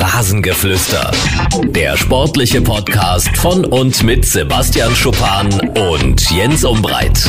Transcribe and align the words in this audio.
Rasengeflüster. 0.00 1.10
Der 1.64 1.96
sportliche 1.96 2.62
Podcast 2.62 3.36
von 3.36 3.64
und 3.64 4.00
mit 4.04 4.24
Sebastian 4.24 4.94
Schuppan 4.94 5.48
und 5.92 6.30
Jens 6.30 6.64
Umbreit. 6.64 7.28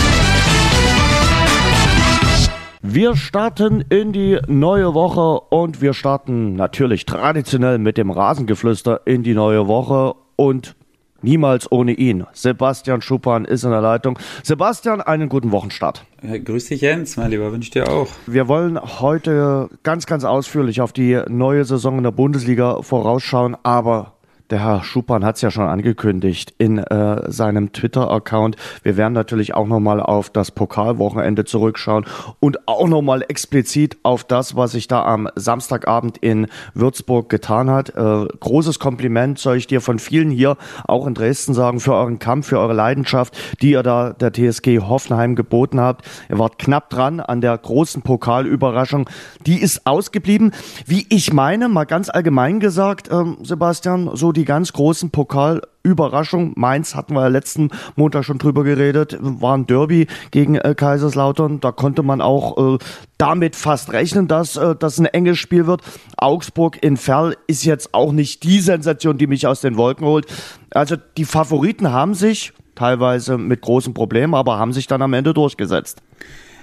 Wir 2.83 3.15
starten 3.15 3.81
in 3.89 4.13
die 4.13 4.37
neue 4.47 4.93
Woche 4.93 5.39
und 5.49 5.81
wir 5.81 5.93
starten 5.93 6.53
natürlich 6.53 7.07
traditionell 7.07 7.79
mit 7.79 7.97
dem 7.97 8.11
Rasengeflüster 8.11 9.01
in 9.05 9.23
die 9.23 9.33
neue 9.33 9.67
Woche 9.67 10.13
und 10.35 10.75
Niemals 11.21 11.71
ohne 11.71 11.93
ihn. 11.93 12.25
Sebastian 12.33 13.01
Schuppan 13.01 13.45
ist 13.45 13.63
in 13.63 13.71
der 13.71 13.81
Leitung. 13.81 14.17
Sebastian, 14.43 15.01
einen 15.01 15.29
guten 15.29 15.51
Wochenstart. 15.51 16.05
Grüß 16.21 16.67
dich, 16.67 16.81
Jens, 16.81 17.17
mein 17.17 17.31
Lieber, 17.31 17.51
wünsche 17.51 17.71
dir 17.71 17.89
auch. 17.89 18.07
Wir 18.27 18.47
wollen 18.47 18.79
heute 18.99 19.69
ganz, 19.83 20.05
ganz 20.05 20.23
ausführlich 20.23 20.81
auf 20.81 20.93
die 20.93 21.21
neue 21.27 21.65
Saison 21.65 21.97
in 21.97 22.03
der 22.03 22.11
Bundesliga 22.11 22.81
vorausschauen, 22.81 23.55
aber 23.63 24.13
der 24.49 24.63
Herr 24.63 24.83
Schuppan 24.83 25.23
hat 25.23 25.35
es 25.35 25.41
ja 25.41 25.51
schon 25.51 25.67
angekündigt 25.67 26.53
in 26.57 26.79
äh, 26.79 27.31
seinem 27.31 27.71
Twitter-Account. 27.71 28.55
Wir 28.83 28.97
werden 28.97 29.13
natürlich 29.13 29.53
auch 29.53 29.67
nochmal 29.67 29.99
auf 29.99 30.29
das 30.29 30.51
Pokalwochenende 30.51 31.45
zurückschauen 31.45 32.05
und 32.39 32.67
auch 32.67 32.87
nochmal 32.87 33.23
explizit 33.27 33.97
auf 34.03 34.23
das, 34.23 34.55
was 34.55 34.71
sich 34.71 34.87
da 34.87 35.05
am 35.05 35.29
Samstagabend 35.35 36.17
in 36.17 36.47
Würzburg 36.73 37.29
getan 37.29 37.69
hat. 37.69 37.89
Äh, 37.89 38.27
großes 38.39 38.79
Kompliment 38.79 39.39
soll 39.39 39.57
ich 39.57 39.67
dir 39.67 39.81
von 39.81 39.99
vielen 39.99 40.31
hier 40.31 40.57
auch 40.87 41.05
in 41.05 41.13
Dresden 41.13 41.53
sagen 41.53 41.79
für 41.79 41.93
euren 41.93 42.19
Kampf, 42.19 42.47
für 42.47 42.59
eure 42.59 42.73
Leidenschaft, 42.73 43.37
die 43.61 43.71
ihr 43.71 43.83
da 43.83 44.13
der 44.13 44.33
TSG 44.33 44.79
Hoffenheim 44.79 45.35
geboten 45.35 45.79
habt. 45.79 46.05
Ihr 46.29 46.39
wart 46.39 46.57
knapp 46.57 46.89
dran 46.89 47.19
an 47.19 47.41
der 47.41 47.57
großen 47.57 48.01
Pokalüberraschung. 48.01 49.09
Die 49.45 49.61
ist 49.61 49.85
ausgeblieben. 49.85 50.53
Wie 50.85 51.05
ich 51.09 51.33
meine, 51.33 51.69
mal 51.69 51.85
ganz 51.85 52.09
allgemein 52.09 52.59
gesagt, 52.59 53.09
ähm, 53.11 53.37
Sebastian, 53.43 54.09
so 54.13 54.31
die 54.31 54.38
die 54.39 54.45
ganz 54.45 54.73
großen 54.73 55.11
Pokalüberraschungen. 55.11 56.53
Mainz 56.55 56.95
hatten 56.95 57.13
wir 57.13 57.21
ja 57.21 57.27
letzten 57.27 57.69
Montag 57.95 58.23
schon 58.23 58.37
drüber 58.37 58.63
geredet, 58.63 59.17
war 59.19 59.55
ein 59.55 59.67
Derby 59.67 60.07
gegen 60.31 60.55
äh, 60.55 60.73
Kaiserslautern. 60.75 61.59
Da 61.59 61.71
konnte 61.71 62.03
man 62.03 62.21
auch 62.21 62.75
äh, 62.75 62.77
damit 63.17 63.55
fast 63.55 63.91
rechnen, 63.91 64.27
dass 64.27 64.55
äh, 64.55 64.75
das 64.75 64.97
ein 64.97 65.05
enges 65.05 65.37
Spiel 65.37 65.67
wird. 65.67 65.81
Augsburg 66.17 66.81
in 66.81 66.97
Ferl 66.97 67.35
ist 67.47 67.65
jetzt 67.65 67.93
auch 67.93 68.13
nicht 68.13 68.43
die 68.43 68.61
Sensation, 68.61 69.17
die 69.17 69.27
mich 69.27 69.45
aus 69.45 69.61
den 69.61 69.77
Wolken 69.77 70.07
holt. 70.07 70.25
Also 70.71 70.95
die 71.17 71.25
Favoriten 71.25 71.91
haben 71.91 72.13
sich 72.13 72.53
teilweise 72.75 73.37
mit 73.37 73.61
großen 73.61 73.93
Problemen, 73.93 74.33
aber 74.33 74.57
haben 74.57 74.71
sich 74.71 74.87
dann 74.87 75.01
am 75.01 75.13
Ende 75.13 75.33
durchgesetzt. 75.33 76.01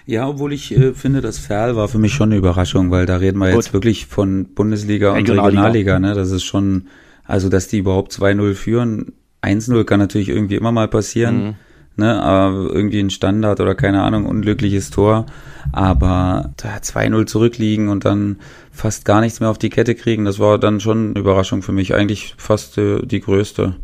Ja, 0.06 0.28
obwohl 0.28 0.52
ich 0.52 0.72
äh, 0.72 0.94
finde, 0.94 1.20
das 1.20 1.38
Ferl 1.38 1.76
war 1.76 1.88
für 1.88 1.98
mich 1.98 2.14
schon 2.14 2.30
eine 2.30 2.38
Überraschung, 2.38 2.90
weil 2.90 3.06
da 3.06 3.16
reden 3.16 3.38
wir 3.38 3.48
Gut. 3.48 3.56
jetzt 3.56 3.74
wirklich 3.74 4.06
von 4.06 4.46
Bundesliga 4.54 5.10
und 5.10 5.16
Regionalliga. 5.16 5.66
Regionalliga 5.66 5.98
ne? 5.98 6.14
Das 6.14 6.30
ist 6.30 6.44
schon 6.44 6.86
also, 7.26 7.48
dass 7.48 7.68
die 7.68 7.78
überhaupt 7.78 8.12
2-0 8.12 8.54
führen, 8.54 9.12
1-0 9.42 9.84
kann 9.84 10.00
natürlich 10.00 10.28
irgendwie 10.28 10.56
immer 10.56 10.72
mal 10.72 10.88
passieren. 10.88 11.44
Mhm. 11.44 11.54
Ne, 11.98 12.22
aber 12.22 12.68
irgendwie 12.74 13.00
ein 13.00 13.08
Standard 13.08 13.58
oder 13.58 13.74
keine 13.74 14.02
Ahnung, 14.02 14.26
unglückliches 14.26 14.90
Tor. 14.90 15.24
Aber 15.72 16.52
da 16.58 16.76
2-0 16.76 17.24
zurückliegen 17.24 17.88
und 17.88 18.04
dann 18.04 18.36
fast 18.70 19.06
gar 19.06 19.22
nichts 19.22 19.40
mehr 19.40 19.48
auf 19.48 19.56
die 19.56 19.70
Kette 19.70 19.94
kriegen, 19.94 20.26
das 20.26 20.38
war 20.38 20.58
dann 20.58 20.80
schon 20.80 21.10
eine 21.10 21.18
Überraschung 21.18 21.62
für 21.62 21.72
mich. 21.72 21.94
Eigentlich 21.94 22.34
fast 22.36 22.76
äh, 22.76 23.00
die 23.00 23.20
größte. 23.20 23.76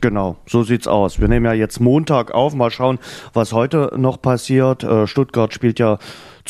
Genau, 0.00 0.38
so 0.46 0.64
sieht's 0.64 0.88
aus. 0.88 1.20
Wir 1.20 1.28
nehmen 1.28 1.46
ja 1.46 1.52
jetzt 1.52 1.78
Montag 1.80 2.32
auf, 2.32 2.54
mal 2.54 2.72
schauen, 2.72 2.98
was 3.34 3.52
heute 3.52 3.92
noch 3.96 4.20
passiert. 4.20 4.82
Äh, 4.82 5.06
Stuttgart 5.06 5.54
spielt 5.54 5.78
ja 5.78 5.98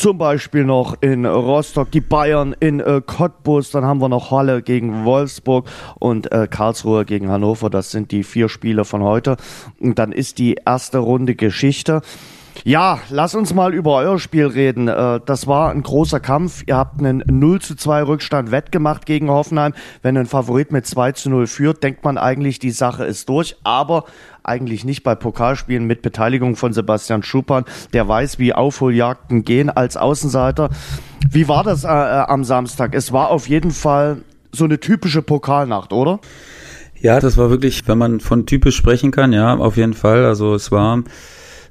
zum 0.01 0.17
Beispiel 0.17 0.63
noch 0.63 0.99
in 1.01 1.27
Rostock, 1.27 1.91
die 1.91 2.01
Bayern 2.01 2.55
in 2.59 2.79
äh, 2.79 3.03
Cottbus, 3.05 3.69
dann 3.69 3.85
haben 3.85 4.01
wir 4.01 4.09
noch 4.09 4.31
Halle 4.31 4.63
gegen 4.63 5.05
Wolfsburg 5.05 5.69
und 5.99 6.31
äh, 6.31 6.47
Karlsruhe 6.49 7.05
gegen 7.05 7.29
Hannover. 7.29 7.69
Das 7.69 7.91
sind 7.91 8.09
die 8.11 8.23
vier 8.23 8.49
Spiele 8.49 8.83
von 8.83 9.03
heute. 9.03 9.37
Und 9.79 9.99
dann 9.99 10.11
ist 10.11 10.39
die 10.39 10.55
erste 10.65 10.97
Runde 10.97 11.35
Geschichte. 11.35 12.01
Ja, 12.63 12.99
lass 13.09 13.33
uns 13.33 13.53
mal 13.53 13.73
über 13.73 13.95
euer 13.95 14.19
Spiel 14.19 14.45
reden. 14.45 14.87
Äh, 14.87 15.19
das 15.25 15.47
war 15.47 15.71
ein 15.71 15.81
großer 15.81 16.19
Kampf. 16.19 16.63
Ihr 16.67 16.77
habt 16.77 16.99
einen 16.99 17.23
0 17.27 17.59
zu 17.61 17.75
2 17.75 18.03
Rückstand 18.03 18.51
wettgemacht 18.51 19.05
gegen 19.05 19.29
Hoffenheim. 19.29 19.73
Wenn 20.01 20.17
ein 20.17 20.27
Favorit 20.27 20.71
mit 20.71 20.85
2 20.85 21.13
zu 21.13 21.29
0 21.29 21.47
führt, 21.47 21.83
denkt 21.83 22.03
man 22.03 22.17
eigentlich, 22.17 22.59
die 22.59 22.71
Sache 22.71 23.05
ist 23.05 23.29
durch. 23.29 23.55
Aber 23.63 24.05
eigentlich 24.43 24.85
nicht 24.85 25.03
bei 25.03 25.15
Pokalspielen 25.15 25.85
mit 25.85 26.01
Beteiligung 26.01 26.55
von 26.55 26.73
Sebastian 26.73 27.23
Schuppan. 27.23 27.65
Der 27.93 28.07
weiß, 28.07 28.37
wie 28.37 28.53
Aufholjagden 28.53 29.43
gehen 29.43 29.69
als 29.69 29.97
Außenseiter. 29.97 30.69
Wie 31.29 31.47
war 31.47 31.63
das 31.63 31.83
äh, 31.83 31.87
äh 31.87 31.91
am 31.91 32.43
Samstag? 32.43 32.93
Es 32.93 33.11
war 33.11 33.29
auf 33.29 33.49
jeden 33.49 33.71
Fall 33.71 34.17
so 34.51 34.65
eine 34.65 34.79
typische 34.79 35.21
Pokalnacht, 35.21 35.93
oder? 35.93 36.19
Ja, 36.99 37.19
das 37.19 37.37
war 37.37 37.49
wirklich, 37.49 37.87
wenn 37.87 37.97
man 37.97 38.19
von 38.19 38.45
typisch 38.45 38.75
sprechen 38.75 39.09
kann, 39.09 39.33
ja, 39.33 39.55
auf 39.55 39.77
jeden 39.77 39.93
Fall. 39.93 40.25
Also 40.25 40.53
es 40.53 40.71
war 40.71 41.03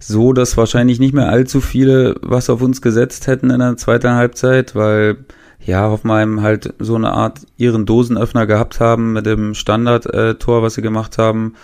so, 0.00 0.32
dass 0.32 0.56
wahrscheinlich 0.56 0.98
nicht 0.98 1.14
mehr 1.14 1.28
allzu 1.28 1.60
viele 1.60 2.16
was 2.22 2.50
auf 2.50 2.62
uns 2.62 2.82
gesetzt 2.82 3.26
hätten 3.26 3.50
in 3.50 3.60
der 3.60 3.76
zweiten 3.76 4.10
Halbzeit, 4.10 4.74
weil 4.74 5.18
ja, 5.64 5.88
Hoffenheim 5.90 6.42
halt 6.42 6.74
so 6.78 6.94
eine 6.94 7.12
Art 7.12 7.40
ihren 7.56 7.84
Dosenöffner 7.84 8.46
gehabt 8.46 8.80
haben 8.80 9.12
mit 9.12 9.26
dem 9.26 9.54
Standardtor, 9.54 10.62
was 10.62 10.74
sie 10.74 10.82
gemacht 10.82 11.18
haben, 11.18 11.54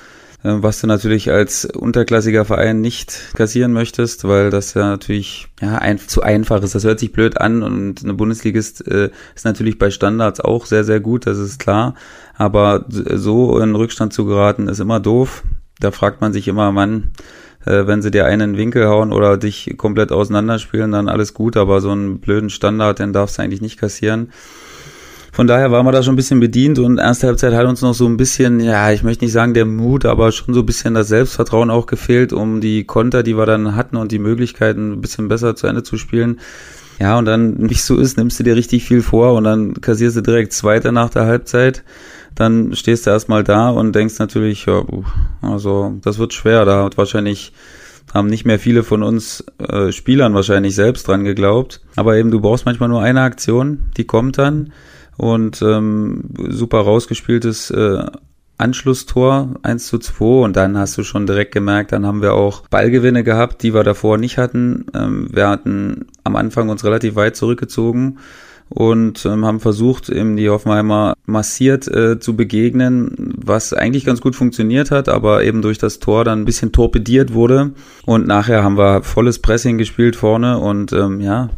äh, 0.42 0.56
was 0.58 0.80
du 0.80 0.86
natürlich 0.86 1.30
als 1.30 1.64
unterklassiger 1.64 2.44
Verein 2.44 2.82
nicht 2.82 3.32
kassieren 3.34 3.72
möchtest, 3.72 4.28
weil 4.28 4.50
das 4.50 4.74
ja 4.74 4.82
natürlich 4.82 5.48
ja, 5.62 5.78
ein, 5.78 5.98
zu 5.98 6.22
einfach 6.22 6.62
ist. 6.62 6.74
Das 6.74 6.84
hört 6.84 7.00
sich 7.00 7.12
blöd 7.12 7.40
an 7.40 7.62
und 7.62 8.04
eine 8.04 8.14
Bundesligist 8.14 8.86
äh, 8.86 9.10
ist 9.34 9.46
natürlich 9.46 9.78
bei 9.78 9.90
Standards 9.90 10.40
auch 10.40 10.66
sehr, 10.66 10.84
sehr 10.84 11.00
gut, 11.00 11.26
das 11.26 11.38
ist 11.38 11.58
klar. 11.58 11.94
Aber 12.34 12.84
so 12.88 13.58
in 13.58 13.74
Rückstand 13.74 14.12
zu 14.12 14.26
geraten, 14.26 14.68
ist 14.68 14.80
immer 14.80 15.00
doof. 15.00 15.42
Da 15.80 15.90
fragt 15.90 16.20
man 16.20 16.34
sich 16.34 16.48
immer, 16.48 16.70
Mann, 16.70 17.12
äh, 17.66 17.86
wenn 17.86 18.00
sie 18.00 18.10
dir 18.10 18.26
einen 18.26 18.56
Winkel 18.56 18.86
hauen 18.86 19.12
oder 19.12 19.36
dich 19.36 19.74
komplett 19.76 20.12
auseinanderspielen, 20.12 20.92
dann 20.92 21.08
alles 21.08 21.34
gut, 21.34 21.56
aber 21.56 21.80
so 21.80 21.90
einen 21.90 22.20
blöden 22.20 22.50
Standard, 22.50 22.98
den 22.98 23.12
darfst 23.12 23.38
du 23.38 23.42
eigentlich 23.42 23.60
nicht 23.60 23.78
kassieren. 23.78 24.30
Von 25.36 25.46
daher 25.46 25.70
waren 25.70 25.84
wir 25.84 25.92
da 25.92 26.02
schon 26.02 26.14
ein 26.14 26.16
bisschen 26.16 26.40
bedient 26.40 26.78
und 26.78 26.96
erste 26.96 27.26
Halbzeit 27.26 27.52
hat 27.52 27.66
uns 27.66 27.82
noch 27.82 27.92
so 27.92 28.06
ein 28.06 28.16
bisschen, 28.16 28.58
ja, 28.58 28.90
ich 28.90 29.02
möchte 29.02 29.22
nicht 29.22 29.34
sagen 29.34 29.52
der 29.52 29.66
Mut, 29.66 30.06
aber 30.06 30.32
schon 30.32 30.54
so 30.54 30.60
ein 30.60 30.66
bisschen 30.66 30.94
das 30.94 31.08
Selbstvertrauen 31.08 31.68
auch 31.68 31.84
gefehlt, 31.84 32.32
um 32.32 32.62
die 32.62 32.84
Konter, 32.84 33.22
die 33.22 33.36
wir 33.36 33.44
dann 33.44 33.76
hatten 33.76 33.96
und 33.96 34.12
die 34.12 34.18
Möglichkeiten 34.18 34.92
ein 34.92 35.00
bisschen 35.02 35.28
besser 35.28 35.54
zu 35.54 35.66
Ende 35.66 35.82
zu 35.82 35.98
spielen. 35.98 36.40
Ja, 36.98 37.18
und 37.18 37.26
dann, 37.26 37.68
es 37.70 37.86
so 37.86 37.98
ist, 37.98 38.16
nimmst 38.16 38.40
du 38.40 38.44
dir 38.44 38.56
richtig 38.56 38.84
viel 38.84 39.02
vor 39.02 39.34
und 39.34 39.44
dann 39.44 39.74
kassierst 39.74 40.16
du 40.16 40.22
direkt 40.22 40.54
Zweiter 40.54 40.90
nach 40.92 41.10
der 41.10 41.26
Halbzeit 41.26 41.84
dann 42.36 42.76
stehst 42.76 43.06
du 43.06 43.10
erstmal 43.10 43.42
da 43.42 43.70
und 43.70 43.94
denkst 43.94 44.18
natürlich, 44.18 44.66
ja, 44.66 44.84
also 45.42 45.94
das 46.02 46.18
wird 46.18 46.32
schwer. 46.32 46.64
Da 46.64 46.84
hat 46.84 46.96
wahrscheinlich 46.96 47.52
haben 48.14 48.28
nicht 48.28 48.44
mehr 48.44 48.58
viele 48.58 48.84
von 48.84 49.02
uns 49.02 49.44
äh, 49.58 49.90
Spielern 49.90 50.34
wahrscheinlich 50.34 50.74
selbst 50.74 51.08
dran 51.08 51.24
geglaubt. 51.24 51.80
Aber 51.96 52.16
eben, 52.16 52.30
du 52.30 52.40
brauchst 52.40 52.64
manchmal 52.64 52.88
nur 52.88 53.02
eine 53.02 53.22
Aktion, 53.22 53.90
die 53.96 54.04
kommt 54.04 54.38
dann 54.38 54.72
und 55.16 55.60
ähm, 55.62 56.24
super 56.48 56.80
rausgespieltes 56.80 57.70
äh, 57.70 58.04
Anschlusstor 58.58 59.56
1 59.62 59.86
zu 59.86 59.98
2 59.98 60.44
und 60.44 60.56
dann 60.56 60.78
hast 60.78 60.96
du 60.96 61.04
schon 61.04 61.26
direkt 61.26 61.52
gemerkt, 61.52 61.92
dann 61.92 62.06
haben 62.06 62.22
wir 62.22 62.32
auch 62.32 62.66
Ballgewinne 62.68 63.22
gehabt, 63.22 63.62
die 63.62 63.74
wir 63.74 63.84
davor 63.84 64.18
nicht 64.18 64.38
hatten. 64.38 64.86
Ähm, 64.94 65.28
wir 65.30 65.48
hatten 65.48 66.06
am 66.24 66.36
Anfang 66.36 66.68
uns 66.68 66.84
relativ 66.84 67.16
weit 67.16 67.36
zurückgezogen 67.36 68.18
und 68.68 69.24
ähm, 69.24 69.44
haben 69.44 69.60
versucht, 69.60 70.08
eben 70.08 70.36
die 70.36 70.50
Hoffenheimer 70.50 71.14
massiert 71.24 71.86
äh, 71.88 72.18
zu 72.18 72.34
begegnen, 72.36 73.34
was 73.36 73.72
eigentlich 73.72 74.04
ganz 74.04 74.20
gut 74.20 74.34
funktioniert 74.34 74.90
hat, 74.90 75.08
aber 75.08 75.44
eben 75.44 75.62
durch 75.62 75.78
das 75.78 75.98
Tor 76.00 76.24
dann 76.24 76.42
ein 76.42 76.44
bisschen 76.44 76.72
torpediert 76.72 77.32
wurde. 77.32 77.72
Und 78.04 78.26
nachher 78.26 78.64
haben 78.64 78.76
wir 78.76 79.02
volles 79.02 79.40
Pressing 79.40 79.78
gespielt 79.78 80.16
vorne 80.16 80.58
und 80.58 80.92
ähm, 80.92 81.20
ja, 81.20 81.50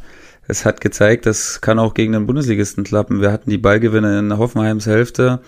es 0.46 0.64
hat 0.64 0.80
gezeigt, 0.80 1.26
das 1.26 1.60
kann 1.60 1.78
auch 1.78 1.94
gegen 1.94 2.12
den 2.12 2.26
Bundesligisten 2.26 2.84
klappen. 2.84 3.20
Wir 3.20 3.32
hatten 3.32 3.50
die 3.50 3.58
Ballgewinne 3.58 4.18
in 4.18 4.38
Hoffenheims 4.38 4.86
Hälfte 4.86 5.40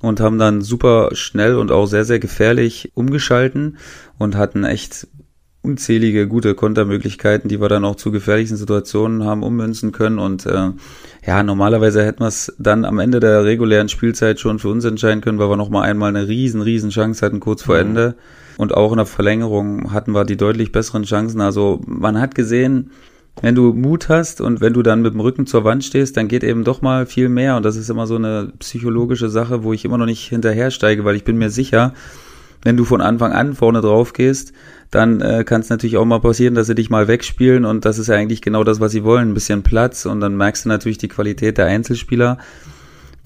und 0.00 0.20
haben 0.20 0.38
dann 0.38 0.62
super 0.62 1.10
schnell 1.12 1.56
und 1.56 1.72
auch 1.72 1.86
sehr, 1.86 2.04
sehr 2.04 2.18
gefährlich 2.18 2.92
umgeschalten 2.94 3.78
und 4.18 4.36
hatten 4.36 4.64
echt 4.64 5.08
unzählige 5.64 6.28
gute 6.28 6.54
Kontermöglichkeiten, 6.54 7.48
die 7.48 7.60
wir 7.60 7.68
dann 7.68 7.84
auch 7.84 7.96
zu 7.96 8.10
gefährlichen 8.10 8.56
Situationen 8.56 9.24
haben 9.24 9.42
ummünzen 9.42 9.92
können. 9.92 10.18
Und 10.18 10.44
äh, 10.46 10.70
ja, 11.26 11.42
normalerweise 11.42 12.04
hätten 12.04 12.20
wir 12.20 12.28
es 12.28 12.54
dann 12.58 12.84
am 12.84 12.98
Ende 12.98 13.18
der 13.18 13.44
regulären 13.44 13.88
Spielzeit 13.88 14.38
schon 14.38 14.58
für 14.58 14.68
uns 14.68 14.84
entscheiden 14.84 15.22
können, 15.22 15.38
weil 15.38 15.48
wir 15.48 15.56
nochmal 15.56 15.88
einmal 15.88 16.10
eine 16.10 16.28
riesen, 16.28 16.60
riesen 16.60 16.90
Chance 16.90 17.24
hatten 17.24 17.40
kurz 17.40 17.62
vor 17.62 17.76
mhm. 17.76 17.80
Ende. 17.80 18.14
Und 18.56 18.74
auch 18.74 18.92
in 18.92 18.98
der 18.98 19.06
Verlängerung 19.06 19.92
hatten 19.92 20.12
wir 20.12 20.24
die 20.24 20.36
deutlich 20.36 20.70
besseren 20.70 21.04
Chancen. 21.04 21.40
Also 21.40 21.80
man 21.86 22.20
hat 22.20 22.34
gesehen, 22.34 22.90
wenn 23.40 23.54
du 23.54 23.72
Mut 23.72 24.08
hast 24.08 24.40
und 24.40 24.60
wenn 24.60 24.74
du 24.74 24.82
dann 24.82 25.02
mit 25.02 25.14
dem 25.14 25.20
Rücken 25.20 25.46
zur 25.46 25.64
Wand 25.64 25.82
stehst, 25.82 26.16
dann 26.16 26.28
geht 26.28 26.44
eben 26.44 26.62
doch 26.62 26.82
mal 26.82 27.06
viel 27.06 27.28
mehr. 27.28 27.56
Und 27.56 27.64
das 27.64 27.76
ist 27.76 27.90
immer 27.90 28.06
so 28.06 28.16
eine 28.16 28.52
psychologische 28.58 29.28
Sache, 29.28 29.64
wo 29.64 29.72
ich 29.72 29.84
immer 29.84 29.98
noch 29.98 30.06
nicht 30.06 30.28
hinterhersteige, 30.28 31.04
weil 31.04 31.16
ich 31.16 31.24
bin 31.24 31.36
mir 31.36 31.50
sicher, 31.50 31.94
wenn 32.62 32.76
du 32.76 32.84
von 32.84 33.00
Anfang 33.00 33.32
an 33.32 33.54
vorne 33.54 33.80
drauf 33.80 34.12
gehst, 34.12 34.52
dann 34.90 35.20
äh, 35.20 35.44
kann 35.44 35.60
es 35.60 35.70
natürlich 35.70 35.96
auch 35.96 36.04
mal 36.04 36.20
passieren, 36.20 36.54
dass 36.54 36.66
sie 36.66 36.74
dich 36.74 36.90
mal 36.90 37.08
wegspielen 37.08 37.64
und 37.64 37.84
das 37.84 37.98
ist 37.98 38.08
ja 38.08 38.14
eigentlich 38.14 38.42
genau 38.42 38.64
das, 38.64 38.80
was 38.80 38.92
sie 38.92 39.04
wollen, 39.04 39.30
ein 39.30 39.34
bisschen 39.34 39.62
Platz 39.62 40.06
und 40.06 40.20
dann 40.20 40.36
merkst 40.36 40.64
du 40.64 40.68
natürlich 40.68 40.98
die 40.98 41.08
Qualität 41.08 41.58
der 41.58 41.66
Einzelspieler. 41.66 42.38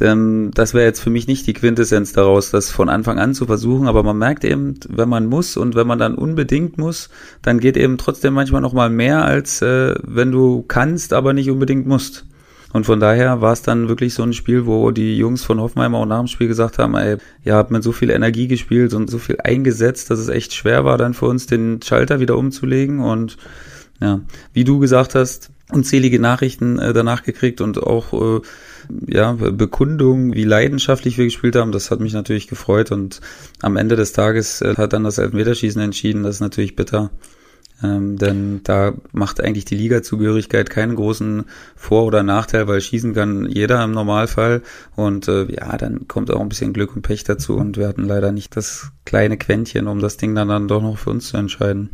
Denn 0.01 0.53
das 0.53 0.75
wäre 0.75 0.85
jetzt 0.85 1.01
für 1.01 1.11
mich 1.11 1.27
nicht 1.27 1.47
die 1.49 1.55
Quintessenz 1.55 2.13
daraus, 2.13 2.51
das 2.51 2.71
von 2.71 2.89
Anfang 2.89 3.19
an 3.19 3.35
zu 3.35 3.47
versuchen, 3.47 3.89
aber 3.89 4.05
man 4.05 4.17
merkt 4.17 4.45
eben, 4.45 4.79
wenn 4.89 5.09
man 5.09 5.27
muss 5.27 5.57
und 5.57 5.75
wenn 5.75 5.89
man 5.89 5.99
dann 5.99 6.15
unbedingt 6.15 6.79
muss, 6.79 7.09
dann 7.43 7.59
geht 7.59 7.77
eben 7.77 7.99
trotzdem 7.99 8.35
manchmal 8.35 8.61
noch 8.61 8.73
mal 8.73 8.91
mehr, 8.91 9.25
als 9.25 9.61
äh, 9.61 9.97
wenn 10.05 10.31
du 10.31 10.65
kannst, 10.69 11.13
aber 11.13 11.33
nicht 11.33 11.51
unbedingt 11.51 11.87
musst. 11.87 12.27
Und 12.73 12.85
von 12.85 13.01
daher 13.01 13.41
war 13.41 13.53
es 13.53 13.63
dann 13.63 13.89
wirklich 13.89 14.13
so 14.13 14.23
ein 14.23 14.35
Spiel, 14.35 14.67
wo 14.67 14.91
die 14.91 15.17
Jungs 15.17 15.43
von 15.43 15.61
Hoffenheim 15.61 15.95
auch 15.95 16.05
nach 16.05 16.19
dem 16.19 16.27
Spiel 16.27 16.49
gesagt 16.49 16.79
haben, 16.79 16.95
ey, 16.97 17.17
ihr 17.45 17.55
habt 17.55 17.71
mit 17.71 17.83
so 17.83 17.93
viel 17.93 18.11
Energie 18.11 18.47
gespielt 18.47 18.93
und 18.93 19.09
so 19.09 19.19
viel 19.19 19.39
eingesetzt, 19.43 20.11
dass 20.11 20.19
es 20.19 20.29
echt 20.29 20.53
schwer 20.53 20.85
war, 20.85 20.99
dann 20.99 21.15
für 21.15 21.27
uns 21.27 21.47
den 21.47 21.81
Schalter 21.83 22.21
wieder 22.21 22.37
umzulegen. 22.37 23.01
Und 23.01 23.39
ja, 24.01 24.21
wie 24.53 24.65
du 24.65 24.79
gesagt 24.79 25.15
hast, 25.15 25.51
unzählige 25.71 26.21
Nachrichten 26.21 26.79
äh, 26.79 26.93
danach 26.93 27.23
gekriegt 27.23 27.61
und 27.61 27.83
auch 27.83 28.13
äh, 28.13 28.41
ja, 29.07 29.33
Bekundung, 29.33 30.35
wie 30.35 30.45
leidenschaftlich 30.45 31.19
wir 31.19 31.25
gespielt 31.25 31.57
haben. 31.57 31.73
Das 31.73 31.91
hat 31.91 32.01
mich 32.01 32.13
natürlich 32.13 32.49
gefreut 32.49 32.93
und 32.93 33.21
am 33.61 33.77
Ende 33.77 33.97
des 33.97 34.13
Tages 34.13 34.61
äh, 34.61 34.75
hat 34.77 34.93
dann 34.93 35.05
das 35.05 35.19
Elfmeterschießen 35.19 35.81
entschieden. 35.81 36.23
Das 36.23 36.37
ist 36.37 36.41
natürlich 36.41 36.77
bitter. 36.77 37.11
Ähm, 37.83 38.17
denn 38.17 38.61
da 38.65 38.95
macht 39.13 39.41
eigentlich 39.41 39.65
die 39.65 39.77
Ligazugehörigkeit 39.77 40.69
keinen 40.69 40.97
großen 40.97 41.45
Vor- 41.77 42.05
oder 42.05 42.23
Nachteil, 42.23 42.67
weil 42.67 42.81
schießen 42.81 43.15
kann 43.15 43.49
jeder 43.49 43.83
im 43.85 43.93
Normalfall. 43.93 44.63
Und 44.97 45.29
äh, 45.29 45.45
ja, 45.53 45.77
dann 45.77 46.09
kommt 46.09 46.31
auch 46.31 46.41
ein 46.41 46.49
bisschen 46.49 46.73
Glück 46.73 46.97
und 46.97 47.03
Pech 47.03 47.25
dazu. 47.25 47.57
Und 47.57 47.77
wir 47.77 47.87
hatten 47.87 48.05
leider 48.05 48.33
nicht 48.33 48.57
das 48.57 48.91
kleine 49.05 49.37
Quäntchen, 49.37 49.87
um 49.87 50.01
das 50.01 50.17
Ding 50.17 50.35
dann, 50.35 50.49
dann 50.49 50.69
doch 50.69 50.83
noch 50.83 50.99
für 50.99 51.11
uns 51.11 51.29
zu 51.29 51.37
entscheiden. 51.37 51.91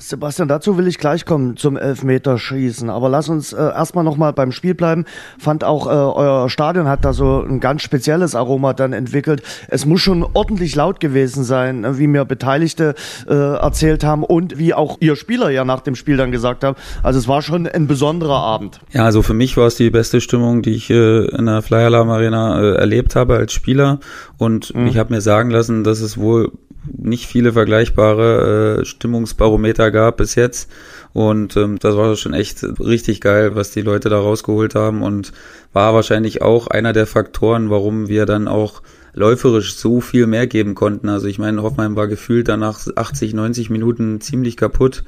Sebastian, 0.00 0.48
dazu 0.48 0.78
will 0.78 0.88
ich 0.88 0.98
gleich 0.98 1.26
kommen 1.26 1.58
zum 1.58 1.76
Elfmeterschießen. 1.76 2.88
Aber 2.88 3.10
lass 3.10 3.28
uns 3.28 3.52
äh, 3.52 3.60
erstmal 3.60 4.02
nochmal 4.02 4.32
beim 4.32 4.50
Spiel 4.50 4.74
bleiben. 4.74 5.04
Fand 5.38 5.62
auch, 5.62 5.86
äh, 5.86 5.90
euer 5.90 6.48
Stadion 6.48 6.88
hat 6.88 7.04
da 7.04 7.12
so 7.12 7.42
ein 7.42 7.60
ganz 7.60 7.82
spezielles 7.82 8.34
Aroma 8.34 8.72
dann 8.72 8.94
entwickelt. 8.94 9.42
Es 9.68 9.84
muss 9.84 10.00
schon 10.00 10.26
ordentlich 10.32 10.74
laut 10.74 11.00
gewesen 11.00 11.44
sein, 11.44 11.84
äh, 11.84 11.98
wie 11.98 12.06
mir 12.06 12.24
Beteiligte 12.24 12.94
äh, 13.28 13.34
erzählt 13.34 14.02
haben 14.02 14.24
und 14.24 14.58
wie 14.58 14.72
auch 14.72 14.96
ihr 15.00 15.16
Spieler 15.16 15.50
ja 15.50 15.64
nach 15.64 15.80
dem 15.80 15.94
Spiel 15.94 16.16
dann 16.16 16.32
gesagt 16.32 16.64
haben. 16.64 16.76
Also 17.02 17.18
es 17.18 17.28
war 17.28 17.42
schon 17.42 17.66
ein 17.66 17.86
besonderer 17.86 18.38
Abend. 18.38 18.80
Ja, 18.92 19.04
also 19.04 19.20
für 19.20 19.34
mich 19.34 19.56
war 19.58 19.66
es 19.66 19.74
die 19.74 19.90
beste 19.90 20.22
Stimmung, 20.22 20.62
die 20.62 20.76
ich 20.76 20.88
äh, 20.88 21.26
in 21.26 21.44
der 21.46 21.60
Flyer 21.60 21.90
Arena 21.92 22.60
äh, 22.60 22.74
erlebt 22.76 23.16
habe 23.16 23.36
als 23.36 23.52
Spieler. 23.52 24.00
Und 24.40 24.74
mhm. 24.74 24.86
ich 24.86 24.96
habe 24.96 25.12
mir 25.12 25.20
sagen 25.20 25.50
lassen, 25.50 25.84
dass 25.84 26.00
es 26.00 26.16
wohl 26.16 26.50
nicht 26.86 27.26
viele 27.26 27.52
vergleichbare 27.52 28.80
äh, 28.80 28.84
Stimmungsbarometer 28.86 29.90
gab 29.90 30.16
bis 30.16 30.34
jetzt. 30.34 30.70
Und 31.12 31.58
ähm, 31.58 31.78
das 31.78 31.94
war 31.94 32.16
schon 32.16 32.32
echt 32.32 32.64
richtig 32.80 33.20
geil, 33.20 33.54
was 33.54 33.72
die 33.72 33.82
Leute 33.82 34.08
da 34.08 34.18
rausgeholt 34.18 34.74
haben 34.74 35.02
und 35.02 35.34
war 35.74 35.92
wahrscheinlich 35.92 36.40
auch 36.40 36.68
einer 36.68 36.94
der 36.94 37.06
Faktoren, 37.06 37.68
warum 37.68 38.08
wir 38.08 38.24
dann 38.24 38.48
auch 38.48 38.80
läuferisch 39.12 39.74
so 39.74 40.00
viel 40.00 40.26
mehr 40.26 40.46
geben 40.46 40.74
konnten. 40.74 41.10
Also 41.10 41.26
ich 41.26 41.38
meine, 41.38 41.62
Hoffenheim 41.62 41.94
war 41.94 42.08
gefühlt 42.08 42.48
danach 42.48 42.80
80, 42.96 43.34
90 43.34 43.68
Minuten 43.68 44.22
ziemlich 44.22 44.56
kaputt. 44.56 45.04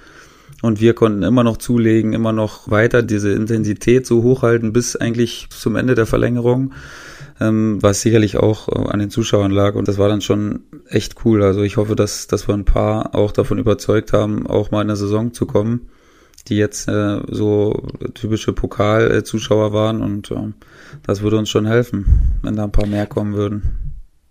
Und 0.60 0.78
wir 0.78 0.92
konnten 0.92 1.22
immer 1.22 1.42
noch 1.42 1.56
zulegen, 1.56 2.12
immer 2.12 2.32
noch 2.34 2.70
weiter 2.70 3.02
diese 3.02 3.32
Intensität 3.32 4.06
so 4.06 4.22
hochhalten 4.22 4.74
bis 4.74 4.94
eigentlich 4.94 5.48
zum 5.48 5.74
Ende 5.76 5.94
der 5.94 6.04
Verlängerung 6.04 6.74
was 7.38 8.00
sicherlich 8.00 8.36
auch 8.36 8.68
äh, 8.68 8.90
an 8.90 9.00
den 9.00 9.10
Zuschauern 9.10 9.50
lag. 9.50 9.74
Und 9.74 9.88
das 9.88 9.98
war 9.98 10.08
dann 10.08 10.20
schon 10.20 10.60
echt 10.88 11.16
cool. 11.24 11.42
Also 11.42 11.62
ich 11.62 11.76
hoffe, 11.76 11.96
dass, 11.96 12.26
dass 12.26 12.48
wir 12.48 12.54
ein 12.54 12.64
paar 12.64 13.14
auch 13.14 13.32
davon 13.32 13.58
überzeugt 13.58 14.12
haben, 14.12 14.46
auch 14.46 14.70
mal 14.70 14.82
in 14.82 14.88
der 14.88 14.96
Saison 14.96 15.32
zu 15.32 15.46
kommen, 15.46 15.88
die 16.48 16.56
jetzt 16.56 16.88
äh, 16.88 17.20
so 17.28 17.88
typische 18.14 18.52
Pokalzuschauer 18.52 19.72
waren. 19.72 20.02
Und 20.02 20.30
äh, 20.30 20.52
das 21.02 21.22
würde 21.22 21.38
uns 21.38 21.50
schon 21.50 21.66
helfen, 21.66 22.38
wenn 22.42 22.56
da 22.56 22.64
ein 22.64 22.72
paar 22.72 22.86
mehr 22.86 23.06
kommen 23.06 23.34
würden. 23.34 23.81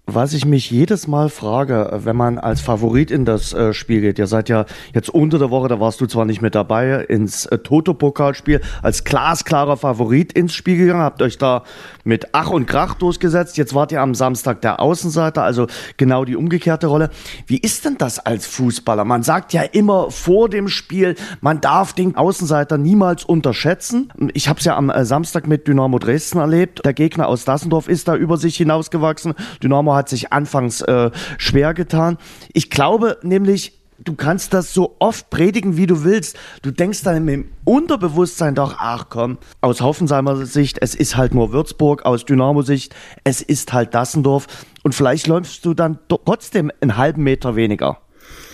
Was 0.08 0.34
ich 0.34 0.46
mich 0.46 0.72
jedes 0.72 1.08
Mal 1.08 1.30
frage, 1.30 2.02
wenn 2.04 2.16
man 2.16 2.40
als 2.40 2.60
Favorit 2.60 3.12
in 3.12 3.24
das 3.24 3.54
äh, 3.54 3.72
Spiel 3.72 4.02
geht, 4.02 4.18
ihr 4.18 4.26
seid 4.26 4.50
ja 4.50 4.66
jetzt 4.94 5.10
unter 5.10 5.38
der 5.38 5.52
Woche, 5.52 5.68
da 5.68 5.80
warst 5.80 6.02
du 6.02 6.08
zwar 6.08 6.26
nicht 6.26 6.42
mit 6.42 6.56
dabei, 6.56 7.06
ins 7.06 7.46
äh, 7.46 7.60
Toto-Pokalspiel 7.60 8.62
als 8.82 9.04
glasklarer 9.04 9.78
Favorit 9.78 10.34
ins 10.34 10.54
Spiel 10.54 10.78
gegangen, 10.78 11.04
habt 11.04 11.22
euch 11.22 11.38
da 11.38 11.64
mit 12.04 12.30
Ach 12.34 12.50
und 12.50 12.66
Krach 12.66 12.96
durchgesetzt. 12.96 13.58
Jetzt 13.58 13.76
wart 13.76 13.92
ihr 13.92 14.02
am 14.02 14.16
Samstag 14.16 14.62
der 14.62 14.80
Außenseiter, 14.80 15.44
also 15.44 15.68
genau 15.98 16.26
die 16.26 16.36
umgekehrte 16.36 16.88
Rolle. 16.88 17.12
Wie 17.46 17.60
ist 17.60 17.86
denn 17.86 17.98
das 18.00 18.18
als 18.20 18.48
Fußballer? 18.48 19.06
Man 19.06 19.22
sagt 19.22 19.54
ja 19.54 19.62
immer 19.62 20.10
vor 20.10 20.50
dem 20.50 20.68
Spiel, 20.68 21.16
man 21.42 21.62
darf 21.62 21.94
den 21.94 22.18
Außenseiter 22.18 22.80
niemals 22.80 23.24
unterschätzen. 23.24 24.12
Ich 24.34 24.50
habe 24.50 24.60
es 24.60 24.66
ja 24.66 24.76
am 24.76 24.90
äh, 24.90 25.06
Samstag 25.06 25.48
mit 25.48 25.68
Dynamo 25.68 26.00
Dresden 26.00 26.40
erlebt. 26.40 26.82
Der 26.84 26.94
Gegner 26.94 27.28
aus 27.28 27.46
Dassendorf 27.46 27.88
ist 27.88 28.08
da 28.08 28.16
über 28.16 28.38
sich 28.38 28.58
hinausgewachsen. 28.58 29.36
Dynamo 29.62 29.91
hat 29.96 30.10
sich 30.10 30.32
anfangs 30.34 30.82
äh, 30.82 31.12
schwer 31.38 31.74
getan. 31.74 32.18
Ich 32.54 32.70
glaube 32.70 33.18
nämlich, 33.24 33.80
du 34.04 34.16
kannst 34.16 34.54
das 34.54 34.74
so 34.74 34.96
oft 35.00 35.30
predigen, 35.30 35.78
wie 35.78 35.88
du 35.88 36.04
willst. 36.04 36.38
Du 36.62 36.72
denkst 36.72 37.04
dann 37.04 37.28
im 37.28 37.50
Unterbewusstsein 37.64 38.56
doch, 38.56 38.76
ach 38.78 39.08
komm, 39.10 39.38
aus 39.62 39.82
Hoffenheimer 39.82 40.46
Sicht, 40.46 40.78
es 40.82 40.96
ist 40.96 41.18
halt 41.18 41.34
nur 41.34 41.52
Würzburg, 41.52 42.06
aus 42.06 42.26
Dynamo-Sicht, 42.26 42.96
es 43.24 43.42
ist 43.42 43.74
halt 43.74 43.94
Dassendorf. 43.94 44.48
Und 44.84 44.96
vielleicht 44.96 45.28
läufst 45.28 45.66
du 45.66 45.74
dann 45.74 46.00
trotzdem 46.08 46.72
einen 46.82 46.98
halben 46.98 47.24
Meter 47.24 47.56
weniger. 47.56 48.00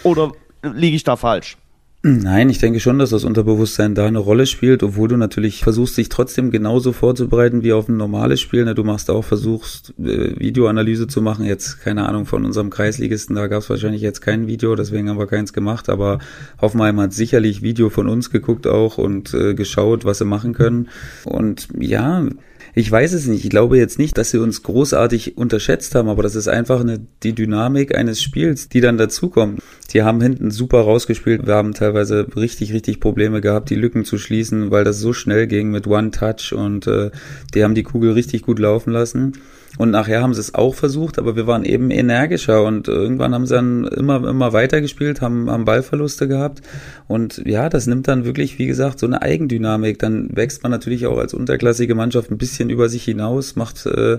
Oder 0.04 0.32
liege 0.64 0.96
ich 0.96 1.04
da 1.04 1.16
falsch? 1.16 1.58
Nein, 2.04 2.50
ich 2.50 2.60
denke 2.60 2.80
schon, 2.80 3.00
dass 3.00 3.10
das 3.10 3.24
Unterbewusstsein 3.24 3.96
da 3.96 4.06
eine 4.06 4.20
Rolle 4.20 4.46
spielt, 4.46 4.84
obwohl 4.84 5.08
du 5.08 5.18
natürlich 5.18 5.62
versuchst, 5.64 5.98
dich 5.98 6.10
trotzdem 6.10 6.52
genauso 6.52 6.94
vorzubereiten 6.94 7.64
wie 7.64 7.74
auf 7.74 7.90
ein 7.90 7.98
normales 7.98 8.40
Spiel. 8.40 8.66
Du 8.76 8.84
machst 8.84 9.10
auch, 9.10 9.24
versuchst, 9.24 9.96
äh, 10.00 10.40
Videoanalyse 10.40 11.08
zu 11.08 11.24
machen. 11.24 11.44
Jetzt, 11.44 11.82
keine 11.82 12.08
Ahnung, 12.08 12.26
von 12.28 12.46
unserem 12.46 12.70
Kreisligisten, 12.70 13.36
da 13.36 13.48
gab 13.48 13.64
es 13.64 13.70
wahrscheinlich 13.70 14.04
jetzt 14.04 14.22
kein 14.22 14.46
Video, 14.46 14.76
deswegen 14.76 15.10
haben 15.10 15.18
wir 15.18 15.26
keins 15.26 15.54
gemacht. 15.54 15.90
Aber 15.90 16.20
Hoffenheim 16.62 17.00
hat 17.00 17.14
sicherlich 17.14 17.64
Video 17.64 17.90
von 17.90 18.08
uns 18.08 18.30
geguckt 18.30 18.68
auch 18.68 19.00
und 19.00 19.34
äh, 19.34 19.56
geschaut, 19.56 20.06
was 20.06 20.20
sie 20.20 20.26
machen 20.26 20.54
können. 20.54 20.90
Und 21.26 21.68
ja, 21.80 22.28
ich 22.78 22.92
weiß 22.92 23.14
es 23.14 23.26
nicht. 23.26 23.44
Ich 23.44 23.50
glaube 23.50 23.80
jetzt 23.80 23.98
nicht, 23.98 24.20
dass 24.20 24.30
sie 24.30 24.38
uns 24.38 24.62
großartig 24.62 25.36
unterschätzt 25.36 25.96
haben, 25.96 26.10
aber 26.10 26.22
das 26.22 26.36
ist 26.36 26.48
einfach 26.48 26.82
eine, 26.82 27.00
die 27.24 27.34
Dynamik 27.34 27.98
eines 27.98 28.22
Spiels, 28.22 28.70
die 28.70 28.82
dann 28.82 29.00
dazukommt. 29.00 29.64
Die 29.94 30.04
haben 30.04 30.22
hinten 30.22 30.52
super 30.52 30.82
rausgespielt. 30.82 31.48
Wir 31.48 31.56
haben 31.56 31.74
teilweise 31.74 32.28
richtig, 32.36 32.74
richtig 32.74 33.00
Probleme 33.00 33.42
gehabt, 33.42 33.72
die 33.72 33.76
Lücken 33.76 34.06
zu 34.06 34.20
schließen, 34.20 34.70
weil 34.70 34.84
das 34.84 35.00
so 35.00 35.12
schnell 35.12 35.48
ging 35.48 35.72
mit 35.72 35.88
One 35.88 36.12
Touch 36.12 36.54
und 36.54 36.86
äh, 36.86 37.10
die 37.56 37.64
haben 37.64 37.74
die 37.74 37.82
Kugel 37.82 38.12
richtig 38.12 38.44
gut 38.44 38.60
laufen 38.60 38.94
lassen. 38.94 39.34
Und 39.78 39.92
nachher 39.92 40.22
haben 40.22 40.34
sie 40.34 40.40
es 40.40 40.56
auch 40.56 40.76
versucht, 40.76 41.20
aber 41.20 41.36
wir 41.36 41.48
waren 41.48 41.64
eben 41.64 41.92
energischer 41.92 42.64
und 42.64 42.88
irgendwann 42.88 43.34
haben 43.34 43.46
sie 43.46 43.56
dann 43.56 43.86
immer, 43.86 44.28
immer 44.28 44.54
weiter 44.54 44.82
gespielt, 44.82 45.22
haben, 45.22 45.50
haben 45.50 45.66
Ballverluste 45.66 46.28
gehabt. 46.28 46.62
Und 47.08 47.42
ja, 47.46 47.70
das 47.70 47.88
nimmt 47.88 48.08
dann 48.08 48.26
wirklich, 48.26 48.58
wie 48.60 48.68
gesagt, 48.68 49.00
so 49.00 49.06
eine 49.06 49.22
Eigendynamik. 49.22 50.00
Dann 50.00 50.36
wächst 50.36 50.64
man 50.64 50.72
natürlich 50.72 51.06
auch 51.08 51.18
als 51.18 51.34
unterklassige 51.34 51.96
Mannschaft 51.96 52.32
ein 52.32 52.38
bisschen 52.38 52.70
über 52.70 52.90
sich 52.90 53.04
hinaus, 53.04 53.56
macht, 53.56 53.86
äh, 53.86 54.18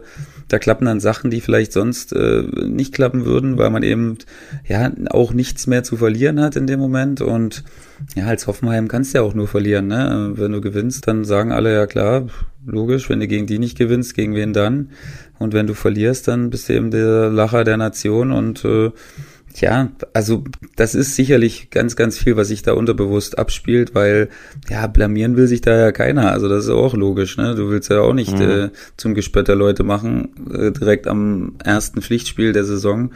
da 0.48 0.58
klappen 0.58 0.86
dann 0.86 1.00
Sachen, 1.00 1.30
die 1.30 1.40
vielleicht 1.40 1.72
sonst 1.72 2.12
äh, 2.12 2.42
nicht 2.66 2.94
klappen 2.94 3.24
würden, 3.24 3.58
weil 3.58 3.70
man 3.70 3.82
eben 3.82 4.18
ja 4.66 4.90
auch 5.10 5.32
nichts 5.32 5.66
mehr 5.66 5.82
zu 5.82 5.96
verlieren 5.96 6.40
hat 6.40 6.56
in 6.56 6.66
dem 6.66 6.80
Moment. 6.80 7.20
Und 7.20 7.64
ja, 8.14 8.26
als 8.26 8.46
Hoffenheim 8.46 8.88
kannst 8.88 9.12
du 9.12 9.18
ja 9.18 9.24
auch 9.24 9.34
nur 9.34 9.48
verlieren, 9.48 9.88
ne? 9.88 10.32
Wenn 10.34 10.52
du 10.52 10.60
gewinnst, 10.60 11.08
dann 11.08 11.24
sagen 11.24 11.52
alle, 11.52 11.74
ja 11.74 11.86
klar, 11.86 12.28
logisch, 12.64 13.08
wenn 13.10 13.20
du 13.20 13.26
gegen 13.26 13.46
die 13.46 13.58
nicht 13.58 13.76
gewinnst, 13.76 14.14
gegen 14.14 14.34
wen 14.34 14.52
dann? 14.52 14.90
Und 15.38 15.54
wenn 15.54 15.66
du 15.66 15.74
verlierst, 15.74 16.28
dann 16.28 16.50
bist 16.50 16.68
du 16.68 16.74
eben 16.74 16.90
der 16.90 17.30
Lacher 17.30 17.64
der 17.64 17.76
Nation 17.76 18.32
und 18.32 18.64
äh, 18.64 18.90
ja, 19.60 19.90
also 20.12 20.44
das 20.76 20.94
ist 20.94 21.16
sicherlich 21.16 21.70
ganz, 21.70 21.96
ganz 21.96 22.18
viel, 22.18 22.36
was 22.36 22.48
sich 22.48 22.62
da 22.62 22.74
unterbewusst 22.74 23.38
abspielt, 23.38 23.94
weil 23.94 24.28
ja, 24.68 24.86
blamieren 24.86 25.36
will 25.36 25.46
sich 25.46 25.60
da 25.60 25.76
ja 25.76 25.92
keiner. 25.92 26.32
Also 26.32 26.48
das 26.48 26.64
ist 26.64 26.70
auch 26.70 26.94
logisch, 26.94 27.36
ne? 27.36 27.54
Du 27.54 27.68
willst 27.70 27.90
ja 27.90 28.00
auch 28.00 28.14
nicht 28.14 28.38
mhm. 28.38 28.50
äh, 28.50 28.70
zum 28.96 29.14
Gespött 29.14 29.48
der 29.48 29.56
Leute 29.56 29.82
machen, 29.82 30.28
äh, 30.52 30.70
direkt 30.70 31.06
am 31.06 31.54
ersten 31.64 32.02
Pflichtspiel 32.02 32.52
der 32.52 32.64
Saison. 32.64 33.10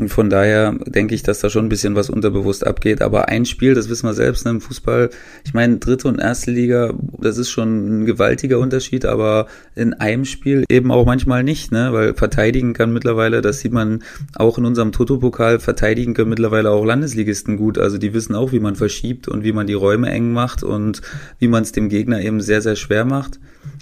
Und 0.00 0.08
von 0.08 0.30
daher 0.30 0.74
denke 0.86 1.14
ich, 1.14 1.22
dass 1.22 1.40
da 1.40 1.50
schon 1.50 1.66
ein 1.66 1.68
bisschen 1.68 1.94
was 1.94 2.08
unterbewusst 2.08 2.66
abgeht. 2.66 3.02
Aber 3.02 3.28
ein 3.28 3.44
Spiel, 3.44 3.74
das 3.74 3.90
wissen 3.90 4.06
wir 4.06 4.14
selbst 4.14 4.46
ne, 4.46 4.52
im 4.52 4.62
Fußball, 4.62 5.10
ich 5.44 5.52
meine, 5.52 5.76
dritte 5.76 6.08
und 6.08 6.18
erste 6.18 6.50
Liga, 6.50 6.94
das 7.18 7.36
ist 7.36 7.50
schon 7.50 8.00
ein 8.00 8.06
gewaltiger 8.06 8.58
Unterschied, 8.58 9.04
aber 9.04 9.46
in 9.74 9.92
einem 9.92 10.24
Spiel 10.24 10.64
eben 10.70 10.90
auch 10.90 11.04
manchmal 11.04 11.44
nicht, 11.44 11.70
ne? 11.70 11.92
Weil 11.92 12.14
verteidigen 12.14 12.72
kann 12.72 12.94
mittlerweile, 12.94 13.42
das 13.42 13.60
sieht 13.60 13.72
man 13.72 14.02
auch 14.34 14.56
in 14.56 14.64
unserem 14.64 14.90
Toto-Pokal, 14.90 15.60
verteidigen 15.60 16.14
können 16.14 16.30
mittlerweile 16.30 16.70
auch 16.70 16.86
Landesligisten 16.86 17.58
gut. 17.58 17.76
Also 17.76 17.98
die 17.98 18.14
wissen 18.14 18.34
auch, 18.34 18.52
wie 18.52 18.60
man 18.60 18.76
verschiebt 18.76 19.28
und 19.28 19.44
wie 19.44 19.52
man 19.52 19.66
die 19.66 19.74
Räume 19.74 20.08
eng 20.08 20.32
macht 20.32 20.62
und 20.62 21.02
wie 21.38 21.48
man 21.48 21.62
es 21.62 21.72
dem 21.72 21.90
Gegner 21.90 22.22
eben 22.22 22.40
sehr, 22.40 22.62
sehr 22.62 22.76
schwer 22.76 23.04
macht. 23.04 23.38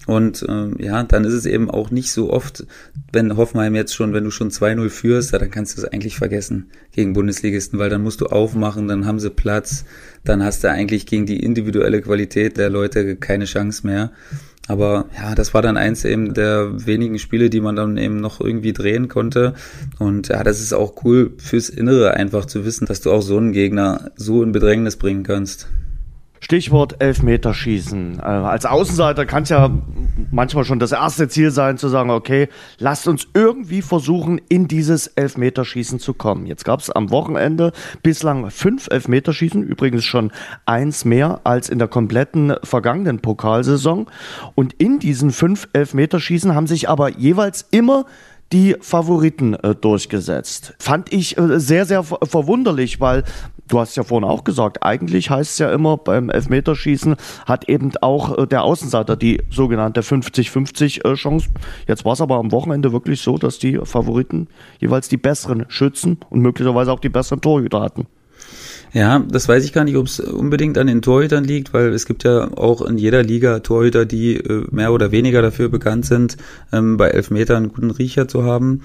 Und 0.06 0.42
äh, 0.48 0.82
ja, 0.82 1.02
dann 1.02 1.24
ist 1.24 1.34
es 1.34 1.44
eben 1.44 1.70
auch 1.70 1.90
nicht 1.90 2.12
so 2.12 2.32
oft, 2.32 2.66
wenn 3.12 3.36
Hoffenheim 3.36 3.74
jetzt 3.74 3.94
schon, 3.94 4.14
wenn 4.14 4.24
du 4.24 4.30
schon 4.30 4.50
2-0 4.50 4.88
führst, 4.88 5.32
ja, 5.32 5.38
dann 5.38 5.50
kannst 5.50 5.76
du 5.76 5.82
es 5.82 5.88
eigentlich 5.88 6.16
vergessen 6.16 6.70
gegen 6.92 7.12
Bundesligisten, 7.12 7.78
weil 7.78 7.90
dann 7.90 8.02
musst 8.02 8.20
du 8.22 8.26
aufmachen, 8.26 8.88
dann 8.88 9.06
haben 9.06 9.20
sie 9.20 9.30
Platz, 9.30 9.84
dann 10.24 10.42
hast 10.42 10.64
du 10.64 10.70
eigentlich 10.70 11.06
gegen 11.06 11.26
die 11.26 11.42
individuelle 11.42 12.00
Qualität 12.00 12.56
der 12.56 12.70
Leute 12.70 13.16
keine 13.16 13.44
Chance 13.44 13.86
mehr. 13.86 14.12
Aber 14.66 15.06
ja, 15.16 15.34
das 15.34 15.54
war 15.54 15.62
dann 15.62 15.78
eins 15.78 16.04
eben 16.04 16.34
der 16.34 16.86
wenigen 16.86 17.18
Spiele, 17.18 17.48
die 17.48 17.60
man 17.60 17.74
dann 17.74 17.96
eben 17.96 18.20
noch 18.20 18.40
irgendwie 18.40 18.74
drehen 18.74 19.08
konnte. 19.08 19.54
Und 19.98 20.28
ja, 20.28 20.44
das 20.44 20.60
ist 20.60 20.74
auch 20.74 21.04
cool 21.04 21.32
fürs 21.38 21.70
Innere 21.70 22.14
einfach 22.14 22.44
zu 22.44 22.66
wissen, 22.66 22.86
dass 22.86 23.00
du 23.00 23.10
auch 23.10 23.22
so 23.22 23.38
einen 23.38 23.52
Gegner 23.52 24.10
so 24.16 24.42
in 24.42 24.52
Bedrängnis 24.52 24.96
bringen 24.96 25.22
kannst. 25.22 25.68
Stichwort 26.40 27.02
Elfmeterschießen. 27.02 28.18
Äh, 28.18 28.22
als 28.22 28.66
Außenseiter 28.66 29.26
kann 29.26 29.42
es 29.42 29.48
ja 29.48 29.70
manchmal 30.30 30.64
schon 30.64 30.78
das 30.78 30.92
erste 30.92 31.28
Ziel 31.28 31.50
sein, 31.50 31.78
zu 31.78 31.88
sagen, 31.88 32.10
okay, 32.10 32.48
lasst 32.78 33.08
uns 33.08 33.26
irgendwie 33.34 33.82
versuchen, 33.82 34.40
in 34.48 34.68
dieses 34.68 35.06
Elfmeterschießen 35.06 35.98
zu 35.98 36.14
kommen. 36.14 36.46
Jetzt 36.46 36.64
gab 36.64 36.80
es 36.80 36.90
am 36.90 37.10
Wochenende 37.10 37.72
bislang 38.02 38.50
fünf 38.50 38.88
Elfmeterschießen, 38.90 39.62
übrigens 39.62 40.04
schon 40.04 40.32
eins 40.66 41.04
mehr 41.04 41.40
als 41.44 41.68
in 41.68 41.78
der 41.78 41.88
kompletten 41.88 42.54
vergangenen 42.62 43.20
Pokalsaison. 43.20 44.06
Und 44.54 44.74
in 44.74 44.98
diesen 44.98 45.30
fünf 45.30 45.68
Elfmeterschießen 45.72 46.54
haben 46.54 46.66
sich 46.66 46.88
aber 46.88 47.10
jeweils 47.10 47.66
immer 47.70 48.04
die 48.52 48.76
Favoriten 48.80 49.54
äh, 49.54 49.74
durchgesetzt. 49.74 50.74
Fand 50.78 51.12
ich 51.12 51.36
äh, 51.36 51.60
sehr, 51.60 51.84
sehr 51.84 52.02
verwunderlich, 52.02 53.00
weil 53.00 53.24
du 53.68 53.78
hast 53.78 53.96
ja 53.96 54.02
vorhin 54.02 54.28
auch 54.28 54.44
gesagt, 54.44 54.82
eigentlich 54.82 55.30
heißt 55.30 55.52
es 55.52 55.58
ja 55.58 55.70
immer 55.72 55.96
beim 55.96 56.30
Elfmeterschießen 56.30 57.16
hat 57.46 57.68
eben 57.68 57.92
auch 58.00 58.36
äh, 58.38 58.46
der 58.46 58.64
Außenseiter 58.64 59.16
die 59.16 59.42
sogenannte 59.50 60.00
50-50 60.00 61.04
äh, 61.04 61.14
Chance. 61.14 61.48
Jetzt 61.86 62.04
war 62.04 62.14
es 62.14 62.20
aber 62.20 62.36
am 62.36 62.52
Wochenende 62.52 62.92
wirklich 62.92 63.20
so, 63.20 63.38
dass 63.38 63.58
die 63.58 63.78
Favoriten 63.82 64.48
jeweils 64.80 65.08
die 65.08 65.16
besseren 65.16 65.66
Schützen 65.68 66.18
und 66.30 66.40
möglicherweise 66.40 66.92
auch 66.92 67.00
die 67.00 67.08
besseren 67.08 67.40
Torhüter 67.40 67.80
hatten. 67.80 68.06
Ja, 68.94 69.18
das 69.18 69.48
weiß 69.48 69.64
ich 69.64 69.74
gar 69.74 69.84
nicht, 69.84 69.96
ob 69.96 70.06
es 70.06 70.18
unbedingt 70.18 70.78
an 70.78 70.86
den 70.86 71.02
Torhütern 71.02 71.44
liegt, 71.44 71.74
weil 71.74 71.92
es 71.92 72.06
gibt 72.06 72.24
ja 72.24 72.56
auch 72.56 72.80
in 72.80 72.96
jeder 72.96 73.22
Liga 73.22 73.60
Torhüter, 73.60 74.06
die 74.06 74.36
äh, 74.36 74.64
mehr 74.70 74.92
oder 74.92 75.12
weniger 75.12 75.42
dafür 75.42 75.68
bekannt 75.68 76.06
sind, 76.06 76.38
ähm, 76.72 76.96
bei 76.96 77.08
Elfmetern 77.08 77.64
einen 77.64 77.72
guten 77.72 77.90
Riecher 77.90 78.28
zu 78.28 78.44
haben. 78.44 78.82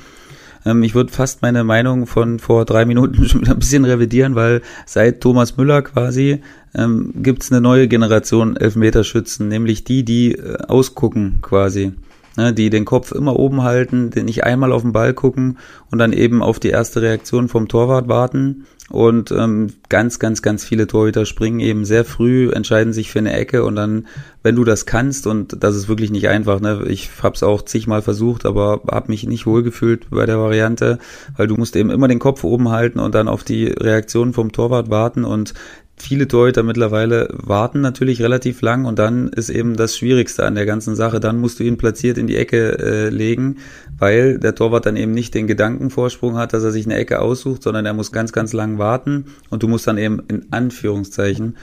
Ähm, 0.66 0.84
ich 0.84 0.96
würde 0.96 1.12
fast 1.12 1.42
meine 1.42 1.64
Meinung 1.64 2.08
von 2.08 2.40
vor 2.40 2.66
drei 2.66 2.86
Minuten 2.86 3.26
schon 3.28 3.42
wieder 3.42 3.54
ein 3.54 3.60
bisschen 3.60 3.86
revidieren, 3.86 4.36
weil 4.36 4.62
seit 4.86 5.22
Thomas 5.22 5.58
Müller 5.58 5.82
quasi 5.82 6.42
ähm, 6.76 7.14
gibt 7.16 7.44
es 7.44 7.52
eine 7.52 7.62
neue 7.62 7.88
Generation 7.88 8.56
Elfmeterschützen, 8.56 9.48
nämlich 9.48 9.84
die, 9.84 10.04
die 10.04 10.34
äh, 10.34 10.58
ausgucken 10.68 11.40
quasi 11.42 11.94
ne, 12.38 12.54
die 12.54 12.70
den 12.70 12.86
Kopf 12.86 13.12
immer 13.12 13.38
oben 13.38 13.64
halten, 13.64 14.10
die 14.12 14.24
nicht 14.24 14.44
einmal 14.44 14.72
auf 14.72 14.82
den 14.82 14.94
Ball 14.94 15.14
gucken 15.14 15.58
und 15.92 16.00
dann 16.00 16.14
eben 16.14 16.42
auf 16.42 16.60
die 16.60 16.70
erste 16.70 17.02
Reaktion 17.02 17.48
vom 17.48 17.68
Torwart 17.68 18.08
warten. 18.08 18.66
Und 18.90 19.32
ähm, 19.32 19.74
ganz, 19.88 20.20
ganz, 20.20 20.42
ganz 20.42 20.64
viele 20.66 20.88
Torhüter 20.88 21.26
springen 21.26 21.62
eben 21.62 21.86
sehr 21.86 22.04
früh, 22.04 22.52
entscheiden 22.52 22.92
sich 22.92 23.10
für 23.10 23.20
eine 23.20 23.34
Ecke 23.34 23.64
und 23.64 23.76
dann, 23.76 24.08
wenn 24.44 24.56
du 24.56 24.66
das 24.66 24.86
kannst, 24.86 25.26
und 25.26 25.64
das 25.64 25.76
ist 25.76 25.88
wirklich 25.88 26.12
nicht 26.12 26.28
einfach, 26.28 26.60
ne? 26.60 26.84
ich 26.88 27.10
habe 27.24 27.34
es 27.34 27.44
auch 27.44 27.64
zigmal 27.64 28.02
versucht, 28.02 28.46
aber 28.46 28.82
habe 28.92 29.10
mich 29.10 29.26
nicht 29.26 29.48
wohlgefühlt 29.48 30.10
bei 30.12 30.26
der 30.26 30.38
Variante, 30.38 31.00
weil 31.38 31.48
du 31.48 31.56
musst 31.56 31.78
eben 31.78 31.90
immer 31.90 32.10
den 32.10 32.20
Kopf 32.20 32.44
oben 32.44 32.70
halten 32.70 33.00
und 33.00 33.16
dann 33.16 33.30
auf 33.30 33.44
die 33.44 33.68
Reaktion 33.68 34.34
vom 34.34 34.52
Torwart 34.52 34.90
warten 34.90 35.24
und 35.24 35.54
viele 35.98 36.28
Torhüter 36.28 36.64
mittlerweile 36.64 37.30
warten 37.32 37.82
natürlich 37.82 38.22
relativ 38.22 38.62
lang 38.62 38.86
und 38.86 39.00
dann 39.00 39.30
ist 39.30 39.50
eben 39.50 39.76
das 39.76 39.98
Schwierigste 39.98 40.46
an 40.46 40.56
der 40.56 40.66
ganzen 40.66 40.96
Sache. 40.96 41.20
Dann 41.20 41.40
musst 41.40 41.60
du 41.60 41.64
ihn 41.64 41.78
platziert 41.78 42.18
in 42.18 42.28
die 42.28 42.38
Ecke 42.38 42.78
äh, 42.80 43.10
legen, 43.10 43.58
weil 43.98 44.40
der 44.40 44.56
Torwart 44.56 44.86
dann 44.86 44.98
eben 44.98 45.12
nicht 45.12 45.34
den 45.34 45.48
Gedankenvorsprung 45.48 46.38
hat, 46.38 46.54
dass 46.54 46.64
er 46.64 46.72
sich 46.72 46.86
eine 46.86 46.96
Ecke 46.96 47.20
aussucht, 47.20 47.64
sondern 47.64 47.86
er 47.86 47.94
muss 47.94 48.12
ganz, 48.12 48.34
ganz 48.34 48.54
lang 48.54 48.78
warten 48.78 49.26
und 49.50 49.64
du 49.64 49.68
musst 49.68 49.88
dann 49.88 49.98
eben 49.98 50.22
in 50.28 50.48
Anführungszeichen 50.52 51.56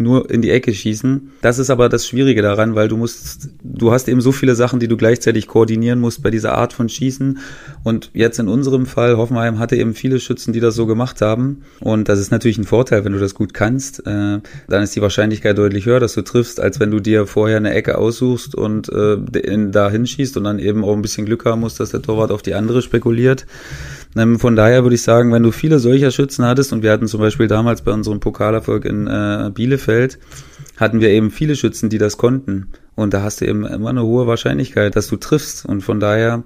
nur 0.00 0.30
in 0.30 0.42
die 0.42 0.50
Ecke 0.50 0.72
schießen. 0.74 1.32
Das 1.42 1.58
ist 1.58 1.70
aber 1.70 1.88
das 1.88 2.06
Schwierige 2.06 2.42
daran, 2.42 2.74
weil 2.74 2.88
du 2.88 2.96
musst, 2.96 3.50
du 3.62 3.92
hast 3.92 4.08
eben 4.08 4.20
so 4.20 4.32
viele 4.32 4.54
Sachen, 4.54 4.80
die 4.80 4.88
du 4.88 4.96
gleichzeitig 4.96 5.46
koordinieren 5.46 6.00
musst 6.00 6.22
bei 6.22 6.30
dieser 6.30 6.54
Art 6.54 6.72
von 6.72 6.88
Schießen. 6.88 7.38
Und 7.84 8.10
jetzt 8.14 8.38
in 8.38 8.48
unserem 8.48 8.86
Fall, 8.86 9.16
Hoffenheim 9.16 9.58
hatte 9.58 9.76
eben 9.76 9.94
viele 9.94 10.18
Schützen, 10.18 10.52
die 10.52 10.60
das 10.60 10.74
so 10.74 10.86
gemacht 10.86 11.20
haben. 11.20 11.62
Und 11.80 12.08
das 12.08 12.18
ist 12.18 12.30
natürlich 12.30 12.58
ein 12.58 12.64
Vorteil, 12.64 13.04
wenn 13.04 13.12
du 13.12 13.18
das 13.18 13.34
gut 13.34 13.54
kannst. 13.54 14.00
Äh, 14.06 14.40
dann 14.68 14.82
ist 14.82 14.96
die 14.96 15.02
Wahrscheinlichkeit 15.02 15.58
deutlich 15.58 15.86
höher, 15.86 16.00
dass 16.00 16.14
du 16.14 16.22
triffst, 16.22 16.60
als 16.60 16.80
wenn 16.80 16.90
du 16.90 17.00
dir 17.00 17.26
vorher 17.26 17.58
eine 17.58 17.72
Ecke 17.72 17.98
aussuchst 17.98 18.54
und 18.54 18.88
äh, 18.88 19.18
da 19.70 19.90
hinschießt 19.90 20.36
und 20.36 20.44
dann 20.44 20.58
eben 20.58 20.84
auch 20.84 20.94
ein 20.94 21.02
bisschen 21.02 21.26
Glück 21.26 21.44
haben 21.44 21.60
musst, 21.60 21.78
dass 21.78 21.90
der 21.90 22.02
Torwart 22.02 22.30
auf 22.30 22.42
die 22.42 22.54
andere 22.54 22.82
spekuliert. 22.82 23.46
Ähm, 24.16 24.38
von 24.38 24.56
daher 24.56 24.82
würde 24.82 24.94
ich 24.96 25.02
sagen, 25.02 25.32
wenn 25.32 25.42
du 25.42 25.52
viele 25.52 25.78
solcher 25.78 26.10
Schützen 26.10 26.44
hattest, 26.44 26.72
und 26.72 26.82
wir 26.82 26.90
hatten 26.90 27.06
zum 27.06 27.20
Beispiel 27.20 27.46
damals 27.46 27.82
bei 27.82 27.92
unserem 27.92 28.20
Pokalerfolg 28.20 28.84
in 28.84 29.06
äh, 29.06 29.50
Bielefeld, 29.54 30.18
hatten 30.76 31.00
wir 31.00 31.10
eben 31.10 31.30
viele 31.30 31.56
Schützen, 31.56 31.90
die 31.90 31.98
das 31.98 32.16
konnten. 32.16 32.68
Und 32.96 33.14
da 33.14 33.22
hast 33.22 33.40
du 33.40 33.46
eben 33.46 33.64
immer 33.64 33.90
eine 33.90 34.02
hohe 34.02 34.26
Wahrscheinlichkeit, 34.26 34.96
dass 34.96 35.08
du 35.08 35.16
triffst. 35.16 35.64
Und 35.64 35.82
von 35.82 36.00
daher 36.00 36.42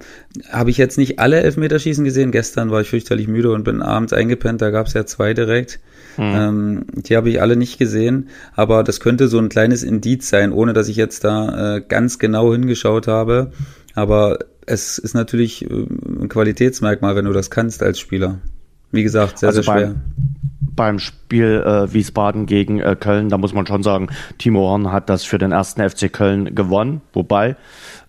habe 0.49 0.69
ich 0.69 0.77
jetzt 0.77 0.97
nicht 0.97 1.19
alle 1.19 1.41
Elfmeterschießen 1.41 2.05
gesehen. 2.05 2.31
Gestern 2.31 2.71
war 2.71 2.81
ich 2.81 2.89
fürchterlich 2.89 3.27
müde 3.27 3.51
und 3.51 3.63
bin 3.63 3.81
abends 3.81 4.13
eingepennt. 4.13 4.61
Da 4.61 4.69
gab 4.69 4.87
es 4.87 4.93
ja 4.93 5.05
zwei 5.05 5.33
direkt. 5.33 5.79
Mhm. 6.17 6.23
Ähm, 6.23 6.85
die 6.93 7.17
habe 7.17 7.29
ich 7.29 7.41
alle 7.41 7.57
nicht 7.57 7.77
gesehen. 7.77 8.29
Aber 8.53 8.83
das 8.83 8.99
könnte 8.99 9.27
so 9.27 9.37
ein 9.37 9.49
kleines 9.49 9.83
Indiz 9.83 10.29
sein, 10.29 10.53
ohne 10.53 10.71
dass 10.73 10.87
ich 10.87 10.95
jetzt 10.95 11.23
da 11.23 11.77
äh, 11.77 11.81
ganz 11.81 12.19
genau 12.19 12.53
hingeschaut 12.53 13.07
habe. 13.07 13.51
Aber 13.93 14.39
es 14.65 14.97
ist 14.97 15.13
natürlich 15.13 15.69
äh, 15.69 15.73
ein 15.73 16.29
Qualitätsmerkmal, 16.29 17.15
wenn 17.15 17.25
du 17.25 17.33
das 17.33 17.49
kannst 17.49 17.83
als 17.83 17.99
Spieler. 17.99 18.39
Wie 18.91 19.03
gesagt, 19.03 19.39
sehr, 19.39 19.49
also 19.49 19.61
sehr 19.61 19.73
schwer. 19.73 19.95
Beim, 20.59 20.99
Spiel 20.99 21.63
äh, 21.65 21.93
Wiesbaden 21.93 22.47
gegen 22.47 22.79
äh, 22.79 22.97
Köln, 22.99 23.29
da 23.29 23.37
muss 23.37 23.53
man 23.53 23.65
schon 23.65 23.81
sagen, 23.81 24.09
Timo 24.37 24.59
Horn 24.59 24.91
hat 24.91 25.09
das 25.09 25.23
für 25.23 25.37
den 25.37 25.51
ersten 25.51 25.87
FC 25.87 26.11
Köln 26.11 26.53
gewonnen. 26.53 27.01
Wobei, 27.13 27.55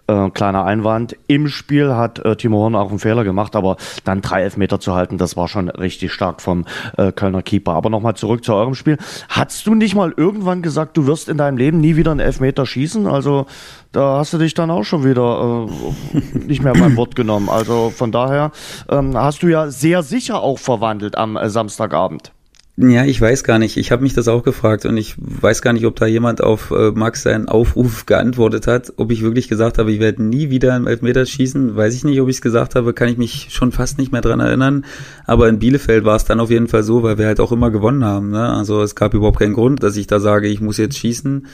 äh, 0.06 0.30
kleiner 0.30 0.64
Einwand. 0.64 1.16
Im 1.26 1.48
Spiel 1.48 1.94
hat 1.94 2.18
äh, 2.20 2.36
Timo 2.36 2.58
Horn 2.58 2.74
auch 2.74 2.90
einen 2.90 2.98
Fehler 2.98 3.24
gemacht, 3.24 3.56
aber 3.56 3.76
dann 4.04 4.20
drei 4.20 4.42
Elfmeter 4.42 4.80
zu 4.80 4.94
halten, 4.94 5.18
das 5.18 5.36
war 5.36 5.48
schon 5.48 5.68
richtig 5.68 6.12
stark 6.12 6.40
vom 6.40 6.64
äh, 6.96 7.12
Kölner 7.12 7.42
Keeper. 7.42 7.72
Aber 7.72 7.90
nochmal 7.90 8.14
zurück 8.14 8.44
zu 8.44 8.54
eurem 8.54 8.74
Spiel. 8.74 8.98
Hattest 9.28 9.66
du 9.66 9.74
nicht 9.74 9.94
mal 9.94 10.12
irgendwann 10.16 10.62
gesagt, 10.62 10.96
du 10.96 11.06
wirst 11.06 11.28
in 11.28 11.38
deinem 11.38 11.56
Leben 11.56 11.78
nie 11.78 11.96
wieder 11.96 12.10
einen 12.10 12.20
Elfmeter 12.20 12.66
schießen? 12.66 13.06
Also 13.06 13.46
da 13.92 14.18
hast 14.18 14.32
du 14.32 14.38
dich 14.38 14.54
dann 14.54 14.70
auch 14.70 14.84
schon 14.84 15.04
wieder 15.04 15.66
äh, 16.14 16.38
nicht 16.38 16.62
mehr 16.62 16.74
beim 16.74 16.96
Wort 16.96 17.16
genommen. 17.16 17.48
Also 17.48 17.90
von 17.90 18.12
daher 18.12 18.52
ähm, 18.88 19.16
hast 19.16 19.42
du 19.42 19.48
ja 19.48 19.70
sehr 19.70 20.02
sicher 20.02 20.42
auch 20.42 20.58
verwandelt 20.58 21.16
am 21.16 21.36
äh, 21.36 21.48
Samstagabend. 21.48 22.32
Ja, 22.78 23.06
ich 23.06 23.18
weiß 23.18 23.42
gar 23.42 23.58
nicht. 23.58 23.78
Ich 23.78 23.90
habe 23.90 24.02
mich 24.02 24.12
das 24.12 24.28
auch 24.28 24.42
gefragt 24.42 24.84
und 24.84 24.98
ich 24.98 25.14
weiß 25.16 25.62
gar 25.62 25.72
nicht, 25.72 25.86
ob 25.86 25.96
da 25.96 26.04
jemand 26.04 26.42
auf 26.42 26.70
äh, 26.70 26.90
Max 26.90 27.22
seinen 27.22 27.48
Aufruf 27.48 28.04
geantwortet 28.04 28.66
hat. 28.66 28.92
Ob 28.98 29.10
ich 29.10 29.22
wirklich 29.22 29.48
gesagt 29.48 29.78
habe, 29.78 29.90
ich 29.92 29.98
werde 29.98 30.22
nie 30.22 30.50
wieder 30.50 30.76
im 30.76 30.86
Elfmeter 30.86 31.24
schießen, 31.24 31.74
weiß 31.74 31.94
ich 31.94 32.04
nicht. 32.04 32.20
Ob 32.20 32.28
ich 32.28 32.36
es 32.36 32.42
gesagt 32.42 32.74
habe, 32.74 32.92
kann 32.92 33.08
ich 33.08 33.16
mich 33.16 33.48
schon 33.50 33.72
fast 33.72 33.96
nicht 33.96 34.12
mehr 34.12 34.20
dran 34.20 34.40
erinnern. 34.40 34.84
Aber 35.24 35.48
in 35.48 35.58
Bielefeld 35.58 36.04
war 36.04 36.16
es 36.16 36.26
dann 36.26 36.38
auf 36.38 36.50
jeden 36.50 36.68
Fall 36.68 36.82
so, 36.82 37.02
weil 37.02 37.16
wir 37.16 37.24
halt 37.24 37.40
auch 37.40 37.50
immer 37.50 37.70
gewonnen 37.70 38.04
haben. 38.04 38.28
Ne? 38.28 38.46
Also 38.46 38.82
es 38.82 38.94
gab 38.94 39.14
überhaupt 39.14 39.38
keinen 39.38 39.54
Grund, 39.54 39.82
dass 39.82 39.96
ich 39.96 40.06
da 40.06 40.20
sage, 40.20 40.46
ich 40.46 40.60
muss 40.60 40.76
jetzt 40.76 40.98
schießen, 40.98 41.46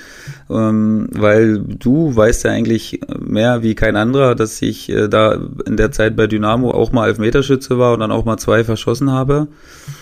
ähm, 0.51 1.07
weil 1.13 1.61
du 1.61 2.17
weißt 2.17 2.43
ja 2.45 2.51
eigentlich 2.51 3.01
mehr 3.17 3.63
wie 3.63 3.77
kein 3.77 3.95
anderer, 3.95 4.35
dass 4.35 4.61
ich 4.61 4.89
äh, 4.89 5.09
da 5.09 5.39
in 5.67 5.77
der 5.77 5.93
Zeit 5.93 6.17
bei 6.17 6.27
Dynamo 6.27 6.73
auch 6.73 6.91
mal 6.91 7.07
Elfmeterschütze 7.07 7.79
war 7.79 7.93
und 7.93 8.01
dann 8.01 8.11
auch 8.11 8.25
mal 8.25 8.39
zwei 8.39 8.65
verschossen 8.65 9.13
habe 9.13 9.47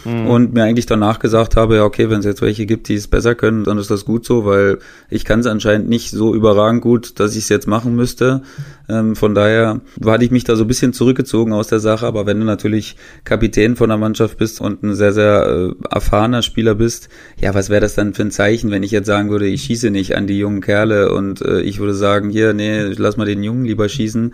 mhm. 0.07 0.27
und 0.27 0.55
mir 0.55 0.65
eigentlich 0.65 0.87
danach 0.87 1.10
danach 1.11 1.19
gesagt 1.19 1.57
habe, 1.57 1.77
ja 1.77 1.85
okay, 1.85 2.09
wenn 2.09 2.21
es 2.21 2.25
jetzt 2.25 2.43
welche 2.43 2.67
gibt, 2.67 2.89
die 2.89 2.95
es 2.95 3.09
besser 3.09 3.35
können, 3.35 3.65
dann 3.65 3.79
ist 3.79 3.91
das 3.91 4.05
gut 4.05 4.25
so, 4.25 4.45
weil 4.45 4.79
ich 5.09 5.25
kann 5.25 5.41
es 5.41 5.47
anscheinend 5.47 5.89
nicht 5.89 6.11
so 6.11 6.35
überragend 6.35 6.83
gut, 6.83 7.19
dass 7.19 7.33
ich 7.33 7.45
es 7.45 7.49
jetzt 7.49 7.67
machen 7.67 7.97
müsste. 7.97 8.43
Ähm, 8.89 9.17
von 9.17 9.35
daher 9.35 9.81
hatte 10.05 10.25
ich 10.25 10.31
mich 10.31 10.45
da 10.45 10.55
so 10.55 10.65
ein 10.65 10.69
bisschen 10.69 10.93
zurückgezogen 10.93 11.53
aus 11.53 11.67
der 11.67 11.81
Sache, 11.81 12.07
aber 12.07 12.27
wenn 12.27 12.39
du 12.39 12.47
natürlich 12.47 12.97
Kapitän 13.25 13.77
von 13.77 13.89
der 13.89 13.99
Mannschaft 13.99 14.39
bist 14.39 14.61
und 14.61 14.83
ein 14.83 14.95
sehr, 14.95 15.13
sehr 15.13 15.75
äh, 15.81 15.85
erfahrener 15.93 16.43
Spieler 16.43 16.77
bist, 16.77 17.09
ja, 17.41 17.55
was 17.55 17.71
wäre 17.71 17.81
das 17.81 17.95
dann 17.95 18.15
für 18.15 18.23
ein 18.23 18.31
Zeichen, 18.31 18.71
wenn 18.71 18.85
ich 18.85 18.93
jetzt 18.93 19.07
sagen 19.07 19.31
würde, 19.31 19.47
ich 19.47 19.63
schieße 19.65 19.91
nicht 19.91 20.17
an 20.17 20.27
die 20.27 20.39
jungen 20.39 20.61
Kerle 20.61 21.13
und 21.13 21.43
äh, 21.43 21.61
ich 21.61 21.81
würde 21.81 21.95
sagen, 21.95 22.31
hier, 22.31 22.53
nee, 22.53 22.83
lass 22.97 23.17
mal 23.17 23.27
den 23.27 23.43
Jungen 23.43 23.65
lieber 23.65 23.89
schießen 23.89 24.33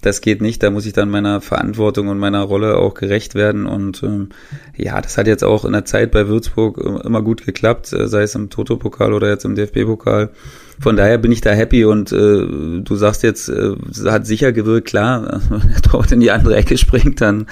das 0.00 0.20
geht 0.20 0.40
nicht. 0.40 0.62
Da 0.62 0.70
muss 0.70 0.86
ich 0.86 0.92
dann 0.92 1.10
meiner 1.10 1.40
Verantwortung 1.40 2.08
und 2.08 2.18
meiner 2.18 2.42
Rolle 2.42 2.76
auch 2.76 2.94
gerecht 2.94 3.34
werden. 3.34 3.66
Und 3.66 4.02
ähm, 4.02 4.30
ja, 4.76 5.00
das 5.00 5.18
hat 5.18 5.26
jetzt 5.26 5.44
auch 5.44 5.64
in 5.64 5.72
der 5.72 5.84
Zeit 5.84 6.10
bei 6.10 6.28
Würzburg 6.28 6.78
immer 7.04 7.22
gut 7.22 7.44
geklappt, 7.44 7.92
äh, 7.92 8.08
sei 8.08 8.22
es 8.22 8.34
im 8.34 8.50
Toto-Pokal 8.50 9.12
oder 9.12 9.28
jetzt 9.28 9.44
im 9.44 9.54
DFB-Pokal. 9.54 10.30
Von 10.80 10.96
daher 10.96 11.18
bin 11.18 11.30
ich 11.30 11.42
da 11.42 11.50
happy 11.50 11.84
und 11.84 12.10
äh, 12.10 12.46
du 12.80 12.96
sagst 12.96 13.22
jetzt, 13.22 13.50
äh, 13.50 13.74
hat 14.06 14.26
sicher 14.26 14.52
gewirkt, 14.52 14.88
klar, 14.88 15.40
wenn 15.50 15.70
der 15.70 15.82
Torwart 15.82 16.12
in 16.12 16.20
die 16.20 16.30
andere 16.30 16.56
Ecke 16.56 16.78
springt, 16.78 17.20
dann, 17.20 17.46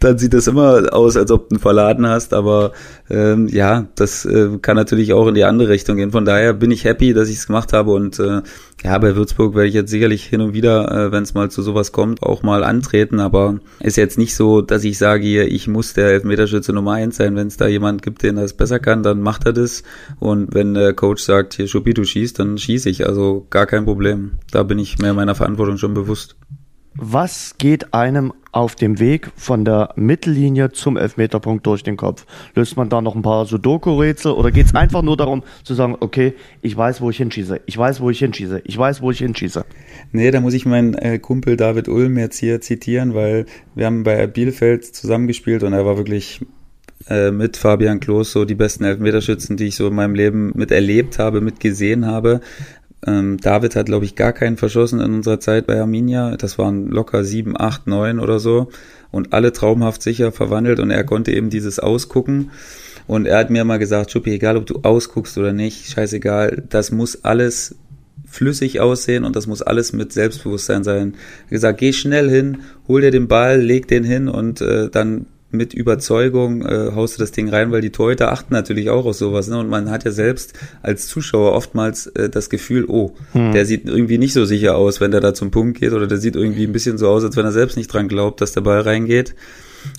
dann 0.00 0.18
sieht 0.18 0.34
das 0.34 0.48
immer 0.48 0.92
aus, 0.92 1.16
als 1.16 1.30
ob 1.30 1.48
du 1.48 1.54
einen 1.54 1.60
verladen 1.60 2.06
hast, 2.08 2.34
aber 2.34 2.72
ähm, 3.08 3.46
ja, 3.48 3.86
das 3.94 4.24
äh, 4.24 4.58
kann 4.60 4.76
natürlich 4.76 5.12
auch 5.12 5.28
in 5.28 5.34
die 5.34 5.44
andere 5.44 5.68
Richtung 5.68 5.96
gehen. 5.96 6.10
Von 6.10 6.24
daher 6.24 6.54
bin 6.54 6.72
ich 6.72 6.84
happy, 6.84 7.14
dass 7.14 7.28
ich 7.28 7.36
es 7.36 7.46
gemacht 7.46 7.72
habe 7.72 7.92
und 7.92 8.18
äh, 8.18 8.42
ja, 8.82 8.98
bei 8.98 9.14
Würzburg 9.14 9.54
werde 9.54 9.68
ich 9.68 9.74
jetzt 9.74 9.90
sicherlich 9.90 10.24
hin 10.24 10.40
und 10.40 10.54
wieder, 10.54 10.90
äh, 10.90 11.12
wenn 11.12 11.22
es 11.22 11.34
mal 11.34 11.50
zu 11.50 11.62
sowas 11.62 11.92
kommt, 11.92 12.22
auch 12.22 12.42
mal 12.42 12.64
antreten, 12.64 13.20
aber 13.20 13.60
ist 13.78 13.96
jetzt 13.96 14.18
nicht 14.18 14.34
so, 14.34 14.60
dass 14.60 14.82
ich 14.82 14.98
sage 14.98 15.24
hier, 15.24 15.46
ich 15.46 15.68
muss 15.68 15.94
der 15.94 16.08
Elfmeterschütze 16.08 16.72
Nummer 16.72 16.92
eins 16.92 17.16
sein. 17.16 17.36
Wenn 17.36 17.46
es 17.46 17.56
da 17.56 17.68
jemand 17.68 18.02
gibt, 18.02 18.24
den 18.24 18.36
das 18.36 18.54
besser 18.54 18.80
kann, 18.80 19.04
dann 19.04 19.20
macht 19.20 19.46
er 19.46 19.52
das. 19.52 19.84
Und 20.18 20.52
wenn 20.54 20.74
der 20.74 20.94
Coach 20.94 21.22
sagt, 21.22 21.54
hier 21.54 21.68
Schuppi, 21.68 21.94
du 21.94 22.02
schießt, 22.04 22.40
dann 22.40 22.58
schießt 22.58 22.71
schieße 22.72 22.88
ich, 22.88 23.06
also 23.06 23.46
gar 23.50 23.66
kein 23.66 23.84
Problem. 23.84 24.32
Da 24.50 24.62
bin 24.62 24.78
ich 24.78 24.98
mir 24.98 25.12
meiner 25.12 25.34
Verantwortung 25.34 25.76
schon 25.76 25.92
bewusst. 25.92 26.36
Was 26.94 27.56
geht 27.56 27.94
einem 27.94 28.34
auf 28.52 28.76
dem 28.76 28.98
Weg 28.98 29.30
von 29.34 29.64
der 29.64 29.94
Mittellinie 29.96 30.72
zum 30.72 30.98
Elfmeterpunkt 30.98 31.66
durch 31.66 31.82
den 31.82 31.96
Kopf? 31.96 32.26
Löst 32.54 32.76
man 32.76 32.90
da 32.90 33.00
noch 33.00 33.14
ein 33.14 33.22
paar 33.22 33.46
Sudoku-Rätsel 33.46 34.32
oder 34.32 34.50
geht 34.50 34.66
es 34.66 34.74
einfach 34.74 35.02
nur 35.02 35.16
darum 35.16 35.42
zu 35.64 35.72
sagen, 35.74 35.96
okay, 36.00 36.34
ich 36.60 36.76
weiß, 36.76 37.00
wo 37.00 37.08
ich 37.08 37.16
hinschieße, 37.16 37.60
ich 37.64 37.78
weiß, 37.78 38.00
wo 38.00 38.10
ich 38.10 38.18
hinschieße, 38.18 38.62
ich 38.64 38.76
weiß, 38.76 39.00
wo 39.00 39.10
ich 39.10 39.18
hinschieße? 39.18 39.64
Nee, 40.12 40.30
da 40.30 40.40
muss 40.40 40.52
ich 40.52 40.66
meinen 40.66 40.94
äh, 40.94 41.18
Kumpel 41.18 41.56
David 41.56 41.88
Ulm 41.88 42.18
jetzt 42.18 42.38
hier 42.38 42.60
zitieren, 42.60 43.14
weil 43.14 43.46
wir 43.74 43.86
haben 43.86 44.02
bei 44.02 44.26
Bielefeld 44.26 44.84
zusammengespielt 44.84 45.62
und 45.62 45.72
er 45.72 45.86
war 45.86 45.96
wirklich 45.96 46.40
äh, 47.08 47.30
mit 47.30 47.56
Fabian 47.56 48.00
Klos 48.00 48.32
so 48.32 48.44
die 48.44 48.54
besten 48.54 48.84
Elfmeterschützen, 48.84 49.56
die 49.56 49.66
ich 49.66 49.76
so 49.76 49.88
in 49.88 49.94
meinem 49.94 50.14
Leben 50.14 50.52
miterlebt 50.54 51.18
habe, 51.18 51.40
mitgesehen 51.40 52.06
habe. 52.06 52.40
Ähm, 53.04 53.38
David 53.38 53.74
hat, 53.74 53.86
glaube 53.86 54.04
ich, 54.04 54.14
gar 54.14 54.32
keinen 54.32 54.56
verschossen 54.56 55.00
in 55.00 55.14
unserer 55.14 55.40
Zeit 55.40 55.66
bei 55.66 55.80
Arminia. 55.80 56.36
Das 56.36 56.58
waren 56.58 56.88
locker 56.88 57.24
sieben, 57.24 57.58
acht, 57.58 57.86
neun 57.86 58.20
oder 58.20 58.38
so. 58.38 58.68
Und 59.10 59.32
alle 59.32 59.52
traumhaft 59.52 60.02
sicher 60.02 60.32
verwandelt 60.32 60.78
und 60.78 60.90
er 60.90 61.04
konnte 61.04 61.32
eben 61.32 61.50
dieses 61.50 61.78
Ausgucken. 61.78 62.50
Und 63.06 63.26
er 63.26 63.38
hat 63.38 63.50
mir 63.50 63.64
mal 63.64 63.78
gesagt, 63.78 64.12
Schuppi, 64.12 64.32
egal 64.32 64.56
ob 64.56 64.66
du 64.66 64.80
ausguckst 64.82 65.36
oder 65.36 65.52
nicht, 65.52 65.90
scheißegal, 65.90 66.62
das 66.68 66.92
muss 66.92 67.24
alles 67.24 67.74
flüssig 68.26 68.80
aussehen 68.80 69.24
und 69.24 69.36
das 69.36 69.46
muss 69.46 69.60
alles 69.60 69.92
mit 69.92 70.12
Selbstbewusstsein 70.12 70.84
sein. 70.84 71.14
Er 71.14 71.42
hat 71.42 71.50
gesagt, 71.50 71.80
geh 71.80 71.92
schnell 71.92 72.30
hin, 72.30 72.58
hol 72.88 73.00
dir 73.00 73.10
den 73.10 73.28
Ball, 73.28 73.60
leg 73.60 73.88
den 73.88 74.04
hin 74.04 74.28
und 74.28 74.60
äh, 74.60 74.88
dann 74.88 75.26
mit 75.52 75.74
Überzeugung 75.74 76.62
äh, 76.62 76.92
haust 76.94 77.16
du 77.16 77.20
das 77.20 77.30
Ding 77.32 77.48
rein, 77.48 77.70
weil 77.70 77.82
die 77.82 77.90
Torhüter 77.90 78.32
achten 78.32 78.52
natürlich 78.54 78.90
auch 78.90 79.04
auf 79.04 79.14
sowas. 79.14 79.48
Ne? 79.48 79.58
Und 79.58 79.68
man 79.68 79.90
hat 79.90 80.04
ja 80.04 80.10
selbst 80.10 80.54
als 80.82 81.06
Zuschauer 81.06 81.52
oftmals 81.52 82.06
äh, 82.08 82.28
das 82.28 82.50
Gefühl, 82.50 82.86
oh, 82.88 83.14
hm. 83.32 83.52
der 83.52 83.66
sieht 83.66 83.86
irgendwie 83.86 84.18
nicht 84.18 84.32
so 84.32 84.44
sicher 84.44 84.76
aus, 84.76 85.00
wenn 85.00 85.10
der 85.10 85.20
da 85.20 85.34
zum 85.34 85.50
Punkt 85.50 85.78
geht 85.78 85.92
oder 85.92 86.06
der 86.06 86.18
sieht 86.18 86.36
irgendwie 86.36 86.64
ein 86.64 86.72
bisschen 86.72 86.98
so 86.98 87.08
aus, 87.08 87.22
als 87.22 87.36
wenn 87.36 87.44
er 87.44 87.52
selbst 87.52 87.76
nicht 87.76 87.92
dran 87.92 88.08
glaubt, 88.08 88.40
dass 88.40 88.52
der 88.52 88.62
Ball 88.62 88.80
reingeht. 88.80 89.34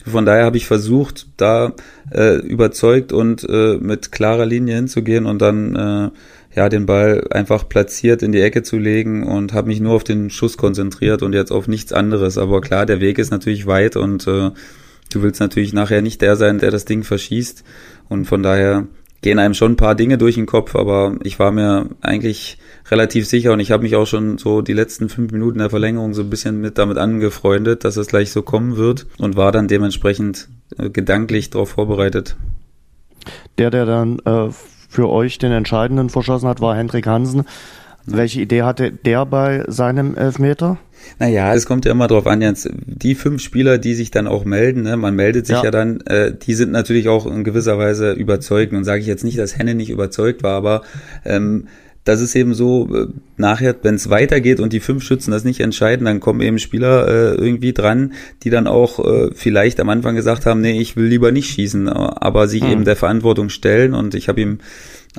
Von 0.06 0.26
daher 0.26 0.46
habe 0.46 0.58
ich 0.58 0.66
versucht, 0.66 1.28
da 1.38 1.74
äh, 2.12 2.38
überzeugt 2.38 3.12
und 3.12 3.48
äh, 3.48 3.78
mit 3.78 4.12
klarer 4.12 4.46
Linie 4.46 4.76
hinzugehen 4.76 5.26
und 5.26 5.42
dann 5.42 5.76
äh, 5.76 6.10
ja 6.56 6.70
den 6.70 6.86
Ball 6.86 7.28
einfach 7.32 7.68
platziert 7.68 8.24
in 8.24 8.32
die 8.32 8.42
Ecke 8.42 8.64
zu 8.64 8.78
legen 8.78 9.24
und 9.24 9.54
habe 9.54 9.68
mich 9.68 9.80
nur 9.80 9.94
auf 9.94 10.04
den 10.04 10.30
Schuss 10.30 10.58
konzentriert 10.58 11.22
und 11.22 11.34
jetzt 11.34 11.52
auf 11.52 11.68
nichts 11.68 11.94
anderes. 11.94 12.38
Aber 12.38 12.62
klar, 12.62 12.86
der 12.86 13.02
Weg 13.02 13.18
ist 13.18 13.32
natürlich 13.32 13.66
weit 13.66 13.96
und 13.96 14.28
äh, 14.28 14.52
du 15.14 15.22
willst 15.22 15.40
natürlich 15.40 15.74
nachher 15.74 16.02
nicht 16.02 16.22
der 16.22 16.36
sein, 16.36 16.60
der 16.60 16.72
das 16.72 16.86
Ding 16.86 17.04
verschießt. 17.04 17.64
Und 18.10 18.26
von 18.26 18.44
daher 18.44 18.88
gehen 19.22 19.40
einem 19.40 19.54
schon 19.54 19.74
ein 19.74 19.78
paar 19.78 19.96
Dinge 19.96 20.18
durch 20.18 20.36
den 20.36 20.46
Kopf, 20.46 20.76
aber 20.76 21.16
ich 21.24 21.40
war 21.40 21.52
mir 21.52 21.90
eigentlich 22.02 22.58
relativ 22.92 23.26
sicher 23.26 23.54
und 23.54 23.62
ich 23.62 23.72
habe 23.72 23.84
mich 23.84 23.96
auch 23.96 24.06
schon 24.06 24.38
so 24.38 24.62
die 24.62 24.74
letzten 24.74 25.10
fünf 25.10 25.32
Minuten 25.32 25.60
der 25.60 25.70
Verlängerung 25.70 26.14
so 26.14 26.22
ein 26.22 26.30
bisschen 26.30 26.60
mit 26.60 26.78
damit 26.78 26.98
angefreundet, 26.98 27.86
dass 27.86 27.96
es 27.96 28.08
gleich 28.08 28.32
so 28.32 28.42
kommen 28.42 28.76
wird 28.76 29.08
und 29.18 29.38
war 29.38 29.52
dann 29.52 29.70
dementsprechend 29.70 30.50
äh, 30.78 30.90
gedanklich 30.90 31.50
darauf 31.50 31.70
vorbereitet. 31.70 32.36
Der, 33.58 33.72
der 33.72 33.86
dann 33.86 34.20
äh, 34.26 34.50
für 34.90 35.10
euch 35.10 35.38
den 35.38 35.54
entscheidenden 35.54 36.10
verschossen 36.10 36.50
hat, 36.50 36.60
war 36.60 36.76
Hendrik 36.76 37.08
Hansen. 37.08 37.46
Welche 38.06 38.42
Idee 38.42 38.64
hatte 38.64 38.92
der 38.92 39.26
bei 39.26 39.64
seinem 39.68 40.16
Elfmeter? 40.16 40.78
Naja, 41.20 41.54
es 41.54 41.66
kommt 41.66 41.86
ja 41.86 41.92
immer 41.92 42.08
drauf 42.08 42.28
an, 42.28 42.42
jetzt 42.42 42.70
die 42.86 43.16
fünf 43.16 43.42
Spieler, 43.42 43.78
die 43.78 43.94
sich 43.94 44.12
dann 44.12 44.28
auch 44.28 44.46
melden, 44.46 44.84
ne, 44.84 44.98
man 44.98 45.16
meldet 45.16 45.48
sich 45.48 45.58
ja, 45.58 45.66
ja 45.66 45.72
dann, 45.72 46.02
äh, 46.02 46.34
die 46.34 46.54
sind 46.54 46.72
natürlich 46.72 47.08
auch 47.08 47.26
in 47.26 47.44
gewisser 47.44 47.78
Weise 47.78 48.14
überzeugt. 48.14 48.74
Und 48.74 48.84
sage 48.84 49.02
ich 49.02 49.08
jetzt 49.08 49.24
nicht, 49.24 49.38
dass 49.38 49.58
Henne 49.58 49.76
nicht 49.76 49.90
überzeugt 49.90 50.44
war, 50.44 50.56
aber 50.56 50.82
ähm, 51.26 51.68
das 52.04 52.20
ist 52.20 52.36
eben 52.36 52.54
so, 52.54 52.90
äh, 52.94 53.08
nachher, 53.38 53.76
wenn 53.82 53.96
es 53.96 54.10
weitergeht 54.10 54.60
und 54.60 54.74
die 54.74 54.82
fünf 54.82 55.04
Schützen 55.04 55.32
das 55.32 55.46
nicht 55.46 55.62
entscheiden, 55.62 56.06
dann 56.06 56.20
kommen 56.20 56.42
eben 56.42 56.60
Spieler 56.60 57.08
äh, 57.08 57.36
irgendwie 57.36 57.74
dran, 57.74 58.14
die 58.44 58.50
dann 58.50 58.68
auch 58.68 59.00
äh, 59.00 59.30
vielleicht 59.34 59.80
am 59.80 59.90
Anfang 59.90 60.16
gesagt 60.16 60.46
haben, 60.46 60.62
nee, 60.62 60.80
ich 60.80 60.98
will 60.98 61.06
lieber 61.06 61.32
nicht 61.32 61.50
schießen, 61.50 61.88
aber 61.88 62.48
sich 62.48 62.64
hm. 62.64 62.72
eben 62.72 62.86
der 62.86 62.98
Verantwortung 62.98 63.50
stellen. 63.50 63.94
Und 63.94 64.16
ich 64.16 64.28
habe 64.28 64.42
ihm 64.42 64.60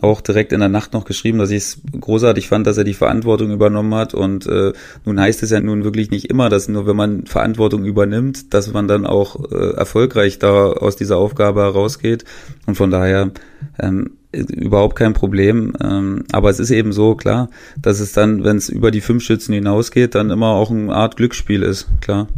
auch 0.00 0.20
direkt 0.20 0.52
in 0.52 0.60
der 0.60 0.68
Nacht 0.68 0.92
noch 0.92 1.04
geschrieben, 1.04 1.38
dass 1.38 1.50
ich 1.50 1.58
es 1.58 1.80
großartig 1.98 2.48
fand, 2.48 2.66
dass 2.66 2.76
er 2.76 2.84
die 2.84 2.94
Verantwortung 2.94 3.50
übernommen 3.50 3.94
hat. 3.94 4.14
Und 4.14 4.46
äh, 4.46 4.72
nun 5.04 5.20
heißt 5.20 5.42
es 5.42 5.50
ja 5.50 5.60
nun 5.60 5.84
wirklich 5.84 6.10
nicht 6.10 6.30
immer, 6.30 6.48
dass 6.48 6.68
nur 6.68 6.86
wenn 6.86 6.96
man 6.96 7.26
Verantwortung 7.26 7.84
übernimmt, 7.84 8.52
dass 8.54 8.72
man 8.72 8.88
dann 8.88 9.06
auch 9.06 9.50
äh, 9.50 9.74
erfolgreich 9.74 10.38
da 10.38 10.72
aus 10.72 10.96
dieser 10.96 11.16
Aufgabe 11.16 11.60
herausgeht. 11.60 12.24
Und 12.66 12.74
von 12.76 12.90
daher 12.90 13.30
ähm, 13.78 14.18
überhaupt 14.32 14.96
kein 14.96 15.12
Problem. 15.12 15.74
Ähm, 15.82 16.24
aber 16.32 16.50
es 16.50 16.58
ist 16.58 16.70
eben 16.70 16.92
so, 16.92 17.14
klar, 17.14 17.50
dass 17.80 18.00
es 18.00 18.12
dann, 18.12 18.44
wenn 18.44 18.56
es 18.56 18.68
über 18.68 18.90
die 18.90 19.00
fünf 19.00 19.22
Schützen 19.22 19.54
hinausgeht, 19.54 20.14
dann 20.14 20.30
immer 20.30 20.48
auch 20.48 20.70
eine 20.70 20.92
Art 20.92 21.16
Glücksspiel 21.16 21.62
ist, 21.62 21.88
klar. 22.00 22.28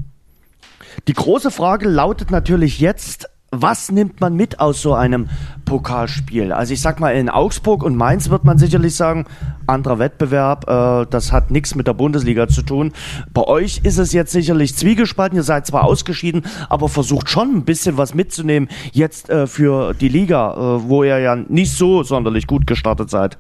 Die 1.08 1.12
große 1.12 1.50
Frage 1.50 1.88
lautet 1.88 2.30
natürlich 2.30 2.80
jetzt, 2.80 3.28
was 3.62 3.90
nimmt 3.90 4.20
man 4.20 4.34
mit 4.34 4.60
aus 4.60 4.82
so 4.82 4.94
einem 4.94 5.28
Pokalspiel? 5.64 6.52
Also 6.52 6.74
ich 6.74 6.80
sag 6.80 7.00
mal, 7.00 7.10
in 7.10 7.28
Augsburg 7.28 7.82
und 7.82 7.96
Mainz 7.96 8.30
wird 8.30 8.44
man 8.44 8.58
sicherlich 8.58 8.94
sagen, 8.94 9.26
anderer 9.66 9.98
Wettbewerb, 9.98 10.68
äh, 10.68 11.06
das 11.10 11.32
hat 11.32 11.50
nichts 11.50 11.74
mit 11.74 11.86
der 11.86 11.94
Bundesliga 11.94 12.48
zu 12.48 12.62
tun. 12.62 12.92
Bei 13.32 13.42
euch 13.44 13.80
ist 13.82 13.98
es 13.98 14.12
jetzt 14.12 14.32
sicherlich 14.32 14.76
zwiegespalten, 14.76 15.36
ihr 15.36 15.42
seid 15.42 15.66
zwar 15.66 15.84
ausgeschieden, 15.84 16.44
aber 16.68 16.88
versucht 16.88 17.28
schon 17.28 17.56
ein 17.56 17.64
bisschen 17.64 17.96
was 17.96 18.14
mitzunehmen 18.14 18.68
jetzt 18.92 19.30
äh, 19.30 19.46
für 19.46 19.94
die 19.94 20.08
Liga, 20.08 20.52
äh, 20.54 20.88
wo 20.88 21.04
ihr 21.04 21.18
ja 21.18 21.36
nicht 21.36 21.72
so 21.72 22.02
sonderlich 22.02 22.46
gut 22.46 22.66
gestartet 22.66 23.10
seid. 23.10 23.38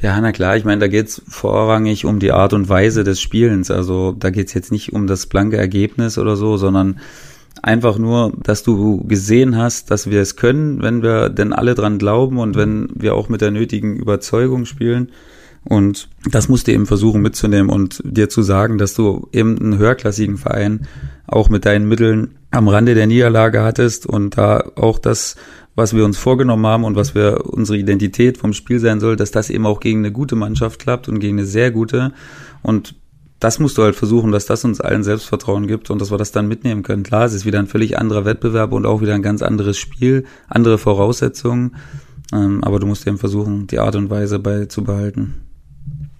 Ja, 0.00 0.20
na 0.20 0.30
klar, 0.30 0.56
ich 0.56 0.64
meine, 0.64 0.78
da 0.78 0.86
geht's 0.86 1.22
vorrangig 1.26 2.04
um 2.04 2.20
die 2.20 2.30
Art 2.30 2.52
und 2.52 2.68
Weise 2.68 3.02
des 3.02 3.20
Spielens. 3.20 3.70
Also 3.70 4.12
da 4.12 4.30
geht's 4.30 4.54
jetzt 4.54 4.70
nicht 4.70 4.92
um 4.92 5.08
das 5.08 5.26
blanke 5.26 5.56
Ergebnis 5.56 6.18
oder 6.18 6.36
so, 6.36 6.56
sondern 6.56 7.00
Einfach 7.62 7.98
nur, 7.98 8.32
dass 8.42 8.62
du 8.62 9.04
gesehen 9.04 9.56
hast, 9.56 9.90
dass 9.90 10.10
wir 10.10 10.20
es 10.20 10.36
können, 10.36 10.82
wenn 10.82 11.02
wir 11.02 11.28
denn 11.28 11.52
alle 11.52 11.74
dran 11.74 11.98
glauben 11.98 12.38
und 12.38 12.56
wenn 12.56 12.88
wir 12.94 13.14
auch 13.14 13.28
mit 13.28 13.40
der 13.40 13.50
nötigen 13.50 13.96
Überzeugung 13.96 14.64
spielen. 14.64 15.10
Und 15.64 16.08
das 16.30 16.48
musst 16.48 16.66
du 16.66 16.72
eben 16.72 16.86
versuchen 16.86 17.20
mitzunehmen 17.20 17.68
und 17.68 18.00
dir 18.04 18.28
zu 18.28 18.42
sagen, 18.42 18.78
dass 18.78 18.94
du 18.94 19.28
eben 19.32 19.58
einen 19.58 19.78
höherklassigen 19.78 20.38
Verein 20.38 20.86
auch 21.26 21.50
mit 21.50 21.66
deinen 21.66 21.88
Mitteln 21.88 22.36
am 22.50 22.68
Rande 22.68 22.94
der 22.94 23.06
Niederlage 23.06 23.62
hattest 23.62 24.06
und 24.06 24.38
da 24.38 24.64
auch 24.76 24.98
das, 24.98 25.36
was 25.74 25.94
wir 25.94 26.04
uns 26.04 26.16
vorgenommen 26.16 26.66
haben 26.66 26.84
und 26.84 26.96
was 26.96 27.14
wir 27.14 27.44
unsere 27.44 27.76
Identität 27.76 28.38
vom 28.38 28.52
Spiel 28.52 28.78
sein 28.78 29.00
soll, 29.00 29.16
dass 29.16 29.30
das 29.30 29.50
eben 29.50 29.66
auch 29.66 29.80
gegen 29.80 29.98
eine 29.98 30.12
gute 30.12 30.36
Mannschaft 30.36 30.80
klappt 30.80 31.08
und 31.08 31.18
gegen 31.18 31.38
eine 31.38 31.46
sehr 31.46 31.70
gute. 31.70 32.12
Und 32.62 32.94
das 33.40 33.58
musst 33.58 33.78
du 33.78 33.82
halt 33.82 33.94
versuchen, 33.94 34.32
dass 34.32 34.46
das 34.46 34.64
uns 34.64 34.80
allen 34.80 35.04
Selbstvertrauen 35.04 35.66
gibt 35.66 35.90
und 35.90 36.00
dass 36.00 36.10
wir 36.10 36.18
das 36.18 36.32
dann 36.32 36.48
mitnehmen 36.48 36.82
können. 36.82 37.04
Klar, 37.04 37.24
es 37.24 37.34
ist 37.34 37.44
wieder 37.44 37.58
ein 37.58 37.66
völlig 37.66 37.98
anderer 37.98 38.24
Wettbewerb 38.24 38.72
und 38.72 38.86
auch 38.86 39.00
wieder 39.00 39.14
ein 39.14 39.22
ganz 39.22 39.42
anderes 39.42 39.78
Spiel, 39.78 40.24
andere 40.48 40.78
Voraussetzungen. 40.78 41.76
Ähm, 42.32 42.62
aber 42.64 42.78
du 42.78 42.86
musst 42.86 43.06
eben 43.06 43.18
versuchen, 43.18 43.66
die 43.68 43.78
Art 43.78 43.96
und 43.96 44.10
Weise 44.10 44.38
beizubehalten. 44.38 45.48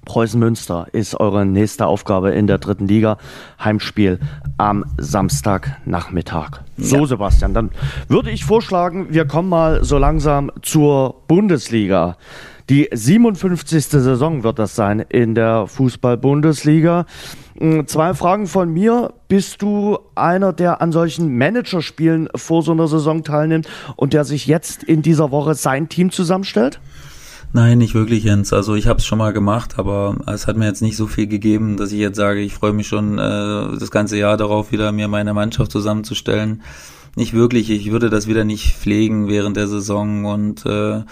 Preußen 0.04 0.40
Münster 0.40 0.86
ist 0.92 1.20
eure 1.20 1.44
nächste 1.44 1.86
Aufgabe 1.86 2.30
in 2.30 2.46
der 2.46 2.56
dritten 2.56 2.88
Liga. 2.88 3.18
Heimspiel 3.62 4.18
am 4.56 4.86
Samstagnachmittag. 4.96 6.62
So, 6.78 7.00
ja. 7.00 7.06
Sebastian, 7.06 7.52
dann 7.52 7.70
würde 8.08 8.30
ich 8.30 8.46
vorschlagen, 8.46 9.08
wir 9.10 9.26
kommen 9.26 9.50
mal 9.50 9.84
so 9.84 9.98
langsam 9.98 10.50
zur 10.62 11.24
Bundesliga. 11.28 12.16
Die 12.68 12.86
57. 12.92 13.86
Saison 13.86 14.42
wird 14.42 14.58
das 14.58 14.74
sein 14.74 15.00
in 15.00 15.34
der 15.34 15.66
Fußball-Bundesliga. 15.66 17.06
Hm, 17.58 17.86
zwei 17.86 18.12
Fragen 18.12 18.46
von 18.46 18.70
mir. 18.70 19.14
Bist 19.26 19.62
du 19.62 19.98
einer, 20.14 20.52
der 20.52 20.82
an 20.82 20.92
solchen 20.92 21.34
Managerspielen 21.34 22.28
vor 22.34 22.62
so 22.62 22.72
einer 22.72 22.86
Saison 22.86 23.24
teilnimmt 23.24 23.66
und 23.96 24.12
der 24.12 24.24
sich 24.24 24.46
jetzt 24.46 24.82
in 24.82 25.00
dieser 25.00 25.30
Woche 25.30 25.54
sein 25.54 25.88
Team 25.88 26.10
zusammenstellt? 26.10 26.78
Nein, 27.54 27.78
nicht 27.78 27.94
wirklich, 27.94 28.24
Jens. 28.24 28.52
Also 28.52 28.74
ich 28.74 28.86
habe 28.86 28.98
es 28.98 29.06
schon 29.06 29.16
mal 29.16 29.32
gemacht, 29.32 29.78
aber 29.78 30.16
es 30.26 30.46
hat 30.46 30.58
mir 30.58 30.66
jetzt 30.66 30.82
nicht 30.82 30.98
so 30.98 31.06
viel 31.06 31.26
gegeben, 31.26 31.78
dass 31.78 31.92
ich 31.92 31.98
jetzt 31.98 32.16
sage, 32.16 32.40
ich 32.40 32.52
freue 32.52 32.74
mich 32.74 32.86
schon 32.86 33.18
äh, 33.18 33.78
das 33.78 33.90
ganze 33.90 34.18
Jahr 34.18 34.36
darauf, 34.36 34.72
wieder 34.72 34.92
mir 34.92 35.08
meine 35.08 35.32
Mannschaft 35.32 35.72
zusammenzustellen. 35.72 36.62
Nicht 37.16 37.32
wirklich. 37.32 37.70
Ich 37.70 37.90
würde 37.90 38.10
das 38.10 38.26
wieder 38.26 38.44
nicht 38.44 38.76
pflegen 38.76 39.28
während 39.28 39.56
der 39.56 39.66
Saison 39.66 40.26
und 40.26 40.66
äh, 40.66 41.02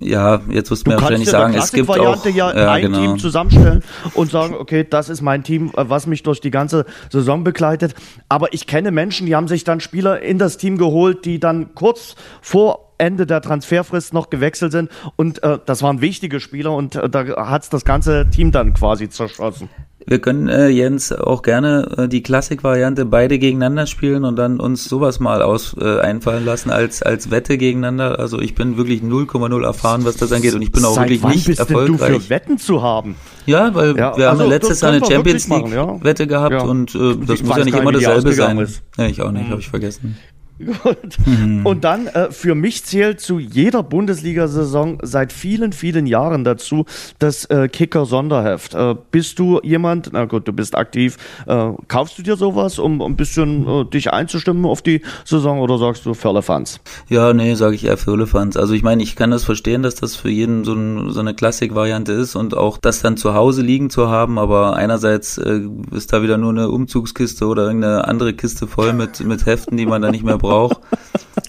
ja, 0.00 0.40
jetzt 0.48 0.70
wirst 0.70 0.86
du 0.86 0.90
mir 0.90 1.00
wahrscheinlich 1.00 1.28
sagen, 1.28 1.54
es 1.54 1.70
gibt 1.70 1.90
auch 1.90 2.24
ja, 2.26 2.54
ja 2.54 2.72
ein 2.72 2.82
genau. 2.82 2.98
Team 2.98 3.18
zusammenstellen 3.18 3.82
und 4.14 4.30
sagen, 4.30 4.54
okay, 4.54 4.86
das 4.88 5.08
ist 5.08 5.20
mein 5.20 5.44
Team, 5.44 5.70
äh, 5.76 5.84
was 5.88 6.06
mich 6.06 6.22
durch 6.22 6.40
die 6.40 6.50
ganze 6.50 6.86
Saison 7.10 7.44
begleitet. 7.44 7.94
Aber 8.28 8.52
ich 8.54 8.66
kenne 8.66 8.90
Menschen, 8.90 9.26
die 9.26 9.36
haben 9.36 9.48
sich 9.48 9.64
dann 9.64 9.80
Spieler 9.80 10.22
in 10.22 10.38
das 10.38 10.56
Team 10.56 10.78
geholt, 10.78 11.24
die 11.26 11.40
dann 11.40 11.74
kurz 11.74 12.16
vor 12.40 12.92
Ende 12.96 13.26
der 13.26 13.42
Transferfrist 13.42 14.14
noch 14.14 14.30
gewechselt 14.30 14.72
sind 14.72 14.90
und 15.16 15.42
äh, 15.42 15.58
das 15.66 15.82
waren 15.82 16.00
wichtige 16.00 16.40
Spieler 16.40 16.72
und 16.72 16.94
äh, 16.94 17.10
da 17.10 17.48
hat's 17.48 17.68
das 17.68 17.84
ganze 17.84 18.30
Team 18.30 18.52
dann 18.52 18.74
quasi 18.74 19.08
zerschossen. 19.08 19.68
Wir 20.06 20.18
können, 20.18 20.48
äh, 20.48 20.68
Jens, 20.68 21.12
auch 21.12 21.42
gerne 21.42 21.88
äh, 21.96 22.08
die 22.08 22.22
Klassik-Variante 22.22 23.04
beide 23.04 23.38
gegeneinander 23.38 23.86
spielen 23.86 24.24
und 24.24 24.36
dann 24.36 24.58
uns 24.60 24.84
sowas 24.84 25.20
mal 25.20 25.42
aus 25.42 25.76
äh, 25.80 26.00
einfallen 26.00 26.44
lassen 26.44 26.70
als, 26.70 27.02
als 27.02 27.30
Wette 27.30 27.56
gegeneinander. 27.58 28.18
Also 28.18 28.40
ich 28.40 28.54
bin 28.54 28.76
wirklich 28.76 29.02
0,0 29.02 29.64
erfahren, 29.64 30.04
was 30.04 30.16
das 30.16 30.32
angeht 30.32 30.54
und 30.54 30.62
ich 30.62 30.72
bin 30.72 30.84
auch 30.84 30.94
Seit 30.94 31.04
wirklich 31.04 31.22
wann 31.22 31.30
nicht 31.32 31.46
bist 31.46 31.60
erfolgreich. 31.60 31.98
Denn 32.00 32.12
du 32.14 32.20
für 32.20 32.30
Wetten 32.30 32.58
zu 32.58 32.82
haben? 32.82 33.14
Ja, 33.46 33.74
weil 33.74 33.96
Ja, 33.96 34.16
wir 34.16 34.26
haben 34.26 34.38
also, 34.40 34.42
ja 34.44 34.48
letztes 34.48 34.80
Jahr 34.80 34.92
eine 34.92 35.04
Champions 35.04 35.48
League 35.48 35.62
machen, 35.62 35.72
ja. 35.74 36.04
Wette 36.04 36.26
gehabt 36.26 36.52
Ja. 36.52 36.62
und 36.62 36.94
äh, 36.94 37.16
das 37.26 37.40
Ich 37.40 37.44
muss 37.46 37.56
ja 37.56 37.64
nicht 37.64 37.78
immer 37.78 37.92
dasselbe 37.92 38.32
sein. 38.32 38.58
ist. 38.58 38.82
Ja, 38.96 39.06
ich 39.06 39.20
auch 39.22 39.30
nicht, 39.30 39.48
habe 39.50 39.60
ich 39.60 39.68
vergessen. 39.68 40.16
Mhm. 41.26 41.66
Und 41.66 41.84
dann 41.84 42.06
äh, 42.06 42.30
für 42.30 42.54
mich 42.54 42.84
zählt 42.84 43.20
zu 43.20 43.38
jeder 43.38 43.82
Bundesliga-Saison 43.82 44.98
seit 45.02 45.32
vielen, 45.32 45.72
vielen 45.72 46.06
Jahren 46.06 46.44
dazu 46.44 46.84
das 47.18 47.44
äh, 47.46 47.68
Kicker-Sonderheft. 47.68 48.74
Äh, 48.74 48.94
bist 49.10 49.38
du 49.38 49.60
jemand, 49.62 50.10
na 50.12 50.26
gut, 50.26 50.46
du 50.46 50.52
bist 50.52 50.76
aktiv, 50.76 51.16
äh, 51.46 51.70
kaufst 51.88 52.18
du 52.18 52.22
dir 52.22 52.36
sowas, 52.36 52.78
um 52.78 53.02
ein 53.02 53.16
bisschen 53.16 53.66
äh, 53.66 53.84
dich 53.84 54.12
einzustimmen 54.12 54.64
auf 54.64 54.82
die 54.82 55.02
Saison 55.24 55.60
oder 55.60 55.78
sagst 55.78 56.06
du 56.06 56.14
Firlefanz? 56.14 56.80
Ja, 57.08 57.32
nee, 57.32 57.54
sage 57.54 57.74
ich 57.74 57.84
eher 57.84 57.96
für 57.96 58.12
Firlefanz. 58.12 58.58
Also 58.58 58.74
ich 58.74 58.82
meine, 58.82 59.02
ich 59.02 59.16
kann 59.16 59.30
das 59.30 59.44
verstehen, 59.44 59.82
dass 59.82 59.94
das 59.94 60.16
für 60.16 60.28
jeden 60.28 60.64
so, 60.64 60.74
ein, 60.74 61.10
so 61.10 61.20
eine 61.20 61.32
Klassik-Variante 61.32 62.12
ist 62.12 62.36
und 62.36 62.54
auch 62.54 62.76
das 62.76 63.00
dann 63.00 63.16
zu 63.16 63.32
Hause 63.32 63.62
liegen 63.62 63.88
zu 63.88 64.10
haben, 64.10 64.38
aber 64.38 64.76
einerseits 64.76 65.38
äh, 65.38 65.60
ist 65.92 66.12
da 66.12 66.22
wieder 66.22 66.36
nur 66.36 66.50
eine 66.50 66.68
Umzugskiste 66.68 67.46
oder 67.46 67.64
irgendeine 67.64 68.06
andere 68.06 68.34
Kiste 68.34 68.66
voll 68.66 68.92
mit, 68.92 69.20
mit 69.20 69.46
Heften, 69.46 69.78
die 69.78 69.86
man 69.86 70.02
da 70.02 70.10
nicht 70.10 70.24
mehr 70.24 70.36
braucht. 70.36 70.51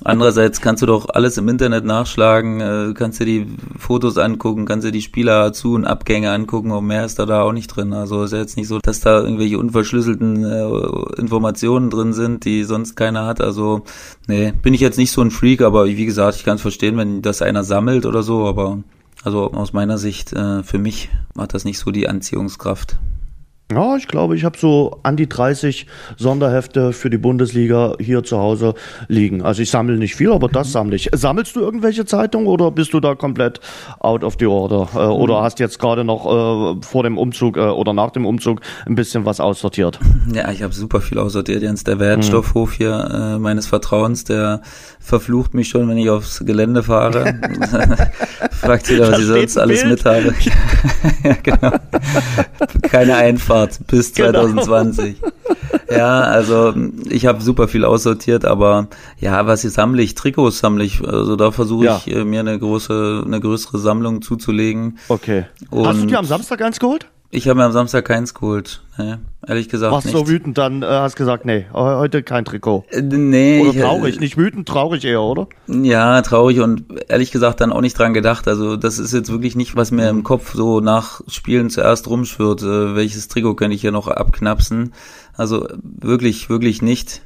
Andererseits 0.06 0.60
kannst 0.60 0.82
du 0.82 0.86
doch 0.86 1.10
alles 1.10 1.38
im 1.38 1.48
Internet 1.48 1.86
nachschlagen, 1.86 2.60
äh, 2.60 2.94
kannst 2.94 3.22
dir 3.22 3.26
die 3.26 3.48
Fotos 3.78 4.18
angucken, 4.18 4.66
kannst 4.66 4.86
dir 4.86 4.92
die 4.92 5.02
Spieler 5.02 5.54
zu 5.54 5.74
und 5.74 5.86
Abgänge 5.86 6.32
angucken 6.32 6.72
und 6.72 6.86
mehr 6.86 7.06
ist 7.06 7.20
da 7.20 7.26
da 7.26 7.44
auch 7.44 7.54
nicht 7.54 7.68
drin. 7.68 7.94
Also 7.94 8.24
ist 8.24 8.34
ja 8.34 8.40
jetzt 8.40 8.58
nicht 8.58 8.68
so, 8.68 8.80
dass 8.80 9.00
da 9.00 9.22
irgendwelche 9.22 9.58
unverschlüsselten 9.58 10.44
äh, 10.44 11.20
Informationen 11.20 11.90
drin 11.90 12.14
sind, 12.14 12.44
die 12.44 12.64
sonst 12.64 12.96
keiner 12.96 13.26
hat. 13.26 13.40
Also 13.40 13.84
nee, 14.28 14.54
bin 14.62 14.74
ich 14.74 14.82
jetzt 14.82 14.98
nicht 14.98 15.12
so 15.12 15.22
ein 15.22 15.32
Freak, 15.32 15.62
aber 15.62 15.86
wie 15.86 16.06
gesagt, 16.06 16.36
ich 16.36 16.44
kann 16.44 16.56
es 16.56 16.62
verstehen, 16.62 16.98
wenn 16.98 17.22
das 17.22 17.42
einer 17.42 17.64
sammelt 17.64 18.06
oder 18.06 18.24
so, 18.24 18.46
aber 18.46 18.80
also 19.24 19.52
aus 19.52 19.72
meiner 19.72 19.98
Sicht, 19.98 20.34
äh, 20.34 20.64
für 20.64 20.80
mich 20.80 21.10
hat 21.38 21.54
das 21.54 21.64
nicht 21.64 21.80
so 21.80 21.92
die 21.92 22.10
Anziehungskraft. 22.10 22.98
Ja, 23.72 23.96
ich 23.96 24.08
glaube, 24.08 24.36
ich 24.36 24.44
habe 24.44 24.58
so 24.58 25.00
an 25.04 25.16
die 25.16 25.28
30 25.28 25.88
Sonderhefte 26.18 26.92
für 26.94 27.10
die 27.10 27.18
Bundesliga 27.18 27.96
hier 28.00 28.24
zu 28.24 28.38
Hause 28.38 28.76
liegen. 29.08 29.42
Also 29.42 29.62
ich 29.62 29.72
sammle 29.72 29.98
nicht 29.98 30.16
viel, 30.16 30.32
aber 30.32 30.48
das 30.50 30.72
sammle 30.72 30.96
ich. 30.96 31.10
Sammelst 31.14 31.56
du 31.56 31.62
irgendwelche 31.62 32.06
Zeitungen 32.06 32.48
oder 32.48 32.72
bist 32.72 32.94
du 32.94 33.00
da 33.00 33.16
komplett 33.16 33.62
out 34.00 34.24
of 34.24 34.36
the 34.38 34.46
order? 34.48 34.90
Äh, 34.94 35.08
oder 35.08 35.42
hast 35.42 35.60
jetzt 35.60 35.80
gerade 35.80 36.04
noch 36.04 36.26
äh, 36.26 36.82
vor 36.86 37.04
dem 37.04 37.18
Umzug 37.18 37.58
äh, 37.58 37.62
oder 37.62 37.94
nach 37.94 38.12
dem 38.12 38.26
Umzug 38.26 38.62
ein 38.86 38.96
bisschen 38.96 39.26
was 39.26 39.40
aussortiert? 39.40 40.00
Ja, 40.34 40.50
ich 40.52 40.64
habe 40.64 40.74
super 40.74 41.02
viel 41.02 41.20
aussortiert. 41.20 41.62
Jens, 41.62 41.84
der 41.84 42.00
Wertstoffhof 42.00 42.74
hier 42.74 43.36
äh, 43.36 43.40
meines 43.40 43.68
Vertrauens, 43.68 44.24
der 44.24 44.62
verflucht 45.00 45.54
mich 45.54 45.68
schon, 45.68 45.88
wenn 45.90 45.98
ich 45.98 46.10
aufs 46.10 46.44
Gelände 46.44 46.82
fahre. 46.82 47.36
Fragt 48.52 48.90
jeder, 48.90 49.12
was 49.12 49.20
ich 49.20 49.28
sonst 49.28 49.58
alles 49.58 49.86
mit 49.86 50.06
habe. 50.06 50.34
ja, 51.24 51.36
genau. 51.44 51.72
Keine 52.84 53.16
Einfahrt 53.16 53.53
bis 53.88 54.14
Genau. 54.14 54.42
2020. 54.48 55.16
Ja, 55.90 56.22
also 56.22 56.74
ich 57.10 57.26
habe 57.26 57.42
super 57.42 57.68
viel 57.68 57.86
aussortiert, 57.86 58.46
aber 58.46 58.88
ja, 59.20 59.46
was 59.46 59.64
ich 59.64 59.74
sammle 59.74 60.02
ich? 60.02 60.16
Trikots 60.16 60.60
sammle 60.60 60.84
ich. 60.84 61.06
Also 61.06 61.36
da 61.36 61.52
versuche 61.52 61.86
Ja. 61.86 62.02
ich 62.06 62.14
äh, 62.14 62.24
mir 62.26 62.40
eine 62.40 62.58
große, 62.58 63.24
eine 63.26 63.40
größere 63.40 63.78
Sammlung 63.78 64.22
zuzulegen. 64.22 64.98
Okay. 65.10 65.46
Und 65.70 65.88
hast 65.88 66.02
du 66.02 66.06
dir 66.08 66.20
am 66.20 66.26
Samstag 66.26 66.62
eins 66.62 66.80
geholt? 66.80 67.08
Ich 67.36 67.48
habe 67.48 67.58
mir 67.58 67.66
am 67.66 67.72
Samstag 67.72 68.06
keins 68.06 68.36
geholt. 68.36 68.84
Nee, 69.00 69.16
ehrlich 69.48 69.68
gesagt 69.68 69.92
Warst 69.92 70.06
nicht. 70.06 70.16
so 70.16 70.28
wütend, 70.28 70.56
dann 70.60 70.84
äh, 70.84 70.86
hast 70.86 71.16
gesagt, 71.16 71.46
nee, 71.46 71.62
he- 71.62 71.68
heute 71.74 72.22
kein 72.22 72.46
Trikot. 72.46 72.86
Äh, 72.92 73.02
Nee, 73.02 73.62
Oder 73.62 73.70
ich, 73.72 73.78
äh, 73.78 73.82
traurig, 73.82 74.20
nicht 74.20 74.38
wütend, 74.38 74.68
traurig 74.68 75.04
eher, 75.04 75.22
oder? 75.24 75.48
Ja, 75.68 76.22
traurig 76.22 76.60
und 76.60 76.86
ehrlich 77.10 77.32
gesagt 77.32 77.60
dann 77.60 77.72
auch 77.72 77.82
nicht 77.82 77.98
dran 77.98 78.14
gedacht. 78.14 78.48
Also 78.48 78.78
das 78.78 79.00
ist 79.00 79.14
jetzt 79.14 79.32
wirklich 79.32 79.56
nicht, 79.56 79.76
was 79.76 79.90
mir 79.90 80.10
im 80.10 80.22
Kopf 80.22 80.54
so 80.54 80.80
nach 80.80 81.22
Spielen 81.28 81.72
zuerst 81.72 82.08
rumschwirrt. 82.08 82.62
Äh, 82.62 82.96
welches 82.96 83.28
Trikot 83.30 83.56
könnte 83.56 83.74
ich 83.74 83.82
hier 83.82 83.92
noch 83.92 84.08
abknapsen? 84.10 84.94
Also 85.36 85.68
wirklich, 85.82 86.50
wirklich 86.52 86.84
nicht. 86.84 87.24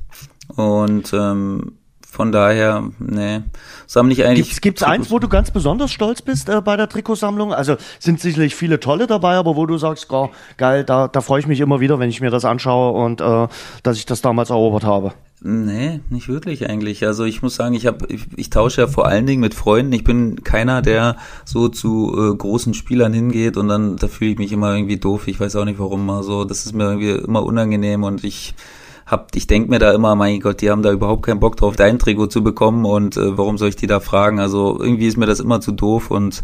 Und 0.55 1.11
ähm, 1.13 1.73
von 2.09 2.31
daher, 2.31 2.89
nee, 2.99 3.41
sammle 3.85 4.13
ich 4.13 4.23
eigentlich. 4.23 4.47
Gibt's, 4.47 4.61
gibt's 4.61 4.83
eins, 4.83 5.11
wo 5.11 5.19
du 5.19 5.27
ganz 5.27 5.51
besonders 5.51 5.91
stolz 5.91 6.21
bist 6.21 6.49
äh, 6.49 6.61
bei 6.61 6.77
der 6.77 6.89
Trikotsammlung? 6.89 7.53
Also 7.53 7.75
sind 7.99 8.19
sicherlich 8.19 8.55
viele 8.55 8.79
tolle 8.79 9.07
dabei, 9.07 9.35
aber 9.35 9.55
wo 9.55 9.65
du 9.65 9.77
sagst, 9.77 10.11
oh, 10.11 10.29
geil, 10.57 10.83
da, 10.83 11.09
da 11.09 11.21
freue 11.21 11.41
ich 11.41 11.47
mich 11.47 11.59
immer 11.59 11.79
wieder, 11.79 11.99
wenn 11.99 12.09
ich 12.09 12.21
mir 12.21 12.31
das 12.31 12.45
anschaue 12.45 12.93
und 12.93 13.21
äh, 13.21 13.47
dass 13.83 13.97
ich 13.97 14.05
das 14.05 14.21
damals 14.21 14.49
erobert 14.49 14.83
habe. 14.83 15.13
Nee, 15.41 15.99
nicht 16.09 16.29
wirklich 16.29 16.67
eigentlich. 16.67 17.05
Also 17.05 17.23
ich 17.23 17.43
muss 17.43 17.55
sagen, 17.55 17.75
ich 17.75 17.85
habe, 17.85 18.07
ich, 18.07 18.25
ich 18.35 18.49
tausche 18.49 18.81
ja 18.81 18.87
vor 18.87 19.05
allen 19.05 19.27
Dingen 19.27 19.41
mit 19.41 19.53
Freunden. 19.53 19.93
Ich 19.93 20.03
bin 20.03 20.43
keiner, 20.43 20.81
der 20.81 21.17
so 21.45 21.67
zu 21.67 22.15
äh, 22.17 22.35
großen 22.35 22.73
Spielern 22.73 23.13
hingeht 23.13 23.57
und 23.57 23.67
dann 23.67 23.97
da 23.97 24.07
fühle 24.07 24.31
ich 24.31 24.37
mich 24.39 24.51
immer 24.51 24.73
irgendwie 24.73 24.97
doof. 24.97 25.27
Ich 25.27 25.39
weiß 25.39 25.55
auch 25.57 25.65
nicht 25.65 25.77
warum. 25.77 26.09
Also 26.09 26.45
das 26.45 26.65
ist 26.65 26.73
mir 26.73 26.85
irgendwie 26.85 27.11
immer 27.11 27.43
unangenehm 27.43 28.03
und 28.03 28.23
ich 28.23 28.55
hab, 29.07 29.33
ich 29.35 29.47
denk 29.47 29.69
mir 29.69 29.79
da 29.79 29.93
immer, 29.93 30.15
mein 30.15 30.41
Gott, 30.41 30.61
die 30.61 30.69
haben 30.69 30.83
da 30.83 30.91
überhaupt 30.91 31.25
keinen 31.25 31.39
Bock 31.39 31.55
drauf, 31.55 31.77
dein 31.77 31.97
Trikot 31.97 32.27
zu 32.27 32.43
bekommen 32.43 32.85
und 32.85 33.15
äh, 33.15 33.37
warum 33.37 33.57
soll 33.57 33.69
ich 33.69 33.77
die 33.77 33.87
da 33.87 34.01
fragen? 34.01 34.39
Also 34.39 34.77
irgendwie 34.79 35.07
ist 35.07 35.17
mir 35.17 35.25
das 35.25 35.39
immer 35.39 35.61
zu 35.61 35.71
doof 35.71 36.11
und 36.11 36.43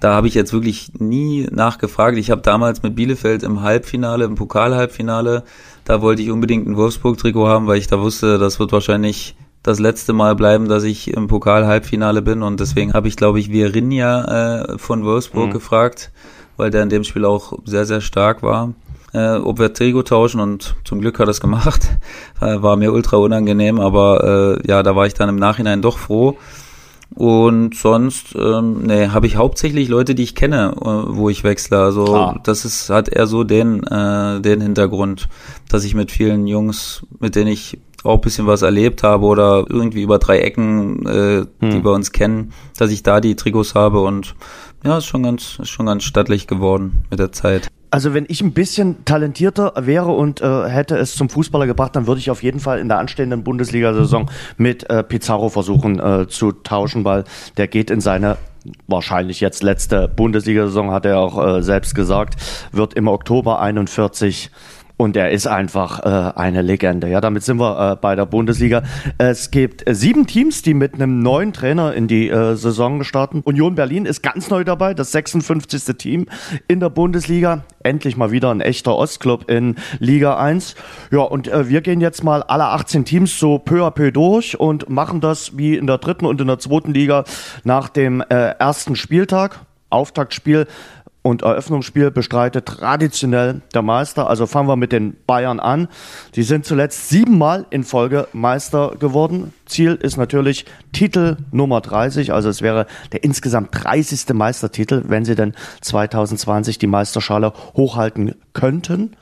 da 0.00 0.12
habe 0.12 0.26
ich 0.26 0.34
jetzt 0.34 0.52
wirklich 0.52 0.92
nie 0.98 1.46
nachgefragt. 1.50 2.18
Ich 2.18 2.30
habe 2.30 2.42
damals 2.42 2.82
mit 2.82 2.96
Bielefeld 2.96 3.44
im 3.44 3.62
Halbfinale, 3.62 4.24
im 4.24 4.34
Pokalhalbfinale, 4.34 5.44
da 5.84 6.02
wollte 6.02 6.20
ich 6.20 6.32
unbedingt 6.32 6.66
ein 6.66 6.76
Wolfsburg-Trikot 6.76 7.46
haben, 7.46 7.68
weil 7.68 7.78
ich 7.78 7.86
da 7.86 8.00
wusste, 8.00 8.38
das 8.38 8.58
wird 8.58 8.72
wahrscheinlich 8.72 9.36
das 9.62 9.78
letzte 9.78 10.12
Mal 10.12 10.34
bleiben, 10.34 10.68
dass 10.68 10.82
ich 10.82 11.14
im 11.14 11.28
Pokal-Halbfinale 11.28 12.22
bin 12.22 12.42
und 12.42 12.58
deswegen 12.58 12.92
habe 12.92 13.06
ich, 13.08 13.16
glaube 13.16 13.38
ich, 13.38 13.50
Virinja 13.50 14.64
äh, 14.64 14.78
von 14.78 15.04
Wolfsburg 15.04 15.52
gefragt, 15.52 16.10
weil 16.56 16.70
der 16.70 16.82
in 16.82 16.90
dem 16.90 17.04
Spiel 17.04 17.24
auch 17.24 17.58
sehr, 17.64 17.86
sehr 17.86 18.00
stark 18.00 18.42
war, 18.42 18.74
äh, 19.14 19.36
ob 19.36 19.58
wir 19.58 19.72
Trikot 19.72 20.02
tauschen 20.02 20.40
und 20.40 20.74
zum 20.84 21.00
Glück 21.00 21.18
hat 21.18 21.28
er 21.28 21.30
es 21.30 21.40
gemacht. 21.40 21.88
Äh, 22.40 22.62
war 22.62 22.76
mir 22.76 22.92
ultra 22.92 23.16
unangenehm, 23.16 23.78
aber 23.78 24.58
äh, 24.60 24.68
ja, 24.68 24.82
da 24.82 24.96
war 24.96 25.06
ich 25.06 25.14
dann 25.14 25.28
im 25.28 25.36
Nachhinein 25.36 25.82
doch 25.82 25.98
froh. 25.98 26.36
Und 27.14 27.76
sonst, 27.76 28.34
ähm, 28.34 28.82
nee, 28.82 29.08
habe 29.08 29.28
ich 29.28 29.36
hauptsächlich 29.36 29.88
Leute, 29.88 30.16
die 30.16 30.24
ich 30.24 30.34
kenne, 30.34 30.74
äh, 30.80 30.84
wo 30.84 31.30
ich 31.30 31.44
wechsle. 31.44 31.78
Also 31.78 32.04
Klar. 32.04 32.40
das 32.42 32.64
ist, 32.64 32.90
hat 32.90 33.08
eher 33.08 33.26
so 33.26 33.44
den, 33.44 33.84
äh, 33.84 34.40
den 34.40 34.60
Hintergrund, 34.60 35.28
dass 35.68 35.84
ich 35.84 35.94
mit 35.94 36.10
vielen 36.10 36.48
Jungs, 36.48 37.06
mit 37.20 37.36
denen 37.36 37.48
ich 37.48 37.78
auch 38.02 38.16
ein 38.16 38.20
bisschen 38.20 38.46
was 38.46 38.62
erlebt 38.62 39.02
habe 39.04 39.24
oder 39.24 39.64
irgendwie 39.68 40.02
über 40.02 40.18
drei 40.18 40.40
Ecken, 40.40 41.06
äh, 41.06 41.46
die 41.62 41.84
wir 41.84 41.92
uns 41.92 42.12
kennen, 42.12 42.52
dass 42.76 42.90
ich 42.90 43.02
da 43.02 43.20
die 43.20 43.36
Trikots 43.36 43.74
habe 43.74 44.00
und 44.00 44.34
ja, 44.84 44.98
ist 44.98 45.06
schon 45.06 45.22
ganz, 45.22 45.58
ist 45.60 45.70
schon 45.70 45.86
ganz 45.86 46.04
stattlich 46.04 46.46
geworden 46.46 47.04
mit 47.10 47.18
der 47.18 47.32
Zeit. 47.32 47.70
Also 47.94 48.12
wenn 48.12 48.26
ich 48.26 48.40
ein 48.40 48.50
bisschen 48.50 49.04
talentierter 49.04 49.72
wäre 49.76 50.10
und 50.10 50.40
äh, 50.40 50.68
hätte 50.68 50.96
es 50.96 51.14
zum 51.14 51.28
Fußballer 51.28 51.68
gebracht, 51.68 51.94
dann 51.94 52.08
würde 52.08 52.18
ich 52.18 52.28
auf 52.28 52.42
jeden 52.42 52.58
Fall 52.58 52.80
in 52.80 52.88
der 52.88 52.98
anstehenden 52.98 53.44
Bundesliga-Saison 53.44 54.28
mit 54.56 54.90
äh, 54.90 55.04
Pizarro 55.04 55.48
versuchen 55.48 56.00
äh, 56.00 56.26
zu 56.26 56.50
tauschen, 56.50 57.04
weil 57.04 57.22
der 57.56 57.68
geht 57.68 57.92
in 57.92 58.00
seine 58.00 58.36
wahrscheinlich 58.88 59.38
jetzt 59.38 59.62
letzte 59.62 60.08
Bundesliga-Saison, 60.08 60.90
hat 60.90 61.06
er 61.06 61.20
auch 61.20 61.58
äh, 61.58 61.62
selbst 61.62 61.94
gesagt, 61.94 62.34
wird 62.72 62.94
im 62.94 63.06
Oktober 63.06 63.60
41 63.60 64.50
und 64.96 65.16
er 65.16 65.30
ist 65.30 65.46
einfach 65.46 66.00
äh, 66.04 66.38
eine 66.38 66.62
Legende. 66.62 67.08
Ja, 67.08 67.20
damit 67.20 67.42
sind 67.42 67.58
wir 67.58 67.92
äh, 67.92 67.96
bei 67.96 68.14
der 68.14 68.26
Bundesliga. 68.26 68.82
Es 69.18 69.50
gibt 69.50 69.88
äh, 69.88 69.94
sieben 69.94 70.26
Teams, 70.26 70.62
die 70.62 70.74
mit 70.74 70.94
einem 70.94 71.20
neuen 71.20 71.52
Trainer 71.52 71.94
in 71.94 72.06
die 72.06 72.28
äh, 72.28 72.54
Saison 72.54 73.02
starten. 73.02 73.40
Union 73.40 73.74
Berlin 73.74 74.06
ist 74.06 74.22
ganz 74.22 74.50
neu 74.50 74.62
dabei, 74.62 74.94
das 74.94 75.10
56. 75.12 75.96
Team 75.96 76.26
in 76.68 76.80
der 76.80 76.90
Bundesliga. 76.90 77.64
Endlich 77.82 78.16
mal 78.16 78.30
wieder 78.30 78.50
ein 78.50 78.60
echter 78.60 78.96
Ostclub 78.96 79.50
in 79.50 79.76
Liga 79.98 80.36
1. 80.38 80.76
Ja, 81.10 81.20
und 81.20 81.48
äh, 81.48 81.68
wir 81.68 81.80
gehen 81.80 82.00
jetzt 82.00 82.22
mal 82.22 82.42
alle 82.44 82.66
18 82.66 83.04
Teams 83.04 83.38
so 83.38 83.58
peu 83.58 83.84
à 83.84 83.90
peu 83.90 84.12
durch 84.12 84.58
und 84.58 84.88
machen 84.88 85.20
das 85.20 85.58
wie 85.58 85.76
in 85.76 85.86
der 85.88 85.98
dritten 85.98 86.24
und 86.24 86.40
in 86.40 86.46
der 86.46 86.60
zweiten 86.60 86.94
Liga 86.94 87.24
nach 87.64 87.88
dem 87.88 88.20
äh, 88.20 88.50
ersten 88.58 88.94
Spieltag. 88.94 89.60
Auftaktspiel 89.90 90.66
und 91.24 91.40
Eröffnungsspiel 91.40 92.10
bestreitet 92.10 92.66
traditionell 92.66 93.62
der 93.72 93.80
Meister. 93.80 94.28
Also 94.28 94.46
fangen 94.46 94.68
wir 94.68 94.76
mit 94.76 94.92
den 94.92 95.16
Bayern 95.26 95.58
an. 95.58 95.88
Die 96.34 96.42
sind 96.42 96.66
zuletzt 96.66 97.08
siebenmal 97.08 97.64
in 97.70 97.82
Folge 97.82 98.28
Meister 98.34 98.94
geworden. 99.00 99.54
Ziel 99.64 99.94
ist 99.94 100.18
natürlich 100.18 100.66
Titel 100.92 101.38
Nummer 101.50 101.80
30. 101.80 102.34
Also 102.34 102.50
es 102.50 102.60
wäre 102.60 102.86
der 103.12 103.24
insgesamt 103.24 103.70
30. 103.72 104.34
Meistertitel, 104.34 105.04
wenn 105.06 105.24
sie 105.24 105.34
denn 105.34 105.54
2020 105.80 106.76
die 106.76 106.86
Meisterschale 106.86 107.54
hochhalten 107.74 108.34
könnten. 108.52 109.16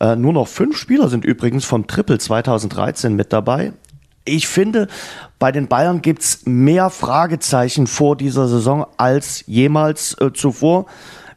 Äh, 0.00 0.16
nur 0.16 0.32
noch 0.32 0.48
fünf 0.48 0.78
Spieler 0.78 1.10
sind 1.10 1.26
übrigens 1.26 1.66
vom 1.66 1.86
Triple 1.86 2.16
2013 2.16 3.14
mit 3.14 3.34
dabei. 3.34 3.74
Ich 4.24 4.48
finde, 4.48 4.88
bei 5.38 5.52
den 5.52 5.68
Bayern 5.68 6.00
gibt's 6.00 6.46
mehr 6.46 6.88
Fragezeichen 6.88 7.86
vor 7.86 8.16
dieser 8.16 8.48
Saison 8.48 8.86
als 8.96 9.44
jemals 9.46 10.16
äh, 10.22 10.32
zuvor. 10.32 10.86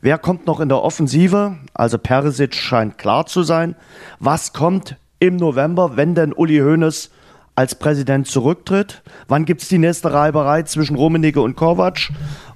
Wer 0.02 0.18
kommt 0.18 0.46
noch 0.46 0.60
in 0.60 0.70
der 0.70 0.84
Offensive? 0.84 1.58
Also 1.74 1.98
Perisic 1.98 2.56
scheint 2.56 2.98
klar 2.98 3.26
zu 3.26 3.44
sein. 3.44 3.76
Was 4.20 4.54
kommt 4.54 4.96
im 5.20 5.38
November, 5.38 5.98
wenn 5.98 6.14
denn 6.14 6.34
Uli 6.34 6.60
Hoeneß 6.60 7.10
als 7.56 7.76
Präsident 7.76 8.28
zurücktritt? 8.28 9.02
Wann 9.28 9.46
gibt 9.46 9.64
es 9.64 9.70
die 9.70 9.80
nächste 9.80 10.14
Reiberei 10.14 10.64
zwischen 10.64 10.96
Rummenigge 10.96 11.42
und 11.42 11.56
Kovac? 11.56 12.12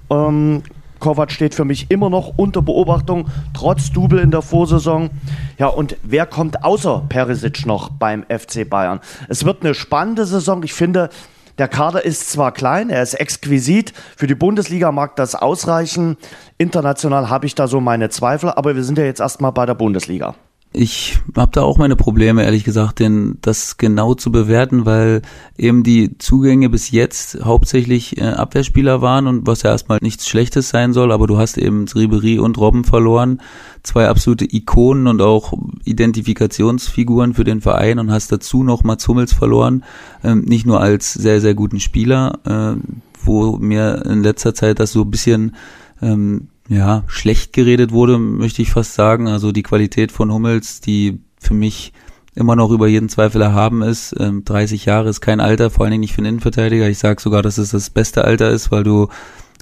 Ähm, 0.08 0.62
Kovac 1.00 1.32
steht 1.32 1.56
für 1.56 1.64
mich 1.64 1.90
immer 1.90 2.08
noch 2.08 2.34
unter 2.36 2.62
Beobachtung, 2.62 3.28
trotz 3.54 3.90
Double 3.90 4.20
in 4.20 4.30
der 4.30 4.42
Vorsaison. 4.42 5.10
Ja, 5.58 5.66
und 5.66 5.96
wer 6.04 6.26
kommt 6.26 6.62
außer 6.62 7.02
Perisic 7.08 7.66
noch 7.66 7.88
beim 7.88 8.24
FC 8.28 8.68
Bayern? 8.68 9.00
Es 9.28 9.44
wird 9.44 9.64
eine 9.64 9.74
spannende 9.74 10.26
Saison. 10.26 10.62
Ich 10.62 10.74
finde, 10.74 11.10
der 11.58 11.68
Kader 11.68 12.04
ist 12.04 12.30
zwar 12.30 12.52
klein, 12.52 12.90
er 12.90 13.02
ist 13.02 13.14
exquisit. 13.14 13.92
Für 14.16 14.26
die 14.26 14.34
Bundesliga 14.34 14.92
mag 14.92 15.16
das 15.16 15.34
ausreichen. 15.34 16.16
International 16.58 17.28
habe 17.28 17.46
ich 17.46 17.54
da 17.54 17.68
so 17.68 17.80
meine 17.80 18.08
Zweifel, 18.10 18.50
aber 18.50 18.76
wir 18.76 18.84
sind 18.84 18.98
ja 18.98 19.04
jetzt 19.04 19.20
erstmal 19.20 19.52
bei 19.52 19.66
der 19.66 19.74
Bundesliga. 19.74 20.34
Ich 20.74 21.18
habe 21.36 21.52
da 21.52 21.62
auch 21.62 21.76
meine 21.76 21.96
Probleme, 21.96 22.44
ehrlich 22.44 22.64
gesagt, 22.64 23.00
denn 23.00 23.36
das 23.42 23.76
genau 23.76 24.14
zu 24.14 24.32
bewerten, 24.32 24.86
weil 24.86 25.20
eben 25.58 25.82
die 25.82 26.16
Zugänge 26.16 26.70
bis 26.70 26.90
jetzt 26.90 27.44
hauptsächlich 27.44 28.16
äh, 28.16 28.24
Abwehrspieler 28.24 29.02
waren 29.02 29.26
und 29.26 29.46
was 29.46 29.64
ja 29.64 29.70
erstmal 29.70 29.98
nichts 30.00 30.26
Schlechtes 30.26 30.70
sein 30.70 30.94
soll, 30.94 31.12
aber 31.12 31.26
du 31.26 31.36
hast 31.36 31.58
eben 31.58 31.84
Ribery 31.94 32.38
und 32.38 32.56
Robben 32.56 32.84
verloren, 32.84 33.42
zwei 33.82 34.08
absolute 34.08 34.46
Ikonen 34.50 35.08
und 35.08 35.20
auch 35.20 35.52
Identifikationsfiguren 35.84 37.34
für 37.34 37.44
den 37.44 37.60
Verein 37.60 37.98
und 37.98 38.10
hast 38.10 38.32
dazu 38.32 38.64
noch 38.64 38.82
Mats 38.82 39.06
Hummels 39.08 39.34
verloren, 39.34 39.84
ähm, 40.24 40.40
nicht 40.40 40.64
nur 40.64 40.80
als 40.80 41.12
sehr, 41.12 41.42
sehr 41.42 41.54
guten 41.54 41.80
Spieler, 41.80 42.38
äh, 42.46 42.80
wo 43.24 43.58
mir 43.58 44.06
in 44.06 44.22
letzter 44.22 44.54
Zeit 44.54 44.80
das 44.80 44.92
so 44.92 45.02
ein 45.02 45.10
bisschen 45.10 45.54
ähm, 46.00 46.48
ja, 46.68 47.04
schlecht 47.06 47.52
geredet 47.52 47.92
wurde, 47.92 48.18
möchte 48.18 48.62
ich 48.62 48.70
fast 48.70 48.94
sagen. 48.94 49.28
Also 49.28 49.52
die 49.52 49.62
Qualität 49.62 50.12
von 50.12 50.32
Hummels, 50.32 50.80
die 50.80 51.20
für 51.38 51.54
mich 51.54 51.92
immer 52.34 52.56
noch 52.56 52.70
über 52.70 52.88
jeden 52.88 53.08
Zweifel 53.08 53.42
erhaben 53.42 53.82
ist. 53.82 54.14
Ähm, 54.18 54.44
30 54.44 54.86
Jahre 54.86 55.08
ist 55.08 55.20
kein 55.20 55.40
Alter, 55.40 55.70
vor 55.70 55.84
allen 55.84 55.92
Dingen 55.92 56.00
nicht 56.00 56.14
für 56.14 56.18
einen 56.18 56.28
Innenverteidiger. 56.28 56.88
Ich 56.88 56.98
sage 56.98 57.20
sogar, 57.20 57.42
dass 57.42 57.58
es 57.58 57.70
das 57.70 57.90
beste 57.90 58.24
Alter 58.24 58.50
ist, 58.50 58.70
weil 58.70 58.84
du 58.84 59.08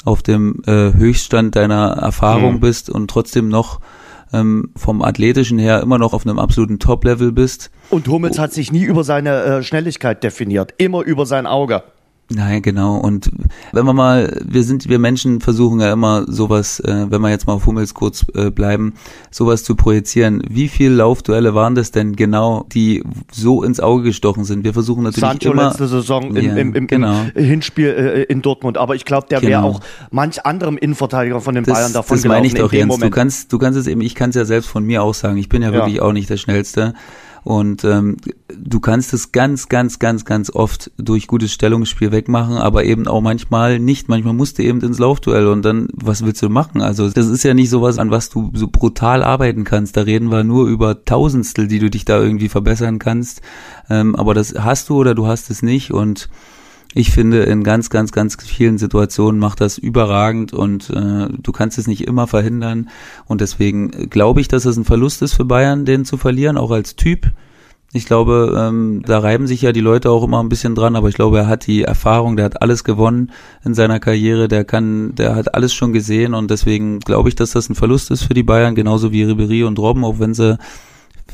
auf 0.04 0.22
dem 0.22 0.62
äh, 0.66 0.92
Höchststand 0.92 1.56
deiner 1.56 1.92
Erfahrung 1.92 2.54
mhm. 2.54 2.60
bist 2.60 2.88
und 2.90 3.08
trotzdem 3.10 3.48
noch 3.48 3.80
ähm, 4.32 4.70
vom 4.76 5.02
athletischen 5.02 5.58
her 5.58 5.80
immer 5.80 5.98
noch 5.98 6.12
auf 6.12 6.24
einem 6.24 6.38
absoluten 6.38 6.78
Top-Level 6.78 7.32
bist. 7.32 7.70
Und 7.90 8.06
Hummels 8.06 8.38
hat 8.38 8.52
sich 8.52 8.70
nie 8.70 8.84
über 8.84 9.02
seine 9.02 9.42
äh, 9.42 9.62
Schnelligkeit 9.62 10.22
definiert, 10.22 10.74
immer 10.78 11.02
über 11.02 11.26
sein 11.26 11.46
Auge. 11.46 11.82
Nein, 12.32 12.62
genau. 12.62 12.96
Und 12.96 13.30
wenn 13.72 13.84
wir 13.84 13.92
mal, 13.92 14.40
wir 14.44 14.62
sind, 14.62 14.88
wir 14.88 15.00
Menschen 15.00 15.40
versuchen 15.40 15.80
ja 15.80 15.92
immer 15.92 16.24
sowas, 16.28 16.78
äh, 16.80 17.06
wenn 17.10 17.20
wir 17.20 17.28
jetzt 17.28 17.46
mal 17.46 17.54
auf 17.54 17.66
Hummels 17.66 17.92
kurz 17.92 18.24
äh, 18.34 18.50
bleiben, 18.50 18.94
sowas 19.32 19.64
zu 19.64 19.74
projizieren. 19.74 20.42
Wie 20.48 20.68
viele 20.68 20.94
Laufduelle 20.94 21.54
waren 21.54 21.74
das 21.74 21.90
denn 21.90 22.14
genau, 22.14 22.66
die 22.72 23.02
so 23.32 23.64
ins 23.64 23.80
Auge 23.80 24.04
gestochen 24.04 24.44
sind? 24.44 24.62
Wir 24.62 24.72
versuchen 24.72 25.02
natürlich 25.02 25.28
Sancho 25.28 25.50
immer. 25.50 25.68
letzte 25.68 25.88
Saison 25.88 26.36
im, 26.36 26.44
ja, 26.44 26.54
im, 26.54 26.74
im, 26.74 26.86
genau. 26.86 27.26
im 27.34 27.44
Hinspiel 27.44 27.88
äh, 27.88 28.22
in 28.24 28.42
Dortmund. 28.42 28.78
Aber 28.78 28.94
ich 28.94 29.04
glaube, 29.04 29.26
der 29.28 29.40
genau. 29.40 29.50
wäre 29.50 29.62
auch 29.64 29.80
manch 30.12 30.46
anderem 30.46 30.78
Innenverteidiger 30.78 31.40
von 31.40 31.56
den 31.56 31.64
das, 31.64 31.74
Bayern 31.74 31.92
davon. 31.92 32.16
Das 32.16 32.24
meine 32.26 32.46
ich 32.46 32.54
doch, 32.54 32.72
Jens. 32.72 32.96
Du 32.96 33.10
kannst, 33.10 33.52
du 33.52 33.58
kannst 33.58 33.76
es 33.76 33.88
eben, 33.88 34.02
ich 34.02 34.14
kann 34.14 34.30
es 34.30 34.36
ja 34.36 34.44
selbst 34.44 34.68
von 34.68 34.84
mir 34.84 35.02
auch 35.02 35.14
sagen. 35.14 35.36
Ich 35.36 35.48
bin 35.48 35.62
ja, 35.62 35.68
ja. 35.68 35.74
wirklich 35.74 36.00
auch 36.00 36.12
nicht 36.12 36.30
der 36.30 36.36
Schnellste. 36.36 36.94
Und 37.42 37.84
ähm, 37.84 38.16
du 38.54 38.80
kannst 38.80 39.14
es 39.14 39.32
ganz, 39.32 39.68
ganz, 39.68 39.98
ganz, 39.98 40.24
ganz 40.24 40.50
oft 40.50 40.90
durch 40.98 41.26
gutes 41.26 41.52
Stellungsspiel 41.52 42.12
wegmachen, 42.12 42.56
aber 42.56 42.84
eben 42.84 43.06
auch 43.06 43.20
manchmal 43.20 43.78
nicht. 43.78 44.08
Manchmal 44.08 44.34
musst 44.34 44.58
du 44.58 44.62
eben 44.62 44.80
ins 44.80 44.98
Laufduell 44.98 45.46
und 45.46 45.64
dann, 45.64 45.88
was 45.94 46.24
willst 46.24 46.42
du 46.42 46.48
machen? 46.48 46.82
Also 46.82 47.08
das 47.08 47.26
ist 47.26 47.42
ja 47.42 47.54
nicht 47.54 47.70
sowas, 47.70 47.98
an 47.98 48.10
was 48.10 48.28
du 48.28 48.50
so 48.54 48.68
brutal 48.68 49.22
arbeiten 49.22 49.64
kannst. 49.64 49.96
Da 49.96 50.02
reden 50.02 50.30
wir 50.30 50.44
nur 50.44 50.66
über 50.66 51.04
Tausendstel, 51.04 51.66
die 51.66 51.78
du 51.78 51.90
dich 51.90 52.04
da 52.04 52.20
irgendwie 52.20 52.48
verbessern 52.48 52.98
kannst. 52.98 53.40
Ähm, 53.88 54.14
aber 54.16 54.34
das 54.34 54.54
hast 54.58 54.88
du 54.88 54.98
oder 54.98 55.14
du 55.14 55.26
hast 55.26 55.50
es 55.50 55.62
nicht 55.62 55.92
und 55.92 56.28
ich 56.94 57.12
finde, 57.12 57.44
in 57.44 57.62
ganz, 57.62 57.88
ganz, 57.88 58.10
ganz 58.10 58.36
vielen 58.42 58.76
Situationen 58.76 59.38
macht 59.38 59.60
das 59.60 59.78
überragend 59.78 60.52
und 60.52 60.90
äh, 60.90 61.28
du 61.30 61.52
kannst 61.52 61.78
es 61.78 61.86
nicht 61.86 62.06
immer 62.06 62.26
verhindern. 62.26 62.88
Und 63.26 63.40
deswegen 63.40 64.10
glaube 64.10 64.40
ich, 64.40 64.48
dass 64.48 64.64
es 64.64 64.76
ein 64.76 64.84
Verlust 64.84 65.22
ist 65.22 65.34
für 65.34 65.44
Bayern, 65.44 65.84
den 65.84 66.04
zu 66.04 66.16
verlieren, 66.16 66.56
auch 66.56 66.72
als 66.72 66.96
Typ. 66.96 67.30
Ich 67.92 68.06
glaube, 68.06 68.56
ähm, 68.56 69.02
da 69.04 69.18
reiben 69.18 69.46
sich 69.46 69.62
ja 69.62 69.72
die 69.72 69.80
Leute 69.80 70.10
auch 70.10 70.22
immer 70.24 70.40
ein 70.40 70.48
bisschen 70.48 70.74
dran, 70.76 70.94
aber 70.94 71.08
ich 71.08 71.16
glaube, 71.16 71.38
er 71.38 71.46
hat 71.48 71.66
die 71.66 71.82
Erfahrung, 71.82 72.36
der 72.36 72.44
hat 72.44 72.62
alles 72.62 72.84
gewonnen 72.84 73.32
in 73.64 73.74
seiner 73.74 73.98
Karriere, 73.98 74.46
der 74.46 74.64
kann, 74.64 75.14
der 75.16 75.34
hat 75.34 75.54
alles 75.54 75.72
schon 75.72 75.92
gesehen 75.92 76.34
und 76.34 76.50
deswegen 76.52 77.00
glaube 77.00 77.28
ich, 77.28 77.34
dass 77.34 77.50
das 77.50 77.68
ein 77.68 77.74
Verlust 77.74 78.12
ist 78.12 78.22
für 78.22 78.34
die 78.34 78.44
Bayern, 78.44 78.76
genauso 78.76 79.10
wie 79.10 79.24
Ribery 79.24 79.64
und 79.64 79.78
Robben, 79.78 80.04
auch 80.04 80.20
wenn 80.20 80.34
sie 80.34 80.56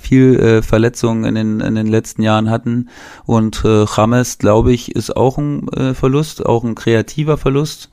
viel 0.06 0.38
äh, 0.38 0.62
Verletzungen 0.62 1.24
in 1.24 1.34
den, 1.34 1.60
in 1.60 1.74
den 1.74 1.86
letzten 1.86 2.22
Jahren 2.22 2.48
hatten. 2.48 2.88
Und 3.24 3.64
äh, 3.64 3.84
James, 3.84 4.38
glaube 4.38 4.72
ich, 4.72 4.94
ist 4.94 5.16
auch 5.16 5.38
ein 5.38 5.68
äh, 5.68 5.94
Verlust, 5.94 6.46
auch 6.46 6.64
ein 6.64 6.74
kreativer 6.74 7.36
Verlust. 7.36 7.90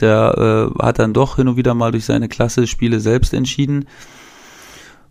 Der 0.00 0.70
äh, 0.78 0.82
hat 0.82 0.98
dann 0.98 1.14
doch 1.14 1.36
hin 1.36 1.48
und 1.48 1.56
wieder 1.56 1.74
mal 1.74 1.92
durch 1.92 2.04
seine 2.04 2.28
Klasse 2.28 2.66
Spiele 2.66 3.00
selbst 3.00 3.32
entschieden. 3.32 3.86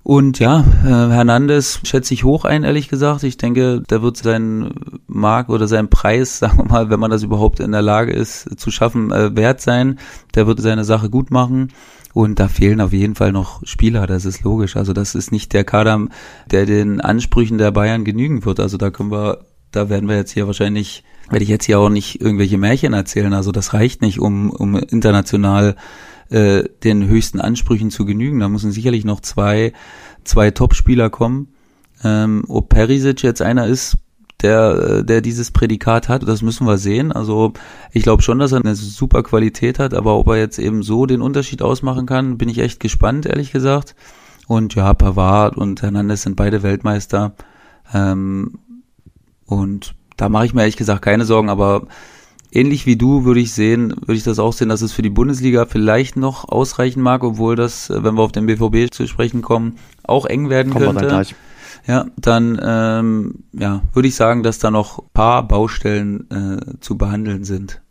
Und 0.04 0.40
ja, 0.40 0.66
äh, 0.84 0.90
Hernandez 0.90 1.80
schätze 1.84 2.14
ich 2.14 2.26
hoch 2.26 2.44
ein, 2.44 2.66
ehrlich 2.66 2.90
gesagt. 2.90 3.24
Ich 3.24 3.38
denke, 3.38 3.82
der 3.90 4.02
wird 4.02 4.18
seinen 4.18 5.00
Mark 5.08 5.48
oder 5.48 5.68
seinen 5.68 5.90
Preis, 5.90 6.40
sagen 6.40 6.58
wir 6.58 6.66
mal, 6.66 6.90
wenn 6.90 7.00
man 7.00 7.10
das 7.10 7.24
überhaupt 7.24 7.62
in 7.62 7.72
der 7.72 7.82
Lage 7.82 8.12
ist 8.12 8.60
zu 8.60 8.70
schaffen, 8.70 9.12
äh, 9.12 9.36
wert 9.36 9.62
sein. 9.62 9.98
Der 10.36 10.46
wird 10.46 10.60
seine 10.62 10.84
Sache 10.84 11.10
gut 11.10 11.32
machen. 11.32 11.70
Und 12.14 12.40
da 12.40 12.48
fehlen 12.48 12.80
auf 12.80 12.94
jeden 12.94 13.16
Fall 13.16 13.32
noch 13.32 13.66
Spieler, 13.66 14.06
das 14.06 14.26
ist 14.26 14.44
logisch. 14.44 14.78
Also 14.78 14.94
das 14.94 15.16
ist 15.16 15.32
nicht 15.32 15.52
der 15.52 15.64
Kader, 15.64 16.08
der 16.50 16.66
den 16.66 17.02
Ansprüchen 17.02 17.58
der 17.58 17.72
Bayern 17.72 18.06
genügen 18.06 18.46
wird. 18.46 18.60
Also 18.60 18.78
da 18.78 18.92
können 18.92 19.12
wir, 19.12 19.46
da 19.72 19.90
werden 19.90 20.08
wir 20.08 20.16
jetzt 20.16 20.32
hier 20.32 20.46
wahrscheinlich, 20.46 21.04
werde 21.30 21.44
ich 21.44 21.50
jetzt 21.50 21.66
hier 21.66 21.80
auch 21.80 21.90
nicht 21.90 22.22
irgendwelche 22.22 22.60
Märchen 22.60 22.94
erzählen. 22.94 23.34
Also 23.34 23.52
das 23.52 23.74
reicht 23.74 24.02
nicht, 24.04 24.20
um, 24.20 24.52
um 24.52 24.78
international 24.78 25.76
äh, 26.30 26.64
den 26.84 27.08
höchsten 27.08 27.42
Ansprüchen 27.42 27.90
zu 27.90 28.06
genügen. 28.06 28.40
Da 28.40 28.48
müssen 28.48 28.72
sicherlich 28.72 29.06
noch 29.06 29.22
zwei, 29.22 29.74
zwei 30.24 30.52
Top-Spieler 30.52 31.10
kommen. 31.10 31.48
Ähm, 32.04 32.44
ob 32.48 32.70
Perisic 32.70 33.24
jetzt 33.24 33.42
einer 33.42 33.66
ist, 33.66 33.98
der, 34.44 35.00
äh, 35.00 35.04
der 35.04 35.22
dieses 35.22 35.52
Prädikat 35.52 36.10
hat. 36.10 36.28
Das 36.28 36.42
müssen 36.42 36.68
wir 36.68 36.78
sehen. 36.78 37.12
Also 37.12 37.54
ich 37.92 38.04
glaube 38.04 38.22
schon, 38.22 38.40
dass 38.40 38.52
er 38.52 38.60
eine 38.60 38.76
super 38.76 39.24
Qualität 39.24 39.80
hat, 39.80 39.94
aber 39.94 40.16
ob 40.16 40.28
er 40.28 40.38
jetzt 40.38 40.60
eben 40.60 40.84
so 40.84 41.06
den 41.06 41.22
Unterschied 41.22 41.62
ausmachen 41.62 42.06
kann, 42.06 42.38
bin 42.38 42.50
ich 42.50 42.60
echt 42.60 42.80
gespannt, 42.80 43.26
ehrlich 43.26 43.52
gesagt. 43.52 43.96
Und 44.48 44.76
ja, 44.76 44.94
Pavard 44.94 45.58
und 45.58 45.82
Hernandez 45.82 46.24
sind 46.24 46.36
beide 46.36 46.64
Weltmeister. 46.64 47.34
Ähm, 47.94 48.60
und 49.46 49.96
da 50.18 50.30
mache 50.30 50.46
ich 50.46 50.54
mir 50.54 50.62
ehrlich 50.62 50.78
gesagt 50.78 51.02
keine 51.02 51.26
Sorgen, 51.26 51.50
aber 51.50 51.88
ähnlich 52.52 52.86
wie 52.86 52.98
du 52.98 53.26
würde 53.26 53.40
ich 53.40 53.54
sehen, 53.54 53.94
würde 54.02 54.16
ich 54.16 54.24
das 54.24 54.40
auch 54.40 54.54
sehen, 54.54 54.70
dass 54.70 54.82
es 54.82 54.92
für 54.92 55.02
die 55.02 55.10
Bundesliga 55.10 55.66
vielleicht 55.66 56.18
noch 56.18 56.48
ausreichen 56.48 57.02
mag, 57.02 57.24
obwohl 57.24 57.56
das, 57.56 57.90
wenn 57.90 58.16
wir 58.16 58.22
auf 58.22 58.32
den 58.32 58.46
BVB 58.46 58.94
zu 58.94 59.08
sprechen 59.08 59.42
kommen, 59.42 59.78
auch 60.04 60.26
eng 60.26 60.50
werden 60.50 60.74
Kommen 60.74 60.98
könnte 60.98 61.36
ja, 61.86 62.06
dann 62.18 62.60
ähm, 62.64 63.44
ja, 63.54 63.82
würde 63.94 64.08
ich 64.08 64.16
sagen, 64.16 64.42
dass 64.42 64.60
da 64.60 64.72
noch 64.72 65.04
paar 65.14 65.48
Baustellen 65.48 66.30
äh, 66.32 66.80
zu 66.80 66.98
behandeln 66.98 67.44
sind. 67.44 67.83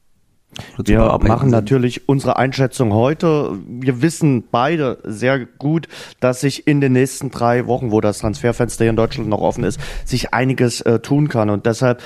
Wir 0.82 1.18
machen 1.22 1.50
natürlich 1.50 2.08
unsere 2.08 2.36
Einschätzung 2.36 2.92
heute. 2.92 3.58
Wir 3.66 4.02
wissen 4.02 4.44
beide 4.50 4.98
sehr 5.04 5.46
gut, 5.46 5.88
dass 6.20 6.40
sich 6.40 6.66
in 6.66 6.80
den 6.80 6.92
nächsten 6.92 7.30
drei 7.30 7.66
Wochen, 7.66 7.90
wo 7.90 8.00
das 8.00 8.18
Transferfenster 8.18 8.84
hier 8.84 8.90
in 8.90 8.96
Deutschland 8.96 9.28
noch 9.28 9.40
offen 9.40 9.64
ist, 9.64 9.80
sich 10.04 10.34
einiges 10.34 10.82
äh, 10.82 10.98
tun 10.98 11.28
kann. 11.28 11.48
Und 11.48 11.64
deshalb 11.64 12.02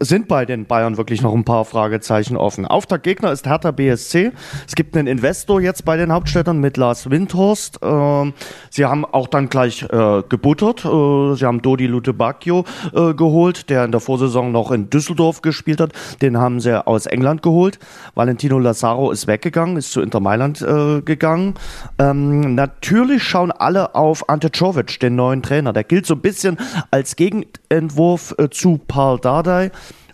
sind 0.00 0.28
bei 0.28 0.44
den 0.44 0.66
Bayern 0.66 0.98
wirklich 0.98 1.22
noch 1.22 1.34
ein 1.34 1.44
paar 1.44 1.64
Fragezeichen 1.64 2.36
offen. 2.36 2.66
Auftaktgegner 2.66 3.32
ist 3.32 3.46
Hertha 3.46 3.70
BSC. 3.70 4.32
Es 4.66 4.74
gibt 4.74 4.96
einen 4.96 5.06
Investor 5.06 5.60
jetzt 5.60 5.84
bei 5.84 5.96
den 5.96 6.12
Hauptstädtern 6.12 6.60
mit 6.60 6.76
Lars 6.76 7.08
Windhorst. 7.08 7.78
Ähm, 7.82 8.34
sie 8.70 8.84
haben 8.84 9.06
auch 9.06 9.28
dann 9.28 9.48
gleich 9.48 9.82
äh, 9.82 10.22
gebuttert. 10.28 10.84
Äh, 10.84 11.34
sie 11.36 11.46
haben 11.46 11.62
Dodi 11.62 11.86
Lutebacchio 11.86 12.64
äh, 12.94 13.14
geholt, 13.14 13.70
der 13.70 13.86
in 13.86 13.92
der 13.92 14.00
Vorsaison 14.00 14.52
noch 14.52 14.70
in 14.70 14.90
Düsseldorf 14.90 15.40
gespielt 15.40 15.80
hat. 15.80 15.92
Den 16.20 16.36
haben 16.36 16.60
sie 16.60 16.86
aus 16.86 17.06
England 17.06 17.42
geholt. 17.42 17.78
Valentino 18.14 18.58
Lazaro 18.58 19.10
ist 19.10 19.26
weggegangen, 19.26 19.76
ist 19.76 19.92
zu 19.92 20.00
Inter 20.00 20.20
Mailand 20.20 20.62
äh, 20.62 21.02
gegangen. 21.02 21.54
Ähm, 21.98 22.54
natürlich 22.54 23.22
schauen 23.22 23.52
alle 23.52 23.94
auf 23.94 24.28
Ante 24.28 24.50
Czovic, 24.50 25.00
den 25.00 25.16
neuen 25.16 25.42
Trainer. 25.42 25.72
Der 25.72 25.84
gilt 25.84 26.06
so 26.06 26.14
ein 26.14 26.20
bisschen 26.20 26.56
als 26.90 27.16
Gegenentwurf 27.16 28.34
äh, 28.38 28.48
zu 28.50 28.80
Paul 28.86 29.20
Dardai 29.20 29.70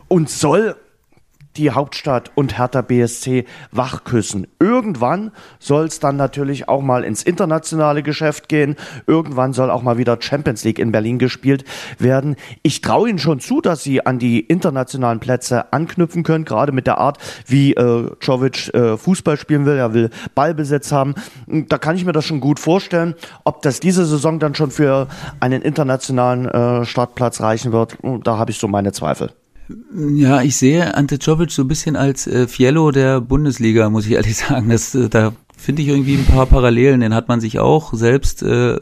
und 0.08 0.28
soll 0.28 0.76
die 1.56 1.70
Hauptstadt 1.70 2.30
und 2.34 2.58
Hertha 2.58 2.82
BSC 2.82 3.44
wachküssen. 3.70 4.46
Irgendwann 4.58 5.32
soll 5.58 5.86
es 5.86 6.00
dann 6.00 6.16
natürlich 6.16 6.68
auch 6.68 6.82
mal 6.82 7.04
ins 7.04 7.22
internationale 7.22 8.02
Geschäft 8.02 8.48
gehen. 8.48 8.76
Irgendwann 9.06 9.52
soll 9.52 9.70
auch 9.70 9.82
mal 9.82 9.98
wieder 9.98 10.16
Champions 10.20 10.64
League 10.64 10.78
in 10.78 10.92
Berlin 10.92 11.18
gespielt 11.18 11.64
werden. 11.98 12.36
Ich 12.62 12.80
traue 12.80 13.08
Ihnen 13.08 13.18
schon 13.18 13.40
zu, 13.40 13.60
dass 13.60 13.82
Sie 13.82 14.04
an 14.04 14.18
die 14.18 14.40
internationalen 14.40 15.20
Plätze 15.20 15.72
anknüpfen 15.72 16.22
können, 16.22 16.44
gerade 16.44 16.72
mit 16.72 16.86
der 16.86 16.98
Art, 16.98 17.18
wie 17.46 17.74
äh, 17.74 18.10
Jovic 18.20 18.72
äh, 18.74 18.96
Fußball 18.96 19.36
spielen 19.36 19.66
will. 19.66 19.76
Er 19.76 19.94
will 19.94 20.10
Ballbesitz 20.34 20.92
haben. 20.92 21.14
Da 21.46 21.78
kann 21.78 21.96
ich 21.96 22.04
mir 22.04 22.12
das 22.12 22.24
schon 22.24 22.40
gut 22.40 22.58
vorstellen. 22.58 23.14
Ob 23.44 23.62
das 23.62 23.80
diese 23.80 24.06
Saison 24.06 24.38
dann 24.38 24.54
schon 24.54 24.70
für 24.70 25.08
einen 25.40 25.62
internationalen 25.62 26.46
äh, 26.46 26.84
Startplatz 26.84 27.40
reichen 27.40 27.72
wird, 27.72 27.98
da 28.24 28.38
habe 28.38 28.50
ich 28.50 28.58
so 28.58 28.68
meine 28.68 28.92
Zweifel. 28.92 29.30
Ja, 30.14 30.42
ich 30.42 30.56
sehe 30.56 30.94
Ante 30.94 31.18
Czovic 31.18 31.50
so 31.50 31.62
ein 31.62 31.68
bisschen 31.68 31.96
als 31.96 32.26
äh, 32.26 32.46
Fiello 32.48 32.90
der 32.90 33.20
Bundesliga, 33.20 33.90
muss 33.90 34.06
ich 34.06 34.12
ehrlich 34.16 34.36
sagen. 34.36 34.68
Das, 34.68 34.94
äh, 34.94 35.08
da 35.08 35.32
finde 35.56 35.82
ich 35.82 35.88
irgendwie 35.88 36.16
ein 36.16 36.26
paar 36.26 36.46
Parallelen. 36.46 37.00
Den 37.00 37.14
hat 37.14 37.28
man 37.28 37.40
sich 37.40 37.58
auch 37.58 37.94
selbst 37.94 38.42
äh, 38.42 38.78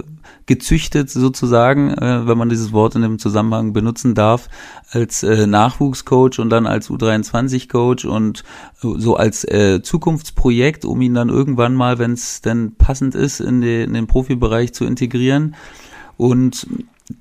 gezüchtet 0.47 1.11
sozusagen, 1.11 1.91
äh, 1.91 2.27
wenn 2.27 2.39
man 2.39 2.49
dieses 2.49 2.73
Wort 2.73 2.95
in 2.97 3.03
dem 3.03 3.19
Zusammenhang 3.19 3.73
benutzen 3.73 4.15
darf, 4.15 4.49
als 4.91 5.23
äh, 5.23 5.47
Nachwuchscoach 5.47 6.39
und 6.39 6.51
dann 6.51 6.67
als 6.67 6.91
U23-Coach 6.91 8.05
und 8.05 8.43
so 8.81 9.17
als 9.17 9.45
äh, 9.45 9.81
Zukunftsprojekt, 9.83 10.85
um 10.85 11.01
ihn 11.03 11.15
dann 11.15 11.29
irgendwann 11.29 11.75
mal, 11.75 11.99
wenn 11.99 12.13
es 12.13 12.41
denn 12.41 12.75
passend 12.77 13.15
ist, 13.15 13.41
in, 13.41 13.61
die, 13.61 13.83
in 13.83 13.93
den 13.93 14.07
Profibereich 14.07 14.73
zu 14.73 14.85
integrieren. 14.85 15.55
Und 16.17 16.67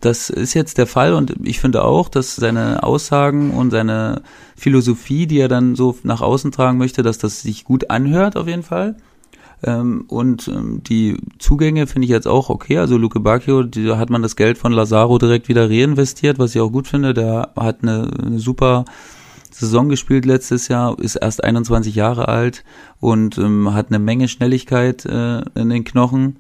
das 0.02 0.30
ist 0.30 0.54
jetzt 0.54 0.78
der 0.78 0.88
Fall 0.88 1.14
und 1.14 1.36
ich 1.44 1.60
finde 1.60 1.84
auch, 1.84 2.10
dass 2.10 2.36
seine 2.36 2.84
Aussagen 2.84 3.52
und 3.52 3.72
seine 3.72 4.22
Philosophie, 4.56 5.28
die 5.28 5.40
er 5.40 5.48
dann 5.48 5.76
so 5.76 5.98
nach 6.04 6.22
außen 6.22 6.52
tragen 6.52 6.78
möchte, 6.78 7.04
dass 7.04 7.18
das 7.18 7.42
sich 7.42 7.64
gut 7.64 7.90
anhört 7.90 8.36
auf 8.36 8.48
jeden 8.48 8.64
Fall. 8.64 8.96
Ähm, 9.64 10.06
und 10.08 10.48
ähm, 10.48 10.82
die 10.84 11.18
Zugänge 11.38 11.88
finde 11.88 12.06
ich 12.06 12.12
jetzt 12.12 12.28
auch 12.28 12.50
okay. 12.50 12.78
Also 12.78 12.98
Luke 12.98 13.20
Bacchio, 13.20 13.64
da 13.64 13.98
hat 13.98 14.10
man 14.10 14.22
das 14.22 14.36
Geld 14.36 14.58
von 14.58 14.72
Lazaro 14.72 15.18
direkt 15.18 15.50
wieder 15.50 15.70
reinvestiert, 15.70 16.40
was 16.40 16.56
ich 16.56 16.62
auch 16.62 16.72
gut 16.72 16.88
finde. 16.88 17.14
Der 17.14 17.50
hat 17.56 17.80
eine, 17.82 18.10
super 18.38 18.86
Saison 19.52 19.90
gespielt 19.90 20.26
letztes 20.26 20.68
Jahr, 20.68 20.98
ist 21.00 21.16
erst 21.16 21.44
21 21.44 21.96
Jahre 21.96 22.28
alt 22.28 22.64
und 23.00 23.38
ähm, 23.38 23.74
hat 23.74 23.88
eine 23.90 24.00
Menge 24.00 24.28
Schnelligkeit 24.28 25.06
äh, 25.06 25.42
in 25.56 25.70
den 25.70 25.84
Knochen 25.84 26.38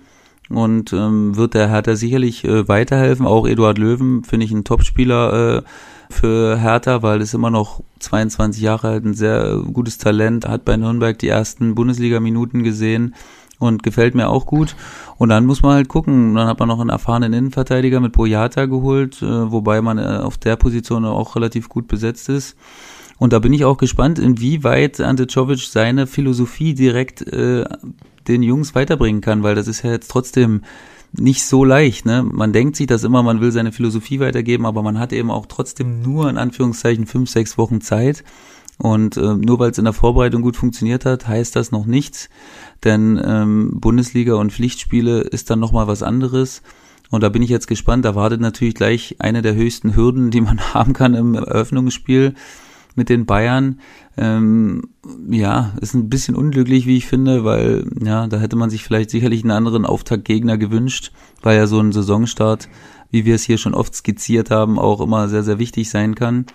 und 0.50 0.94
ähm, 0.94 1.36
wird 1.36 1.54
der 1.54 1.70
Hertha 1.70 1.96
sicherlich 1.96 2.44
äh, 2.44 2.68
weiterhelfen. 2.68 3.26
Auch 3.26 3.48
Eduard 3.48 3.78
Löwen 3.78 4.24
finde 4.24 4.46
ich 4.46 4.52
ein 4.52 4.64
Topspieler 4.64 5.58
äh, 5.58 5.62
für 6.10 6.58
Hertha, 6.58 7.04
weil 7.04 7.22
es 7.22 7.34
immer 7.34 7.52
noch 7.52 7.82
22 8.00 8.62
Jahre 8.62 8.90
alt, 8.90 9.06
ein 9.06 9.14
sehr 9.14 9.62
gutes 9.72 10.00
Talent, 10.00 10.48
hat 10.48 10.66
bei 10.66 10.76
Nürnberg 10.76 11.18
die 11.20 11.28
ersten 11.28 11.76
Bundesliga-Minuten 11.76 12.64
gesehen 12.64 13.14
und 13.60 13.84
gefällt 13.84 14.16
mir 14.16 14.30
auch 14.30 14.46
gut. 14.46 14.76
Und 15.18 15.30
dann 15.30 15.46
muss 15.46 15.62
man 15.62 15.74
halt 15.74 15.90
gucken, 15.90 16.34
dann 16.34 16.48
hat 16.48 16.60
man 16.60 16.68
noch 16.68 16.80
einen 16.80 16.90
erfahrenen 16.90 17.34
Innenverteidiger 17.34 18.00
mit 18.00 18.14
Boyata 18.14 18.66
geholt, 18.66 19.22
äh, 19.22 19.52
wobei 19.52 19.82
man 19.82 19.98
äh, 19.98 20.02
auf 20.02 20.38
der 20.38 20.56
Position 20.56 21.06
auch 21.06 21.36
relativ 21.36 21.70
gut 21.70 21.88
besetzt 21.88 22.30
ist. 22.30 22.58
Und 23.20 23.34
da 23.34 23.40
bin 23.40 23.52
ich 23.52 23.66
auch 23.66 23.78
gespannt, 23.78 24.18
inwieweit 24.18 25.02
Ante 25.02 25.28
Czovic 25.28 25.60
seine 25.60 26.08
Philosophie 26.08 26.74
direkt 26.74 27.22
äh, 27.22 27.66
den 28.30 28.44
Jungs 28.44 28.76
weiterbringen 28.76 29.22
kann, 29.22 29.44
weil 29.44 29.56
das 29.56 29.68
ist 29.68 29.84
ja 29.84 29.92
jetzt 29.92 30.10
trotzdem 30.10 30.62
nicht 31.12 31.44
so 31.44 31.66
leicht. 31.66 32.06
Ne? 32.06 32.24
Man 32.24 32.54
denkt 32.54 32.76
sich 32.76 32.88
das 32.88 33.04
immer, 33.04 33.24
man 33.24 33.42
will 33.42 33.52
seine 33.52 33.72
Philosophie 33.72 34.20
weitergeben, 34.20 34.66
aber 34.66 34.84
man 34.84 35.00
hat 35.00 35.12
eben 35.12 35.32
auch 35.32 35.48
trotzdem 35.48 36.02
nur 36.02 36.30
in 36.30 36.38
Anführungszeichen 36.38 37.08
fünf, 37.08 37.30
sechs 37.30 37.58
Wochen 37.58 37.82
Zeit. 37.82 38.24
Und 38.78 39.18
äh, 39.18 39.34
nur 39.34 39.60
weil 39.60 39.72
es 39.72 39.78
in 39.78 39.84
der 39.84 39.94
Vorbereitung 39.94 40.42
gut 40.42 40.56
funktioniert 40.56 41.04
hat, 41.04 41.28
heißt 41.28 41.56
das 41.56 41.72
noch 41.72 41.86
nichts. 41.86 42.30
Denn 42.84 43.22
ähm, 43.24 43.72
Bundesliga 43.74 44.36
und 44.36 44.54
Pflichtspiele 44.54 45.20
ist 45.22 45.50
dann 45.50 45.60
nochmal 45.60 45.88
was 45.88 46.02
anderes. 46.02 46.62
Und 47.10 47.22
da 47.22 47.30
bin 47.30 47.42
ich 47.42 47.50
jetzt 47.50 47.68
gespannt. 47.68 48.06
Da 48.06 48.16
wartet 48.16 48.40
natürlich 48.40 48.76
gleich 48.76 49.18
eine 49.20 49.42
der 49.42 49.56
höchsten 49.56 49.96
Hürden, 49.96 50.32
die 50.32 50.42
man 50.42 50.60
haben 50.74 50.94
kann 50.94 51.14
im 51.14 51.36
Eröffnungsspiel 51.36 52.36
mit 53.00 53.10
den 53.10 53.26
Bayern. 53.26 53.80
Ähm, 54.18 54.90
ja, 55.30 55.72
ist 55.82 55.96
ein 55.96 56.10
bisschen 56.10 56.36
unglücklich, 56.36 56.86
wie 56.86 56.98
ich 56.98 57.08
finde, 57.08 57.46
weil 57.46 57.86
ja, 58.04 58.28
da 58.28 58.38
hätte 58.38 58.58
man 58.58 58.70
sich 58.70 58.84
vielleicht 58.84 59.10
sicherlich 59.10 59.44
einen 59.44 59.52
anderen 59.52 59.86
Auftaktgegner 59.86 60.58
gewünscht, 60.58 61.12
weil 61.42 61.58
ja 61.58 61.66
so 61.66 61.80
ein 61.80 61.94
Saisonstart, 61.94 62.68
wie 63.10 63.24
wir 63.24 63.36
es 63.36 63.44
hier 63.44 63.58
schon 63.58 63.74
oft 63.74 63.96
skizziert 63.96 64.52
haben, 64.52 64.78
auch 64.78 65.00
immer 65.00 65.30
sehr, 65.30 65.44
sehr 65.44 65.58
wichtig 65.58 65.90
sein 65.90 66.14
kann. 66.14 66.46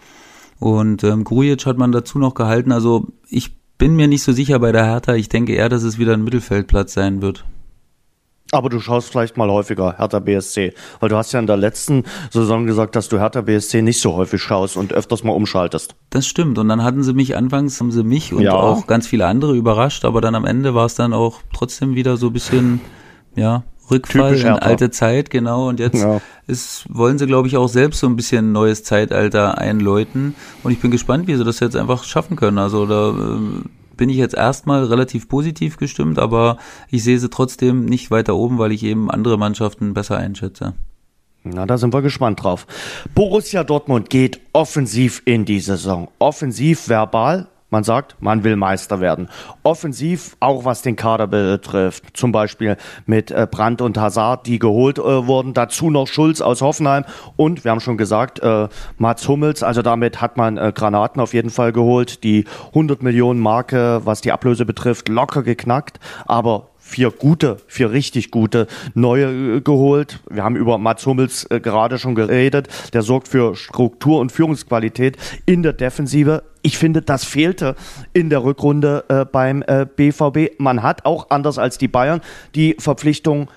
Und 0.61 1.02
ähm, 1.02 1.24
Grujic 1.24 1.64
hat 1.64 1.78
man 1.78 1.90
dazu 1.90 2.18
noch 2.18 2.35
gehalten. 2.35 2.70
Also 2.70 3.09
ich 3.28 3.57
bin 3.78 3.96
mir 3.96 4.07
nicht 4.07 4.22
so 4.22 4.33
sicher 4.33 4.59
bei 4.59 4.70
der 4.70 4.85
Hertha. 4.85 5.14
Ich 5.14 5.30
denke 5.30 5.54
eher, 5.54 5.70
dass 5.70 5.83
es 5.83 5.98
wieder 5.98 6.12
ein 6.12 6.24
Mittelfeldplatz 6.24 6.92
sein 6.92 7.22
wird. 7.22 7.44
Aber 8.54 8.68
du 8.68 8.80
schaust 8.80 9.10
vielleicht 9.10 9.36
mal 9.36 9.50
häufiger 9.50 9.96
Hertha 9.98 10.20
BSC, 10.20 10.74
weil 11.00 11.08
du 11.08 11.16
hast 11.16 11.32
ja 11.32 11.40
in 11.40 11.46
der 11.46 11.56
letzten 11.56 12.04
Saison 12.30 12.66
gesagt, 12.66 12.96
dass 12.96 13.08
du 13.08 13.18
Hertha 13.18 13.40
BSC 13.40 13.82
nicht 13.82 14.00
so 14.00 14.14
häufig 14.14 14.40
schaust 14.40 14.76
und 14.76 14.92
öfters 14.92 15.24
mal 15.24 15.32
umschaltest. 15.32 15.94
Das 16.10 16.26
stimmt. 16.26 16.58
Und 16.58 16.68
dann 16.68 16.82
hatten 16.82 17.02
sie 17.02 17.14
mich 17.14 17.36
anfangs, 17.36 17.80
haben 17.80 17.90
sie 17.90 18.04
mich 18.04 18.32
und 18.32 18.42
ja. 18.42 18.54
auch 18.54 18.86
ganz 18.86 19.06
viele 19.06 19.26
andere 19.26 19.56
überrascht, 19.56 20.04
aber 20.04 20.20
dann 20.20 20.34
am 20.34 20.44
Ende 20.44 20.74
war 20.74 20.86
es 20.86 20.94
dann 20.94 21.12
auch 21.12 21.40
trotzdem 21.52 21.94
wieder 21.94 22.16
so 22.16 22.28
ein 22.28 22.32
bisschen, 22.32 22.80
ja, 23.34 23.64
Rückfall 23.90 24.30
Typisch 24.30 24.44
in 24.44 24.52
Hertha. 24.52 24.66
alte 24.66 24.90
Zeit, 24.90 25.30
genau. 25.30 25.68
Und 25.68 25.78
jetzt 25.78 26.02
ja. 26.02 26.20
ist, 26.46 26.86
wollen 26.88 27.18
sie, 27.18 27.26
glaube 27.26 27.48
ich, 27.48 27.56
auch 27.56 27.68
selbst 27.68 28.00
so 28.00 28.06
ein 28.06 28.16
bisschen 28.16 28.52
neues 28.52 28.82
Zeitalter 28.82 29.58
einläuten. 29.58 30.34
Und 30.62 30.72
ich 30.72 30.80
bin 30.80 30.90
gespannt, 30.90 31.26
wie 31.26 31.34
sie 31.34 31.44
das 31.44 31.60
jetzt 31.60 31.76
einfach 31.76 32.04
schaffen 32.04 32.36
können. 32.36 32.58
Also 32.58 32.86
da 32.86 33.10
äh, 33.10 33.68
bin 33.96 34.09
ich 34.09 34.16
jetzt 34.16 34.35
erstmal 34.35 34.85
relativ 34.85 35.28
positiv 35.28 35.76
gestimmt, 35.76 36.18
aber 36.18 36.59
ich 36.90 37.04
sehe 37.04 37.18
sie 37.18 37.30
trotzdem 37.30 37.85
nicht 37.85 38.11
weiter 38.11 38.35
oben, 38.37 38.59
weil 38.59 38.72
ich 38.72 38.83
eben 38.83 39.11
andere 39.11 39.38
Mannschaften 39.38 39.94
besser 39.94 40.16
einschätze. 40.16 40.74
Na, 41.44 41.66
da 41.66 41.76
sind 41.76 41.92
wir 41.92 42.00
gespannt 42.00 42.42
drauf. 42.42 42.66
Borussia 43.14 43.64
Dortmund 43.64 44.09
geht 44.09 44.40
offensiv 44.54 45.20
in 45.26 45.44
die 45.44 45.61
Saison. 45.61 46.09
Offensiv 46.18 46.88
verbal, 46.88 47.48
man 47.74 47.84
sagt, 47.84 48.16
man 48.20 48.44
will 48.44 48.54
Meister 48.54 49.00
werden. 49.00 49.28
Offensiv, 49.64 50.37
auch 50.38 50.64
was 50.64 50.82
den 50.82 50.94
Kader 50.94 51.26
betrifft, 51.26 52.16
zum 52.16 52.30
Beispiel 52.30 52.76
mit 53.04 53.32
äh, 53.32 53.48
Brandt 53.50 53.82
und 53.82 53.98
Hazard, 53.98 54.46
die 54.46 54.60
geholt 54.60 54.98
äh, 54.98 55.26
wurden. 55.26 55.54
Dazu 55.54 55.90
noch 55.90 56.06
Schulz 56.06 56.40
aus 56.40 56.62
Hoffenheim 56.62 57.04
und 57.37 57.64
wir 57.64 57.72
haben 57.72 57.80
schon 57.80 57.98
gesagt, 57.98 58.40
äh, 58.40 58.68
Mats 58.96 59.26
Hummels. 59.26 59.64
Also 59.64 59.82
damit 59.82 60.20
hat 60.20 60.37
man 60.37 60.56
äh, 60.56 60.72
Granaten 60.72 61.20
auf 61.20 61.34
jeden 61.34 61.50
Fall 61.50 61.72
geholt. 61.72 62.22
Die 62.22 62.44
100 62.68 63.02
Millionen 63.02 63.40
Marke, 63.40 64.02
was 64.04 64.20
die 64.20 64.30
Ablöse 64.30 64.64
betrifft, 64.64 65.08
locker 65.08 65.42
geknackt. 65.42 65.98
Aber 66.26 66.68
vier 66.84 67.10
gute, 67.10 67.56
vier 67.66 67.90
richtig 67.90 68.30
gute 68.30 68.66
neue 68.94 69.56
äh, 69.56 69.60
geholt. 69.60 70.20
Wir 70.28 70.44
haben 70.44 70.54
über 70.54 70.78
Mats 70.78 71.06
Hummels 71.06 71.44
äh, 71.50 71.58
gerade 71.58 71.98
schon 71.98 72.14
geredet. 72.14 72.68
Der 72.92 73.02
sorgt 73.02 73.26
für 73.28 73.56
Struktur 73.56 74.20
und 74.20 74.30
Führungsqualität 74.30 75.16
in 75.46 75.62
der 75.62 75.72
Defensive. 75.72 76.44
Ich 76.62 76.78
finde, 76.78 77.02
das 77.02 77.24
fehlte 77.24 77.74
in 78.12 78.30
der 78.30 78.44
Rückrunde 78.44 79.04
äh, 79.08 79.24
beim 79.24 79.62
äh, 79.66 79.86
BVB. 79.86 80.60
Man 80.60 80.82
hat 80.82 81.06
auch 81.06 81.30
anders 81.30 81.58
als 81.58 81.78
die 81.78 81.88
Bayern 81.88 82.20
die 82.54 82.76
Verpflichtung 82.78 83.48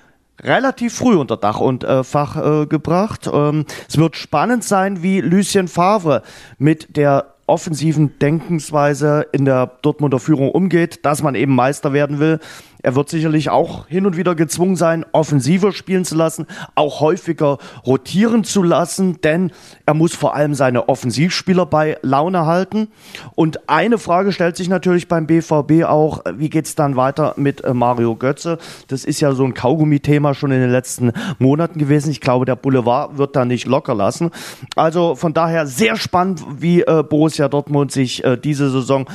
relativ 0.42 0.96
früh 0.96 1.16
unter 1.16 1.38
Dach 1.38 1.60
und 1.60 1.84
äh, 1.84 2.04
Fach 2.04 2.38
äh, 2.38 2.66
gebracht. 2.66 3.30
Ähm, 3.32 3.66
es 3.90 3.98
wird 3.98 4.16
spannend 4.16 4.64
sein, 4.64 5.04
wie 5.04 5.20
Lucien 5.20 5.68
Favre 5.68 6.24
mit 6.58 6.96
der 6.96 7.34
offensiven 7.48 8.20
Denkensweise 8.20 9.26
in 9.32 9.46
der 9.46 9.72
Dortmunder 9.82 10.20
Führung 10.20 10.52
umgeht, 10.52 11.06
dass 11.06 11.24
man 11.24 11.34
eben 11.34 11.56
Meister 11.56 11.94
werden 11.94 12.20
will. 12.20 12.40
Er 12.84 12.96
wird 12.96 13.10
sicherlich 13.10 13.50
auch 13.50 13.88
hin 13.88 14.06
und 14.06 14.18
wieder 14.18 14.36
gezwungen 14.36 14.76
sein, 14.76 15.06
offensiver 15.12 15.72
spielen 15.72 16.06
zu 16.06 16.16
lassen, 16.16 16.46
auch 16.76 17.00
häufiger 17.00 17.58
rotieren 17.86 18.44
zu 18.44 18.64
lassen, 18.64 19.20
denn 19.22 19.52
er 19.86 19.94
muss 19.94 20.14
vor 20.14 20.36
allem 20.36 20.54
seine 20.54 20.88
Offensivspieler 20.90 21.66
bei 21.66 21.98
Laune 22.02 22.46
halten. 22.46 22.90
Und 23.36 23.70
eine 23.70 23.98
Frage 23.98 24.32
stellt 24.32 24.58
sich 24.58 24.70
natürlich 24.70 25.08
beim 25.08 25.28
BVB 25.28 25.86
auch, 25.86 26.24
wie 26.36 26.50
geht's 26.50 26.76
dann 26.76 26.96
weiter 26.96 27.34
mit 27.38 27.64
äh, 27.64 27.74
Mario 27.74 28.16
Götze? 28.16 28.58
Das 28.88 29.06
ist 29.06 29.22
ja 29.22 29.32
so 29.34 29.44
ein 29.44 29.54
Kaugummi-Thema 29.54 30.34
schon 30.34 30.52
in 30.52 30.62
den 30.62 30.72
letzten 30.72 31.12
Monaten 31.40 31.80
gewesen. 31.80 32.12
Ich 32.12 32.22
glaube, 32.22 32.46
der 32.46 32.56
Boulevard 32.56 33.18
wird 33.18 33.36
da 33.36 33.46
nicht 33.46 33.66
locker 33.66 33.96
lassen. 33.96 34.32
Also 34.76 35.16
von 35.16 35.34
daher 35.34 35.66
sehr 35.66 35.96
spannend, 35.96 36.44
wie 36.60 36.82
äh, 36.82 37.04
Borussia 37.04 37.48
Dortmund 37.50 37.92
sich 37.92 38.24
äh, 38.24 38.38
diese 38.38 38.70
Saison 38.70 39.06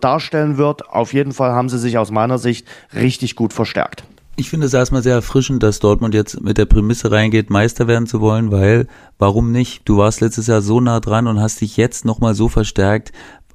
darstellen 0.00 0.56
wird. 0.56 0.88
Auf 0.88 1.12
jeden 1.12 1.32
Fall 1.32 1.52
haben 1.52 1.68
sie 1.68 1.78
sich 1.78 1.98
aus 1.98 2.10
meiner 2.10 2.38
Sicht 2.38 2.66
richtig 2.94 3.36
gut 3.36 3.52
verstärkt. 3.52 4.04
Ich 4.36 4.48
finde 4.48 4.66
es 4.66 4.74
erstmal 4.74 5.02
sehr 5.02 5.14
erfrischend, 5.14 5.62
dass 5.62 5.78
Dortmund 5.78 6.14
jetzt 6.14 6.40
mit 6.40 6.56
der 6.56 6.64
Prämisse 6.64 7.10
reingeht, 7.10 7.50
Meister 7.50 7.86
werden 7.86 8.06
zu 8.06 8.20
wollen, 8.20 8.50
weil 8.50 8.86
warum 9.18 9.52
nicht? 9.52 9.82
Du 9.84 9.98
warst 9.98 10.22
letztes 10.22 10.46
Jahr 10.46 10.62
so 10.62 10.80
nah 10.80 11.00
dran 11.00 11.26
und 11.26 11.38
hast 11.38 11.60
dich 11.60 11.76
jetzt 11.76 12.04
nochmal 12.04 12.34
so 12.34 12.48
verstärkt. 12.48 13.12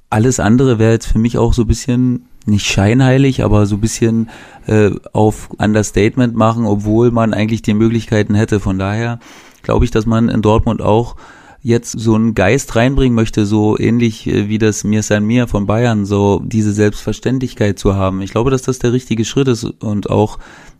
Alles 0.08 0.38
andere 0.38 0.78
wäre 0.78 0.92
jetzt 0.92 1.08
für 1.08 1.18
mich 1.18 1.36
auch 1.36 1.52
so 1.52 1.62
ein 1.62 1.68
bisschen 1.68 2.28
nicht 2.46 2.66
scheinheilig, 2.66 3.42
aber 3.42 3.66
so 3.66 3.74
ein 3.74 3.80
bisschen 3.80 4.30
äh, 4.66 4.90
auf 5.12 5.50
Understatement 5.58 6.34
machen, 6.34 6.64
obwohl 6.64 7.10
man 7.10 7.34
eigentlich 7.34 7.62
die 7.62 7.74
Möglichkeiten 7.74 8.34
hätte. 8.34 8.60
Von 8.60 8.78
daher 8.78 9.18
glaube 9.62 9.84
ich, 9.84 9.90
dass 9.90 10.06
man 10.06 10.28
in 10.28 10.42
Dortmund 10.42 10.80
auch 10.80 11.16
jetzt 11.62 11.98
so 11.98 12.14
einen 12.14 12.34
Geist 12.34 12.76
reinbringen 12.76 13.14
möchte, 13.14 13.44
so 13.44 13.78
ähnlich 13.78 14.26
äh, 14.26 14.48
wie 14.48 14.58
das 14.58 14.84
Mir 14.84 15.02
San 15.02 15.24
Mir 15.24 15.48
von 15.48 15.66
Bayern, 15.66 16.06
so 16.06 16.40
diese 16.44 16.72
Selbstverständlichkeit 16.72 17.78
zu 17.78 17.94
haben. 17.94 18.22
Ich 18.22 18.30
glaube, 18.30 18.50
dass 18.50 18.62
das 18.62 18.78
der 18.78 18.92
richtige 18.92 19.24
Schritt 19.24 19.48
ist 19.48 19.64
und 19.64 20.08
auch 20.08 20.38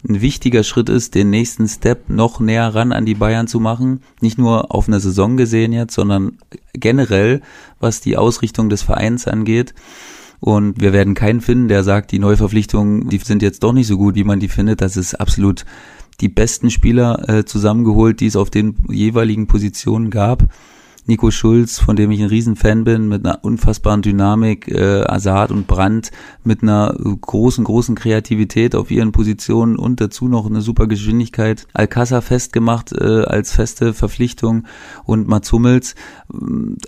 ein 0.09 0.21
wichtiger 0.21 0.63
Schritt 0.63 0.89
ist, 0.89 1.15
den 1.15 1.31
nächsten 1.31 1.67
Step 1.67 2.09
noch 2.09 2.39
näher 2.39 2.75
ran 2.75 2.93
an 2.93 3.05
die 3.05 3.17
Bayern 3.17 3.49
zu 3.49 3.59
machen. 3.59 4.03
Nicht 4.21 4.39
nur 4.39 4.73
auf 4.73 4.87
einer 4.87 5.01
Saison 5.01 5.37
gesehen 5.37 5.73
jetzt, 5.73 5.95
sondern 5.95 6.39
generell, 6.73 7.43
was 7.81 8.01
die 8.01 8.17
Ausrichtung 8.17 8.69
des 8.69 8.83
Vereins 8.83 9.27
angeht. 9.27 9.75
Und 10.41 10.81
wir 10.81 10.93
werden 10.93 11.15
keinen 11.15 11.41
finden, 11.41 11.67
der 11.67 11.83
sagt, 11.83 12.13
die 12.13 12.21
Neuverpflichtungen, 12.21 13.09
die 13.09 13.19
sind 13.19 13.43
jetzt 13.43 13.65
doch 13.65 13.73
nicht 13.73 13.89
so 13.89 13.97
gut, 13.97 14.15
wie 14.15 14.23
man 14.23 14.39
die 14.39 14.49
findet. 14.49 14.81
Das 14.81 14.97
ist 14.97 15.17
absolut 15.17 15.65
die 16.21 16.29
besten 16.29 16.71
Spieler 16.71 17.29
äh, 17.29 17.45
zusammengeholt, 17.45 18.21
die 18.21 18.27
es 18.27 18.37
auf 18.37 18.51
den 18.51 18.77
jeweiligen 18.89 19.47
Positionen 19.47 20.11
gab. 20.11 20.45
Nico 21.09 21.31
Schulz, 21.31 21.79
von 21.79 21.97
dem 21.97 22.11
ich 22.11 22.21
ein 22.21 22.29
Riesenfan 22.29 22.85
bin, 22.85 23.09
mit 23.09 23.25
einer 23.25 23.43
unfassbaren 23.43 24.03
Dynamik, 24.03 24.69
äh, 24.69 25.05
Assad 25.05 25.51
und 25.51 25.67
Brandt 25.67 26.11
mit 26.45 26.63
einer 26.63 26.95
großen, 26.99 27.65
großen 27.65 27.95
Kreativität 27.95 28.75
auf 28.75 28.91
ihren 28.91 29.11
Positionen 29.11 29.77
und 29.77 30.03
dazu 30.03 30.29
noch 30.29 30.45
eine 30.45 30.61
super 30.61 30.87
Geschwindigkeit. 30.87 31.67
Alcázar 31.73 32.21
festgemacht 32.21 32.93
äh, 32.93 33.23
als 33.23 33.53
feste 33.53 33.95
Verpflichtung 33.95 34.67
und 35.07 35.29
Mats 35.29 35.51
Hummels 35.51 35.95
äh, 36.31 36.37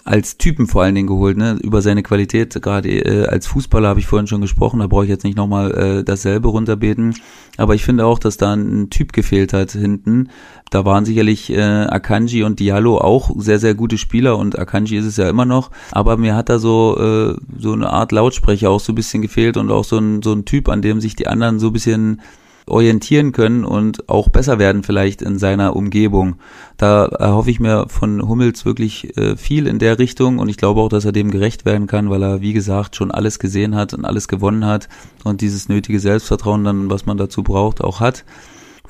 als 0.04 0.36
Typen 0.36 0.66
vor 0.66 0.82
allen 0.82 0.94
Dingen 0.94 1.08
geholt, 1.08 1.38
ne? 1.38 1.58
über 1.62 1.80
seine 1.80 2.02
Qualität, 2.02 2.60
gerade 2.60 2.90
äh, 2.90 3.26
als 3.26 3.46
Fußballer 3.46 3.88
habe 3.88 4.00
ich 4.00 4.06
vorhin 4.06 4.26
schon 4.26 4.42
gesprochen, 4.42 4.80
da 4.80 4.86
brauche 4.86 5.04
ich 5.04 5.10
jetzt 5.10 5.24
nicht 5.24 5.38
nochmal 5.38 5.70
äh, 5.70 6.04
dasselbe 6.04 6.48
runterbeten, 6.48 7.14
aber 7.56 7.74
ich 7.74 7.84
finde 7.84 8.04
auch, 8.04 8.18
dass 8.18 8.36
da 8.36 8.52
ein 8.52 8.90
Typ 8.90 9.14
gefehlt 9.14 9.54
hat 9.54 9.72
hinten, 9.72 10.28
da 10.70 10.84
waren 10.84 11.04
sicherlich 11.04 11.50
äh, 11.50 11.60
Akanji 11.60 12.44
und 12.44 12.60
Diallo 12.60 12.98
auch 12.98 13.30
sehr, 13.36 13.58
sehr 13.58 13.74
gute 13.74 13.98
Spieler 13.98 14.38
und 14.38 14.58
Akanji 14.58 14.96
ist 14.96 15.06
es 15.06 15.16
ja 15.16 15.28
immer 15.28 15.44
noch. 15.44 15.70
Aber 15.90 16.16
mir 16.16 16.36
hat 16.36 16.48
da 16.48 16.58
so, 16.58 16.96
äh, 16.98 17.36
so 17.58 17.72
eine 17.72 17.90
Art 17.90 18.12
Lautsprecher 18.12 18.70
auch 18.70 18.80
so 18.80 18.92
ein 18.92 18.96
bisschen 18.96 19.20
gefehlt 19.20 19.56
und 19.56 19.70
auch 19.70 19.84
so 19.84 19.98
ein, 19.98 20.22
so 20.22 20.32
ein 20.32 20.44
Typ, 20.44 20.68
an 20.68 20.80
dem 20.80 21.00
sich 21.00 21.16
die 21.16 21.26
anderen 21.26 21.58
so 21.58 21.68
ein 21.68 21.72
bisschen 21.72 22.22
orientieren 22.66 23.32
können 23.32 23.64
und 23.64 24.08
auch 24.08 24.28
besser 24.28 24.58
werden 24.58 24.82
vielleicht 24.82 25.22
in 25.22 25.38
seiner 25.38 25.74
Umgebung. 25.74 26.36
Da 26.76 27.06
erhoffe 27.06 27.50
ich 27.50 27.58
mir 27.58 27.86
von 27.88 28.26
Hummels 28.26 28.64
wirklich 28.64 29.16
äh, 29.16 29.36
viel 29.36 29.66
in 29.66 29.78
der 29.78 29.98
Richtung 29.98 30.38
und 30.38 30.48
ich 30.48 30.56
glaube 30.56 30.80
auch, 30.80 30.88
dass 30.88 31.04
er 31.04 31.12
dem 31.12 31.30
gerecht 31.32 31.64
werden 31.64 31.88
kann, 31.88 32.10
weil 32.10 32.22
er, 32.22 32.40
wie 32.40 32.52
gesagt, 32.52 32.96
schon 32.96 33.10
alles 33.10 33.38
gesehen 33.38 33.74
hat 33.74 33.92
und 33.92 34.04
alles 34.04 34.28
gewonnen 34.28 34.64
hat 34.64 34.88
und 35.24 35.40
dieses 35.40 35.68
nötige 35.68 35.98
Selbstvertrauen 35.98 36.64
dann, 36.64 36.90
was 36.90 37.06
man 37.06 37.16
dazu 37.16 37.42
braucht, 37.42 37.82
auch 37.82 37.98
hat. 37.98 38.24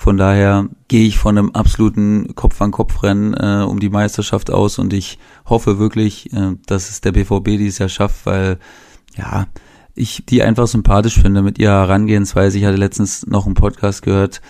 Von 0.01 0.17
daher 0.17 0.67
gehe 0.89 1.07
ich 1.07 1.19
von 1.19 1.37
einem 1.37 1.51
absoluten 1.51 2.35
Kopf-an-Kopf-Rennen 2.35 3.35
äh, 3.35 3.67
um 3.69 3.81
die 3.81 3.91
Meisterschaft 3.91 4.51
aus 4.51 4.79
und 4.79 4.95
ich 4.95 5.19
hoffe 5.45 5.79
wirklich, 5.79 6.33
äh, 6.33 6.57
dass 6.65 6.89
es 6.89 7.03
der 7.03 7.13
BVB 7.13 7.59
dieses 7.59 7.81
Jahr 7.81 7.91
schafft, 7.91 8.25
weil 8.25 8.59
ja, 9.15 9.47
ich 9.95 10.25
die 10.25 10.43
einfach 10.43 10.69
sympathisch 10.69 11.21
finde 11.21 11.43
mit 11.43 11.59
ihrer 11.59 11.81
Herangehensweise. 11.83 12.57
Ich 12.57 12.65
hatte 12.65 12.79
letztens 12.79 13.27
noch 13.27 13.45
einen 13.45 13.53
Podcast 13.53 14.01
gehört 14.01 14.41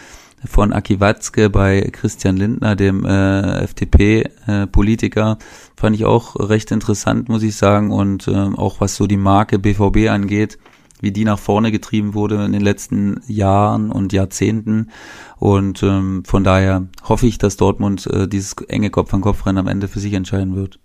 von 0.45 0.73
Aki 0.73 1.01
Watzke 1.01 1.51
bei 1.51 1.81
Christian 1.91 2.37
Lindner, 2.37 2.77
dem 2.77 3.05
äh, 3.05 3.65
FDP-Politiker. 3.65 5.37
Äh, 5.41 5.45
Fand 5.75 5.97
ich 5.97 6.05
auch 6.05 6.37
recht 6.37 6.71
interessant, 6.71 7.29
muss 7.29 7.43
ich 7.43 7.57
sagen. 7.57 7.91
Und 7.91 8.29
äh, 8.29 8.37
auch 8.37 8.81
was 8.81 8.95
so 8.95 9.09
die 9.09 9.17
Marke 9.17 9.59
BVB 9.59 10.11
angeht 10.11 10.59
wie 11.01 11.13
die 11.13 11.25
nach 11.25 11.39
vorne 11.39 11.73
getrieben 11.73 12.15
wurde 12.15 12.45
in 12.45 12.53
den 12.53 12.63
letzten 12.63 13.21
Jahren 13.27 13.91
und 13.91 14.13
Jahrzehnten. 14.13 14.91
Und 15.39 15.83
ähm, 15.83 16.23
von 16.25 16.45
daher 16.45 16.87
hoffe 17.09 17.27
ich, 17.27 17.39
dass 17.39 17.57
Dortmund 17.57 18.07
äh, 18.07 18.29
dieses 18.29 18.55
enge 18.69 18.91
Kopf-an-Kopf-Rennen 18.91 19.59
am 19.59 19.69
Ende 19.69 19.89
für 19.89 20.01
sich 20.01 20.13
entscheiden 20.15 20.57
wird. 20.57 20.79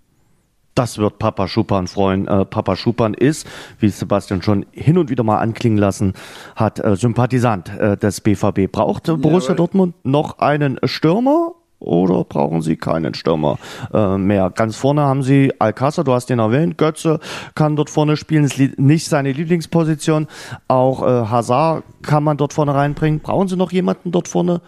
Das 0.76 0.98
wird 0.98 1.18
Papa 1.18 1.48
Schuppan 1.48 1.86
freuen. 1.86 2.28
Äh, 2.28 2.44
Papa 2.44 2.76
Schuppan 2.76 3.14
ist, 3.14 3.48
wie 3.80 3.88
Sebastian 3.88 4.42
schon 4.42 4.66
hin 4.72 4.98
und 4.98 5.08
wieder 5.08 5.24
mal 5.24 5.38
anklingen 5.38 5.78
lassen 5.78 6.12
hat, 6.54 6.84
äh, 6.84 6.96
Sympathisant 6.96 7.70
äh, 7.70 7.96
des 7.96 8.20
BVB. 8.20 8.70
Braucht 8.70 9.04
Borussia 9.04 9.50
ja, 9.52 9.56
Dortmund 9.56 9.94
noch 10.04 10.38
einen 10.38 10.78
Stürmer 10.84 11.54
oder 11.78 12.24
brauchen 12.24 12.62
Sie 12.62 12.76
keinen 12.76 13.14
Stürmer 13.14 13.58
äh, 13.92 14.16
mehr? 14.16 14.50
Ganz 14.50 14.76
vorne 14.76 15.02
haben 15.02 15.22
Sie 15.22 15.52
Alcázar, 15.58 16.04
du 16.04 16.12
hast 16.12 16.26
den 16.26 16.38
erwähnt, 16.38 16.78
Götze 16.78 17.20
kann 17.54 17.76
dort 17.76 17.90
vorne 17.90 18.16
spielen, 18.16 18.44
ist 18.44 18.58
nicht 18.78 19.06
seine 19.06 19.32
Lieblingsposition. 19.32 20.26
Auch 20.68 21.02
äh, 21.02 21.26
Hazard 21.28 21.84
kann 22.02 22.24
man 22.24 22.36
dort 22.36 22.52
vorne 22.52 22.74
reinbringen. 22.74 23.20
Brauchen 23.20 23.48
Sie 23.48 23.56
noch 23.56 23.72
jemanden 23.72 24.12
dort 24.12 24.28
vorne 24.28 24.60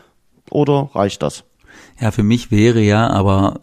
oder 0.50 0.90
reicht 0.94 1.22
das? 1.22 1.44
Ja, 2.00 2.10
für 2.10 2.22
mich 2.22 2.50
wäre 2.50 2.80
ja, 2.80 3.08
aber 3.08 3.54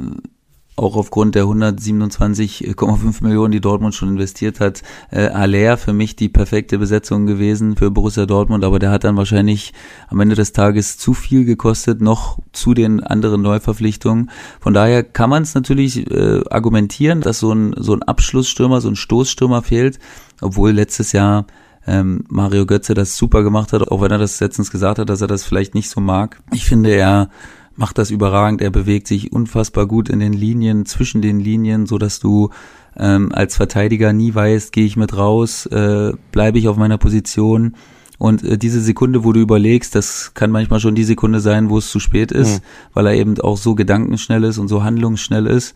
auch 0.75 0.97
aufgrund 0.97 1.35
der 1.35 1.45
127,5 1.45 3.23
Millionen, 3.23 3.51
die 3.51 3.61
Dortmund 3.61 3.95
schon 3.95 4.09
investiert 4.09 4.59
hat, 4.59 4.83
äh, 5.09 5.27
Aller 5.27 5.77
für 5.77 5.93
mich 5.93 6.15
die 6.15 6.27
perfekte 6.27 6.77
Besetzung 6.77 7.25
gewesen 7.25 7.77
für 7.77 7.91
Borussia 7.91 8.25
Dortmund, 8.25 8.65
aber 8.65 8.79
der 8.79 8.91
hat 8.91 9.05
dann 9.05 9.15
wahrscheinlich 9.15 9.73
am 10.09 10.19
Ende 10.19 10.35
des 10.35 10.51
Tages 10.51 10.97
zu 10.97 11.13
viel 11.13 11.45
gekostet, 11.45 12.01
noch 12.01 12.39
zu 12.51 12.73
den 12.73 13.01
anderen 13.01 13.41
Neuverpflichtungen. 13.41 14.29
Von 14.59 14.73
daher 14.73 15.03
kann 15.03 15.29
man 15.29 15.43
es 15.43 15.55
natürlich 15.55 16.11
äh, 16.11 16.41
argumentieren, 16.49 17.21
dass 17.21 17.39
so 17.39 17.53
ein, 17.53 17.73
so 17.77 17.93
ein 17.93 18.03
Abschlussstürmer, 18.03 18.81
so 18.81 18.89
ein 18.89 18.97
Stoßstürmer 18.97 19.61
fehlt, 19.61 19.99
obwohl 20.41 20.71
letztes 20.71 21.13
Jahr 21.13 21.45
ähm, 21.87 22.25
Mario 22.27 22.65
Götze 22.65 22.93
das 22.93 23.15
super 23.15 23.43
gemacht 23.43 23.71
hat, 23.71 23.87
auch 23.89 24.01
wenn 24.01 24.11
er 24.11 24.17
das 24.17 24.39
letztens 24.39 24.71
gesagt 24.71 24.99
hat, 24.99 25.09
dass 25.09 25.21
er 25.21 25.27
das 25.27 25.43
vielleicht 25.43 25.75
nicht 25.75 25.89
so 25.89 26.01
mag. 26.01 26.41
Ich 26.51 26.65
finde, 26.65 26.89
er 26.89 27.29
macht 27.75 27.97
das 27.97 28.11
überragend. 28.11 28.61
Er 28.61 28.69
bewegt 28.71 29.07
sich 29.07 29.31
unfassbar 29.31 29.85
gut 29.85 30.09
in 30.09 30.19
den 30.19 30.33
Linien, 30.33 30.85
zwischen 30.85 31.21
den 31.21 31.39
Linien, 31.39 31.85
so 31.85 31.97
dass 31.97 32.19
du 32.19 32.49
ähm, 32.97 33.31
als 33.33 33.55
Verteidiger 33.55 34.13
nie 34.13 34.33
weißt, 34.33 34.71
gehe 34.71 34.85
ich 34.85 34.95
mit 34.95 35.17
raus, 35.17 35.65
äh, 35.67 36.13
bleibe 36.31 36.57
ich 36.57 36.67
auf 36.67 36.77
meiner 36.77 36.97
Position. 36.97 37.75
Und 38.17 38.43
äh, 38.43 38.57
diese 38.57 38.81
Sekunde, 38.81 39.23
wo 39.23 39.33
du 39.33 39.41
überlegst, 39.41 39.95
das 39.95 40.33
kann 40.33 40.51
manchmal 40.51 40.79
schon 40.79 40.95
die 40.95 41.03
Sekunde 41.03 41.39
sein, 41.39 41.69
wo 41.69 41.77
es 41.77 41.89
zu 41.89 41.99
spät 41.99 42.31
ist, 42.31 42.61
mhm. 42.61 42.65
weil 42.93 43.07
er 43.07 43.13
eben 43.15 43.39
auch 43.39 43.57
so 43.57 43.75
gedankenschnell 43.75 44.43
ist 44.45 44.57
und 44.57 44.67
so 44.67 44.83
handlungsschnell 44.83 45.47
ist. 45.47 45.75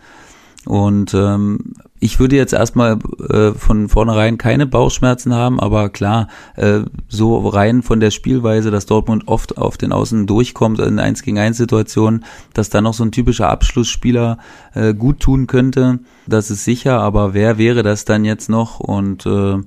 Und 0.66 1.14
ähm, 1.14 1.74
ich 1.99 2.20
würde 2.20 2.36
jetzt 2.36 2.53
erstmal 2.53 2.99
äh, 3.30 3.53
von 3.53 3.88
vornherein 3.88 4.38
keine 4.38 4.66
Bauchschmerzen 4.66 5.34
haben, 5.34 5.60
aber 5.60 5.89
klar, 5.89 6.28
äh, 6.55 6.82
so 7.07 7.47
rein 7.47 7.82
von 7.82 7.99
der 7.99 8.12
Spielweise, 8.12 8.70
dass 8.70 8.86
Dortmund 8.86 9.28
oft 9.28 9.57
auf 9.57 9.78
den 9.78 9.93
Außen 9.93 10.28
durchkommt 10.28 10.80
in 10.80 10.99
1 10.99 11.24
gegen 11.24 11.39
1 11.39 11.57
Situationen, 11.57 12.26
dass 12.53 12.70
da 12.70 12.82
noch 12.82 12.93
so 12.93 13.03
ein 13.03 13.12
typischer 13.12 13.49
Abschlussspieler 13.49 14.38
äh, 14.74 14.93
gut 14.93 15.22
tun 15.22 15.47
könnte, 15.47 15.99
das 16.28 16.51
ist 16.51 16.66
sicher, 16.66 16.99
aber 16.99 17.34
wer 17.34 17.57
wäre 17.57 17.82
das 17.82 18.05
dann 18.05 18.26
jetzt 18.26 18.49
noch? 18.49 18.80
Und 18.80 19.26
äh, 19.26 19.57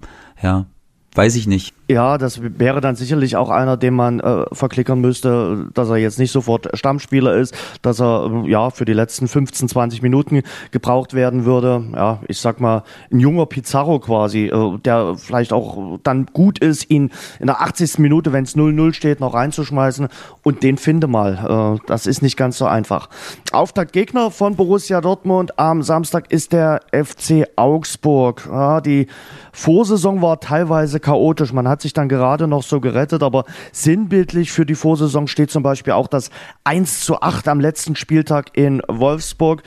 ja, 0.42 0.66
weiß 1.14 1.36
ich 1.36 1.46
nicht. 1.46 1.74
Ja, 1.90 2.16
das 2.16 2.40
wäre 2.42 2.80
dann 2.80 2.96
sicherlich 2.96 3.36
auch 3.36 3.50
einer, 3.50 3.76
den 3.76 3.92
man 3.92 4.20
äh, 4.20 4.46
verklickern 4.52 5.00
müsste, 5.00 5.66
dass 5.74 5.90
er 5.90 5.96
jetzt 5.96 6.18
nicht 6.18 6.32
sofort 6.32 6.70
Stammspieler 6.72 7.34
ist, 7.34 7.54
dass 7.82 8.00
er 8.00 8.44
ja 8.46 8.70
für 8.70 8.86
die 8.86 8.94
letzten 8.94 9.28
15, 9.28 9.68
20 9.68 10.00
Minuten 10.00 10.42
gebraucht 10.70 11.12
werden 11.12 11.44
würde. 11.44 11.84
Ja, 11.94 12.20
ich 12.28 12.40
sag 12.40 12.60
mal, 12.60 12.84
ein 13.10 13.20
junger 13.20 13.44
Pizarro 13.44 13.98
quasi, 13.98 14.46
äh, 14.46 14.78
der 14.78 15.16
vielleicht 15.16 15.52
auch 15.52 15.98
dann 16.02 16.26
gut 16.32 16.58
ist, 16.60 16.90
ihn 16.90 17.10
in 17.40 17.46
der 17.46 17.60
80. 17.60 17.98
Minute, 17.98 18.32
wenn 18.32 18.44
es 18.44 18.56
0-0 18.56 18.94
steht, 18.94 19.20
noch 19.20 19.34
reinzuschmeißen 19.34 20.08
und 20.42 20.62
den 20.62 20.78
finde 20.78 21.08
mal. 21.08 21.76
Äh, 21.78 21.86
das 21.86 22.06
ist 22.06 22.22
nicht 22.22 22.38
ganz 22.38 22.56
so 22.56 22.64
einfach. 22.64 23.10
Auftaktgegner 23.52 24.30
von 24.30 24.56
Borussia 24.56 25.02
Dortmund 25.02 25.58
am 25.58 25.82
Samstag 25.82 26.32
ist 26.32 26.54
der 26.54 26.80
FC 26.90 27.48
Augsburg. 27.56 28.48
Ja, 28.50 28.80
die 28.80 29.08
Vorsaison 29.52 30.22
war 30.22 30.40
teilweise 30.40 30.98
chaotisch. 30.98 31.52
Man 31.52 31.68
hat 31.68 31.82
sich 31.82 31.92
dann 31.92 32.08
gerade 32.08 32.48
noch 32.48 32.62
so 32.62 32.80
gerettet, 32.80 33.22
aber 33.22 33.44
sinnbildlich 33.70 34.50
für 34.50 34.64
die 34.64 34.74
Vorsaison 34.74 35.26
steht 35.26 35.50
zum 35.50 35.62
Beispiel 35.62 35.92
auch 35.92 36.08
das 36.08 36.30
1 36.64 37.04
zu 37.04 37.20
8 37.20 37.48
am 37.48 37.60
letzten 37.60 37.94
Spieltag 37.94 38.56
in 38.56 38.82
Wolfsburg. 38.88 39.62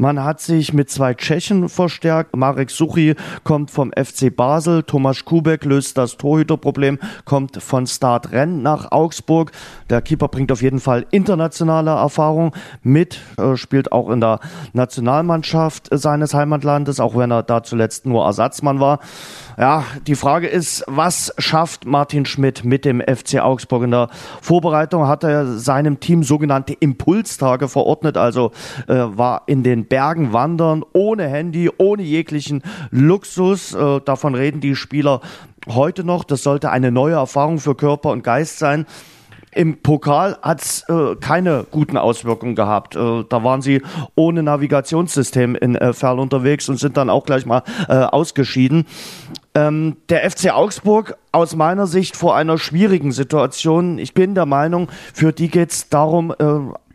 Man 0.00 0.22
hat 0.22 0.40
sich 0.40 0.72
mit 0.72 0.88
zwei 0.90 1.12
Tschechen 1.14 1.68
verstärkt. 1.68 2.36
Marek 2.36 2.70
Suchi 2.70 3.16
kommt 3.42 3.72
vom 3.72 3.90
FC 3.90 4.34
Basel. 4.34 4.84
Tomasz 4.84 5.24
Kubek 5.24 5.64
löst 5.64 5.98
das 5.98 6.16
Torhüterproblem, 6.16 7.00
kommt 7.24 7.60
von 7.60 7.84
Start 7.88 8.30
Renn 8.30 8.62
nach 8.62 8.92
Augsburg. 8.92 9.50
Der 9.90 10.00
Keeper 10.00 10.28
bringt 10.28 10.52
auf 10.52 10.62
jeden 10.62 10.78
Fall 10.78 11.04
internationale 11.10 11.90
Erfahrung 11.90 12.54
mit, 12.84 13.18
äh, 13.38 13.56
spielt 13.56 13.90
auch 13.90 14.08
in 14.10 14.20
der 14.20 14.38
Nationalmannschaft 14.72 15.88
seines 15.90 16.32
Heimatlandes, 16.32 17.00
auch 17.00 17.16
wenn 17.16 17.32
er 17.32 17.42
da 17.42 17.64
zuletzt 17.64 18.06
nur 18.06 18.24
Ersatzmann 18.24 18.78
war. 18.78 19.00
Ja, 19.58 19.84
die 20.06 20.14
Frage 20.14 20.46
ist, 20.46 20.84
was 20.86 21.34
schafft 21.36 21.84
Martin 21.84 22.26
Schmidt 22.26 22.64
mit 22.64 22.84
dem 22.84 23.00
FC 23.00 23.40
Augsburg? 23.40 23.82
In 23.82 23.90
der 23.90 24.08
Vorbereitung 24.40 25.08
hat 25.08 25.24
er 25.24 25.58
seinem 25.58 25.98
Team 25.98 26.22
sogenannte 26.22 26.74
Impulstage 26.74 27.66
verordnet, 27.66 28.16
also 28.16 28.52
äh, 28.86 28.94
war 28.94 29.42
in 29.46 29.64
den 29.64 29.86
Bergen 29.86 30.32
wandern, 30.32 30.84
ohne 30.92 31.26
Handy, 31.26 31.70
ohne 31.76 32.04
jeglichen 32.04 32.62
Luxus. 32.92 33.74
Äh, 33.74 34.00
davon 34.04 34.36
reden 34.36 34.60
die 34.60 34.76
Spieler 34.76 35.22
heute 35.68 36.04
noch. 36.04 36.22
Das 36.22 36.44
sollte 36.44 36.70
eine 36.70 36.92
neue 36.92 37.14
Erfahrung 37.14 37.58
für 37.58 37.74
Körper 37.74 38.10
und 38.10 38.22
Geist 38.22 38.60
sein. 38.60 38.86
Im 39.54 39.78
Pokal 39.82 40.36
hat 40.42 40.60
es 40.60 40.84
äh, 40.88 41.16
keine 41.16 41.66
guten 41.70 41.96
Auswirkungen 41.96 42.54
gehabt. 42.54 42.96
Äh, 42.96 43.24
da 43.28 43.42
waren 43.42 43.62
sie 43.62 43.82
ohne 44.14 44.42
Navigationssystem 44.42 45.56
in 45.56 45.74
äh, 45.74 45.92
Ferl 45.92 46.20
unterwegs 46.20 46.68
und 46.68 46.78
sind 46.78 46.96
dann 46.96 47.10
auch 47.10 47.24
gleich 47.24 47.46
mal 47.46 47.62
äh, 47.88 47.94
ausgeschieden. 47.94 48.86
Ähm, 49.54 49.96
der 50.08 50.30
FC 50.30 50.50
Augsburg 50.50 51.16
aus 51.32 51.56
meiner 51.56 51.86
Sicht 51.86 52.16
vor 52.16 52.36
einer 52.36 52.58
schwierigen 52.58 53.12
Situation. 53.12 53.98
Ich 53.98 54.14
bin 54.14 54.34
der 54.34 54.46
Meinung, 54.46 54.88
für 55.14 55.32
die 55.32 55.48
geht 55.48 55.70
es 55.70 55.88
darum, 55.88 56.34
äh, 56.38 56.44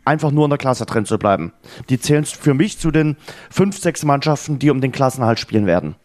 einfach 0.04 0.30
nur 0.30 0.44
in 0.44 0.50
der 0.50 0.58
Klasse 0.58 0.86
drin 0.86 1.06
zu 1.06 1.18
bleiben. 1.18 1.52
Die 1.88 1.98
zählen 1.98 2.24
für 2.24 2.54
mich 2.54 2.78
zu 2.78 2.90
den 2.90 3.16
fünf, 3.50 3.78
sechs 3.78 4.04
Mannschaften, 4.04 4.58
die 4.58 4.70
um 4.70 4.80
den 4.80 4.92
Klassenhalt 4.92 5.38
spielen 5.38 5.66
werden. 5.66 5.96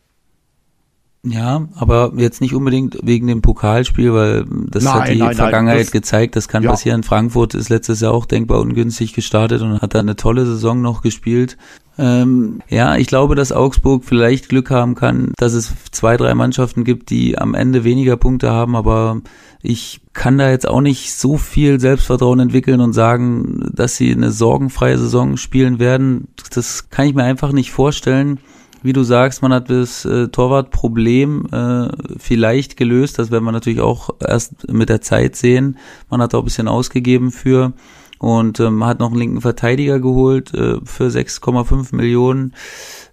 Ja, 1.22 1.68
aber 1.76 2.14
jetzt 2.16 2.40
nicht 2.40 2.54
unbedingt 2.56 2.98
wegen 3.04 3.28
dem 3.28 3.42
Pokalspiel, 3.42 4.14
weil 4.14 4.46
das 4.70 4.86
Nein, 4.86 4.94
hat 4.94 5.08
die 5.10 5.18
nein, 5.18 5.36
Vergangenheit 5.36 5.76
nein, 5.76 5.84
das- 5.86 5.92
gezeigt, 5.92 6.36
das 6.38 6.48
kann 6.48 6.64
Ja. 6.64 6.72
passieren. 6.72 7.04
Frankfurt 7.04 7.56
ist 7.56 7.68
letztes 7.68 8.00
Jahr 8.00 8.14
auch 8.14 8.26
denkbar 8.26 8.62
ungünstig 8.62 9.14
gestartet 9.14 9.62
und 9.62 9.82
hat 9.82 9.96
da 9.96 10.00
eine 10.00 10.16
tolle 10.16 10.46
Saison 10.46 10.82
noch 10.82 11.02
gespielt. 11.02 11.58
Ähm, 11.98 12.62
ja, 12.70 12.96
ich 12.96 13.08
glaube, 13.08 13.36
dass 13.36 13.52
Augsburg 13.52 14.06
vielleicht 14.06 14.48
Glück 14.48 14.70
haben 14.70 14.96
kann, 14.96 15.34
dass 15.38 15.52
es 15.52 15.74
zwei, 15.92 16.16
drei 16.16 16.34
Mannschaften 16.36 16.86
gibt, 16.86 17.10
die 17.10 17.38
am 17.38 17.54
Ende 17.54 17.84
weniger 17.84 18.16
Punkte 18.16 18.52
haben, 18.52 18.78
aber 18.78 19.20
ich 19.62 20.00
kann 20.14 20.38
da 20.38 20.50
jetzt 20.50 20.70
auch 20.70 20.80
nicht 20.80 21.14
so 21.14 21.36
viel 21.36 21.82
Selbstvertrauen 21.82 22.40
entwickeln 22.40 22.80
und 22.80 22.94
sagen, 22.94 23.70
dass 23.74 23.98
sie 23.98 24.14
eine 24.14 24.32
sorgenfreie 24.32 24.98
Saison 24.98 25.36
spielen 25.36 25.80
werden. 25.80 26.30
Das 26.56 26.90
kann 26.90 27.08
ich 27.08 27.14
mir 27.14 27.24
einfach 27.26 27.52
nicht 27.52 27.72
vorstellen 27.72 28.40
wie 28.82 28.94
du 28.94 29.04
sagst, 29.04 29.42
man 29.42 29.54
hat 29.54 29.70
das 29.70 30.06
äh, 30.06 30.28
Torwartproblem 30.30 31.46
äh, 31.52 31.88
vielleicht 32.18 32.78
gelöst. 32.78 33.20
Das 33.20 33.32
werden 33.32 33.44
wir 33.44 33.52
natürlich 33.52 33.82
auch 33.82 34.10
erst 34.20 34.72
mit 34.72 34.90
der 34.90 35.02
Zeit 35.02 35.36
sehen. 35.36 35.78
Man 36.10 36.22
hat 36.22 36.34
auch 36.34 36.40
ein 36.40 36.46
bisschen 36.46 36.68
ausgegeben 36.68 37.32
für 37.32 37.74
und 38.20 38.60
ähm, 38.60 38.86
hat 38.86 39.00
noch 39.00 39.10
einen 39.10 39.20
linken 39.20 39.42
Verteidiger 39.42 40.00
geholt 40.00 40.54
äh, 40.54 40.78
für 40.84 41.08
6,5 41.08 41.96
Millionen 41.96 42.54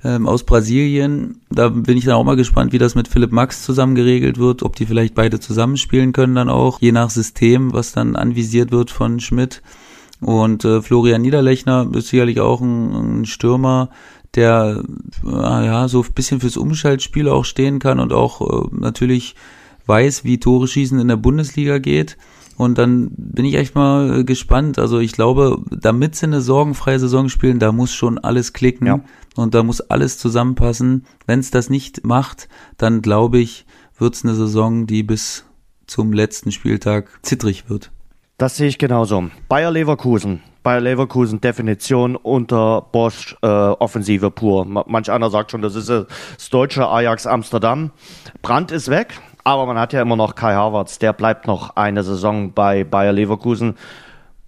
ähm, 0.04 0.26
aus 0.26 0.42
Brasilien. 0.42 1.40
Da 1.48 1.68
bin 1.68 1.96
ich 1.96 2.04
dann 2.04 2.14
auch 2.14 2.24
mal 2.24 2.36
gespannt, 2.36 2.72
wie 2.72 2.78
das 2.78 2.96
mit 2.96 3.08
Philipp 3.08 3.32
Max 3.32 3.62
zusammen 3.62 3.94
geregelt 3.94 4.38
wird, 4.38 4.62
ob 4.64 4.74
die 4.74 4.86
vielleicht 4.86 5.14
beide 5.14 5.38
zusammenspielen 5.38 6.12
können 6.12 6.34
dann 6.34 6.48
auch, 6.48 6.80
je 6.80 6.92
nach 6.92 7.10
System, 7.10 7.72
was 7.72 7.92
dann 7.92 8.16
anvisiert 8.16 8.72
wird 8.72 8.90
von 8.90 9.20
Schmidt. 9.20 9.62
Und 10.20 10.64
äh, 10.64 10.82
Florian 10.82 11.22
Niederlechner 11.22 11.88
ist 11.94 12.08
sicherlich 12.08 12.40
auch 12.40 12.60
ein, 12.60 13.20
ein 13.20 13.26
Stürmer, 13.26 13.90
der 14.36 14.82
äh, 15.24 15.28
ja 15.66 15.88
so 15.88 16.02
ein 16.02 16.12
bisschen 16.14 16.40
fürs 16.40 16.56
Umschaltspiel 16.56 17.28
auch 17.28 17.44
stehen 17.44 17.78
kann 17.78 17.98
und 17.98 18.12
auch 18.12 18.40
äh, 18.40 18.68
natürlich 18.72 19.34
weiß, 19.86 20.24
wie 20.24 20.38
Tore 20.38 20.68
schießen 20.68 20.98
in 20.98 21.08
der 21.08 21.16
Bundesliga 21.16 21.78
geht. 21.78 22.16
Und 22.56 22.78
dann 22.78 23.10
bin 23.16 23.44
ich 23.44 23.54
echt 23.54 23.74
mal 23.74 24.20
äh, 24.20 24.24
gespannt. 24.24 24.78
Also 24.78 24.98
ich 24.98 25.12
glaube, 25.12 25.62
damit 25.70 26.14
sie 26.16 26.26
eine 26.26 26.40
sorgenfreie 26.40 26.98
Saison 26.98 27.28
spielen, 27.28 27.58
da 27.58 27.70
muss 27.70 27.92
schon 27.92 28.18
alles 28.18 28.52
klicken 28.52 28.86
Ja. 28.86 29.00
und 29.36 29.54
da 29.54 29.62
muss 29.62 29.80
alles 29.82 30.18
zusammenpassen. 30.18 31.04
Wenn 31.26 31.40
es 31.40 31.50
das 31.50 31.68
nicht 31.68 32.06
macht, 32.06 32.48
dann 32.78 33.02
glaube 33.02 33.38
ich, 33.38 33.66
wird 33.98 34.14
es 34.14 34.24
eine 34.24 34.34
Saison, 34.34 34.86
die 34.86 35.02
bis 35.02 35.44
zum 35.86 36.12
letzten 36.12 36.50
Spieltag 36.50 37.08
zittrig 37.22 37.68
wird. 37.68 37.90
Das 38.38 38.56
sehe 38.56 38.68
ich 38.68 38.78
genauso. 38.78 39.30
Bayer 39.48 39.70
Leverkusen. 39.70 40.42
Bayer 40.62 40.80
Leverkusen 40.80 41.40
Definition 41.40 42.16
unter 42.16 42.82
Bosch 42.92 43.34
äh, 43.42 43.46
Offensive 43.46 44.30
pur. 44.30 44.64
Ma- 44.66 44.84
Manch 44.86 45.10
einer 45.10 45.30
sagt 45.30 45.52
schon, 45.52 45.62
das 45.62 45.74
ist 45.74 45.88
äh, 45.88 46.04
das 46.36 46.50
deutsche 46.50 46.86
Ajax 46.88 47.26
Amsterdam. 47.26 47.92
Brandt 48.42 48.72
ist 48.72 48.90
weg, 48.90 49.18
aber 49.44 49.64
man 49.64 49.78
hat 49.78 49.92
ja 49.94 50.02
immer 50.02 50.16
noch 50.16 50.34
Kai 50.34 50.52
Havertz. 50.54 50.98
Der 50.98 51.12
bleibt 51.14 51.46
noch 51.46 51.76
eine 51.76 52.02
Saison 52.02 52.52
bei 52.52 52.84
Bayer 52.84 53.12
Leverkusen. 53.12 53.76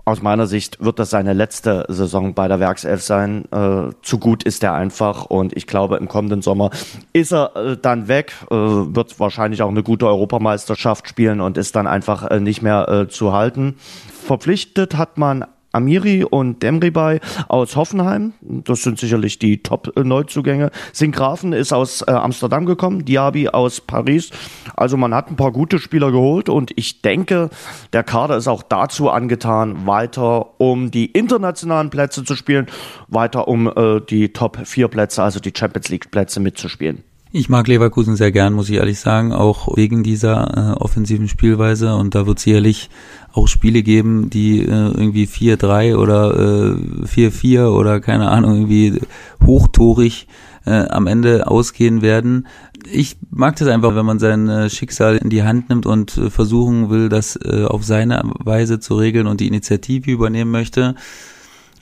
Aus 0.09 0.23
meiner 0.23 0.47
Sicht 0.47 0.83
wird 0.83 0.99
das 0.99 1.11
seine 1.11 1.35
letzte 1.35 1.85
Saison 1.89 2.33
bei 2.33 2.49
der 2.49 2.61
Werkself 2.61 3.03
sein. 3.03 3.45
Äh, 3.53 3.93
zu 4.01 4.19
gut 4.19 4.43
ist 4.43 4.65
er 4.65 4.73
einfach 4.73 5.27
und 5.27 5.55
ich 5.55 5.67
glaube, 5.67 5.99
im 5.99 6.09
kommenden 6.09 6.41
Sommer 6.41 6.71
ist 7.13 7.31
er 7.31 7.55
äh, 7.57 7.77
dann 7.77 8.09
weg, 8.09 8.33
äh, 8.51 8.55
wird 8.55 9.21
wahrscheinlich 9.21 9.61
auch 9.61 9.69
eine 9.69 9.83
gute 9.83 10.07
Europameisterschaft 10.07 11.11
spielen 11.11 11.43
und 11.43 11.59
ist 11.59 11.77
dann 11.77 11.87
einfach 11.87 12.23
äh, 12.31 12.41
nicht 12.41 12.63
mehr 12.63 12.89
äh, 12.89 13.09
zu 13.09 13.35
halten. 13.35 13.77
Verpflichtet 14.25 14.97
hat 14.97 15.19
man 15.19 15.45
Amiri 15.73 16.25
und 16.25 16.63
Demribay 16.63 17.21
aus 17.49 17.77
Hoffenheim. 17.77 18.33
Das 18.41 18.83
sind 18.83 18.99
sicherlich 18.99 19.39
die 19.39 19.63
Top-Neuzugänge. 19.63 20.71
Singrafen 20.93 21.53
ist 21.53 21.73
aus 21.73 22.03
äh, 22.03 22.11
Amsterdam 22.11 22.67
gekommen, 22.67 23.05
Diaby 23.05 23.49
aus 23.49 23.81
Paris. 23.81 24.31
Also 24.77 24.97
man 24.97 25.15
hat 25.15 25.31
ein 25.31 25.37
paar 25.37 25.53
gute 25.53 25.79
Spieler 25.79 26.11
geholt 26.11 26.49
und 26.49 26.73
ich 26.77 27.03
denke, 27.03 27.51
der 27.93 28.03
Kader 28.03 28.37
ist 28.37 28.49
auch 28.49 28.63
dazu 28.63 29.11
angetan, 29.11 29.87
weiter 29.87 30.61
um 30.61 30.91
die 30.91 31.07
internationalen 31.07 31.91
Plätze 31.91 32.25
zu 32.25 32.35
spielen, 32.35 32.67
weiter 33.09 33.49
um 33.49 33.67
äh, 33.67 34.01
die 34.01 34.33
Top-4-Plätze, 34.33 35.23
also 35.23 35.41
die 35.41 35.53
Champions 35.57 35.89
League-Plätze 35.89 36.41
mitzuspielen. 36.41 37.05
Ich 37.31 37.51
mag 37.51 37.69
Leverkusen 37.69 38.17
sehr 38.17 38.33
gern, 38.33 38.55
muss 38.55 38.71
ich 38.71 38.77
ehrlich 38.77 39.01
sagen, 39.01 39.35
auch 39.35 39.77
wegen 39.77 40.03
dieser 40.03 40.77
äh, 40.77 40.81
offensiven 40.81 41.29
Spielweise. 41.29 41.95
Und 41.95 42.15
da 42.15 42.27
wird 42.27 42.39
sicherlich 42.39 42.89
auch 43.33 43.49
Spiele 43.49 43.83
geben, 43.83 44.31
die 44.31 44.63
äh, 44.63 44.67
irgendwie 44.67 45.27
4-3 45.27 45.97
oder 45.97 46.75
äh, 46.75 47.05
4-4 47.05 47.67
oder 47.69 48.01
keine 48.01 48.31
Ahnung, 48.31 48.55
irgendwie 48.55 49.01
hochtorig 49.45 50.27
äh, 50.65 50.89
am 50.89 51.07
Ende 51.07 51.47
ausgehen 51.47 52.01
werden. 52.01 52.47
Ich 52.91 53.19
mag 53.31 53.57
das 53.57 53.69
einfach, 53.69 53.95
wenn 53.95 54.07
man 54.07 54.19
sein 54.19 54.49
äh, 54.49 54.71
Schicksal 54.71 55.19
in 55.19 55.29
die 55.29 55.43
Hand 55.43 55.69
nimmt 55.69 55.85
und 55.85 56.17
äh, 56.17 56.31
versuchen 56.31 56.89
will, 56.89 57.11
das 57.11 57.37
äh, 57.37 57.65
auf 57.65 57.85
seine 57.85 58.23
Weise 58.39 58.81
zu 58.81 58.95
regeln 58.97 59.27
und 59.27 59.41
die 59.41 59.49
Initiative 59.49 60.11
übernehmen 60.11 60.51
möchte. 60.51 60.95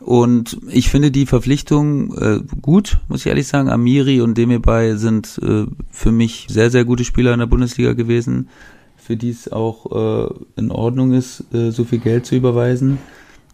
Und 0.01 0.59
ich 0.71 0.91
finde 0.91 1.11
die 1.11 1.27
Verpflichtung 1.27 2.15
äh, 2.17 2.41
gut, 2.61 2.99
muss 3.09 3.21
ich 3.21 3.27
ehrlich 3.27 3.49
sagen. 3.49 3.71
Amiri 3.71 4.21
und 4.21 4.37
Demirbay 4.37 4.97
sind 4.97 5.41
äh, 5.43 5.65
für 5.91 6.13
mich 6.13 6.47
sehr, 6.49 6.71
sehr 6.71 6.85
gute 6.85 7.05
Spieler 7.05 7.33
in 7.33 7.41
der 7.41 7.47
Bundesliga 7.47 7.95
gewesen, 7.95 8.49
für 8.97 9.17
die 9.17 9.31
es 9.31 9.51
auch 9.51 10.29
äh, 10.29 10.35
in 10.57 10.71
Ordnung 10.71 11.13
ist, 11.13 11.45
äh, 11.55 11.71
so 11.71 11.85
viel 11.85 11.99
Geld 11.99 12.27
zu 12.27 12.37
überweisen. 12.37 12.99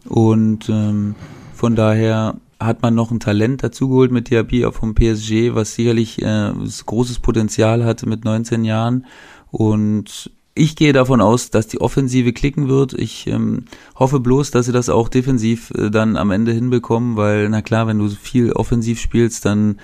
Und 0.08 0.68
ähm, 0.68 1.14
von 1.54 1.76
daher 1.76 2.36
hat 2.58 2.82
man 2.82 2.94
noch 2.94 3.10
ein 3.10 3.20
Talent 3.20 3.62
dazugeholt 3.62 4.10
mit 4.10 4.30
Diaby 4.30 4.64
auch 4.66 4.74
vom 4.74 4.94
PSG, 4.94 5.54
was 5.54 5.74
sicherlich 5.74 6.22
äh, 6.22 6.52
großes 6.86 7.20
Potenzial 7.20 7.84
hatte 7.84 8.08
mit 8.08 8.24
19 8.24 8.64
Jahren. 8.64 9.06
Und 9.50 10.30
ich 10.54 10.76
gehe 10.76 10.92
davon 10.92 11.20
aus, 11.20 11.50
dass 11.50 11.66
die 11.66 11.80
Offensive 11.80 12.32
klicken 12.32 12.68
wird. 12.68 12.92
Ich 12.92 13.26
ähm, 13.26 13.64
hoffe 13.96 14.20
bloß, 14.20 14.50
dass 14.50 14.66
sie 14.66 14.72
das 14.72 14.88
auch 14.88 15.08
defensiv 15.08 15.70
äh, 15.70 15.90
dann 15.90 16.16
am 16.16 16.30
Ende 16.30 16.52
hinbekommen, 16.52 17.16
weil, 17.16 17.48
na 17.48 17.62
klar, 17.62 17.86
wenn 17.86 17.98
du 17.98 18.08
viel 18.08 18.52
offensiv 18.52 19.00
spielst, 19.00 19.44
dann 19.46 19.78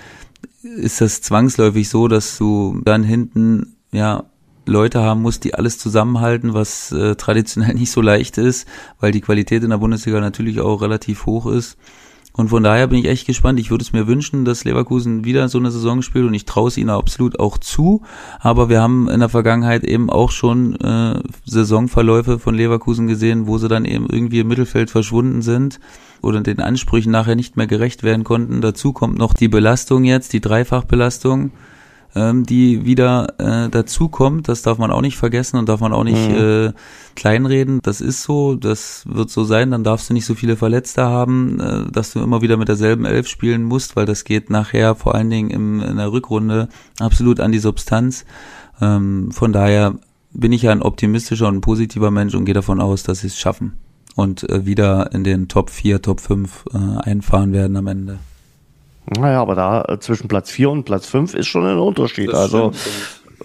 ist 0.62 1.00
das 1.00 1.22
zwangsläufig 1.22 1.88
so, 1.88 2.08
dass 2.08 2.36
du 2.36 2.80
dann 2.84 3.02
hinten, 3.02 3.76
ja, 3.92 4.24
Leute 4.66 5.00
haben 5.00 5.22
musst, 5.22 5.44
die 5.44 5.54
alles 5.54 5.78
zusammenhalten, 5.78 6.52
was 6.52 6.92
äh, 6.92 7.16
traditionell 7.16 7.74
nicht 7.74 7.90
so 7.90 8.02
leicht 8.02 8.36
ist, 8.36 8.68
weil 9.00 9.12
die 9.12 9.22
Qualität 9.22 9.64
in 9.64 9.70
der 9.70 9.78
Bundesliga 9.78 10.20
natürlich 10.20 10.60
auch 10.60 10.82
relativ 10.82 11.24
hoch 11.24 11.46
ist. 11.46 11.78
Und 12.38 12.50
von 12.50 12.62
daher 12.62 12.86
bin 12.86 13.00
ich 13.00 13.06
echt 13.06 13.26
gespannt. 13.26 13.58
Ich 13.58 13.72
würde 13.72 13.82
es 13.82 13.92
mir 13.92 14.06
wünschen, 14.06 14.44
dass 14.44 14.62
Leverkusen 14.62 15.24
wieder 15.24 15.48
so 15.48 15.58
eine 15.58 15.72
Saison 15.72 16.02
spielt 16.02 16.24
und 16.24 16.34
ich 16.34 16.44
traue 16.44 16.68
es 16.68 16.76
ihnen 16.76 16.88
absolut 16.88 17.40
auch 17.40 17.58
zu. 17.58 18.02
Aber 18.38 18.68
wir 18.68 18.80
haben 18.80 19.08
in 19.08 19.18
der 19.18 19.28
Vergangenheit 19.28 19.82
eben 19.82 20.08
auch 20.08 20.30
schon 20.30 20.76
äh, 20.76 21.20
Saisonverläufe 21.44 22.38
von 22.38 22.54
Leverkusen 22.54 23.08
gesehen, 23.08 23.48
wo 23.48 23.58
sie 23.58 23.66
dann 23.66 23.84
eben 23.84 24.06
irgendwie 24.08 24.38
im 24.38 24.46
Mittelfeld 24.46 24.88
verschwunden 24.88 25.42
sind 25.42 25.80
oder 26.22 26.40
den 26.40 26.60
Ansprüchen 26.60 27.10
nachher 27.10 27.34
nicht 27.34 27.56
mehr 27.56 27.66
gerecht 27.66 28.04
werden 28.04 28.22
konnten. 28.22 28.60
Dazu 28.60 28.92
kommt 28.92 29.18
noch 29.18 29.34
die 29.34 29.48
Belastung 29.48 30.04
jetzt, 30.04 30.32
die 30.32 30.40
Dreifachbelastung 30.40 31.50
ähm, 32.14 32.44
die 32.44 32.84
wieder 32.84 33.34
äh, 33.38 33.68
dazu 33.68 34.08
kommt. 34.08 34.48
Das 34.48 34.62
darf 34.62 34.78
man 34.78 34.90
auch 34.90 35.00
nicht 35.02 35.16
vergessen 35.16 35.56
und 35.58 35.68
darf 35.68 35.80
man 35.80 35.92
auch 35.92 36.04
nicht 36.04 36.28
Mhm. 36.30 36.36
äh, 36.68 36.72
kleinreden. 37.14 37.80
Das 37.82 38.00
ist 38.00 38.22
so, 38.22 38.54
das 38.54 39.04
wird 39.08 39.30
so 39.30 39.44
sein. 39.44 39.70
Dann 39.70 39.84
darfst 39.84 40.08
du 40.10 40.14
nicht 40.14 40.24
so 40.24 40.34
viele 40.34 40.56
Verletzte 40.56 41.04
haben, 41.04 41.60
äh, 41.60 41.90
dass 41.90 42.12
du 42.12 42.20
immer 42.20 42.42
wieder 42.42 42.56
mit 42.56 42.68
derselben 42.68 43.04
Elf 43.04 43.28
spielen 43.28 43.64
musst, 43.64 43.96
weil 43.96 44.06
das 44.06 44.24
geht 44.24 44.50
nachher 44.50 44.94
vor 44.94 45.14
allen 45.14 45.30
Dingen 45.30 45.50
im, 45.50 45.80
in 45.80 45.96
der 45.96 46.12
Rückrunde 46.12 46.68
absolut 46.98 47.40
an 47.40 47.52
die 47.52 47.58
Substanz. 47.58 48.24
Ähm, 48.80 49.30
von 49.32 49.52
daher 49.52 49.94
bin 50.32 50.52
ich 50.52 50.62
ja 50.62 50.72
ein 50.72 50.82
optimistischer 50.82 51.48
und 51.48 51.56
ein 51.56 51.60
positiver 51.60 52.10
Mensch 52.10 52.34
und 52.34 52.44
gehe 52.44 52.54
davon 52.54 52.80
aus, 52.80 53.02
dass 53.02 53.20
sie 53.20 53.26
es 53.28 53.38
schaffen 53.38 53.72
und 54.14 54.48
äh, 54.48 54.66
wieder 54.66 55.12
in 55.12 55.24
den 55.24 55.48
Top 55.48 55.70
4, 55.70 56.02
Top 56.02 56.20
5 56.20 56.64
äh, 56.72 56.76
einfahren 57.08 57.52
werden 57.52 57.76
am 57.76 57.86
Ende. 57.86 58.18
Naja, 59.16 59.40
aber 59.40 59.54
da 59.54 59.84
äh, 59.88 59.98
zwischen 59.98 60.28
Platz 60.28 60.50
4 60.50 60.70
und 60.70 60.84
Platz 60.84 61.06
5 61.06 61.34
ist 61.34 61.46
schon 61.46 61.66
ein 61.66 61.78
Unterschied. 61.78 62.32
also 62.34 62.72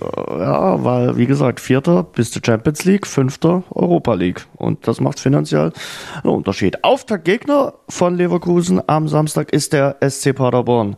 äh, 0.01 0.39
ja, 0.39 0.83
weil 0.83 1.17
wie 1.17 1.25
gesagt, 1.25 1.59
Vierter 1.59 2.03
bis 2.03 2.31
zur 2.31 2.41
Champions 2.45 2.83
League, 2.85 3.07
Fünfter 3.07 3.63
Europa 3.71 4.13
League. 4.13 4.47
Und 4.55 4.87
das 4.87 4.99
macht 4.99 5.19
finanziell 5.19 5.71
einen 6.23 6.33
Unterschied. 6.33 6.83
Auftaktgegner 6.83 7.73
von 7.89 8.15
Leverkusen 8.15 8.81
am 8.87 9.07
Samstag 9.07 9.53
ist 9.53 9.73
der 9.73 9.97
SC 10.01 10.35
Paderborn. 10.35 10.95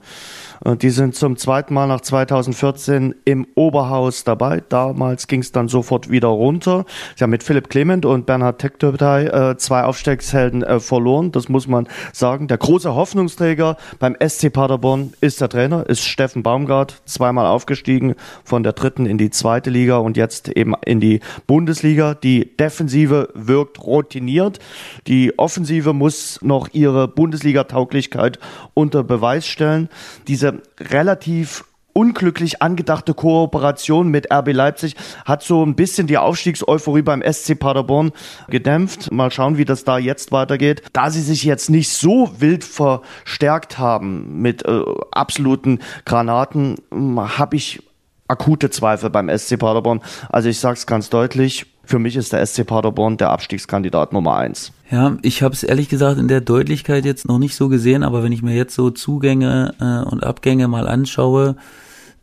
Die 0.68 0.89
sind 0.89 1.13
zum 1.13 1.38
zweiten 1.38 1.76
Mal 1.76 1.86
nach 1.86 2.01
2014 2.01 3.13
im 3.24 3.45
Oberhaus 3.53 4.24
dabei. 4.24 4.63
Damals 4.68 5.28
ging 5.28 5.41
es 5.41 5.51
dann 5.51 5.68
sofort 5.68 6.09
wieder 6.09 6.30
runter. 6.30 6.86
Sie 7.16 7.24
haben 7.24 7.30
mit 7.30 7.43
Philipp 7.43 7.70
Clement 7.70 8.03
und 8.03 8.26
Bernhard 8.26 8.57
Tektürtei 8.57 9.26
äh, 9.26 9.57
zwei 9.57 9.84
Aufstiegshelden 9.84 10.63
äh, 10.63 10.80
verloren. 10.80 11.32
Das 11.32 11.49
muss 11.49 11.68
man 11.68 11.88
sagen. 12.13 12.47
Der 12.47 12.57
große 12.57 12.95
Hoffnungsträger 12.95 13.78
beim 13.99 14.16
SC 14.20 14.51
Paderborn 14.51 15.13
ist 15.22 15.39
der 15.39 15.49
Trainer, 15.49 15.88
ist 15.88 16.03
Steffen 16.03 16.41
Baumgart, 16.41 16.99
zweimal 17.05 17.45
aufgestiegen 17.45 18.16
von 18.43 18.63
der 18.63 18.74
dritten 18.74 19.05
in 19.05 19.20
die 19.20 19.30
zweite 19.30 19.70
Liga 19.70 19.97
und 19.97 20.18
jetzt 20.18 20.49
eben 20.49 20.74
in 20.84 20.99
die 20.99 21.20
Bundesliga. 21.45 22.16
Die 22.16 22.57
Defensive 22.57 23.30
wirkt 23.36 23.84
routiniert. 23.84 24.57
Die 25.05 25.38
Offensive 25.38 25.93
muss 25.93 26.39
noch 26.41 26.70
ihre 26.74 27.07
Bundesliga-Tauglichkeit 27.07 28.39
unter 28.74 29.03
Beweis 29.03 29.45
stellen. 29.45 29.89
Diese 30.28 30.55
relativ 30.80 31.66
unglücklich 31.95 32.62
angedachte 32.62 33.14
Kooperation 33.14 34.10
mit 34.10 34.32
RB 34.32 34.51
Leipzig 34.51 34.95
hat 35.24 35.43
so 35.43 35.66
ein 35.66 35.76
bisschen 35.76 36.08
die 36.08 36.18
Aufstiegseuphorie 36.18 37.03
beim 37.03 37.24
SC 37.24 37.58
Paderborn 37.58 38.12
gedämpft. 38.49 39.14
Mal 39.14 39.32
schauen, 39.32 39.58
wie 39.58 39.64
das 39.64 39.86
da 39.86 39.97
jetzt 39.97 40.34
weitergeht. 40.34 40.84
Da 40.91 41.10
sie 41.10 41.22
sich 41.22 41.43
jetzt 41.43 41.70
nicht 41.70 41.89
so 41.89 42.32
wild 42.39 42.66
verstärkt 42.66 43.78
haben 43.78 44.41
mit 44.41 44.66
äh, 44.66 44.82
absoluten 45.12 45.80
Granaten, 46.03 46.76
hm, 46.91 47.38
habe 47.38 47.56
ich 47.56 47.82
akute 48.28 48.70
Zweifel 48.70 49.10
beim 49.10 49.30
SC 49.30 49.58
Paderborn. 49.58 50.01
Also 50.30 50.49
ich 50.49 50.60
sage 50.60 50.74
es 50.74 50.88
ganz 50.88 51.10
deutlich, 51.10 51.66
für 51.86 51.99
mich 51.99 52.15
ist 52.15 52.33
der 52.33 52.45
SC 52.45 52.65
Paderborn 52.65 53.17
der 53.17 53.29
Abstiegskandidat 53.29 54.13
Nummer 54.13 54.36
eins. 54.36 54.71
Ja, 54.91 55.17
ich 55.21 55.41
habe 55.41 55.53
es 55.53 55.63
ehrlich 55.63 55.89
gesagt 55.89 56.19
in 56.19 56.27
der 56.27 56.41
Deutlichkeit 56.41 57.05
jetzt 57.05 57.27
noch 57.27 57.39
nicht 57.39 57.55
so 57.55 57.69
gesehen, 57.69 58.03
aber 58.03 58.23
wenn 58.23 58.31
ich 58.31 58.41
mir 58.41 58.55
jetzt 58.55 58.75
so 58.75 58.91
Zugänge 58.91 59.73
äh, 59.79 60.09
und 60.09 60.23
Abgänge 60.23 60.67
mal 60.67 60.88
anschaue, 60.88 61.55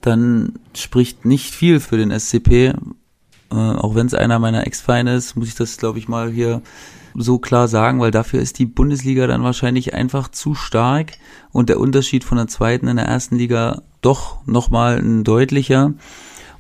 dann 0.01 0.55
spricht 0.75 1.25
nicht 1.25 1.53
viel 1.55 1.81
für 1.81 1.97
den 1.97 2.11
SCP. 2.11 2.67
Äh, 2.69 2.75
auch 3.51 3.95
wenn 3.95 4.07
es 4.07 4.15
einer 4.15 4.39
meiner 4.39 4.67
Ex-Feinde 4.67 5.15
ist, 5.15 5.37
muss 5.37 5.49
ich 5.49 5.55
das, 5.55 5.77
glaube 5.77 5.99
ich, 5.99 6.09
mal 6.09 6.31
hier 6.31 6.63
so 7.15 7.39
klar 7.39 7.69
sagen, 7.69 8.01
weil 8.01 8.11
dafür 8.11 8.41
ist 8.41 8.59
die 8.59 8.67
Bundesliga 8.67 9.27
dann 9.27 9.43
wahrscheinlich 9.43 9.95
einfach 9.95 10.29
zu 10.29 10.55
stark 10.55 11.13
und 11.51 11.69
der 11.69 11.79
Unterschied 11.79 12.25
von 12.25 12.39
der 12.39 12.49
zweiten 12.49 12.89
in 12.89 12.97
der 12.97 13.07
ersten 13.07 13.37
Liga 13.37 13.83
doch 14.01 14.47
nochmal 14.47 14.99
ein 14.99 15.25
deutlicher. 15.25 15.93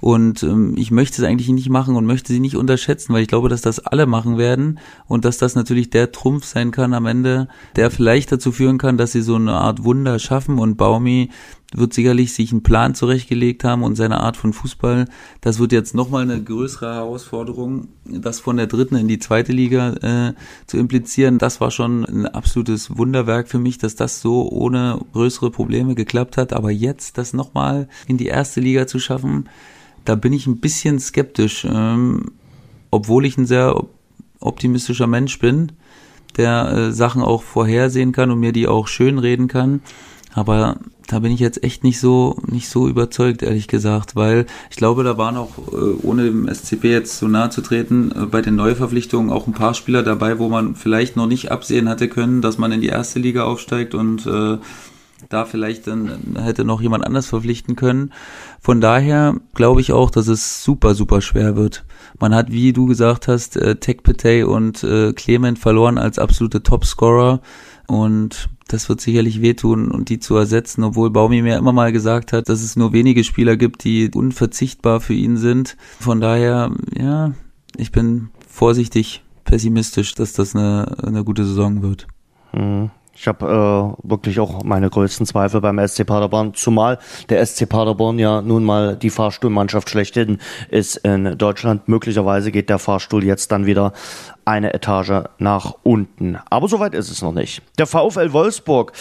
Und 0.02 0.42
ähm, 0.42 0.74
ich 0.76 0.90
möchte 0.90 1.22
es 1.22 1.28
eigentlich 1.28 1.48
nicht 1.50 1.70
machen 1.70 1.94
und 1.94 2.06
möchte 2.06 2.32
sie 2.32 2.40
nicht 2.40 2.56
unterschätzen, 2.56 3.14
weil 3.14 3.22
ich 3.22 3.28
glaube, 3.28 3.48
dass 3.48 3.60
das 3.60 3.78
alle 3.78 4.06
machen 4.06 4.36
werden 4.36 4.80
und 5.06 5.24
dass 5.24 5.38
das 5.38 5.54
natürlich 5.54 5.90
der 5.90 6.10
Trumpf 6.10 6.44
sein 6.44 6.72
kann 6.72 6.92
am 6.92 7.06
Ende, 7.06 7.46
der 7.76 7.88
vielleicht 7.92 8.32
dazu 8.32 8.50
führen 8.50 8.78
kann, 8.78 8.96
dass 8.96 9.12
sie 9.12 9.22
so 9.22 9.36
eine 9.36 9.52
Art 9.52 9.84
Wunder 9.84 10.18
schaffen 10.18 10.58
und 10.58 10.76
Baumi 10.76 11.30
wird 11.72 11.94
sicherlich 11.94 12.34
sich 12.34 12.50
einen 12.50 12.64
Plan 12.64 12.96
zurechtgelegt 12.96 13.62
haben 13.62 13.84
und 13.84 13.94
seine 13.94 14.18
Art 14.18 14.36
von 14.36 14.52
Fußball. 14.52 15.04
Das 15.40 15.60
wird 15.60 15.70
jetzt 15.70 15.94
nochmal 15.94 16.22
eine 16.22 16.42
größere 16.42 16.92
Herausforderung, 16.96 17.86
das 18.04 18.40
von 18.40 18.56
der 18.56 18.66
dritten 18.66 18.96
in 18.96 19.06
die 19.06 19.20
zweite 19.20 19.52
Liga 19.52 19.92
äh, 20.02 20.34
zu 20.66 20.78
implizieren. 20.78 21.38
Das 21.38 21.60
war 21.60 21.70
schon 21.70 22.04
ein 22.04 22.26
absolutes 22.26 22.98
Wunderwerk 22.98 23.46
für 23.46 23.60
mich, 23.60 23.78
dass 23.78 23.94
das 23.94 24.20
so 24.20 24.50
ohne 24.50 24.98
größere 25.12 25.52
Probleme 25.52 25.94
geklappt 25.94 26.36
hat. 26.38 26.52
Aber 26.52 26.72
jetzt 26.72 27.18
das 27.18 27.34
nochmal 27.34 27.88
in 28.08 28.16
die 28.16 28.26
erste 28.26 28.60
Liga 28.60 28.88
zu 28.88 28.98
schaffen, 28.98 29.48
da 30.04 30.14
bin 30.14 30.32
ich 30.32 30.46
ein 30.46 30.58
bisschen 30.58 30.98
skeptisch, 30.98 31.66
ähm, 31.68 32.32
obwohl 32.90 33.24
ich 33.24 33.38
ein 33.38 33.46
sehr 33.46 33.84
optimistischer 34.40 35.06
Mensch 35.06 35.38
bin, 35.38 35.72
der 36.36 36.72
äh, 36.72 36.92
Sachen 36.92 37.22
auch 37.22 37.42
vorhersehen 37.42 38.12
kann 38.12 38.30
und 38.30 38.40
mir 38.40 38.52
die 38.52 38.68
auch 38.68 38.88
schön 38.88 39.18
reden 39.18 39.48
kann. 39.48 39.80
Aber 40.34 40.78
da 41.08 41.18
bin 41.18 41.30
ich 41.30 41.40
jetzt 41.40 41.62
echt 41.62 41.84
nicht 41.84 42.00
so 42.00 42.36
nicht 42.46 42.68
so 42.68 42.88
überzeugt, 42.88 43.42
ehrlich 43.42 43.68
gesagt, 43.68 44.16
weil 44.16 44.46
ich 44.70 44.76
glaube, 44.76 45.04
da 45.04 45.18
waren 45.18 45.36
auch, 45.36 45.58
äh, 45.72 45.94
ohne 46.02 46.24
dem 46.24 46.48
SCP 46.48 46.90
jetzt 46.90 47.18
so 47.18 47.28
nahe 47.28 47.50
zu 47.50 47.60
treten, 47.60 48.12
äh, 48.12 48.26
bei 48.26 48.40
den 48.40 48.56
Neuverpflichtungen 48.56 49.30
auch 49.30 49.46
ein 49.46 49.52
paar 49.52 49.74
Spieler 49.74 50.02
dabei, 50.02 50.38
wo 50.38 50.48
man 50.48 50.74
vielleicht 50.74 51.16
noch 51.16 51.26
nicht 51.26 51.52
absehen 51.52 51.88
hatte 51.88 52.08
können, 52.08 52.40
dass 52.40 52.56
man 52.56 52.72
in 52.72 52.80
die 52.80 52.88
erste 52.88 53.18
Liga 53.18 53.44
aufsteigt 53.44 53.94
und 53.94 54.26
äh, 54.26 54.56
da 55.28 55.44
vielleicht 55.44 55.86
dann 55.86 56.36
hätte 56.38 56.64
noch 56.64 56.80
jemand 56.80 57.04
anders 57.04 57.26
verpflichten 57.26 57.76
können. 57.76 58.12
Von 58.60 58.80
daher 58.80 59.36
glaube 59.54 59.80
ich 59.80 59.92
auch, 59.92 60.10
dass 60.10 60.28
es 60.28 60.62
super, 60.62 60.94
super 60.94 61.20
schwer 61.20 61.56
wird. 61.56 61.84
Man 62.18 62.34
hat, 62.34 62.50
wie 62.50 62.72
du 62.72 62.86
gesagt 62.86 63.28
hast, 63.28 63.56
äh, 63.56 63.76
Tech 63.76 64.00
und 64.46 64.84
äh, 64.84 65.12
Clement 65.12 65.58
verloren 65.58 65.98
als 65.98 66.18
absolute 66.18 66.62
Topscorer 66.62 67.40
und 67.86 68.48
das 68.68 68.88
wird 68.88 69.00
sicherlich 69.00 69.42
wehtun 69.42 69.90
und 69.90 70.08
die 70.08 70.18
zu 70.18 70.36
ersetzen, 70.36 70.82
obwohl 70.84 71.10
Baumi 71.10 71.42
mir 71.42 71.58
immer 71.58 71.72
mal 71.72 71.92
gesagt 71.92 72.32
hat, 72.32 72.48
dass 72.48 72.62
es 72.62 72.76
nur 72.76 72.92
wenige 72.92 73.22
Spieler 73.24 73.56
gibt, 73.56 73.84
die 73.84 74.10
unverzichtbar 74.14 75.00
für 75.00 75.14
ihn 75.14 75.36
sind. 75.36 75.76
Von 76.00 76.20
daher, 76.20 76.70
ja, 76.96 77.32
ich 77.76 77.92
bin 77.92 78.30
vorsichtig 78.48 79.22
pessimistisch, 79.44 80.14
dass 80.14 80.32
das 80.32 80.54
eine, 80.56 80.96
eine 81.02 81.24
gute 81.24 81.44
Saison 81.44 81.82
wird. 81.82 82.06
Mhm. 82.52 82.90
Ich 83.14 83.28
habe 83.28 83.96
äh, 84.04 84.08
wirklich 84.08 84.40
auch 84.40 84.64
meine 84.64 84.88
größten 84.88 85.26
Zweifel 85.26 85.60
beim 85.60 85.86
SC 85.86 86.06
Paderborn, 86.06 86.54
zumal 86.54 86.98
der 87.28 87.44
SC 87.44 87.68
Paderborn 87.68 88.18
ja 88.18 88.40
nun 88.40 88.64
mal 88.64 88.96
die 88.96 89.10
Fahrstuhlmannschaft 89.10 89.90
schlechthin 89.90 90.38
ist 90.70 90.96
in 90.96 91.36
Deutschland. 91.36 91.88
Möglicherweise 91.88 92.50
geht 92.50 92.70
der 92.70 92.78
Fahrstuhl 92.78 93.22
jetzt 93.24 93.52
dann 93.52 93.66
wieder 93.66 93.92
eine 94.44 94.74
Etage 94.74 95.24
nach 95.38 95.74
unten. 95.82 96.38
Aber 96.50 96.68
soweit 96.68 96.94
ist 96.94 97.10
es 97.10 97.22
noch 97.22 97.32
nicht. 97.32 97.62
Der 97.78 97.86
VfL 97.86 98.32
Wolfsburg 98.32 98.92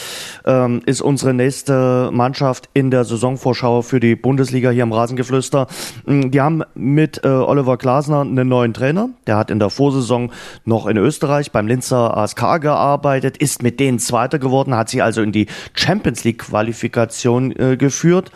ähm, 0.46 0.82
ist 0.86 1.02
unsere 1.02 1.34
nächste 1.34 2.10
Mannschaft 2.12 2.70
in 2.74 2.92
der 2.92 3.04
Saisonvorschau 3.04 3.82
für 3.82 4.00
die 4.00 4.16
Bundesliga 4.16 4.70
hier 4.70 4.84
im 4.84 4.94
Rasengeflüster. 4.94 5.68
Mm, 6.06 6.32
die 6.32 6.42
haben 6.42 6.64
mit 6.76 7.24
äh, 7.24 7.28
Oliver 7.28 7.78
Glasner 7.78 8.22
einen 8.22 8.48
neuen 8.48 8.74
Trainer. 8.74 9.10
Der 9.28 9.38
hat 9.38 9.52
in 9.52 9.60
der 9.60 9.70
Vorsaison 9.70 10.32
noch 10.66 10.88
in 10.88 10.98
Österreich 10.98 11.52
beim 11.52 11.68
Linzer 11.68 12.18
ASK 12.18 12.62
gearbeitet, 12.62 13.38
ist 13.38 13.64
mit 13.64 13.80
denen 13.80 14.00
Zweiter 14.00 14.40
geworden, 14.40 14.76
hat 14.76 14.90
sie 14.90 15.02
also 15.02 15.22
in 15.22 15.32
die 15.32 15.48
Champions 15.74 16.24
League 16.24 16.40
Qualifikation 16.40 17.52
äh, 17.58 17.78
geführt. 17.78 18.32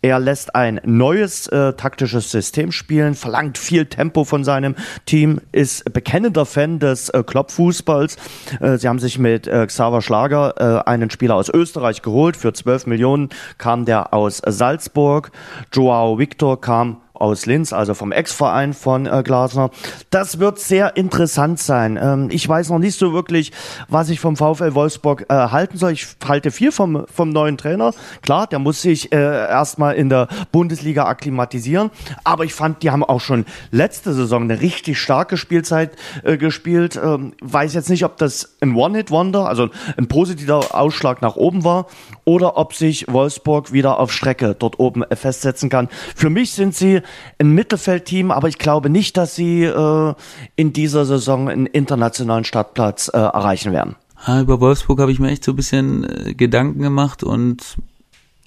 Er 0.00 0.20
lässt 0.20 0.54
ein 0.54 0.80
neues 0.84 1.48
äh, 1.48 1.72
taktisches 1.72 2.30
System 2.30 2.70
spielen, 2.70 3.14
verlangt 3.14 3.58
viel 3.58 3.86
Tempo 3.86 4.24
von 4.24 4.44
seinem 4.44 4.76
Team, 5.06 5.40
ist 5.50 5.92
bekennender 5.92 6.46
Fan 6.46 6.78
des 6.78 7.08
äh, 7.08 7.24
Klopp-Fußballs. 7.24 8.16
Äh, 8.60 8.78
sie 8.78 8.88
haben 8.88 9.00
sich 9.00 9.18
mit 9.18 9.48
äh, 9.48 9.66
Xaver 9.66 10.00
Schlager 10.00 10.84
äh, 10.84 10.88
einen 10.88 11.10
Spieler 11.10 11.34
aus 11.34 11.48
Österreich 11.48 12.02
geholt. 12.02 12.36
Für 12.36 12.52
12 12.52 12.86
Millionen 12.86 13.30
kam 13.58 13.86
der 13.86 14.14
aus 14.14 14.40
Salzburg. 14.46 15.32
Joao 15.72 16.18
Victor 16.18 16.60
kam 16.60 16.98
aus 17.20 17.46
Linz, 17.46 17.72
also 17.72 17.94
vom 17.94 18.12
Ex-Verein 18.12 18.74
von 18.74 19.06
äh, 19.06 19.22
Glasner. 19.24 19.70
Das 20.10 20.38
wird 20.38 20.58
sehr 20.58 20.96
interessant 20.96 21.58
sein. 21.58 21.98
Ähm, 22.00 22.28
ich 22.30 22.48
weiß 22.48 22.70
noch 22.70 22.78
nicht 22.78 22.98
so 22.98 23.12
wirklich, 23.12 23.52
was 23.88 24.08
ich 24.08 24.20
vom 24.20 24.36
VfL 24.36 24.74
Wolfsburg 24.74 25.26
äh, 25.28 25.34
halten 25.34 25.78
soll. 25.78 25.92
Ich 25.92 26.06
halte 26.26 26.50
viel 26.50 26.72
vom, 26.72 27.06
vom 27.12 27.30
neuen 27.30 27.58
Trainer. 27.58 27.92
Klar, 28.22 28.46
der 28.46 28.58
muss 28.58 28.82
sich 28.82 29.12
äh, 29.12 29.16
erstmal 29.16 29.96
in 29.96 30.08
der 30.08 30.28
Bundesliga 30.52 31.04
akklimatisieren. 31.06 31.90
Aber 32.24 32.44
ich 32.44 32.54
fand, 32.54 32.82
die 32.82 32.90
haben 32.90 33.04
auch 33.04 33.20
schon 33.20 33.44
letzte 33.70 34.14
Saison 34.14 34.42
eine 34.42 34.60
richtig 34.60 34.98
starke 34.98 35.36
Spielzeit 35.36 35.92
äh, 36.24 36.36
gespielt. 36.36 36.98
Ähm, 37.02 37.34
weiß 37.40 37.74
jetzt 37.74 37.90
nicht, 37.90 38.04
ob 38.04 38.16
das 38.16 38.56
ein 38.60 38.74
One-Hit-Wonder, 38.74 39.46
also 39.46 39.68
ein 39.96 40.08
positiver 40.08 40.74
Ausschlag 40.74 41.22
nach 41.22 41.36
oben 41.36 41.64
war, 41.64 41.86
oder 42.24 42.56
ob 42.56 42.74
sich 42.74 43.06
Wolfsburg 43.08 43.72
wieder 43.72 43.98
auf 43.98 44.12
Strecke 44.12 44.54
dort 44.58 44.78
oben 44.78 45.04
festsetzen 45.12 45.70
kann. 45.70 45.88
Für 46.14 46.30
mich 46.30 46.52
sind 46.52 46.74
sie 46.74 47.02
ein 47.38 47.50
Mittelfeldteam, 47.50 48.30
aber 48.30 48.48
ich 48.48 48.58
glaube 48.58 48.90
nicht, 48.90 49.16
dass 49.16 49.34
sie 49.34 49.64
äh, 49.64 50.14
in 50.56 50.72
dieser 50.72 51.04
Saison 51.04 51.48
einen 51.48 51.66
internationalen 51.66 52.44
Startplatz 52.44 53.08
äh, 53.08 53.18
erreichen 53.18 53.72
werden. 53.72 53.96
Ja, 54.26 54.40
über 54.40 54.60
Wolfsburg 54.60 55.00
habe 55.00 55.12
ich 55.12 55.20
mir 55.20 55.30
echt 55.30 55.44
so 55.44 55.52
ein 55.52 55.56
bisschen 55.56 56.04
äh, 56.04 56.34
Gedanken 56.34 56.82
gemacht 56.82 57.22
und 57.22 57.76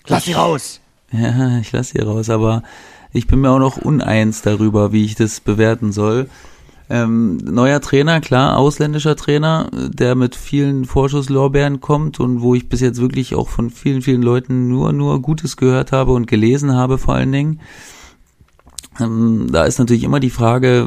lass 0.08 0.26
sie 0.26 0.34
raus. 0.34 0.80
Ja, 1.14 1.58
ich 1.60 1.74
lass 1.74 1.90
sie 1.90 2.00
raus, 2.00 2.30
aber 2.30 2.64
ich 3.12 3.28
bin 3.28 3.42
mir 3.42 3.50
auch 3.50 3.60
noch 3.60 3.76
uneins 3.76 4.42
darüber, 4.42 4.94
wie 4.94 5.04
ich 5.04 5.16
das 5.16 5.42
bewerten 5.42 5.92
soll. 5.92 6.30
Ähm, 6.90 7.38
neuer 7.38 7.80
Trainer, 7.80 8.20
klar, 8.20 8.58
ausländischer 8.58 9.16
Trainer, 9.16 9.70
der 9.72 10.16
mit 10.16 10.36
vielen 10.36 10.84
Vorschusslorbeeren 10.84 11.80
kommt 11.80 12.20
und 12.20 12.42
wo 12.42 12.54
ich 12.54 12.68
bis 12.68 12.82
jetzt 12.82 13.00
wirklich 13.00 13.34
auch 13.34 13.48
von 13.48 13.70
vielen, 13.70 14.02
vielen 14.02 14.22
Leuten 14.22 14.68
nur, 14.68 14.92
nur 14.92 15.22
Gutes 15.22 15.56
gehört 15.56 15.94
habe 15.94 16.12
und 16.12 16.28
gelesen 16.28 16.76
habe 16.76 16.98
vor 16.98 17.16
allen 17.16 17.32
Dingen. 17.32 17.62
Ähm, 19.00 19.48
da 19.52 19.64
ist 19.64 19.80
natürlich 19.80 20.04
immer 20.04 20.20
die 20.20 20.30
Frage, 20.30 20.86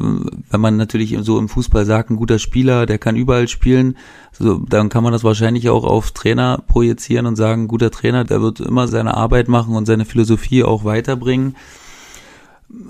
wenn 0.51 0.61
man 0.61 0.77
natürlich 0.77 1.17
so 1.23 1.39
im 1.39 1.49
Fußball 1.49 1.87
sagt, 1.87 2.11
ein 2.11 2.17
guter 2.17 2.39
Spieler, 2.39 2.85
der 2.85 2.99
kann 2.99 3.17
überall 3.17 3.49
spielen, 3.49 3.97
so, 4.33 4.59
dann 4.59 4.91
kann 4.91 5.03
man 5.03 5.13
das 5.13 5.25
wahrscheinlich 5.25 5.71
auch 5.71 5.85
auf 5.85 6.11
Trainer 6.11 6.63
projizieren 6.67 7.27
und 7.27 7.37
sagen, 7.37 7.63
ein 7.63 7.69
guter 7.69 7.91
Trainer, 7.91 8.25
der 8.25 8.43
wird 8.43 8.61
immer 8.61 8.89
seine 8.89 9.17
Arbeit 9.17 9.49
machen 9.49 9.75
und 9.75 9.87
seine 9.87 10.05
Philosophie 10.05 10.65
auch 10.65 10.85
weiterbringen. 10.85 11.57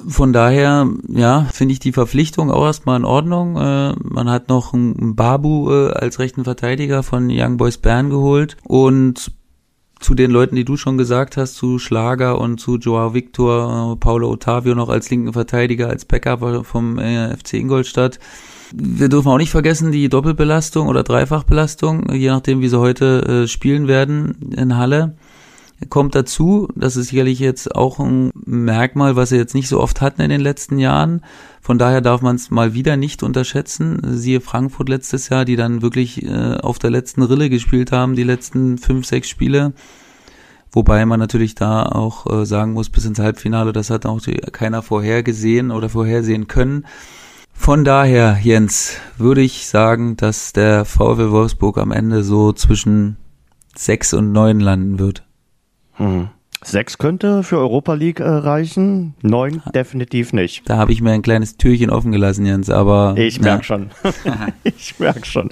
Von 0.09 0.33
daher, 0.33 0.89
ja, 1.09 1.47
finde 1.53 1.73
ich 1.73 1.79
die 1.79 1.93
Verpflichtung 1.93 2.51
auch 2.51 2.65
erstmal 2.65 2.99
in 2.99 3.05
Ordnung. 3.05 3.57
Äh, 3.57 3.95
man 4.03 4.31
hat 4.31 4.49
noch 4.49 4.73
einen 4.73 5.15
Babu 5.15 5.71
äh, 5.71 5.91
als 5.91 6.19
rechten 6.19 6.45
Verteidiger 6.45 7.03
von 7.03 7.29
Young 7.31 7.57
Boys 7.57 7.77
Bern 7.79 8.09
geholt 8.09 8.57
und 8.65 9.31
zu 10.05 10.15
den 10.15 10.31
Leuten, 10.31 10.55
die 10.55 10.67
du 10.67 10.77
schon 10.77 10.99
gesagt 10.99 11.39
hast, 11.39 11.55
zu 11.55 11.79
Schlager 11.79 12.39
und 12.39 12.61
zu 12.61 12.77
Joao 12.77 13.15
Victor, 13.15 13.93
äh, 13.93 13.97
Paulo 13.97 14.31
Ottavio 14.31 14.75
noch 14.75 14.91
als 14.91 15.09
linken 15.11 15.33
Verteidiger, 15.33 15.89
als 15.89 16.05
Backup 16.05 16.67
vom 16.67 16.99
äh, 16.99 17.35
FC 17.35 17.55
Ingolstadt. 17.55 18.19
Wir 18.73 19.09
dürfen 19.09 19.29
auch 19.29 19.39
nicht 19.39 19.51
vergessen, 19.51 19.93
die 19.93 20.09
Doppelbelastung 20.09 20.89
oder 20.89 21.05
Dreifachbelastung, 21.05 22.13
je 22.13 22.29
nachdem, 22.29 22.61
wie 22.61 22.69
sie 22.69 22.79
heute 22.79 23.45
äh, 23.45 23.49
spielen 23.49 23.89
werden 23.89 24.53
in 24.55 24.77
Halle 24.77 25.17
kommt 25.89 26.15
dazu. 26.15 26.69
Das 26.77 26.97
ist 26.97 27.09
sicherlich 27.09 27.39
jetzt 27.39 27.75
auch 27.75 27.99
ein 27.99 28.31
Merkmal, 28.45 29.17
was 29.17 29.31
wir 29.31 29.39
jetzt 29.39 29.55
nicht 29.55 29.69
so 29.69 29.81
oft 29.81 30.01
hatten 30.01 30.23
in 30.23 30.31
den 30.31 30.41
letzten 30.41 30.79
Jahren. 30.79 31.23
Von 31.65 31.79
daher 31.79 32.03
darf 32.03 32.21
man 32.21 32.37
es 32.37 32.51
mal 32.51 32.75
wieder 32.75 32.99
nicht 32.99 33.23
unterschätzen. 33.23 33.99
Siehe 34.05 34.43
Frankfurt 34.43 34.91
letztes 34.91 35.31
Jahr, 35.31 35.47
die 35.47 35.57
dann 35.57 35.81
wirklich 35.81 36.23
äh, 36.23 36.59
auf 36.59 36.79
der 36.79 36.91
letzten 36.91 37.23
Rille 37.23 37.49
gespielt 37.49 37.91
haben, 37.91 38.17
die 38.17 38.23
letzten 38.23 38.77
fünf, 38.77 39.07
sechs 39.07 39.31
Spiele. 39.31 39.73
Wobei 40.73 41.07
man 41.07 41.19
natürlich 41.19 41.55
da 41.55 41.85
auch 41.85 42.27
äh, 42.31 42.45
sagen 42.45 42.75
muss, 42.75 42.91
bis 42.91 43.07
ins 43.07 43.19
Halbfinale, 43.19 43.73
das 43.73 43.89
hat 43.89 44.05
auch 44.05 44.21
die, 44.21 44.35
keiner 44.35 44.83
vorhergesehen 44.83 45.71
oder 45.71 45.89
vorhersehen 45.89 46.49
können. 46.49 46.85
Von 47.55 47.83
daher, 47.83 48.39
Jens, 48.43 48.99
würde 49.17 49.41
ich 49.41 49.67
sagen, 49.67 50.19
dass 50.19 50.53
der 50.53 50.85
VfL 50.85 51.31
Wolfsburg 51.31 51.79
am 51.79 51.93
Ende 51.93 52.25
so 52.25 52.53
zwischen 52.53 53.17
sechs 53.75 54.13
und 54.13 54.33
neun 54.33 54.61
landen 54.61 54.99
wird. 54.99 55.25
Hm. 55.93 56.29
Sechs 56.65 56.97
könnte 56.97 57.43
für 57.43 57.59
Europa 57.59 57.93
League 57.93 58.21
äh, 58.21 58.25
reichen, 58.25 59.15
neun 59.21 59.63
definitiv 59.75 60.33
nicht. 60.33 60.69
Da 60.69 60.79
habe 60.79 60.93
ich 60.93 61.03
mir 61.03 61.13
ein 61.13 61.21
kleines 61.21 61.59
Türchen 61.59 61.91
offen 61.91 62.11
gelassen, 62.11 62.47
Jens, 62.47 62.71
aber. 62.71 63.15
Ich 63.19 63.41
merk 63.41 63.61
ja. 63.61 63.63
schon. 63.65 63.91
ich 64.65 64.99
merk 64.99 65.27
schon. 65.27 65.51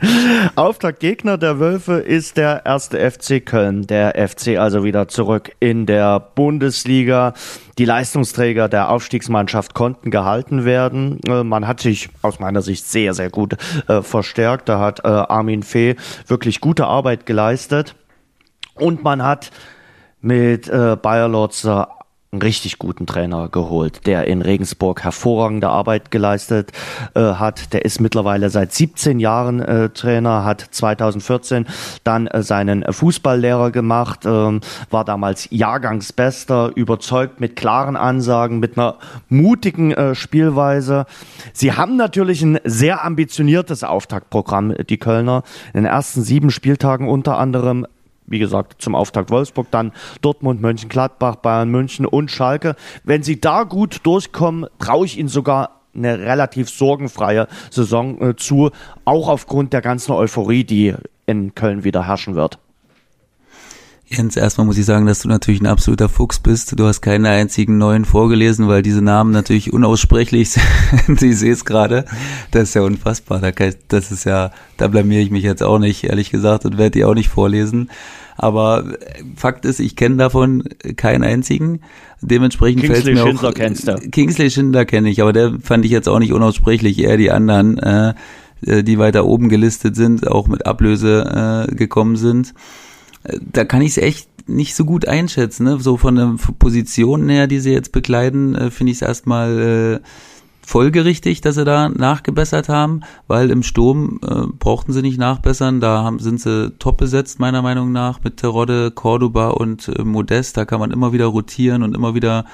Auftaktgegner 0.56 1.36
der 1.36 1.60
Wölfe 1.60 1.94
ist 1.94 2.38
der 2.38 2.64
erste 2.64 2.98
FC 2.98 3.44
Köln. 3.44 3.86
Der 3.86 4.28
FC 4.28 4.58
also 4.58 4.84
wieder 4.84 5.06
zurück 5.08 5.52
in 5.60 5.84
der 5.84 6.18
Bundesliga. 6.18 7.34
Die 7.78 7.84
Leistungsträger 7.84 8.68
der 8.68 8.90
Aufstiegsmannschaft 8.90 9.74
konnten 9.74 10.10
gehalten 10.10 10.64
werden. 10.64 11.20
Äh, 11.28 11.44
man 11.44 11.66
hat 11.66 11.80
sich 11.80 12.08
aus 12.22 12.40
meiner 12.40 12.62
Sicht 12.62 12.86
sehr, 12.86 13.12
sehr 13.12 13.28
gut 13.28 13.56
äh, 13.86 14.00
verstärkt. 14.00 14.68
Da 14.68 14.80
hat 14.80 15.00
äh, 15.04 15.08
Armin 15.08 15.62
Fee 15.62 15.96
wirklich 16.26 16.60
gute 16.60 16.86
Arbeit 16.86 17.26
geleistet. 17.26 17.94
Und 18.74 19.04
man 19.04 19.22
hat 19.22 19.50
mit 20.22 20.68
äh, 20.68 20.96
Bayer 21.00 21.28
Lotzer 21.28 21.88
einen 22.32 22.40
richtig 22.40 22.78
guten 22.78 23.04
Trainer 23.04 23.50
geholt, 23.50 24.06
der 24.06 24.26
in 24.26 24.40
Regensburg 24.40 25.04
hervorragende 25.04 25.68
Arbeit 25.68 26.10
geleistet 26.10 26.72
äh, 27.14 27.20
hat. 27.20 27.74
Der 27.74 27.84
ist 27.84 28.00
mittlerweile 28.00 28.48
seit 28.48 28.72
17 28.72 29.20
Jahren 29.20 29.60
äh, 29.60 29.90
Trainer, 29.90 30.42
hat 30.42 30.62
2014 30.62 31.66
dann 32.04 32.26
äh, 32.28 32.42
seinen 32.42 32.90
Fußballlehrer 32.90 33.70
gemacht, 33.70 34.24
äh, 34.24 34.60
war 34.90 35.04
damals 35.04 35.48
Jahrgangsbester, 35.50 36.72
überzeugt 36.74 37.38
mit 37.38 37.54
klaren 37.54 37.96
Ansagen, 37.96 38.60
mit 38.60 38.78
einer 38.78 38.96
mutigen 39.28 39.92
äh, 39.92 40.14
Spielweise. 40.14 41.04
Sie 41.52 41.72
haben 41.72 41.96
natürlich 41.96 42.40
ein 42.40 42.58
sehr 42.64 43.04
ambitioniertes 43.04 43.84
Auftaktprogramm, 43.84 44.74
die 44.88 44.96
Kölner. 44.96 45.42
In 45.74 45.82
den 45.82 45.92
ersten 45.92 46.22
sieben 46.22 46.50
Spieltagen 46.50 47.10
unter 47.10 47.36
anderem 47.36 47.86
wie 48.26 48.38
gesagt, 48.38 48.80
zum 48.80 48.94
Auftakt 48.94 49.30
Wolfsburg, 49.30 49.70
dann 49.70 49.92
Dortmund, 50.20 50.60
Mönchengladbach, 50.60 51.36
Bayern 51.36 51.70
München 51.70 52.06
und 52.06 52.30
Schalke. 52.30 52.76
Wenn 53.04 53.22
sie 53.22 53.40
da 53.40 53.64
gut 53.64 54.00
durchkommen, 54.04 54.66
traue 54.78 55.06
ich 55.06 55.18
ihnen 55.18 55.28
sogar 55.28 55.80
eine 55.94 56.18
relativ 56.18 56.70
sorgenfreie 56.70 57.48
Saison 57.70 58.20
äh, 58.20 58.36
zu, 58.36 58.70
auch 59.04 59.28
aufgrund 59.28 59.72
der 59.72 59.82
ganzen 59.82 60.12
Euphorie, 60.12 60.64
die 60.64 60.94
in 61.26 61.54
Köln 61.54 61.84
wieder 61.84 62.06
herrschen 62.06 62.34
wird. 62.34 62.58
Jens, 64.14 64.36
erstmal 64.36 64.66
muss 64.66 64.76
ich 64.76 64.84
sagen, 64.84 65.06
dass 65.06 65.20
du 65.20 65.28
natürlich 65.28 65.62
ein 65.62 65.66
absoluter 65.66 66.10
Fuchs 66.10 66.38
bist. 66.38 66.78
Du 66.78 66.86
hast 66.86 67.00
keine 67.00 67.30
einzigen 67.30 67.78
neuen 67.78 68.04
vorgelesen, 68.04 68.68
weil 68.68 68.82
diese 68.82 69.00
Namen 69.00 69.30
natürlich 69.32 69.72
unaussprechlich 69.72 70.50
sind. 71.06 71.22
ich 71.22 71.38
sehe 71.38 71.52
es 71.52 71.64
gerade. 71.64 72.04
Das 72.50 72.64
ist 72.64 72.74
ja 72.74 72.82
unfassbar. 72.82 73.40
Das 73.40 74.12
ist 74.12 74.24
ja, 74.24 74.50
da 74.76 74.88
blamiere 74.88 75.22
ich 75.22 75.30
mich 75.30 75.44
jetzt 75.44 75.62
auch 75.62 75.78
nicht, 75.78 76.04
ehrlich 76.04 76.30
gesagt, 76.30 76.66
und 76.66 76.76
werde 76.76 76.90
die 76.90 77.04
auch 77.06 77.14
nicht 77.14 77.30
vorlesen. 77.30 77.90
Aber 78.36 78.84
Fakt 79.34 79.64
ist, 79.64 79.80
ich 79.80 79.96
kenne 79.96 80.16
davon 80.16 80.64
keinen 80.96 81.24
einzigen. 81.24 81.80
Dementsprechend 82.20 82.84
fällt 82.84 83.06
mir 83.06 83.16
Schindler 83.16 83.48
auch. 83.48 83.54
Kennst 83.54 83.88
du. 83.88 83.94
Kingsley 83.94 84.50
Schindler 84.50 84.84
kenne 84.84 85.08
ich, 85.08 85.22
aber 85.22 85.32
der 85.32 85.54
fand 85.62 85.86
ich 85.86 85.90
jetzt 85.90 86.08
auch 86.08 86.18
nicht 86.18 86.34
unaussprechlich, 86.34 86.98
eher 86.98 87.16
die 87.16 87.30
anderen, 87.30 87.78
äh, 87.78 88.14
die 88.60 88.98
weiter 88.98 89.24
oben 89.24 89.48
gelistet 89.48 89.96
sind, 89.96 90.28
auch 90.28 90.48
mit 90.48 90.66
Ablöse 90.66 91.66
äh, 91.70 91.74
gekommen 91.74 92.16
sind 92.16 92.52
da 93.24 93.64
kann 93.64 93.82
ich 93.82 93.92
es 93.92 93.98
echt 93.98 94.28
nicht 94.48 94.74
so 94.74 94.84
gut 94.84 95.06
einschätzen. 95.06 95.64
Ne? 95.64 95.78
So 95.80 95.96
von 95.96 96.14
der 96.16 96.34
Position 96.58 97.28
her, 97.28 97.46
die 97.46 97.60
sie 97.60 97.72
jetzt 97.72 97.92
bekleiden, 97.92 98.54
äh, 98.54 98.70
finde 98.70 98.92
ich 98.92 98.98
es 98.98 99.02
erstmal 99.02 100.00
äh, 100.02 100.06
folgerichtig, 100.64 101.40
dass 101.40 101.56
sie 101.56 101.64
da 101.64 101.88
nachgebessert 101.88 102.68
haben, 102.68 103.00
weil 103.26 103.50
im 103.50 103.62
Sturm 103.62 104.20
äh, 104.22 104.46
brauchten 104.58 104.92
sie 104.92 105.02
nicht 105.02 105.18
nachbessern. 105.18 105.80
Da 105.80 106.02
haben, 106.02 106.18
sind 106.18 106.40
sie 106.40 106.72
top 106.78 106.98
besetzt, 106.98 107.40
meiner 107.40 107.62
Meinung 107.62 107.92
nach, 107.92 108.22
mit 108.22 108.38
Terodde, 108.38 108.90
Cordoba 108.90 109.48
und 109.50 109.88
äh, 109.88 110.02
Modest. 110.02 110.56
Da 110.56 110.64
kann 110.64 110.80
man 110.80 110.90
immer 110.90 111.12
wieder 111.12 111.26
rotieren 111.26 111.82
und 111.82 111.94
immer 111.94 112.14
wieder 112.14 112.44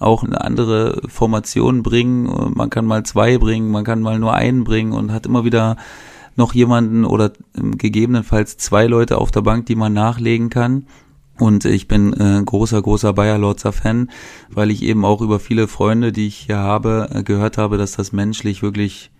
auch 0.00 0.22
eine 0.22 0.40
andere 0.40 1.02
Formation 1.08 1.82
bringen. 1.82 2.52
Man 2.54 2.70
kann 2.70 2.86
mal 2.86 3.02
zwei 3.02 3.36
bringen, 3.36 3.72
man 3.72 3.82
kann 3.82 4.00
mal 4.00 4.20
nur 4.20 4.32
einen 4.32 4.62
bringen 4.62 4.92
und 4.92 5.10
hat 5.10 5.26
immer 5.26 5.44
wieder 5.44 5.76
noch 6.38 6.54
jemanden 6.54 7.04
oder 7.04 7.32
ähm, 7.56 7.76
gegebenenfalls 7.76 8.56
zwei 8.56 8.86
Leute 8.86 9.18
auf 9.18 9.30
der 9.30 9.42
Bank, 9.42 9.66
die 9.66 9.76
man 9.76 9.92
nachlegen 9.92 10.50
kann. 10.50 10.86
Und 11.38 11.64
ich 11.64 11.86
bin 11.86 12.12
äh, 12.14 12.42
großer, 12.44 12.82
großer 12.82 13.12
Bayer 13.12 13.38
Lorzer 13.38 13.72
Fan, 13.72 14.10
weil 14.50 14.70
ich 14.70 14.82
eben 14.82 15.04
auch 15.04 15.20
über 15.20 15.38
viele 15.38 15.68
Freunde, 15.68 16.10
die 16.10 16.26
ich 16.26 16.36
hier 16.36 16.58
habe, 16.58 17.10
äh, 17.12 17.22
gehört 17.22 17.58
habe, 17.58 17.76
dass 17.76 17.92
das 17.92 18.12
menschlich 18.12 18.62
wirklich 18.62 19.10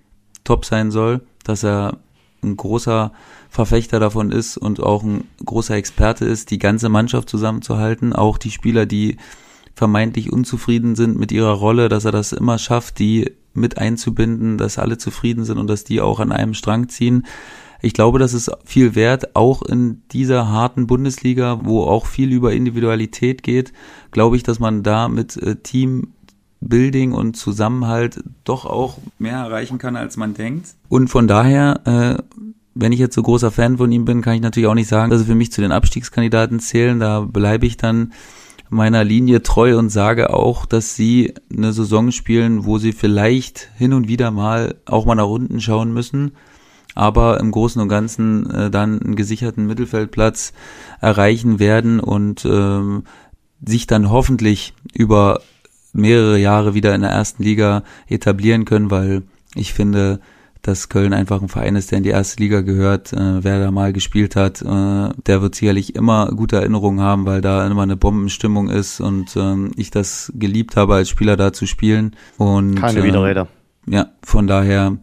top 0.43 0.65
sein 0.65 0.91
soll, 0.91 1.21
dass 1.45 1.65
er 1.65 1.99
ein 2.43 2.57
großer 2.57 3.13
Verfechter 3.49 4.01
davon 4.01 4.31
ist 4.33 4.57
und 4.57 4.81
auch 4.81 5.03
ein 5.03 5.25
großer 5.45 5.75
Experte 5.77 6.25
ist, 6.25 6.51
die 6.51 6.59
ganze 6.59 6.89
Mannschaft 6.89 7.29
zusammenzuhalten, 7.29 8.13
auch 8.13 8.39
die 8.39 8.51
Spieler, 8.51 8.87
die 8.87 9.17
vermeintlich 9.75 10.33
unzufrieden 10.33 10.97
sind 10.97 11.19
mit 11.19 11.31
ihrer 11.31 11.53
Rolle, 11.53 11.89
dass 11.89 12.05
er 12.05 12.13
das 12.13 12.33
immer 12.33 12.59
schafft, 12.59 12.99
die 12.99 13.33
mit 13.55 13.79
einzubinden, 13.79 14.59
dass 14.59 14.79
alle 14.79 14.99
zufrieden 14.99 15.45
sind 15.45 15.59
und 15.59 15.69
dass 15.69 15.85
die 15.85 16.01
auch 16.01 16.21
an 16.21 16.33
einem 16.33 16.55
Strang 16.55 16.89
ziehen. 16.89 17.27
Ich 17.81 17.93
glaube, 17.93 18.19
das 18.19 18.35
ist 18.35 18.51
viel 18.65 18.95
wert, 18.95 19.37
auch 19.37 19.63
in 19.63 20.03
dieser 20.11 20.49
harten 20.49 20.87
Bundesliga, 20.87 21.61
wo 21.63 21.85
auch 21.85 22.07
viel 22.07 22.33
über 22.33 22.53
Individualität 22.53 23.43
geht, 23.43 23.73
glaube 24.11 24.37
ich, 24.37 24.43
dass 24.43 24.59
man 24.59 24.83
da 24.83 25.09
mit 25.09 25.37
äh, 25.37 25.57
Teambuilding 25.57 27.13
und 27.13 27.37
Zusammenhalt 27.37 28.23
doch 28.43 28.65
auch 28.65 28.99
mehr 29.19 29.37
erreichen 29.37 29.79
kann, 29.79 29.95
als 29.95 30.17
man 30.17 30.35
denkt. 30.35 30.75
Und 30.89 31.09
von 31.09 31.29
daher, 31.29 31.81
äh, 31.85 32.23
wenn 32.75 32.93
ich 32.93 32.99
jetzt 32.99 33.15
so 33.15 33.23
großer 33.23 33.51
Fan 33.51 33.79
von 33.79 33.93
ihm 33.93 34.05
bin, 34.05 34.23
kann 34.23 34.35
ich 34.35 34.41
natürlich 34.41 34.69
auch 34.69 34.75
nicht 34.75 34.89
sagen, 34.89 35.11
dass 35.11 35.21
er 35.23 35.27
für 35.27 35.35
mich 35.35 35.53
zu 35.53 35.61
den 35.61 35.73
Abstiegskandidaten 35.73 36.59
zählen. 36.61 36.99
Da 36.99 37.21
bleibe 37.21 37.67
ich 37.67 37.77
dann 37.77 38.13
meiner 38.71 39.05
Linie 39.05 39.43
treu 39.43 39.79
und 39.79 39.91
sage 39.91 40.33
auch, 40.33 40.67
dass 40.67 40.95
sie 40.95 41.35
eine 41.55 41.73
Saison 41.73 42.13
spielen, 42.13 42.65
wo 42.65 42.79
sie 42.79 42.93
vielleicht 42.93 43.71
hin 43.77 43.93
und 43.93 44.09
wieder 44.09 44.31
mal 44.31 44.77
auch 44.87 45.07
mal 45.07 45.15
nach 45.15 45.27
unten 45.27 45.61
schauen 45.61 45.93
müssen, 45.93 46.33
aber 46.95 47.41
im 47.41 47.51
Großen 47.51 47.81
und 47.81 47.89
Ganzen 47.89 48.51
äh, 48.51 48.71
dann 48.71 49.01
einen 49.01 49.17
gesicherten 49.17 49.67
Mittelfeldplatz 49.67 50.53
erreichen 51.01 51.59
werden 51.59 52.01
und 52.01 52.45
ähm, 52.45 53.05
sich 53.65 53.87
dann 53.87 54.11
hoffentlich 54.11 54.75
über 54.93 55.41
mehrere 55.93 56.39
Jahre 56.39 56.75
wieder 56.75 56.95
in 56.95 57.01
der 57.01 57.11
ersten 57.11 57.43
Liga 57.43 57.83
etablieren 58.07 58.65
können, 58.65 58.91
weil 58.91 59.23
ich 59.55 59.73
finde, 59.73 60.21
dass 60.63 60.89
Köln 60.89 61.13
einfach 61.13 61.41
ein 61.41 61.49
Verein 61.49 61.77
ist, 61.77 61.91
der 61.91 61.99
in 61.99 62.05
die 62.05 62.11
erste 62.11 62.43
Liga 62.43 62.61
gehört. 62.61 63.13
Äh, 63.13 63.45
wer 63.45 63.61
da 63.61 63.71
mal 63.71 63.93
gespielt 63.93 64.37
hat, 64.37 64.63
äh, 64.63 65.09
der 65.27 65.43
wird 65.43 65.55
sicherlich 65.55 65.95
immer 65.95 66.31
gute 66.35 66.57
Erinnerungen 66.57 67.01
haben, 67.01 67.27
weil 67.27 67.41
da 67.41 67.67
immer 67.67 67.83
eine 67.83 67.97
Bombenstimmung 67.97 68.69
ist 68.69 69.01
und 69.01 69.37
ähm, 69.37 69.71
ich 69.77 69.91
das 69.91 70.33
geliebt 70.35 70.77
habe, 70.77 70.95
als 70.95 71.09
Spieler 71.09 71.37
da 71.37 71.53
zu 71.53 71.67
spielen. 71.67 72.17
Und, 72.37 72.77
Keine 72.77 73.01
äh, 73.01 73.05
Widerrede. 73.05 73.49
Ja, 73.87 74.11
von 74.23 74.47
daher 74.47 74.99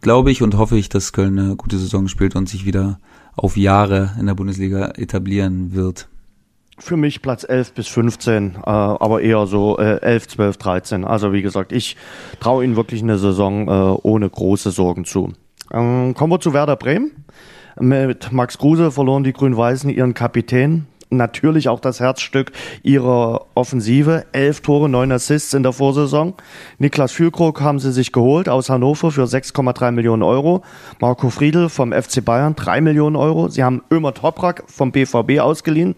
glaube 0.00 0.30
ich 0.30 0.42
und 0.42 0.56
hoffe 0.56 0.76
ich, 0.76 0.88
dass 0.88 1.12
Köln 1.12 1.38
eine 1.38 1.56
gute 1.56 1.78
Saison 1.78 2.08
spielt 2.08 2.36
und 2.36 2.48
sich 2.48 2.66
wieder 2.66 2.98
auf 3.34 3.56
Jahre 3.56 4.12
in 4.18 4.26
der 4.26 4.34
Bundesliga 4.34 4.92
etablieren 4.96 5.74
wird. 5.74 6.08
Für 6.80 6.96
mich 6.96 7.22
Platz 7.22 7.44
11 7.48 7.72
bis 7.72 7.88
15, 7.88 8.54
äh, 8.54 8.60
aber 8.64 9.20
eher 9.20 9.46
so 9.46 9.78
äh, 9.78 10.00
11, 10.00 10.28
12, 10.28 10.56
13. 10.56 11.04
Also 11.04 11.32
wie 11.32 11.42
gesagt, 11.42 11.72
ich 11.72 11.96
traue 12.40 12.64
ihnen 12.64 12.76
wirklich 12.76 13.02
eine 13.02 13.18
Saison 13.18 13.68
äh, 13.68 13.70
ohne 14.02 14.30
große 14.30 14.70
Sorgen 14.70 15.04
zu. 15.04 15.32
Ähm, 15.72 16.14
kommen 16.14 16.32
wir 16.32 16.40
zu 16.40 16.52
Werder 16.52 16.76
Bremen. 16.76 17.24
Mit 17.80 18.32
Max 18.32 18.58
Kruse 18.58 18.90
verloren 18.90 19.24
die 19.24 19.32
Grün-Weißen 19.32 19.90
ihren 19.90 20.14
Kapitän. 20.14 20.86
natürlich 21.10 21.68
auch 21.68 21.80
das 21.80 22.00
Herzstück 22.00 22.52
ihrer 22.82 23.46
Offensive. 23.54 24.26
Elf 24.32 24.60
Tore, 24.60 24.88
neun 24.88 25.12
Assists 25.12 25.54
in 25.54 25.62
der 25.62 25.72
Vorsaison. 25.72 26.34
Niklas 26.78 27.12
Füllkrug 27.12 27.60
haben 27.60 27.78
sie 27.78 27.92
sich 27.92 28.12
geholt 28.12 28.48
aus 28.48 28.70
Hannover 28.70 29.10
für 29.10 29.24
6,3 29.24 29.92
Millionen 29.92 30.22
Euro. 30.22 30.62
Marco 31.00 31.30
Friedl 31.30 31.68
vom 31.68 31.92
FC 31.92 32.24
Bayern 32.24 32.54
3 32.54 32.80
Millionen 32.80 33.16
Euro. 33.16 33.48
Sie 33.48 33.64
haben 33.64 33.82
Ömer 33.90 34.14
Toprak 34.14 34.64
vom 34.66 34.92
BVB 34.92 35.40
ausgeliehen. 35.40 35.94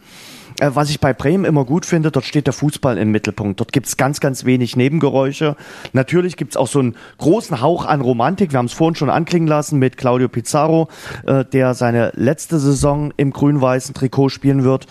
Äh, 0.61 0.71
was 0.75 0.91
ich 0.91 1.01
bei 1.01 1.13
Bremen 1.13 1.45
immer 1.45 1.65
gut 1.65 1.87
finde, 1.87 2.11
dort 2.11 2.25
steht 2.25 2.47
der 2.47 2.53
Fußball 2.53 2.99
im 2.99 3.11
Mittelpunkt. 3.11 3.61
Dort 3.61 3.73
gibt 3.73 3.87
es 3.87 3.97
ganz, 3.97 4.21
ganz 4.21 4.45
wenig 4.45 4.77
Nebengeräusche. 4.77 5.57
Natürlich 5.93 6.37
gibt 6.37 6.53
es 6.53 6.57
auch 6.57 6.69
so 6.69 6.79
einen 6.79 6.97
großen 7.19 7.61
Hauch 7.61 7.87
an 7.87 8.01
Romantik. 8.01 8.53
Wir 8.53 8.59
haben 8.59 8.67
es 8.67 8.73
vorhin 8.73 8.95
schon 8.95 9.11
anklingen 9.11 9.49
lassen 9.49 9.79
mit 9.79 9.97
Claudio 9.97 10.29
Pizarro, 10.29 10.89
äh, 11.27 11.45
der 11.45 11.75
seine 11.75 12.13
letzte 12.15 12.59
Saison 12.59 13.13
im 13.17 13.33
grün-weißen 13.33 13.95
Trikot 13.95 14.29
spielen 14.29 14.63
wird. 14.63 14.87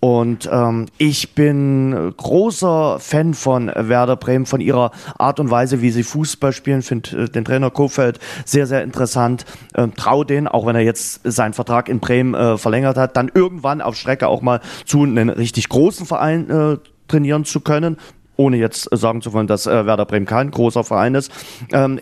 Und 0.00 0.48
ähm, 0.52 0.86
ich 0.96 1.34
bin 1.34 2.14
großer 2.16 2.98
Fan 3.00 3.34
von 3.34 3.66
Werder 3.74 4.16
Bremen, 4.16 4.46
von 4.46 4.60
ihrer 4.60 4.92
Art 5.18 5.40
und 5.40 5.50
Weise, 5.50 5.82
wie 5.82 5.90
sie 5.90 6.04
Fußball 6.04 6.52
spielen. 6.52 6.82
Finde 6.82 7.24
äh, 7.24 7.28
den 7.28 7.44
Trainer 7.44 7.70
Kofeld 7.70 8.20
sehr, 8.44 8.66
sehr 8.66 8.84
interessant. 8.84 9.44
Ähm, 9.74 9.94
trau 9.96 10.22
den, 10.22 10.46
auch 10.46 10.66
wenn 10.66 10.76
er 10.76 10.82
jetzt 10.82 11.20
seinen 11.24 11.52
Vertrag 11.52 11.88
in 11.88 11.98
Bremen 11.98 12.34
äh, 12.34 12.58
verlängert 12.58 12.96
hat, 12.96 13.16
dann 13.16 13.30
irgendwann 13.34 13.80
auf 13.80 13.96
Strecke 13.96 14.28
auch 14.28 14.40
mal 14.40 14.60
zu 14.84 15.02
einem 15.02 15.30
richtig 15.30 15.68
großen 15.68 16.06
Verein 16.06 16.48
äh, 16.48 16.76
trainieren 17.08 17.44
zu 17.44 17.60
können. 17.60 17.96
Ohne 18.36 18.56
jetzt 18.56 18.88
sagen 18.92 19.20
zu 19.20 19.32
wollen, 19.32 19.48
dass 19.48 19.66
äh, 19.66 19.84
Werder 19.84 20.06
Bremen 20.06 20.26
kein 20.26 20.52
großer 20.52 20.84
Verein 20.84 21.16
ist. 21.16 21.32
Ähm, 21.72 22.00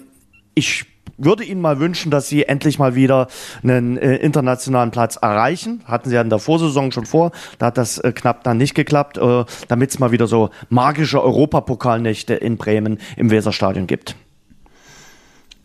ich 0.54 0.84
würde 1.18 1.44
Ihnen 1.44 1.60
mal 1.60 1.80
wünschen, 1.80 2.10
dass 2.10 2.28
Sie 2.28 2.44
endlich 2.44 2.78
mal 2.78 2.94
wieder 2.94 3.28
einen 3.62 3.96
äh, 3.96 4.16
internationalen 4.16 4.90
Platz 4.90 5.16
erreichen. 5.16 5.82
Hatten 5.84 6.08
Sie 6.08 6.14
ja 6.14 6.20
in 6.20 6.30
der 6.30 6.38
Vorsaison 6.38 6.92
schon 6.92 7.06
vor. 7.06 7.32
Da 7.58 7.66
hat 7.66 7.78
das 7.78 7.98
äh, 7.98 8.12
knapp 8.12 8.44
dann 8.44 8.58
nicht 8.58 8.74
geklappt, 8.74 9.18
äh, 9.18 9.44
damit 9.68 9.90
es 9.90 9.98
mal 9.98 10.12
wieder 10.12 10.26
so 10.26 10.50
magische 10.68 11.22
Europapokalnächte 11.22 12.34
in 12.34 12.56
Bremen 12.56 12.98
im 13.16 13.30
Weserstadion 13.30 13.86
gibt. 13.86 14.16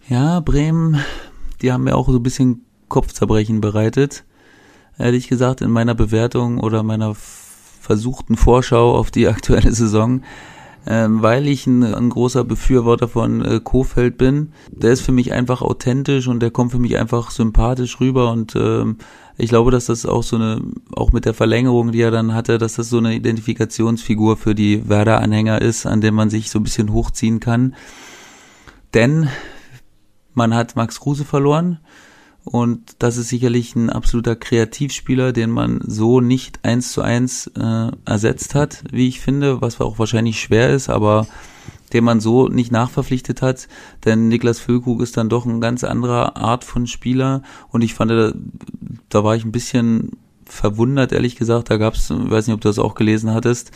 Ja, 0.08 0.40
Bremen, 0.40 1.00
die 1.62 1.72
haben 1.72 1.84
mir 1.84 1.96
auch 1.96 2.08
so 2.08 2.18
ein 2.18 2.24
bisschen 2.24 2.66
Kopfzerbrechen 2.90 3.62
bereitet. 3.62 4.24
Ehrlich 4.98 5.28
gesagt, 5.28 5.62
in 5.62 5.72
meiner 5.72 5.96
Bewertung 5.96 6.60
oder 6.60 6.84
meiner 6.84 7.16
versuchten 7.16 8.36
Vorschau 8.36 8.96
auf 8.96 9.12
die 9.12 9.28
aktuelle 9.28 9.72
Saison 9.72 10.22
ähm, 10.88 11.22
weil 11.22 11.48
ich 11.48 11.68
ein, 11.68 11.84
ein, 11.84 12.10
großer 12.10 12.44
Befürworter 12.44 13.08
von 13.08 13.44
äh, 13.46 13.60
Kofeld 13.64 14.18
bin. 14.18 14.54
Der 14.72 14.92
ist 14.92 15.02
für 15.02 15.12
mich 15.12 15.32
einfach 15.32 15.62
authentisch 15.62 16.28
und 16.28 16.40
der 16.40 16.52
kommt 16.52 16.72
für 16.72 16.80
mich 16.80 16.98
einfach 16.98 17.32
sympathisch 17.32 18.00
rüber 18.00 18.32
und 18.32 18.56
ähm, 18.56 18.98
ich 19.38 19.50
glaube, 19.50 19.72
dass 19.72 19.86
das 19.86 20.06
auch 20.06 20.24
so 20.24 20.36
eine, 20.36 20.62
auch 20.96 21.12
mit 21.14 21.26
der 21.26 21.34
Verlängerung, 21.34 21.92
die 21.92 22.02
er 22.02 22.12
dann 22.12 22.34
hatte, 22.34 22.58
dass 22.58 22.74
das 22.74 22.90
so 22.90 22.98
eine 22.98 23.16
Identifikationsfigur 23.16 24.38
für 24.38 24.54
die 24.54 24.88
Werder-Anhänger 24.88 25.62
ist, 25.62 25.86
an 25.86 26.02
dem 26.02 26.16
man 26.16 26.30
sich 26.30 26.52
so 26.52 26.60
ein 26.60 26.64
bisschen 26.64 26.92
hochziehen 26.92 27.40
kann. 27.40 27.76
Denn 28.94 29.30
man 30.34 30.54
hat 30.54 30.76
Max 30.76 31.00
Kruse 31.00 31.26
verloren 31.26 31.80
und 32.44 32.96
das 33.00 33.18
ist 33.18 33.30
sicherlich 33.30 33.76
ein 33.76 33.90
absoluter 33.90 34.36
Kreativspieler, 34.36 35.32
den 35.32 35.52
man 35.52 35.80
so 35.86 36.22
nicht 36.22 36.60
eins 36.64 36.92
zu 36.92 37.02
eins 37.02 37.48
äh, 37.48 37.92
ersetzt 38.06 38.56
hat, 38.56 38.84
wie 38.92 39.08
ich 39.08 39.20
finde, 39.20 39.62
was 39.62 39.80
auch 39.80 40.00
wahrscheinlich 40.00 40.42
schwer 40.42 40.70
ist, 40.70 40.90
aber 40.90 41.28
den 41.94 42.04
man 42.04 42.20
so 42.20 42.48
nicht 42.48 42.72
nachverpflichtet 42.72 43.42
hat, 43.42 43.68
denn 44.06 44.28
Niklas 44.28 44.60
Füllkrug 44.60 45.02
ist 45.02 45.18
dann 45.18 45.30
doch 45.30 45.46
ein 45.46 45.62
ganz 45.62 45.84
anderer 45.84 46.38
Art 46.38 46.64
von 46.64 46.88
Spieler 46.88 47.44
und 47.70 47.82
ich 47.82 47.94
fand, 47.94 48.12
da, 48.12 48.34
da 49.10 49.24
war 49.24 49.36
ich 49.36 49.46
ein 49.46 49.52
bisschen 49.52 50.12
verwundert, 50.52 51.12
ehrlich 51.12 51.36
gesagt. 51.36 51.70
Da 51.70 51.78
gab 51.78 51.96
es, 51.96 52.10
weiß 52.10 52.48
nicht, 52.48 52.54
ob 52.54 52.62
du 52.62 52.70
das 52.70 52.80
auch 52.80 52.96
gelesen 52.96 53.34
hattest, 53.34 53.72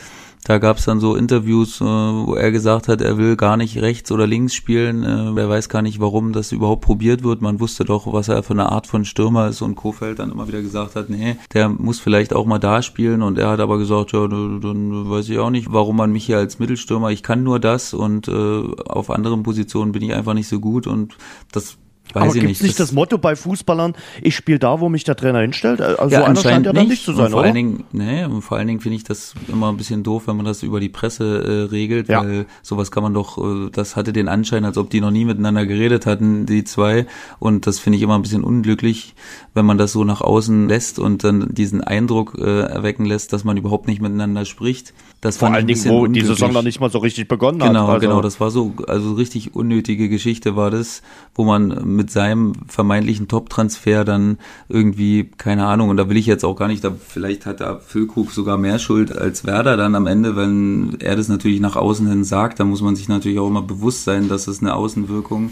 da 0.45 0.59
gab 0.59 0.77
es 0.77 0.85
dann 0.85 0.99
so 0.99 1.15
Interviews, 1.15 1.81
äh, 1.81 1.83
wo 1.83 2.35
er 2.35 2.51
gesagt 2.51 2.87
hat, 2.87 3.01
er 3.01 3.17
will 3.17 3.35
gar 3.35 3.57
nicht 3.57 3.81
rechts 3.81 4.11
oder 4.11 4.27
links 4.27 4.53
spielen. 4.53 5.03
Äh, 5.03 5.41
er 5.41 5.49
weiß 5.49 5.69
gar 5.69 5.81
nicht, 5.81 5.99
warum 5.99 6.33
das 6.33 6.51
überhaupt 6.51 6.83
probiert 6.83 7.23
wird. 7.23 7.41
Man 7.41 7.59
wusste 7.59 7.83
doch, 7.83 8.13
was 8.13 8.27
er 8.27 8.43
für 8.43 8.53
eine 8.53 8.71
Art 8.71 8.85
von 8.85 9.05
Stürmer 9.05 9.47
ist 9.47 9.63
und 9.63 9.75
Kofeld 9.75 10.19
dann 10.19 10.31
immer 10.31 10.47
wieder 10.47 10.61
gesagt 10.61 10.95
hat, 10.95 11.09
nee, 11.09 11.37
der 11.53 11.67
muss 11.69 11.99
vielleicht 11.99 12.31
auch 12.31 12.45
mal 12.45 12.59
da 12.59 12.83
spielen. 12.83 13.23
Und 13.23 13.39
er 13.39 13.49
hat 13.49 13.59
aber 13.59 13.79
gesagt, 13.79 14.11
ja, 14.11 14.27
dann 14.27 15.09
weiß 15.09 15.29
ich 15.29 15.39
auch 15.39 15.49
nicht, 15.49 15.73
warum 15.73 15.97
man 15.97 16.11
mich 16.11 16.27
hier 16.27 16.37
als 16.37 16.59
Mittelstürmer, 16.59 17.09
ich 17.09 17.23
kann 17.23 17.43
nur 17.43 17.59
das 17.59 17.95
und 17.95 18.27
äh, 18.27 18.61
auf 18.85 19.09
anderen 19.09 19.41
Positionen 19.41 19.93
bin 19.93 20.03
ich 20.03 20.13
einfach 20.13 20.35
nicht 20.35 20.47
so 20.47 20.59
gut 20.59 20.85
und 20.85 21.17
das 21.51 21.77
Weiß 22.15 22.23
aber 22.23 22.33
gibt 22.33 22.51
es 22.51 22.61
nicht 22.61 22.79
das, 22.79 22.87
das, 22.87 22.95
Motto 22.95 23.17
bei 23.17 23.35
Fußballern, 23.35 23.93
ich 24.21 24.35
spiele 24.37 24.57
da, 24.57 24.79
wo 24.79 24.87
mich 24.87 25.03
der 25.03 25.17
Trainer 25.17 25.39
hinstellt? 25.41 25.81
Also 25.81 26.15
ja, 26.15 26.23
einer 26.23 26.39
scheint 26.39 26.65
ja 26.65 26.71
dann 26.71 26.87
nicht 26.87 27.03
zu 27.03 27.11
sein, 27.11 27.25
und 27.25 27.31
vor 27.31 27.39
oder? 27.41 27.47
Allen 27.47 27.55
Dingen, 27.55 27.83
nee, 27.91 28.23
und 28.23 28.41
vor 28.41 28.57
allen 28.57 28.67
Dingen 28.67 28.79
finde 28.79 28.95
ich 28.95 29.03
das 29.03 29.33
immer 29.49 29.69
ein 29.69 29.75
bisschen 29.75 30.03
doof, 30.03 30.23
wenn 30.27 30.37
man 30.37 30.45
das 30.45 30.63
über 30.63 30.79
die 30.79 30.87
Presse 30.87 31.43
äh, 31.43 31.71
regelt, 31.71 32.07
ja. 32.07 32.23
weil 32.23 32.45
sowas 32.61 32.89
kann 32.89 33.03
man 33.03 33.13
doch, 33.13 33.37
äh, 33.37 33.69
das 33.69 33.97
hatte 33.97 34.13
den 34.13 34.29
Anschein, 34.29 34.63
als 34.63 34.77
ob 34.77 34.89
die 34.89 35.01
noch 35.01 35.11
nie 35.11 35.25
miteinander 35.25 35.65
geredet 35.65 36.05
hatten, 36.05 36.45
die 36.45 36.63
zwei. 36.63 37.05
Und 37.39 37.67
das 37.67 37.79
finde 37.79 37.97
ich 37.97 38.03
immer 38.03 38.15
ein 38.15 38.21
bisschen 38.21 38.45
unglücklich, 38.45 39.13
wenn 39.53 39.65
man 39.65 39.77
das 39.77 39.91
so 39.91 40.05
nach 40.05 40.21
außen 40.21 40.69
lässt 40.69 40.99
und 40.99 41.25
dann 41.25 41.53
diesen 41.53 41.83
Eindruck 41.83 42.37
äh, 42.39 42.61
erwecken 42.61 43.03
lässt, 43.03 43.33
dass 43.33 43.43
man 43.43 43.57
überhaupt 43.57 43.87
nicht 43.87 44.01
miteinander 44.01 44.45
spricht. 44.45 44.93
Das 45.21 45.37
Vor 45.37 45.51
allen 45.51 45.65
Dingen, 45.65 45.83
wo 45.85 46.07
die 46.07 46.21
Saison 46.21 46.53
noch 46.53 46.61
nicht 46.61 46.79
mal 46.79 46.91
so 46.91 46.99
richtig 46.99 47.27
begonnen 47.27 47.59
genau, 47.59 47.67
hat. 47.67 47.75
Genau, 47.75 47.87
also. 47.87 48.07
genau, 48.07 48.21
das 48.21 48.39
war 48.39 48.51
so, 48.51 48.73
also 48.87 49.13
richtig 49.13 49.55
unnötige 49.55 50.07
Geschichte 50.07 50.55
war 50.55 50.71
das, 50.71 51.01
wo 51.33 51.43
man 51.43 51.83
mit 51.83 52.04
seinem 52.09 52.53
vermeintlichen 52.67 53.27
Top-Transfer 53.27 54.03
dann 54.05 54.37
irgendwie, 54.69 55.29
keine 55.37 55.65
Ahnung, 55.65 55.89
und 55.89 55.97
da 55.97 56.09
will 56.09 56.17
ich 56.17 56.25
jetzt 56.25 56.43
auch 56.43 56.55
gar 56.55 56.67
nicht, 56.67 56.83
da 56.83 56.91
vielleicht 56.91 57.45
hat 57.45 57.61
da 57.61 57.79
Füllkrug 57.79 58.31
sogar 58.31 58.57
mehr 58.57 58.79
Schuld 58.79 59.15
als 59.15 59.45
Werder 59.45 59.77
dann 59.77 59.95
am 59.95 60.07
Ende, 60.07 60.35
wenn 60.35 60.97
er 60.99 61.15
das 61.15 61.27
natürlich 61.27 61.59
nach 61.59 61.75
außen 61.75 62.07
hin 62.07 62.23
sagt, 62.23 62.59
da 62.59 62.65
muss 62.65 62.81
man 62.81 62.95
sich 62.95 63.07
natürlich 63.07 63.39
auch 63.39 63.47
immer 63.47 63.61
bewusst 63.61 64.03
sein, 64.03 64.27
dass 64.29 64.47
es 64.47 64.61
eine 64.61 64.75
Außenwirkung 64.75 65.51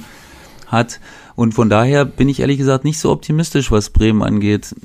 hat. 0.68 1.00
Und 1.36 1.54
von 1.54 1.70
daher 1.70 2.06
bin 2.06 2.30
ich 2.30 2.40
ehrlich 2.40 2.58
gesagt 2.58 2.84
nicht 2.84 3.00
so 3.00 3.12
optimistisch, 3.12 3.72
was 3.72 3.90
Bremen 3.90 4.22
angeht. 4.22 4.76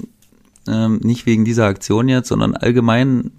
Ähm, 0.66 1.00
nicht 1.02 1.26
wegen 1.26 1.44
dieser 1.44 1.66
Aktion 1.66 2.08
jetzt, 2.08 2.28
sondern 2.28 2.54
allgemein 2.54 3.32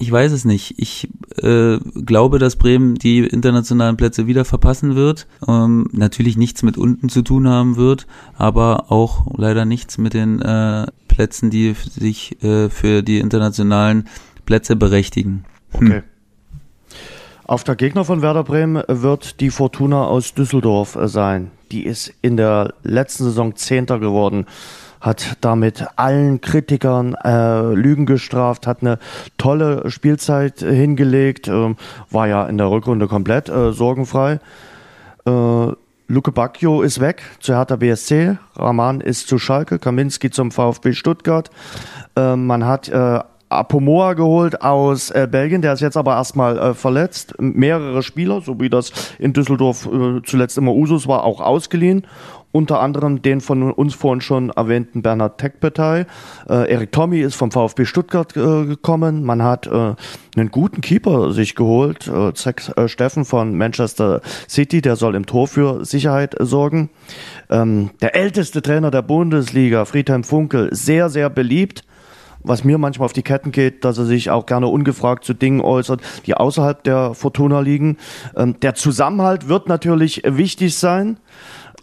ich 0.00 0.10
weiß 0.10 0.32
es 0.32 0.46
nicht. 0.46 0.74
Ich 0.78 1.08
äh, 1.42 1.78
glaube, 1.78 2.38
dass 2.38 2.56
Bremen 2.56 2.94
die 2.94 3.18
internationalen 3.18 3.98
Plätze 3.98 4.26
wieder 4.26 4.46
verpassen 4.46 4.96
wird. 4.96 5.26
Ähm, 5.46 5.88
natürlich 5.92 6.38
nichts 6.38 6.62
mit 6.62 6.78
unten 6.78 7.10
zu 7.10 7.20
tun 7.20 7.46
haben 7.46 7.76
wird, 7.76 8.06
aber 8.36 8.90
auch 8.90 9.26
leider 9.36 9.66
nichts 9.66 9.98
mit 9.98 10.14
den 10.14 10.40
äh, 10.40 10.86
Plätzen, 11.06 11.50
die 11.50 11.74
sich 11.74 12.42
äh, 12.42 12.70
für 12.70 13.02
die 13.02 13.18
internationalen 13.18 14.08
Plätze 14.46 14.74
berechtigen. 14.74 15.44
Hm. 15.72 15.86
Okay. 15.86 16.02
Auf 17.44 17.64
der 17.64 17.76
Gegner 17.76 18.04
von 18.06 18.22
Werder 18.22 18.44
Bremen 18.44 18.82
wird 18.88 19.40
die 19.40 19.50
Fortuna 19.50 20.04
aus 20.04 20.32
Düsseldorf 20.32 20.96
sein. 21.04 21.50
Die 21.72 21.84
ist 21.84 22.12
in 22.22 22.38
der 22.38 22.72
letzten 22.84 23.24
Saison 23.24 23.54
Zehnter 23.54 23.98
geworden 23.98 24.46
hat 25.00 25.38
damit 25.40 25.86
allen 25.96 26.40
Kritikern 26.40 27.14
äh, 27.14 27.72
Lügen 27.72 28.06
gestraft, 28.06 28.66
hat 28.66 28.82
eine 28.82 28.98
tolle 29.38 29.90
Spielzeit 29.90 30.60
hingelegt, 30.60 31.48
äh, 31.48 31.74
war 32.10 32.28
ja 32.28 32.46
in 32.46 32.58
der 32.58 32.70
Rückrunde 32.70 33.08
komplett 33.08 33.48
äh, 33.48 33.72
sorgenfrei. 33.72 34.40
Äh, 35.26 35.66
Luke 36.10 36.32
Bacchio 36.32 36.82
ist 36.82 37.00
weg 37.00 37.22
zu 37.38 37.54
Hertha 37.54 37.76
BSC, 37.76 38.36
Rahman 38.56 39.00
ist 39.00 39.28
zu 39.28 39.38
Schalke, 39.38 39.78
Kaminski 39.78 40.30
zum 40.30 40.50
VfB 40.50 40.92
Stuttgart. 40.92 41.50
Äh, 42.16 42.36
man 42.36 42.66
hat 42.66 42.88
äh, 42.88 43.20
Apomoa 43.48 44.14
geholt 44.14 44.62
aus 44.62 45.10
äh, 45.10 45.26
Belgien, 45.30 45.62
der 45.62 45.72
ist 45.72 45.80
jetzt 45.80 45.96
aber 45.96 46.14
erstmal 46.14 46.58
äh, 46.58 46.74
verletzt. 46.74 47.34
Mehrere 47.38 48.02
Spieler, 48.02 48.40
so 48.40 48.60
wie 48.60 48.68
das 48.68 48.92
in 49.18 49.32
Düsseldorf 49.32 49.86
äh, 49.86 50.20
zuletzt 50.24 50.58
immer 50.58 50.72
Usus 50.72 51.08
war, 51.08 51.24
auch 51.24 51.40
ausgeliehen 51.40 52.06
unter 52.52 52.80
anderem 52.80 53.22
den 53.22 53.40
von 53.40 53.72
uns 53.72 53.94
vorhin 53.94 54.20
schon 54.20 54.50
erwähnten 54.50 55.02
Bernhard 55.02 55.38
Tekpetay. 55.38 56.06
Äh, 56.48 56.72
Erik 56.72 56.92
Tommy 56.92 57.20
ist 57.20 57.34
vom 57.34 57.50
VfB 57.50 57.84
Stuttgart 57.84 58.36
äh, 58.36 58.66
gekommen. 58.66 59.24
Man 59.24 59.42
hat 59.42 59.66
äh, 59.66 59.94
einen 60.36 60.50
guten 60.50 60.80
Keeper 60.80 61.32
sich 61.32 61.54
geholt, 61.54 62.08
äh, 62.08 62.32
Zack 62.34 62.72
äh, 62.76 62.88
Steffen 62.88 63.24
von 63.24 63.56
Manchester 63.56 64.20
City, 64.48 64.82
der 64.82 64.96
soll 64.96 65.14
im 65.14 65.26
Tor 65.26 65.48
für 65.48 65.84
Sicherheit 65.84 66.34
sorgen. 66.38 66.90
Ähm, 67.48 67.90
der 68.00 68.16
älteste 68.16 68.62
Trainer 68.62 68.90
der 68.90 69.02
Bundesliga, 69.02 69.84
Friedhelm 69.84 70.24
Funkel, 70.24 70.68
sehr, 70.72 71.08
sehr 71.08 71.30
beliebt 71.30 71.84
was 72.42 72.64
mir 72.64 72.78
manchmal 72.78 73.06
auf 73.06 73.12
die 73.12 73.22
Ketten 73.22 73.52
geht, 73.52 73.84
dass 73.84 73.98
er 73.98 74.06
sich 74.06 74.30
auch 74.30 74.46
gerne 74.46 74.66
ungefragt 74.66 75.24
zu 75.24 75.34
Dingen 75.34 75.60
äußert, 75.60 76.00
die 76.26 76.34
außerhalb 76.34 76.82
der 76.84 77.14
Fortuna 77.14 77.60
liegen. 77.60 77.98
Ähm, 78.36 78.58
der 78.60 78.74
Zusammenhalt 78.74 79.48
wird 79.48 79.68
natürlich 79.68 80.22
wichtig 80.24 80.76
sein. 80.76 81.18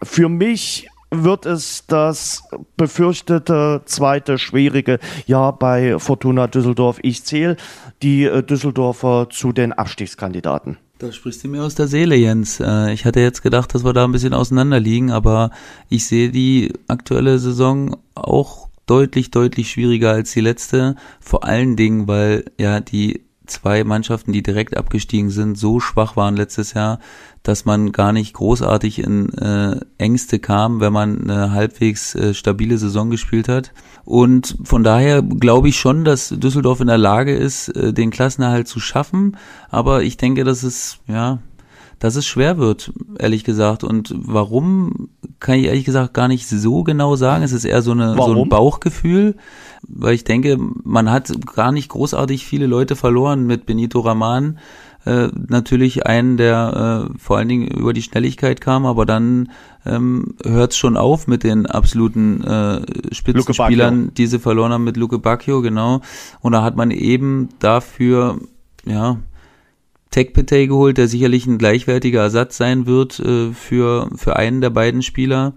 Für 0.04 0.30
mich 0.30 0.88
wird 1.10 1.46
es 1.46 1.86
das 1.88 2.44
befürchtete 2.76 3.82
zweite 3.86 4.38
schwierige 4.38 5.00
Jahr 5.26 5.58
bei 5.58 6.00
Fortuna 6.00 6.48
Düsseldorf. 6.48 7.00
Ich 7.02 7.24
zähle 7.24 7.56
die 8.02 8.26
äh, 8.26 8.44
Düsseldorfer 8.44 9.28
zu 9.30 9.54
den 9.54 9.74
Abstiegskandidaten. 9.74 10.78
Da 11.00 11.12
sprichst 11.12 11.44
du 11.44 11.48
mir 11.48 11.64
aus 11.64 11.76
der 11.76 11.88
Seele, 11.88 12.16
Jens. 12.16 12.60
Äh, 12.60 12.92
ich 12.92 13.06
hatte 13.06 13.20
jetzt 13.20 13.42
gedacht, 13.42 13.74
dass 13.74 13.86
wir 13.86 13.94
da 13.94 14.04
ein 14.04 14.12
bisschen 14.12 14.34
auseinander 14.34 14.80
liegen, 14.80 15.12
aber 15.12 15.52
ich 15.90 16.08
sehe 16.08 16.30
die 16.30 16.74
aktuelle 16.88 17.40
Saison 17.40 17.98
auch 18.16 18.68
deutlich, 18.86 19.32
deutlich 19.32 19.70
schwieriger 19.72 20.12
als 20.12 20.32
die 20.32 20.42
letzte. 20.42 20.96
Vor 21.20 21.44
allen 21.44 21.76
Dingen, 21.76 22.08
weil 22.08 22.46
ja 22.58 22.80
die 22.80 23.28
zwei 23.46 23.84
Mannschaften, 23.84 24.34
die 24.34 24.44
direkt 24.44 24.76
abgestiegen 24.76 25.30
sind, 25.30 25.58
so 25.58 25.80
schwach 25.80 26.16
waren 26.16 26.36
letztes 26.36 26.74
Jahr, 26.74 27.00
dass 27.48 27.64
man 27.64 27.94
gar 27.94 28.12
nicht 28.12 28.34
großartig 28.34 29.00
in 29.00 29.30
äh, 29.38 29.80
Ängste 29.98 30.38
kam, 30.38 30.82
wenn 30.82 30.92
man 30.92 31.30
eine 31.30 31.52
halbwegs 31.54 32.14
äh, 32.14 32.34
stabile 32.34 32.78
Saison 32.78 33.10
gespielt 33.10 33.48
hat. 33.48 33.72
Und 34.04 34.58
von 34.66 34.84
daher 34.84 35.22
glaube 35.22 35.70
ich 35.70 35.80
schon, 35.80 36.04
dass 36.04 36.28
Düsseldorf 36.28 36.82
in 36.82 36.88
der 36.88 36.98
Lage 36.98 37.34
ist, 37.34 37.70
äh, 37.70 37.94
den 37.94 38.12
Klassenerhalt 38.12 38.68
zu 38.68 38.82
schaffen. 38.82 39.38
Aber 39.70 40.04
ich 40.04 40.18
denke, 40.18 40.44
dass 40.44 40.64
es, 40.64 41.00
ja, 41.08 41.40
dass 42.00 42.18
es 42.18 42.28
schwer 42.28 42.58
wird, 42.58 42.92
ehrlich 43.18 43.46
gesagt. 43.46 43.86
Und 43.86 44.14
warum, 44.18 45.08
kann 45.40 45.58
ich 45.58 45.68
ehrlich 45.68 45.86
gesagt 45.86 46.14
gar 46.14 46.28
nicht 46.28 46.50
so 46.50 46.84
genau 46.84 47.16
sagen. 47.16 47.44
Es 47.44 47.54
ist 47.54 47.64
eher 47.64 47.82
so, 47.82 47.92
eine, 47.92 48.16
so 48.16 48.44
ein 48.44 48.50
Bauchgefühl, 48.50 49.38
weil 49.88 50.16
ich 50.16 50.26
denke, 50.26 50.58
man 50.84 51.10
hat 51.10 51.32
gar 51.56 51.72
nicht 51.72 51.88
großartig 51.88 52.46
viele 52.46 52.68
Leute 52.68 52.98
verloren 52.98 53.48
mit 53.48 53.66
Benito 53.66 54.02
Raman. 54.02 54.60
Äh, 55.08 55.30
natürlich 55.48 56.06
einen, 56.06 56.36
der 56.36 57.08
äh, 57.14 57.18
vor 57.18 57.38
allen 57.38 57.48
Dingen 57.48 57.68
über 57.70 57.94
die 57.94 58.02
Schnelligkeit 58.02 58.60
kam, 58.60 58.86
aber 58.86 59.06
dann 59.06 59.52
ähm, 59.86 60.36
hört 60.44 60.72
es 60.72 60.78
schon 60.78 60.98
auf 60.98 61.28
mit 61.28 61.44
den 61.46 61.66
absoluten 61.66 62.44
äh, 62.44 62.82
Spitzenspielern, 63.14 64.14
die 64.14 64.28
sie 64.28 64.40
verloren 64.40 64.74
haben 64.74 64.84
mit 64.84 64.98
Luke 64.98 65.18
Bacchio, 65.18 65.62
genau. 65.62 66.02
Und 66.42 66.52
da 66.52 66.62
hat 66.62 66.76
man 66.76 66.92
eben 66.92 67.48
dafür, 67.60 68.38
ja, 68.86 69.18
Tekpetey 70.12 70.68
geholt, 70.68 70.98
der 70.98 71.08
sicherlich 71.08 71.48
ein 71.48 71.58
gleichwertiger 71.58 72.24
Ersatz 72.24 72.58
sein 72.58 72.86
wird 72.86 73.18
äh, 73.20 73.54
für, 73.54 74.10
für 74.14 74.36
einen 74.36 74.60
der 74.60 74.72
beiden 74.72 75.04
Spieler. 75.04 75.54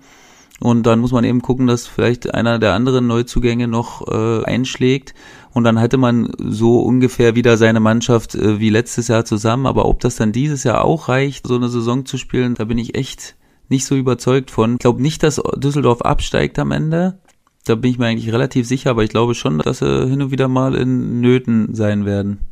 Und 0.61 0.85
dann 0.85 1.01
muss 1.01 1.11
man 1.11 1.25
eben 1.25 1.43
gucken, 1.43 1.67
dass 1.67 1.89
vielleicht 1.89 2.35
einer 2.35 2.59
der 2.59 2.75
anderen 2.75 3.07
Neuzugänge 3.07 3.67
noch 3.67 4.07
äh, 4.07 4.45
einschlägt. 4.45 5.15
Und 5.53 5.65
dann 5.65 5.79
hätte 5.79 5.97
man 5.97 6.31
so 6.39 6.81
ungefähr 6.81 7.35
wieder 7.35 7.57
seine 7.57 7.81
Mannschaft 7.81 8.35
äh, 8.35 8.61
wie 8.61 8.71
letztes 8.71 9.09
Jahr 9.09 9.25
zusammen. 9.25 9.67
Aber 9.67 9.87
ob 9.87 10.01
das 10.01 10.17
dann 10.17 10.33
dieses 10.33 10.65
Jahr 10.65 10.85
auch 10.85 11.09
reicht, 11.09 11.47
so 11.47 11.57
eine 11.57 11.69
Saison 11.69 12.07
zu 12.07 12.19
spielen, 12.19 12.55
da 12.55 12.65
bin 12.65 12.79
ich 12.79 12.95
echt 12.95 13.37
nicht 13.69 13.85
so 13.85 13.97
überzeugt 13.97 14.51
von. 14.51 14.75
Ich 14.75 14.79
glaube 14.79 15.03
nicht, 15.03 15.23
dass 15.23 15.41
Düsseldorf 15.57 16.03
absteigt 16.03 16.59
am 16.59 16.73
Ende. 16.73 17.21
Da 17.65 17.75
bin 17.75 17.91
ich 17.91 17.99
mir 17.99 18.07
eigentlich 18.07 18.33
relativ 18.33 18.67
sicher, 18.67 18.91
aber 18.91 19.05
ich 19.05 19.11
glaube 19.11 19.35
schon, 19.35 19.59
dass 19.59 19.79
sie 19.79 20.09
hin 20.09 20.23
und 20.23 20.31
wieder 20.31 20.49
mal 20.49 20.75
in 20.75 21.21
Nöten 21.21 21.75
sein 21.75 22.05
werden. 22.05 22.50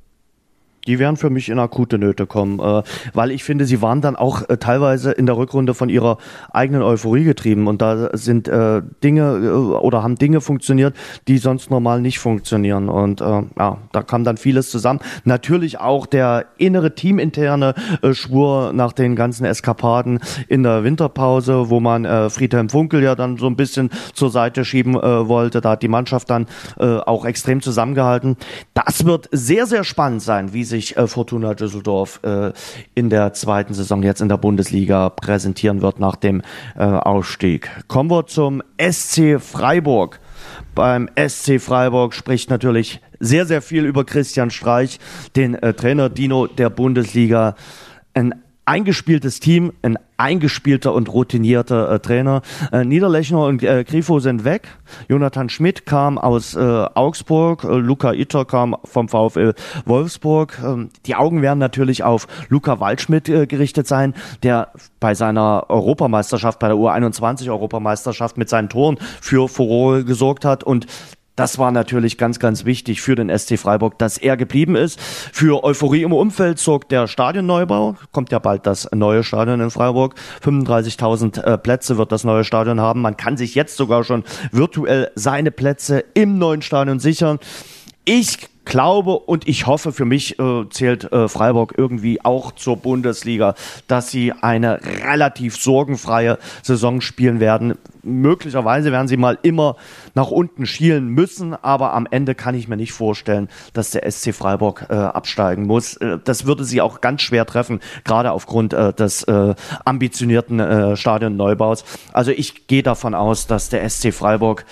Die 0.89 0.99
werden 0.99 1.17
für 1.17 1.29
mich 1.29 1.51
in 1.51 1.59
akute 1.59 1.99
Nöte 1.99 2.27
kommen, 2.27 2.59
äh, 2.61 2.83
weil 3.13 3.31
ich 3.31 3.45
finde, 3.45 3.67
sie 3.67 3.83
waren 3.83 4.01
dann 4.01 4.17
auch 4.17 4.49
äh, 4.49 4.57
teilweise 4.57 5.13
in 5.13 5.27
der 5.27 5.37
Rückrunde 5.37 5.75
von 5.75 5.91
ihrer 5.91 6.17
eigenen 6.51 6.83
Euphorie 6.83 7.25
getrieben 7.25 7.67
und 7.67 7.83
da 7.83 8.09
sind 8.15 8.49
äh, 8.49 8.81
Dinge 9.05 9.37
äh, 9.37 9.49
oder 9.49 10.03
haben 10.03 10.17
Dinge 10.17 10.41
funktioniert, 10.41 10.97
die 11.29 11.37
sonst 11.37 11.71
normal 11.71 12.01
nicht 12.01 12.19
funktionieren 12.19 12.89
und 12.89 13.21
äh, 13.21 13.43
ja, 13.59 13.77
da 13.93 14.03
kam 14.03 14.25
dann 14.25 14.39
vieles 14.39 14.71
zusammen. 14.71 15.01
Natürlich 15.25 15.79
auch 15.79 16.07
der 16.07 16.47
innere 16.57 16.95
teaminterne 16.95 17.75
äh, 18.01 18.15
Schwur 18.15 18.73
nach 18.73 18.95
den 18.95 19.15
ganzen 19.15 19.45
Eskapaden 19.45 20.21
in 20.49 20.63
der 20.63 20.85
Winterpause, 20.85 21.69
wo 21.69 21.81
man 21.81 22.31
Friedhelm 22.31 22.71
Funkel 22.71 23.03
ja 23.03 23.15
dann 23.15 23.37
so 23.37 23.47
ein 23.47 23.57
bisschen 23.57 23.91
zur 24.15 24.31
Seite 24.31 24.65
schieben 24.65 24.95
wollte. 24.95 25.61
Da 25.61 25.71
hat 25.71 25.83
die 25.83 25.89
Mannschaft 25.89 26.31
dann 26.31 26.47
auch 26.79 27.27
extrem 27.27 27.61
zusammengehalten. 27.61 28.37
Das 28.73 29.05
wird 29.05 29.29
sehr, 29.33 29.67
sehr 29.67 29.85
spannend 29.85 30.23
sein, 30.23 30.53
wie 30.55 30.65
sich 30.65 30.78
sich 30.79 30.97
äh, 30.97 31.07
Fortuna 31.07 31.55
Düsseldorf 31.55 32.21
äh, 32.23 32.53
in 32.95 33.11
der 33.11 33.33
zweiten 33.33 33.75
Saison 33.75 34.03
jetzt 34.03 34.21
in 34.21 34.29
der 34.29 34.37
Bundesliga 34.37 35.11
präsentieren 35.11 35.83
wird 35.83 35.99
nach 35.99 36.17
dem 36.17 36.43
äh, 36.77 36.83
Ausstieg. 36.83 37.71
Kommen 37.89 38.11
wir 38.11 38.27
zum 38.27 38.63
SC 38.81 39.41
Freiburg. 39.41 40.21
Beim 40.75 41.09
SC 41.17 41.61
Freiburg 41.61 42.15
spricht 42.15 42.51
natürlich 42.51 43.01
sehr, 43.19 43.47
sehr 43.47 43.63
viel 43.63 43.85
über 43.85 44.05
Christian 44.05 44.51
Streich, 44.51 45.01
den 45.35 45.55
äh, 45.55 45.75
Trainer 45.75 46.09
Dino 46.09 46.47
der 46.47 46.71
Bundesliga. 46.71 47.57
Ein 48.15 48.35
eingespieltes 48.69 49.41
Team, 49.41 49.73
ein 49.81 49.99
eingespielter 50.19 50.93
und 50.93 51.11
routinierter 51.11 51.91
äh, 51.91 52.01
Trainer. 52.01 52.43
Äh, 52.71 52.85
Niederlechner 52.85 53.45
und 53.45 53.63
äh, 53.63 53.85
Grifo 53.85 54.19
sind 54.19 54.45
weg. 54.45 54.69
Jonathan 55.09 55.49
Schmidt 55.49 55.87
kam 55.87 56.19
aus 56.19 56.55
äh, 56.55 56.61
Augsburg, 56.61 57.65
äh, 57.65 57.77
Luca 57.77 58.13
Itter 58.13 58.45
kam 58.45 58.77
vom 58.85 59.09
VfL 59.09 59.55
Wolfsburg. 59.87 60.59
Ähm, 60.63 60.91
die 61.07 61.15
Augen 61.15 61.41
werden 61.41 61.59
natürlich 61.61 62.03
auf 62.03 62.27
Luca 62.49 62.79
Waldschmidt 62.79 63.29
äh, 63.29 63.47
gerichtet 63.47 63.87
sein, 63.87 64.13
der 64.43 64.73
bei 65.01 65.15
seiner 65.15 65.67
Europameisterschaft, 65.69 66.59
bei 66.59 66.69
der 66.69 66.77
U21 66.77 67.49
Europameisterschaft 67.49 68.37
mit 68.37 68.51
seinen 68.51 68.69
Toren 68.69 68.99
für 69.21 69.49
Furore 69.49 70.05
gesorgt 70.05 70.45
hat 70.45 70.63
und 70.63 70.87
das 71.39 71.57
war 71.57 71.71
natürlich 71.71 72.19
ganz, 72.19 72.41
ganz 72.41 72.65
wichtig 72.65 73.01
für 73.01 73.15
den 73.15 73.31
SC 73.37 73.59
Freiburg, 73.59 73.97
dass 73.99 74.19
er 74.19 74.37
geblieben 74.37 74.75
ist. 74.75 75.01
Für 75.01 75.63
Euphorie 75.63 76.03
im 76.03 76.13
Umfeld 76.13 76.59
sorgt 76.59 76.91
der 76.91 77.07
Stadionneubau. 77.07 77.95
Kommt 78.11 78.33
ja 78.33 78.41
bald 78.41 78.67
das 78.67 78.89
neue 78.93 79.23
Stadion 79.23 79.61
in 79.61 79.71
Freiburg. 79.71 80.17
35.000 80.43 81.41
äh, 81.41 81.57
Plätze 81.57 81.97
wird 81.97 82.11
das 82.11 82.25
neue 82.25 82.43
Stadion 82.43 82.81
haben. 82.81 83.03
Man 83.03 83.17
kann 83.17 83.37
sich 83.37 83.55
jetzt 83.55 83.77
sogar 83.77 84.03
schon 84.03 84.25
virtuell 84.51 85.13
seine 85.15 85.53
Plätze 85.53 86.05
im 86.15 86.39
neuen 86.39 86.61
Stadion 86.61 86.99
sichern. 86.99 87.39
Ich 88.11 88.49
glaube 88.65 89.19
und 89.19 89.47
ich 89.47 89.67
hoffe, 89.67 89.93
für 89.93 90.07
mich 90.07 90.39
äh, 90.39 90.67
zählt 90.71 91.13
äh, 91.13 91.29
Freiburg 91.29 91.75
irgendwie 91.77 92.25
auch 92.25 92.53
zur 92.53 92.79
Bundesliga, 92.79 93.55
dass 93.87 94.11
sie 94.11 94.33
eine 94.33 94.81
relativ 94.83 95.59
sorgenfreie 95.59 96.39
Saison 96.63 97.03
spielen 97.03 97.39
werden. 97.39 97.75
Möglicherweise 98.03 98.93
werden 98.93 99.09
sie 99.09 99.19
mal 99.19 99.37
immer 99.43 99.77
nach 100.15 100.31
unten 100.31 100.65
schielen 100.65 101.09
müssen, 101.09 101.53
aber 101.53 101.93
am 101.93 102.09
Ende 102.11 102.35
kann 102.35 102.55
ich 102.55 102.67
mir 102.67 102.79
nicht 102.79 102.93
vorstellen, 102.93 103.51
dass 103.75 103.91
der 103.91 104.11
SC 104.11 104.35
Freiburg 104.35 104.87
äh, 104.89 104.95
absteigen 104.95 105.67
muss. 105.67 105.99
Äh, 105.99 106.17
das 106.25 106.47
würde 106.47 106.65
sie 106.65 106.81
auch 106.81 107.03
ganz 107.03 107.21
schwer 107.21 107.45
treffen, 107.45 107.81
gerade 108.05 108.33
aufgrund 108.33 108.73
äh, 108.73 108.95
des 108.95 109.23
äh, 109.25 109.55
ambitionierten 109.85 110.97
Stadionneubaus. 110.97 111.85
Also 112.15 112.31
ich 112.31 112.69
gehe 112.69 112.83
davon 112.83 113.15
aus, 113.15 113.47
dass 113.47 113.69
der 113.69 113.87
SC 113.87 114.15
Freiburg 114.15 114.65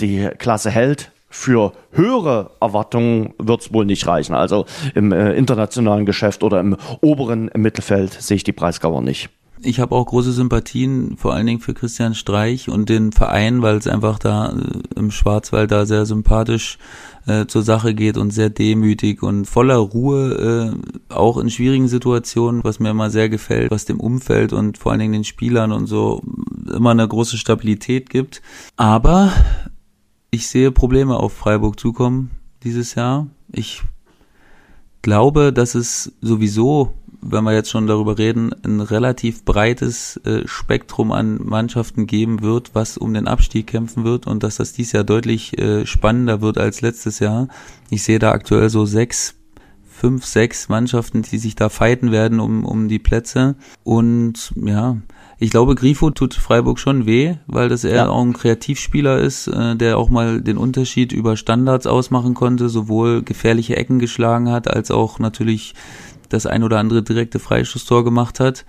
die 0.00 0.28
Klasse 0.36 0.70
hält 0.70 1.13
für 1.34 1.72
höhere 1.90 2.52
Erwartungen 2.60 3.34
wird 3.38 3.62
es 3.62 3.72
wohl 3.72 3.84
nicht 3.84 4.06
reichen. 4.06 4.34
Also 4.34 4.66
im 4.94 5.12
äh, 5.12 5.32
internationalen 5.34 6.06
Geschäft 6.06 6.42
oder 6.42 6.60
im 6.60 6.76
oberen 7.00 7.50
Mittelfeld 7.56 8.12
sehe 8.12 8.36
ich 8.36 8.44
die 8.44 8.52
Preisgauer 8.52 9.02
nicht. 9.02 9.30
Ich 9.60 9.80
habe 9.80 9.94
auch 9.94 10.06
große 10.06 10.32
Sympathien, 10.32 11.16
vor 11.16 11.32
allen 11.32 11.46
Dingen 11.46 11.60
für 11.60 11.74
Christian 11.74 12.14
Streich 12.14 12.68
und 12.68 12.88
den 12.88 13.12
Verein, 13.12 13.62
weil 13.62 13.76
es 13.76 13.88
einfach 13.88 14.18
da 14.18 14.50
äh, 14.50 14.98
im 14.98 15.10
Schwarzwald 15.10 15.72
da 15.72 15.86
sehr 15.86 16.06
sympathisch 16.06 16.78
äh, 17.26 17.46
zur 17.46 17.62
Sache 17.62 17.94
geht 17.94 18.16
und 18.16 18.30
sehr 18.30 18.50
demütig 18.50 19.22
und 19.22 19.46
voller 19.46 19.76
Ruhe, 19.76 20.74
äh, 21.10 21.12
auch 21.12 21.38
in 21.38 21.50
schwierigen 21.50 21.88
Situationen, 21.88 22.62
was 22.62 22.78
mir 22.78 22.90
immer 22.90 23.10
sehr 23.10 23.28
gefällt, 23.28 23.70
was 23.70 23.86
dem 23.86 23.98
Umfeld 23.98 24.52
und 24.52 24.78
vor 24.78 24.92
allen 24.92 25.00
Dingen 25.00 25.14
den 25.14 25.24
Spielern 25.24 25.72
und 25.72 25.86
so 25.86 26.22
immer 26.72 26.90
eine 26.90 27.08
große 27.08 27.38
Stabilität 27.38 28.10
gibt. 28.10 28.40
Aber 28.76 29.32
ich 30.34 30.48
sehe 30.48 30.72
Probleme 30.72 31.16
auf 31.16 31.32
Freiburg 31.32 31.78
zukommen 31.78 32.32
dieses 32.64 32.96
Jahr. 32.96 33.28
Ich 33.52 33.82
glaube, 35.00 35.52
dass 35.52 35.74
es 35.74 36.12
sowieso, 36.20 36.92
wenn 37.20 37.44
wir 37.44 37.52
jetzt 37.52 37.70
schon 37.70 37.86
darüber 37.86 38.18
reden, 38.18 38.52
ein 38.64 38.80
relativ 38.80 39.44
breites 39.44 40.16
äh, 40.24 40.46
Spektrum 40.46 41.12
an 41.12 41.38
Mannschaften 41.42 42.06
geben 42.06 42.42
wird, 42.42 42.74
was 42.74 42.98
um 42.98 43.14
den 43.14 43.28
Abstieg 43.28 43.68
kämpfen 43.68 44.04
wird 44.04 44.26
und 44.26 44.42
dass 44.42 44.56
das 44.56 44.72
dieses 44.72 44.92
Jahr 44.92 45.04
deutlich 45.04 45.56
äh, 45.58 45.86
spannender 45.86 46.40
wird 46.40 46.58
als 46.58 46.80
letztes 46.80 47.20
Jahr. 47.20 47.48
Ich 47.90 48.02
sehe 48.02 48.18
da 48.18 48.32
aktuell 48.32 48.70
so 48.70 48.84
sechs 48.86 49.36
fünf, 49.88 50.24
sechs 50.26 50.68
Mannschaften, 50.68 51.22
die 51.22 51.38
sich 51.38 51.54
da 51.54 51.68
fighten 51.68 52.10
werden 52.10 52.40
um, 52.40 52.64
um 52.64 52.88
die 52.88 52.98
Plätze. 52.98 53.54
Und 53.84 54.52
ja, 54.56 54.96
ich 55.38 55.50
glaube, 55.50 55.74
Grifo 55.74 56.10
tut 56.10 56.34
Freiburg 56.34 56.78
schon 56.78 57.06
weh, 57.06 57.36
weil 57.46 57.68
das 57.68 57.84
eher 57.84 57.96
ja. 57.96 58.08
auch 58.08 58.22
ein 58.22 58.32
Kreativspieler 58.32 59.18
ist, 59.18 59.48
äh, 59.48 59.76
der 59.76 59.98
auch 59.98 60.08
mal 60.08 60.40
den 60.40 60.56
Unterschied 60.56 61.12
über 61.12 61.36
Standards 61.36 61.86
ausmachen 61.86 62.34
konnte, 62.34 62.68
sowohl 62.68 63.22
gefährliche 63.22 63.76
Ecken 63.76 63.98
geschlagen 63.98 64.50
hat, 64.50 64.68
als 64.68 64.90
auch 64.90 65.18
natürlich 65.18 65.74
das 66.28 66.46
ein 66.46 66.62
oder 66.62 66.78
andere 66.78 67.02
direkte 67.02 67.38
Freischusstor 67.38 68.04
gemacht 68.04 68.40
hat. 68.40 68.64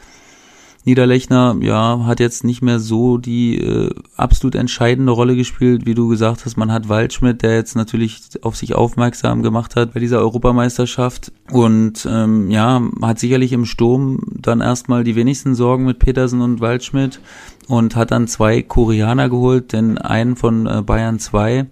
Niederlechner, 0.86 1.58
ja, 1.62 2.06
hat 2.06 2.20
jetzt 2.20 2.44
nicht 2.44 2.62
mehr 2.62 2.80
so 2.80 3.18
die 3.18 3.58
äh, 3.58 3.90
absolut 4.16 4.54
entscheidende 4.54 5.12
Rolle 5.12 5.36
gespielt, 5.36 5.88
wie 5.88 5.96
du 5.96 6.08
gesagt 6.08 6.46
hast. 6.46 6.58
Man 6.58 6.72
hat 6.72 6.90
Waldschmidt, 6.90 7.42
der 7.42 7.56
jetzt 7.56 7.76
natürlich 7.76 8.22
auf 8.44 8.56
sich 8.56 8.76
aufmerksam 8.76 9.42
gemacht 9.42 9.76
hat 9.76 9.96
bei 9.96 10.00
dieser 10.00 10.20
Europameisterschaft 10.20 11.32
und 11.52 12.08
ähm, 12.10 12.52
ja, 12.52 12.84
hat 13.02 13.18
sicherlich 13.18 13.52
im 13.52 13.66
Sturm 13.66 14.20
dann 14.30 14.62
erstmal 14.62 15.04
die 15.04 15.16
wenigsten 15.16 15.56
Sorgen 15.56 15.86
mit 15.86 15.98
Petersen 15.98 16.42
und 16.42 16.62
Waldschmidt 16.62 17.20
und 17.68 17.96
hat 17.96 18.12
dann 18.12 18.28
zwei 18.28 18.62
Koreaner 18.62 19.28
geholt, 19.28 19.74
den 19.74 19.98
einen 19.98 20.36
von 20.36 20.68
äh, 20.68 20.84
Bayern 20.84 21.18
2 21.18 21.66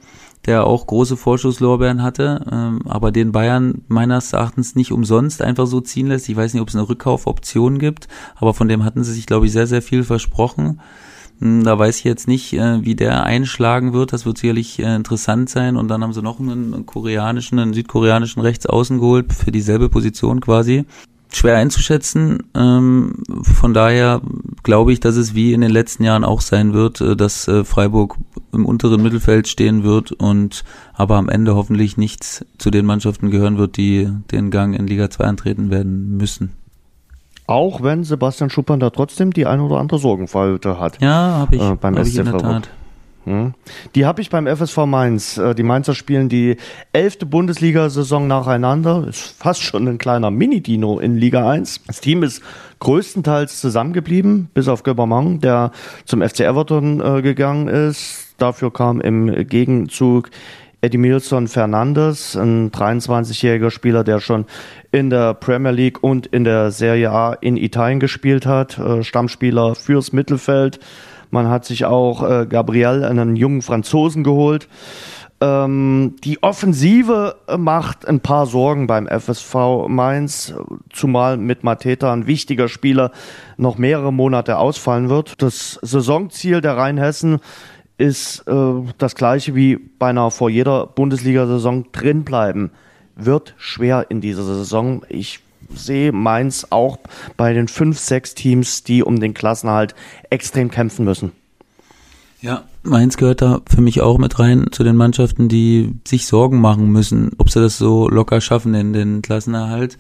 der 0.46 0.66
auch 0.66 0.88
große 0.88 1.18
Vorschusslorbeeren 1.18 2.04
hatte, 2.04 2.46
ähm, 2.52 2.82
aber 2.86 3.12
den 3.12 3.32
Bayern 3.32 3.84
meines 3.88 4.34
Erachtens 4.34 4.76
nicht 4.76 4.92
umsonst 4.92 5.42
einfach 5.42 5.68
so 5.68 5.80
ziehen 5.82 6.08
lässt. 6.08 6.28
Ich 6.28 6.36
weiß 6.36 6.54
nicht, 6.54 6.62
ob 6.62 6.68
es 6.68 6.76
eine 6.76 6.88
Rückkaufoption 6.88 7.80
gibt, 7.80 8.08
aber 8.36 8.54
von 8.54 8.68
dem 8.68 8.84
hatten 8.84 9.04
sie 9.04 9.14
sich, 9.14 9.26
glaube 9.26 9.46
ich, 9.46 9.52
sehr, 9.52 9.68
sehr 9.68 9.82
viel 9.82 10.04
versprochen. 10.04 10.80
Hm, 11.40 11.64
da 11.64 11.78
weiß 11.78 11.98
ich 11.98 12.04
jetzt 12.04 12.28
nicht, 12.28 12.54
äh, 12.54 12.84
wie 12.84 12.96
der 12.96 13.24
einschlagen 13.24 13.94
wird. 13.94 14.14
Das 14.14 14.26
wird 14.26 14.38
sicherlich 14.38 14.80
äh, 14.80 14.96
interessant 14.96 15.50
sein. 15.50 15.76
Und 15.76 15.88
dann 15.90 16.04
haben 16.04 16.14
sie 16.14 16.22
noch 16.22 16.40
einen 16.40 16.86
koreanischen, 16.86 17.60
einen 17.60 17.74
südkoreanischen 17.74 18.42
Rechtsaußen 18.42 19.00
geholt 19.00 19.34
für 19.34 19.52
dieselbe 19.52 19.90
Position 19.90 20.42
quasi 20.42 20.86
schwer 21.34 21.58
einzuschätzen. 21.58 22.44
Ähm, 22.54 23.24
von 23.42 23.74
daher 23.74 24.22
glaube 24.62 24.94
ich, 24.94 25.00
dass 25.00 25.16
es 25.16 25.34
wie 25.34 25.54
in 25.54 25.62
den 25.62 25.72
letzten 25.72 26.04
Jahren 26.04 26.24
auch 26.24 26.42
sein 26.42 26.74
wird, 26.74 27.02
äh, 27.02 27.16
dass 27.16 27.50
Freiburg 27.64 28.18
im 28.54 28.66
unteren 28.66 29.02
Mittelfeld 29.02 29.48
stehen 29.48 29.84
wird 29.84 30.12
und 30.12 30.64
aber 30.94 31.18
am 31.18 31.30
Ende 31.30 31.56
hoffentlich 31.56 31.98
nichts 31.98 32.46
zu 32.58 32.72
den 32.72 32.86
Mannschaften 32.86 33.32
gehören 33.32 33.58
wird, 33.58 33.78
die 33.78 34.10
den 34.32 34.52
Gang 34.52 34.78
in 34.78 34.88
Liga 34.88 35.10
2 35.10 35.24
antreten 35.26 35.70
werden 35.70 36.18
müssen. 36.18 36.54
Auch 37.46 37.84
wenn 37.84 38.04
Sebastian 38.04 38.50
Schuppern 38.50 38.80
da 38.80 38.90
trotzdem 38.90 39.34
die 39.34 39.46
ein 39.46 39.60
oder 39.60 39.78
andere 39.78 40.00
Sorgenfalte 40.00 40.80
hat. 40.80 41.02
Ja, 41.02 41.38
habe 41.40 41.56
ich, 41.56 41.62
äh, 41.62 41.76
beim 41.76 41.98
hab 41.98 42.06
ich 42.06 42.18
in 42.18 42.26
der 42.26 42.38
Tat. 42.38 42.70
Hm. 43.26 43.54
Die 43.96 44.06
habe 44.06 44.22
ich 44.22 44.30
beim 44.30 44.48
FSV 44.48 44.86
Mainz. 44.86 45.38
Äh, 45.38 45.56
die 45.56 45.64
Mainzer 45.64 45.96
spielen 45.96 46.30
die 46.30 46.58
elfte 46.92 47.26
Bundesliga-Saison 47.26 48.28
nacheinander. 48.28 49.08
Ist 49.08 49.36
fast 49.38 49.62
schon 49.62 49.88
ein 49.88 49.98
kleiner 49.98 50.30
Mini-Dino 50.30 51.00
in 51.00 51.16
Liga 51.16 51.50
1. 51.50 51.82
Das 51.88 52.02
Team 52.02 52.24
ist 52.24 52.42
größtenteils 52.80 53.62
zusammengeblieben, 53.62 54.50
bis 54.54 54.68
auf 54.68 54.84
Göbermann, 54.84 55.40
der 55.40 55.72
zum 56.06 56.22
FC 56.22 56.42
Everton 56.42 57.00
äh, 57.00 57.22
gegangen 57.22 57.70
ist. 57.70 58.23
Dafür 58.38 58.72
kam 58.72 59.02
im 59.02 59.48
Gegenzug 59.48 60.30
Edmilson 60.84 61.48
Fernandes, 61.48 62.36
ein 62.36 62.70
23-jähriger 62.70 63.72
Spieler, 63.72 64.04
der 64.04 64.20
schon 64.20 64.46
in 64.92 65.10
der 65.10 65.34
Premier 65.34 65.72
League 65.72 66.04
und 66.04 66.28
in 66.28 66.44
der 66.44 66.72
Serie 66.72 67.10
A 67.10 67.34
in 67.34 67.56
Italien 67.56 68.02
gespielt 68.02 68.46
hat, 68.46 68.78
äh, 68.78 69.02
Stammspieler 69.02 69.76
fürs 69.76 70.12
Mittelfeld. 70.12 70.80
Man 71.32 71.48
hat 71.48 71.64
sich 71.64 71.86
auch 71.86 72.30
äh, 72.30 72.46
Gabriel, 72.46 73.06
einen 73.06 73.38
jungen 73.38 73.62
Franzosen, 73.62 74.26
geholt. 74.26 74.68
Ähm, 75.40 76.16
die 76.24 76.44
Offensive 76.44 77.38
macht 77.58 78.06
ein 78.06 78.20
paar 78.20 78.46
Sorgen 78.46 78.86
beim 78.86 79.08
FSV 79.08 79.88
Mainz, 79.88 80.54
zumal 80.92 81.38
mit 81.38 81.64
Mateta 81.64 82.12
ein 82.12 82.28
wichtiger 82.28 82.68
Spieler 82.68 83.12
noch 83.56 83.78
mehrere 83.78 84.12
Monate 84.12 84.58
ausfallen 84.58 85.10
wird. 85.10 85.42
Das 85.42 85.80
Saisonziel 85.82 86.60
der 86.60 86.76
Rheinhessen 86.76 87.40
ist 87.98 88.44
äh, 88.48 88.74
das 88.98 89.16
gleiche 89.16 89.56
wie 89.56 89.78
beinahe 89.78 90.32
vor 90.32 90.50
jeder 90.50 90.88
Bundesliga-Saison 90.88 91.86
drinbleiben. 91.92 92.72
Wird 93.16 93.54
schwer 93.58 94.08
in 94.10 94.22
dieser 94.22 94.44
Saison. 94.44 95.04
Ich 95.10 95.40
sehe 95.74 96.12
Mainz 96.12 96.68
auch 96.70 96.98
bei 97.38 97.54
den 97.54 97.68
fünf, 97.68 98.00
sechs 98.00 98.34
Teams, 98.34 98.84
die 98.84 99.04
um 99.04 99.20
den 99.20 99.34
Klassenhalt 99.34 99.96
extrem 100.30 100.72
kämpfen 100.72 101.06
müssen. 101.06 101.32
Ja, 102.42 102.64
Mainz 102.84 103.16
gehört 103.16 103.42
da 103.42 103.62
für 103.70 103.82
mich 103.82 104.02
auch 104.02 104.18
mit 104.18 104.38
rein 104.38 104.68
zu 104.72 104.84
den 104.84 104.98
Mannschaften, 104.98 105.48
die 105.48 105.94
sich 106.06 106.28
Sorgen 106.28 106.60
machen 106.60 106.92
müssen, 106.92 107.32
ob 107.38 107.50
sie 107.50 107.62
das 107.62 107.78
so 107.78 108.10
locker 108.10 108.42
schaffen 108.42 108.74
in 108.74 108.92
den 108.92 109.22
Klassenerhalt. 109.22 109.98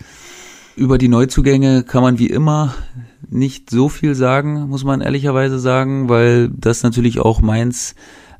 Über 0.75 0.97
die 0.97 1.07
Neuzugänge 1.07 1.83
kann 1.83 2.03
man 2.03 2.19
wie 2.19 2.27
immer 2.27 2.73
nicht 3.33 3.69
so 3.69 3.89
viel 3.89 4.15
sagen, 4.15 4.67
muss 4.69 4.83
man 4.83 5.01
ehrlicherweise 5.01 5.59
sagen, 5.59 6.09
weil 6.09 6.49
das 6.49 6.83
natürlich 6.83 7.19
auch 7.19 7.41
Mainz 7.41 7.95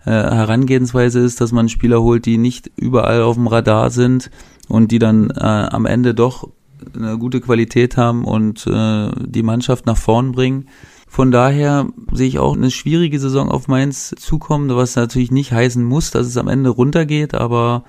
äh, 0.06 0.12
Herangehensweise 0.12 1.20
ist, 1.20 1.42
dass 1.42 1.52
man 1.52 1.70
Spieler 1.70 2.02
holt, 2.02 2.26
die 2.26 2.38
nicht 2.38 2.72
überall 2.76 3.22
auf 3.22 3.36
dem 3.36 3.48
Radar 3.48 3.90
sind 3.90 4.30
und 4.68 4.92
die 4.92 5.00
dann 5.00 5.30
äh, 5.30 5.40
am 5.40 5.86
Ende 5.86 6.14
doch 6.14 6.50
eine 6.96 7.18
gute 7.18 7.42
Qualität 7.42 7.98
haben 7.98 8.26
und 8.26 8.68
äh, 8.68 9.10
die 9.26 9.44
Mannschaft 9.44 9.86
nach 9.86 9.98
vorn 9.98 10.34
bringen. 10.34 10.68
Von 11.08 11.32
daher 11.32 11.88
sehe 12.12 12.28
ich 12.28 12.40
auch 12.40 12.56
eine 12.56 12.72
schwierige 12.72 13.20
Saison 13.20 13.50
auf 13.50 13.68
Mainz 13.68 14.16
zukommen, 14.18 14.76
was 14.76 14.96
natürlich 14.96 15.32
nicht 15.32 15.52
heißen 15.52 15.84
muss, 15.84 16.12
dass 16.12 16.28
es 16.28 16.38
am 16.38 16.48
Ende 16.48 16.70
runtergeht, 16.70 17.36
aber 17.36 17.84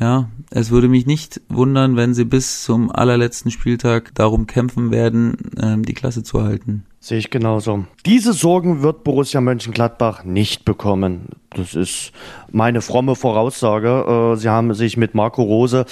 ja, 0.00 0.30
es 0.50 0.70
würde 0.70 0.88
mich 0.88 1.06
nicht 1.06 1.42
wundern, 1.48 1.94
wenn 1.94 2.14
sie 2.14 2.24
bis 2.24 2.64
zum 2.64 2.90
allerletzten 2.90 3.50
Spieltag 3.50 4.14
darum 4.14 4.46
kämpfen 4.46 4.90
werden, 4.90 5.36
ähm, 5.62 5.84
die 5.84 5.92
Klasse 5.92 6.22
zu 6.22 6.42
halten. 6.42 6.84
Sehe 7.00 7.18
ich 7.18 7.30
genauso. 7.30 7.84
Diese 8.06 8.32
Sorgen 8.32 8.82
wird 8.82 9.04
Borussia 9.04 9.40
Mönchengladbach 9.40 10.24
nicht 10.24 10.64
bekommen. 10.64 11.28
Das 11.50 11.74
ist 11.74 12.12
meine 12.50 12.80
fromme 12.80 13.14
Voraussage. 13.14 14.34
Äh, 14.34 14.36
sie 14.36 14.48
haben 14.48 14.72
sich 14.74 14.96
mit 14.96 15.14
Marco 15.14 15.42
Rose 15.42 15.84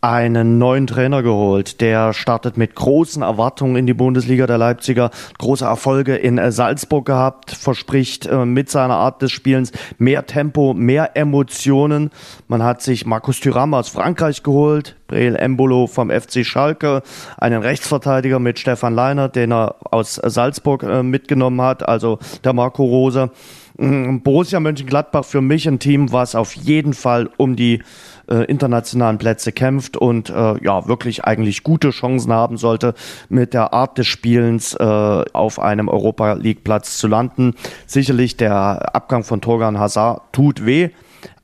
einen 0.00 0.58
neuen 0.58 0.86
Trainer 0.86 1.24
geholt. 1.24 1.80
Der 1.80 2.12
startet 2.12 2.56
mit 2.56 2.76
großen 2.76 3.22
Erwartungen 3.22 3.74
in 3.74 3.86
die 3.86 3.94
Bundesliga 3.94 4.46
der 4.46 4.58
Leipziger, 4.58 5.10
große 5.38 5.64
Erfolge 5.64 6.14
in 6.14 6.38
äh, 6.38 6.52
Salzburg 6.52 7.04
gehabt, 7.04 7.50
verspricht 7.50 8.26
äh, 8.26 8.44
mit 8.44 8.70
seiner 8.70 8.94
Art 8.94 9.22
des 9.22 9.32
Spielens 9.32 9.72
mehr 9.98 10.26
Tempo, 10.26 10.72
mehr 10.72 11.16
Emotionen. 11.16 12.10
Man 12.46 12.62
hat 12.62 12.80
sich 12.80 13.06
Markus 13.06 13.40
Thuram 13.40 13.74
aus 13.74 13.88
Frankreich 13.88 14.44
geholt, 14.44 14.94
Breel 15.08 15.34
Embolo 15.34 15.88
vom 15.88 16.10
FC 16.10 16.46
Schalke, 16.46 17.02
einen 17.36 17.62
Rechtsverteidiger 17.62 18.38
mit 18.38 18.60
Stefan 18.60 18.94
Leiner, 18.94 19.28
den 19.28 19.52
er 19.52 19.76
aus 19.90 20.14
Salzburg 20.14 20.84
äh, 20.84 21.02
mitgenommen 21.02 21.60
hat, 21.60 21.88
also 21.88 22.20
der 22.44 22.52
Marco 22.52 22.84
Rose. 22.84 23.32
Mm, 23.78 24.18
Borussia 24.18 24.60
Mönchengladbach 24.60 25.24
für 25.24 25.40
mich 25.40 25.66
ein 25.66 25.78
Team, 25.80 26.12
was 26.12 26.34
auf 26.34 26.54
jeden 26.54 26.94
Fall 26.94 27.30
um 27.36 27.56
die 27.56 27.82
äh, 28.28 28.44
internationalen 28.44 29.18
Plätze 29.18 29.52
kämpft 29.52 29.96
und 29.96 30.30
äh, 30.30 30.64
ja 30.64 30.86
wirklich 30.86 31.24
eigentlich 31.24 31.62
gute 31.62 31.90
Chancen 31.90 32.32
haben 32.32 32.56
sollte, 32.56 32.94
mit 33.28 33.54
der 33.54 33.72
Art 33.72 33.98
des 33.98 34.06
Spielens 34.06 34.74
äh, 34.74 34.84
auf 34.84 35.58
einem 35.58 35.88
Europa 35.88 36.34
League 36.34 36.64
Platz 36.64 36.98
zu 36.98 37.08
landen. 37.08 37.54
Sicherlich 37.86 38.36
der 38.36 38.94
Abgang 38.94 39.24
von 39.24 39.40
Torgan 39.40 39.78
Hazard 39.78 40.32
tut 40.32 40.64
weh, 40.64 40.90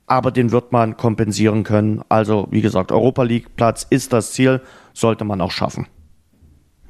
aber 0.07 0.31
den 0.31 0.53
wird 0.53 0.73
man 0.73 0.97
kompensieren 0.97 1.65
können. 1.65 2.03
Also 2.09 2.49
wie 2.51 2.61
gesagt, 2.61 2.93
Europa 2.93 3.23
League 3.23 3.57
Platz 3.57 3.87
ist 3.89 4.13
das 4.13 4.33
Ziel, 4.33 4.61
sollte 4.93 5.25
man 5.25 5.41
auch 5.41 5.51
schaffen. 5.51 5.87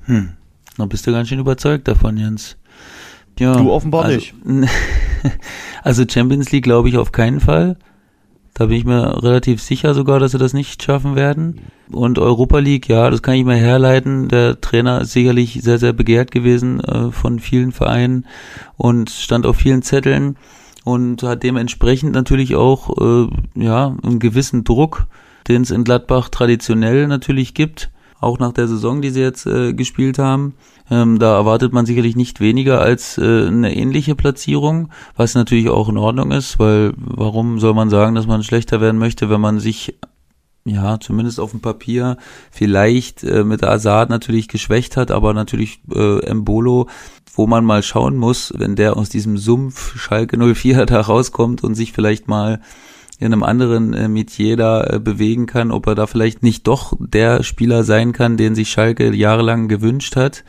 Hm, 0.04 0.32
da 0.76 0.86
bist 0.86 1.06
du 1.06 1.12
ganz 1.12 1.28
schön 1.28 1.38
überzeugt 1.38 1.88
davon, 1.88 2.16
Jens. 2.16 2.56
Ja, 3.38 3.54
du 3.54 3.72
offenbar 3.72 4.04
also, 4.04 4.16
nicht. 4.16 4.34
Also 5.82 6.04
Champions 6.08 6.50
League 6.50 6.64
glaube 6.64 6.88
ich 6.88 6.96
auf 6.96 7.12
keinen 7.12 7.40
Fall. 7.40 7.76
Da 8.54 8.66
bin 8.66 8.76
ich 8.76 8.84
mir 8.84 9.22
relativ 9.22 9.60
sicher 9.60 9.94
sogar, 9.94 10.20
dass 10.20 10.30
sie 10.30 10.38
das 10.38 10.54
nicht 10.54 10.80
schaffen 10.80 11.16
werden. 11.16 11.60
Und 11.90 12.20
Europa 12.20 12.60
League, 12.60 12.88
ja, 12.88 13.10
das 13.10 13.20
kann 13.20 13.34
ich 13.34 13.44
mir 13.44 13.56
herleiten. 13.56 14.28
Der 14.28 14.60
Trainer 14.60 15.00
ist 15.00 15.12
sicherlich 15.12 15.60
sehr, 15.60 15.78
sehr 15.78 15.92
begehrt 15.92 16.30
gewesen 16.30 16.78
äh, 16.80 17.10
von 17.10 17.40
vielen 17.40 17.72
Vereinen 17.72 18.26
und 18.76 19.10
stand 19.10 19.44
auf 19.44 19.56
vielen 19.56 19.82
Zetteln 19.82 20.36
und 20.84 21.24
hat 21.24 21.42
dementsprechend 21.42 22.12
natürlich 22.12 22.54
auch 22.54 22.96
äh, 22.98 23.28
ja 23.56 23.96
einen 24.04 24.20
gewissen 24.20 24.62
Druck, 24.62 25.08
den 25.48 25.62
es 25.62 25.72
in 25.72 25.82
Gladbach 25.82 26.28
traditionell 26.28 27.08
natürlich 27.08 27.54
gibt, 27.54 27.90
auch 28.24 28.38
nach 28.38 28.52
der 28.52 28.68
Saison, 28.68 29.02
die 29.02 29.10
sie 29.10 29.20
jetzt 29.20 29.46
äh, 29.46 29.72
gespielt 29.72 30.18
haben. 30.18 30.54
Ähm, 30.90 31.18
da 31.18 31.36
erwartet 31.36 31.72
man 31.72 31.86
sicherlich 31.86 32.16
nicht 32.16 32.40
weniger 32.40 32.80
als 32.80 33.16
äh, 33.16 33.46
eine 33.46 33.74
ähnliche 33.74 34.14
Platzierung, 34.14 34.90
was 35.16 35.34
natürlich 35.34 35.68
auch 35.68 35.88
in 35.88 35.96
Ordnung 35.96 36.30
ist, 36.30 36.58
weil 36.58 36.92
warum 36.96 37.58
soll 37.58 37.74
man 37.74 37.88
sagen, 37.88 38.14
dass 38.14 38.26
man 38.26 38.42
schlechter 38.42 38.80
werden 38.80 38.98
möchte, 38.98 39.30
wenn 39.30 39.40
man 39.40 39.60
sich 39.60 39.94
ja, 40.66 40.98
zumindest 40.98 41.40
auf 41.40 41.50
dem 41.50 41.60
Papier 41.60 42.16
vielleicht 42.50 43.22
äh, 43.22 43.44
mit 43.44 43.62
Azad 43.62 44.08
natürlich 44.08 44.48
geschwächt 44.48 44.96
hat, 44.96 45.10
aber 45.10 45.34
natürlich 45.34 45.80
äh, 45.94 46.20
Embolo, 46.24 46.88
wo 47.34 47.46
man 47.46 47.64
mal 47.64 47.82
schauen 47.82 48.16
muss, 48.16 48.52
wenn 48.56 48.76
der 48.76 48.96
aus 48.96 49.10
diesem 49.10 49.36
Sumpf 49.36 49.98
Schalke 49.98 50.38
04 50.54 50.86
da 50.86 51.00
rauskommt 51.00 51.62
und 51.64 51.74
sich 51.74 51.92
vielleicht 51.92 52.28
mal 52.28 52.60
in 53.18 53.26
einem 53.26 53.42
anderen 53.42 53.94
äh, 53.94 54.08
Metier 54.08 54.56
da 54.56 54.84
äh, 54.84 54.98
bewegen 54.98 55.46
kann, 55.46 55.70
ob 55.70 55.86
er 55.86 55.94
da 55.94 56.06
vielleicht 56.06 56.42
nicht 56.42 56.66
doch 56.66 56.96
der 56.98 57.42
Spieler 57.42 57.84
sein 57.84 58.12
kann, 58.12 58.36
den 58.36 58.54
sich 58.54 58.70
Schalke 58.70 59.14
jahrelang 59.14 59.68
gewünscht 59.68 60.16
hat 60.16 60.44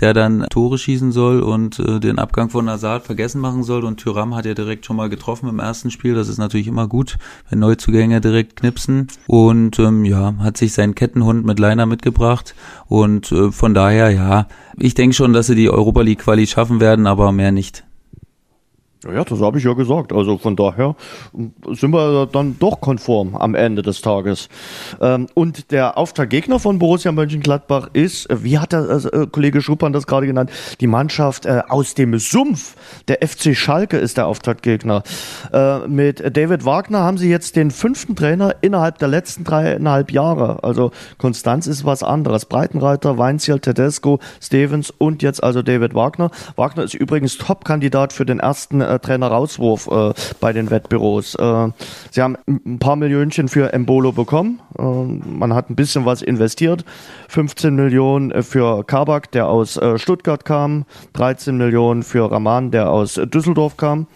der 0.00 0.12
dann 0.12 0.46
Tore 0.50 0.78
schießen 0.78 1.12
soll 1.12 1.40
und 1.40 1.78
äh, 1.78 2.00
den 2.00 2.18
Abgang 2.18 2.50
von 2.50 2.68
Hazard 2.68 3.04
vergessen 3.04 3.40
machen 3.40 3.62
soll. 3.62 3.84
Und 3.84 3.98
Tyram 3.98 4.34
hat 4.34 4.44
ja 4.44 4.54
direkt 4.54 4.84
schon 4.84 4.96
mal 4.96 5.08
getroffen 5.08 5.48
im 5.48 5.58
ersten 5.58 5.90
Spiel. 5.90 6.14
Das 6.14 6.28
ist 6.28 6.38
natürlich 6.38 6.66
immer 6.66 6.86
gut, 6.86 7.16
wenn 7.48 7.60
Neuzugänge 7.60 8.20
direkt 8.20 8.56
knipsen. 8.56 9.08
Und 9.26 9.78
ähm, 9.78 10.04
ja, 10.04 10.34
hat 10.38 10.56
sich 10.56 10.74
seinen 10.74 10.94
Kettenhund 10.94 11.46
mit 11.46 11.58
Leiner 11.58 11.86
mitgebracht. 11.86 12.54
Und 12.88 13.32
äh, 13.32 13.50
von 13.50 13.72
daher, 13.72 14.10
ja, 14.10 14.48
ich 14.78 14.94
denke 14.94 15.16
schon, 15.16 15.32
dass 15.32 15.46
sie 15.46 15.54
die 15.54 15.70
Europa 15.70 16.02
League 16.02 16.20
Quali 16.20 16.46
schaffen 16.46 16.80
werden, 16.80 17.06
aber 17.06 17.32
mehr 17.32 17.52
nicht. 17.52 17.84
Ja, 19.12 19.24
das 19.24 19.40
habe 19.40 19.58
ich 19.58 19.64
ja 19.64 19.72
gesagt. 19.74 20.12
Also 20.12 20.38
von 20.38 20.56
daher 20.56 20.96
sind 21.72 21.90
wir 21.92 22.26
dann 22.26 22.56
doch 22.58 22.80
konform 22.80 23.36
am 23.36 23.54
Ende 23.54 23.82
des 23.82 24.00
Tages. 24.00 24.48
Ähm, 25.00 25.26
und 25.34 25.70
der 25.70 25.98
Auftaktgegner 25.98 26.58
von 26.58 26.78
Borussia 26.78 27.12
Mönchengladbach 27.12 27.90
ist, 27.92 28.28
wie 28.30 28.58
hat 28.58 28.72
der 28.72 29.04
äh, 29.12 29.26
Kollege 29.26 29.60
Schuppan 29.60 29.92
das 29.92 30.06
gerade 30.06 30.26
genannt, 30.26 30.50
die 30.80 30.86
Mannschaft 30.86 31.46
äh, 31.46 31.62
aus 31.68 31.94
dem 31.94 32.18
Sumpf. 32.18 32.76
Der 33.08 33.26
FC 33.26 33.56
Schalke 33.56 33.98
ist 33.98 34.16
der 34.16 34.26
Auftaktgegner. 34.26 35.02
Äh, 35.52 35.86
mit 35.88 36.36
David 36.36 36.64
Wagner 36.64 37.00
haben 37.00 37.18
sie 37.18 37.30
jetzt 37.30 37.56
den 37.56 37.70
fünften 37.70 38.16
Trainer 38.16 38.56
innerhalb 38.60 38.98
der 38.98 39.08
letzten 39.08 39.44
dreieinhalb 39.44 40.10
Jahre. 40.10 40.62
Also 40.64 40.90
Konstanz 41.18 41.66
ist 41.66 41.84
was 41.84 42.02
anderes. 42.02 42.46
Breitenreiter, 42.46 43.18
Weinziel, 43.18 43.60
Tedesco, 43.60 44.20
Stevens 44.40 44.90
und 44.90 45.22
jetzt 45.22 45.42
also 45.42 45.62
David 45.62 45.94
Wagner. 45.94 46.30
Wagner 46.56 46.84
ist 46.84 46.94
übrigens 46.94 47.38
Top-Kandidat 47.38 48.12
für 48.12 48.26
den 48.26 48.38
ersten 48.38 48.80
äh, 48.96 48.98
Trainer-Rauswurf 48.98 49.88
äh, 49.88 50.12
bei 50.40 50.52
den 50.52 50.70
Wettbüros. 50.70 51.34
Äh, 51.34 51.68
sie 52.10 52.22
haben 52.22 52.36
ein 52.46 52.78
paar 52.78 52.96
Millionchen 52.96 53.48
für 53.48 53.72
Embolo 53.72 54.12
bekommen. 54.12 54.60
Äh, 54.78 54.82
man 54.82 55.54
hat 55.54 55.70
ein 55.70 55.76
bisschen 55.76 56.04
was 56.04 56.22
investiert. 56.22 56.84
15 57.28 57.74
Millionen 57.74 58.42
für 58.42 58.84
Kabak, 58.84 59.30
der 59.32 59.48
aus 59.48 59.76
äh, 59.76 59.98
Stuttgart 59.98 60.44
kam. 60.44 60.84
13 61.14 61.56
Millionen 61.56 62.02
für 62.02 62.30
Raman, 62.30 62.70
der 62.70 62.90
aus 62.90 63.14
Düsseldorf 63.14 63.76
kam. 63.76 64.06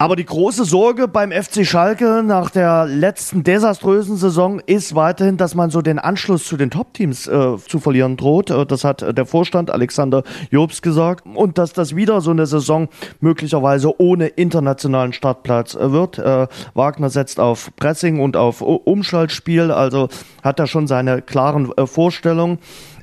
Aber 0.00 0.16
die 0.16 0.24
große 0.24 0.64
Sorge 0.64 1.08
beim 1.08 1.30
FC 1.30 1.66
Schalke 1.66 2.22
nach 2.24 2.48
der 2.48 2.86
letzten 2.86 3.44
desaströsen 3.44 4.16
Saison 4.16 4.58
ist 4.60 4.94
weiterhin, 4.94 5.36
dass 5.36 5.54
man 5.54 5.68
so 5.68 5.82
den 5.82 5.98
Anschluss 5.98 6.46
zu 6.46 6.56
den 6.56 6.70
Top-Teams 6.70 7.26
äh, 7.26 7.58
zu 7.58 7.80
verlieren 7.80 8.16
droht. 8.16 8.48
Äh, 8.48 8.64
das 8.64 8.82
hat 8.82 9.02
der 9.02 9.26
Vorstand 9.26 9.70
Alexander 9.70 10.22
Jobs 10.50 10.80
gesagt. 10.80 11.26
Und 11.26 11.58
dass 11.58 11.74
das 11.74 11.96
wieder 11.96 12.22
so 12.22 12.30
eine 12.30 12.46
Saison 12.46 12.88
möglicherweise 13.20 14.00
ohne 14.00 14.28
internationalen 14.28 15.12
Startplatz 15.12 15.74
äh, 15.74 15.92
wird. 15.92 16.16
Äh, 16.16 16.46
Wagner 16.72 17.10
setzt 17.10 17.38
auf 17.38 17.70
Pressing 17.76 18.20
und 18.20 18.38
auf 18.38 18.62
Umschaltspiel, 18.62 19.70
also 19.70 20.08
hat 20.42 20.58
er 20.60 20.66
schon 20.66 20.86
seine 20.86 21.20
klaren 21.20 21.72
äh, 21.76 21.86
Vorstellungen. 21.86 22.58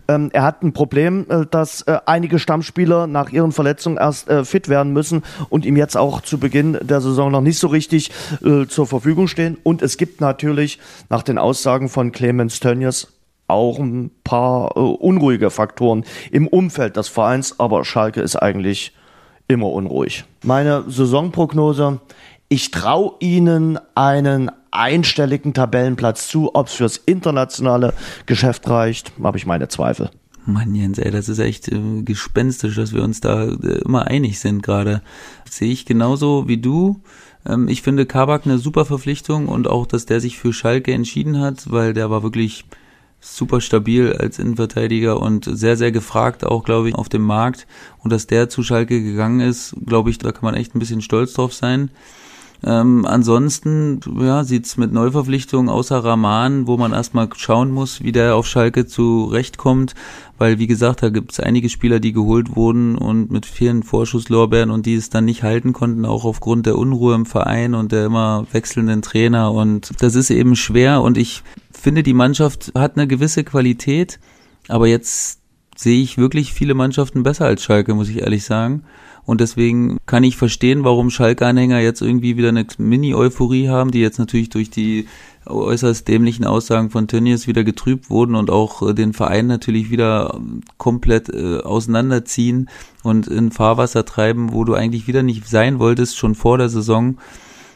Ähm, 0.07 0.29
er 0.33 0.43
hat 0.43 0.63
ein 0.63 0.73
Problem, 0.73 1.25
äh, 1.29 1.45
dass 1.49 1.81
äh, 1.83 1.99
einige 2.05 2.39
Stammspieler 2.39 3.07
nach 3.07 3.29
ihren 3.29 3.51
Verletzungen 3.51 3.97
erst 3.97 4.29
äh, 4.29 4.45
fit 4.45 4.69
werden 4.69 4.93
müssen 4.93 5.23
und 5.49 5.65
ihm 5.65 5.77
jetzt 5.77 5.97
auch 5.97 6.21
zu 6.21 6.39
Beginn 6.39 6.77
der 6.81 7.01
Saison 7.01 7.31
noch 7.31 7.41
nicht 7.41 7.59
so 7.59 7.67
richtig 7.67 8.11
äh, 8.43 8.67
zur 8.67 8.87
Verfügung 8.87 9.27
stehen. 9.27 9.57
Und 9.63 9.81
es 9.81 9.97
gibt 9.97 10.21
natürlich 10.21 10.79
nach 11.09 11.23
den 11.23 11.37
Aussagen 11.37 11.89
von 11.89 12.11
Clemens 12.11 12.59
Tönnies 12.59 13.07
auch 13.47 13.79
ein 13.79 14.11
paar 14.23 14.75
äh, 14.75 14.79
unruhige 14.79 15.49
Faktoren 15.49 16.03
im 16.31 16.47
Umfeld 16.47 16.97
des 16.97 17.07
Vereins, 17.07 17.59
aber 17.59 17.85
Schalke 17.85 18.21
ist 18.21 18.35
eigentlich 18.35 18.93
immer 19.47 19.71
unruhig. 19.71 20.25
Meine 20.43 20.83
Saisonprognose, 20.87 21.99
ich 22.49 22.71
traue 22.71 23.15
ihnen 23.19 23.79
einen 23.95 24.51
einstelligen 24.71 25.53
Tabellenplatz 25.53 26.27
zu. 26.27 26.55
Ob 26.55 26.67
es 26.67 26.73
fürs 26.73 26.97
internationale 26.97 27.93
Geschäft 28.25 28.69
reicht, 28.69 29.11
habe 29.21 29.37
ich 29.37 29.45
meine 29.45 29.67
Zweifel. 29.67 30.09
Mann, 30.45 30.73
Jens, 30.73 30.97
ey, 30.97 31.11
das 31.11 31.27
ist 31.27 31.39
echt 31.39 31.67
äh, 31.67 32.01
gespenstisch, 32.03 32.75
dass 32.75 32.93
wir 32.93 33.03
uns 33.03 33.19
da 33.19 33.43
äh, 33.43 33.81
immer 33.83 34.07
einig 34.07 34.39
sind 34.39 34.63
gerade. 34.63 35.01
Sehe 35.49 35.71
ich 35.71 35.85
genauso 35.85 36.47
wie 36.47 36.57
du. 36.57 37.01
Ähm, 37.45 37.67
ich 37.67 37.81
finde 37.81 38.05
Kabak 38.05 38.45
eine 38.45 38.57
super 38.57 38.85
Verpflichtung 38.85 39.49
und 39.49 39.67
auch, 39.67 39.85
dass 39.85 40.05
der 40.05 40.21
sich 40.21 40.37
für 40.37 40.53
Schalke 40.53 40.93
entschieden 40.93 41.41
hat, 41.41 41.69
weil 41.69 41.93
der 41.93 42.09
war 42.09 42.23
wirklich 42.23 42.63
super 43.19 43.59
stabil 43.59 44.13
als 44.13 44.39
Innenverteidiger 44.39 45.19
und 45.19 45.43
sehr, 45.51 45.75
sehr 45.75 45.91
gefragt 45.91 46.45
auch, 46.45 46.63
glaube 46.63 46.87
ich, 46.87 46.95
auf 46.95 47.09
dem 47.09 47.23
Markt. 47.23 47.67
Und 47.99 48.13
dass 48.13 48.27
der 48.27 48.47
zu 48.47 48.63
Schalke 48.63 49.03
gegangen 49.03 49.41
ist, 49.41 49.75
glaube 49.85 50.11
ich, 50.11 50.17
da 50.17 50.31
kann 50.31 50.45
man 50.45 50.55
echt 50.55 50.75
ein 50.75 50.79
bisschen 50.79 51.01
stolz 51.01 51.33
drauf 51.33 51.53
sein. 51.53 51.89
Ähm, 52.63 53.05
ansonsten 53.05 53.99
ja, 54.19 54.43
sieht 54.43 54.77
mit 54.77 54.91
Neuverpflichtungen 54.91 55.69
außer 55.69 56.03
Rahman, 56.03 56.65
wo 56.65 56.77
man 56.77 56.91
erstmal 56.91 57.29
schauen 57.35 57.71
muss, 57.71 58.01
wie 58.01 58.11
der 58.11 58.35
auf 58.35 58.47
Schalke 58.47 58.87
zurechtkommt, 58.87 59.93
weil 60.39 60.57
wie 60.57 60.65
gesagt, 60.65 61.03
da 61.03 61.09
gibt 61.09 61.33
es 61.33 61.39
einige 61.39 61.69
Spieler, 61.69 61.99
die 61.99 62.13
geholt 62.13 62.55
wurden 62.55 62.97
und 62.97 63.29
mit 63.29 63.45
vielen 63.45 63.83
Vorschusslorbeeren 63.83 64.71
und 64.71 64.87
die 64.87 64.95
es 64.95 65.11
dann 65.11 65.25
nicht 65.25 65.43
halten 65.43 65.71
konnten, 65.71 66.05
auch 66.05 66.25
aufgrund 66.25 66.65
der 66.65 66.77
Unruhe 66.77 67.13
im 67.13 67.27
Verein 67.27 67.75
und 67.75 67.91
der 67.91 68.05
immer 68.05 68.47
wechselnden 68.51 69.03
Trainer 69.03 69.51
und 69.51 69.91
das 69.99 70.15
ist 70.15 70.31
eben 70.31 70.55
schwer 70.55 71.01
und 71.01 71.17
ich 71.17 71.43
finde, 71.71 72.01
die 72.01 72.13
Mannschaft 72.13 72.71
hat 72.75 72.97
eine 72.97 73.07
gewisse 73.07 73.43
Qualität, 73.43 74.19
aber 74.67 74.87
jetzt 74.87 75.41
sehe 75.75 76.01
ich 76.01 76.17
wirklich 76.17 76.53
viele 76.53 76.73
Mannschaften 76.73 77.21
besser 77.21 77.45
als 77.45 77.63
Schalke, 77.63 77.93
muss 77.93 78.09
ich 78.09 78.21
ehrlich 78.21 78.43
sagen. 78.43 78.83
Und 79.27 79.41
deswegen 79.41 79.97
kann 80.05 80.23
ich 80.23 80.37
verstehen, 80.37 80.85
warum 80.85 81.09
Schalke-Anhänger 81.09 81.81
jetzt 81.81 82.01
irgendwie 82.01 82.37
wieder 82.37 82.47
eine 82.47 82.65
Mini-Euphorie 82.77 83.67
haben, 83.67 83.91
die 83.91 83.99
jetzt 83.99 84.19
natürlich 84.19 84.47
durch 84.47 84.69
die 84.69 85.05
äußerst 85.45 86.07
dämlichen 86.07 86.45
Aussagen 86.45 86.89
von 86.91 87.09
Tönnies 87.09 87.45
wieder 87.45 87.65
getrübt 87.65 88.09
wurden 88.09 88.35
und 88.35 88.49
auch 88.49 88.81
äh, 88.87 88.93
den 88.93 89.11
Verein 89.11 89.47
natürlich 89.47 89.91
wieder 89.91 90.39
komplett 90.77 91.27
äh, 91.27 91.57
auseinanderziehen 91.57 92.69
und 93.03 93.27
in 93.27 93.51
Fahrwasser 93.51 94.05
treiben, 94.05 94.53
wo 94.53 94.63
du 94.63 94.75
eigentlich 94.75 95.07
wieder 95.07 95.23
nicht 95.23 95.45
sein 95.45 95.77
wolltest, 95.77 96.17
schon 96.17 96.33
vor 96.33 96.57
der 96.57 96.69
Saison. 96.69 97.17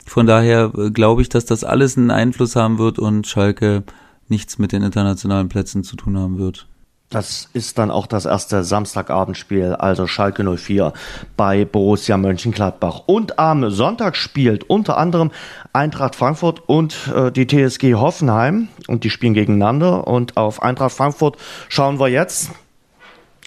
Von 0.06 0.28
daher 0.28 0.72
äh, 0.78 0.90
glaube 0.90 1.22
ich, 1.22 1.28
dass 1.28 1.44
das 1.44 1.66
alles 1.66 1.98
einen 1.98 2.12
Einfluss 2.12 2.56
haben 2.56 2.78
wird 2.78 2.98
und 2.98 3.28
Schalke 3.28 3.84
nichts 4.30 4.58
mit 4.58 4.72
den 4.72 4.84
internationalen 4.84 5.50
Plätzen 5.50 5.84
zu 5.84 5.98
tun 5.98 6.18
haben 6.18 6.38
wird. 6.38 6.68
Das 7.12 7.50
ist 7.52 7.78
dann 7.78 7.92
auch 7.92 8.08
das 8.08 8.26
erste 8.26 8.64
Samstagabendspiel, 8.64 9.74
also 9.74 10.08
Schalke 10.08 10.46
04 10.46 10.94
bei 11.36 11.66
Borussia 11.66 12.16
Mönchengladbach. 12.16 13.02
Und 13.06 13.38
am 13.38 13.70
Sonntag 13.70 14.16
spielt 14.16 14.70
unter 14.70 14.98
anderem 14.98 15.30
Eintracht 15.74 16.16
Frankfurt 16.16 16.62
und 16.70 17.12
äh, 17.14 17.30
die 17.30 17.48
TSG 17.48 17.96
Hoffenheim 17.96 18.70
und 18.88 19.04
die 19.04 19.10
spielen 19.10 19.34
gegeneinander. 19.34 20.08
Und 20.08 20.38
auf 20.38 20.64
Eintracht 20.64 20.94
Frankfurt 20.94 21.38
schauen 21.68 22.00
wir 22.00 22.08
jetzt. 22.08 22.52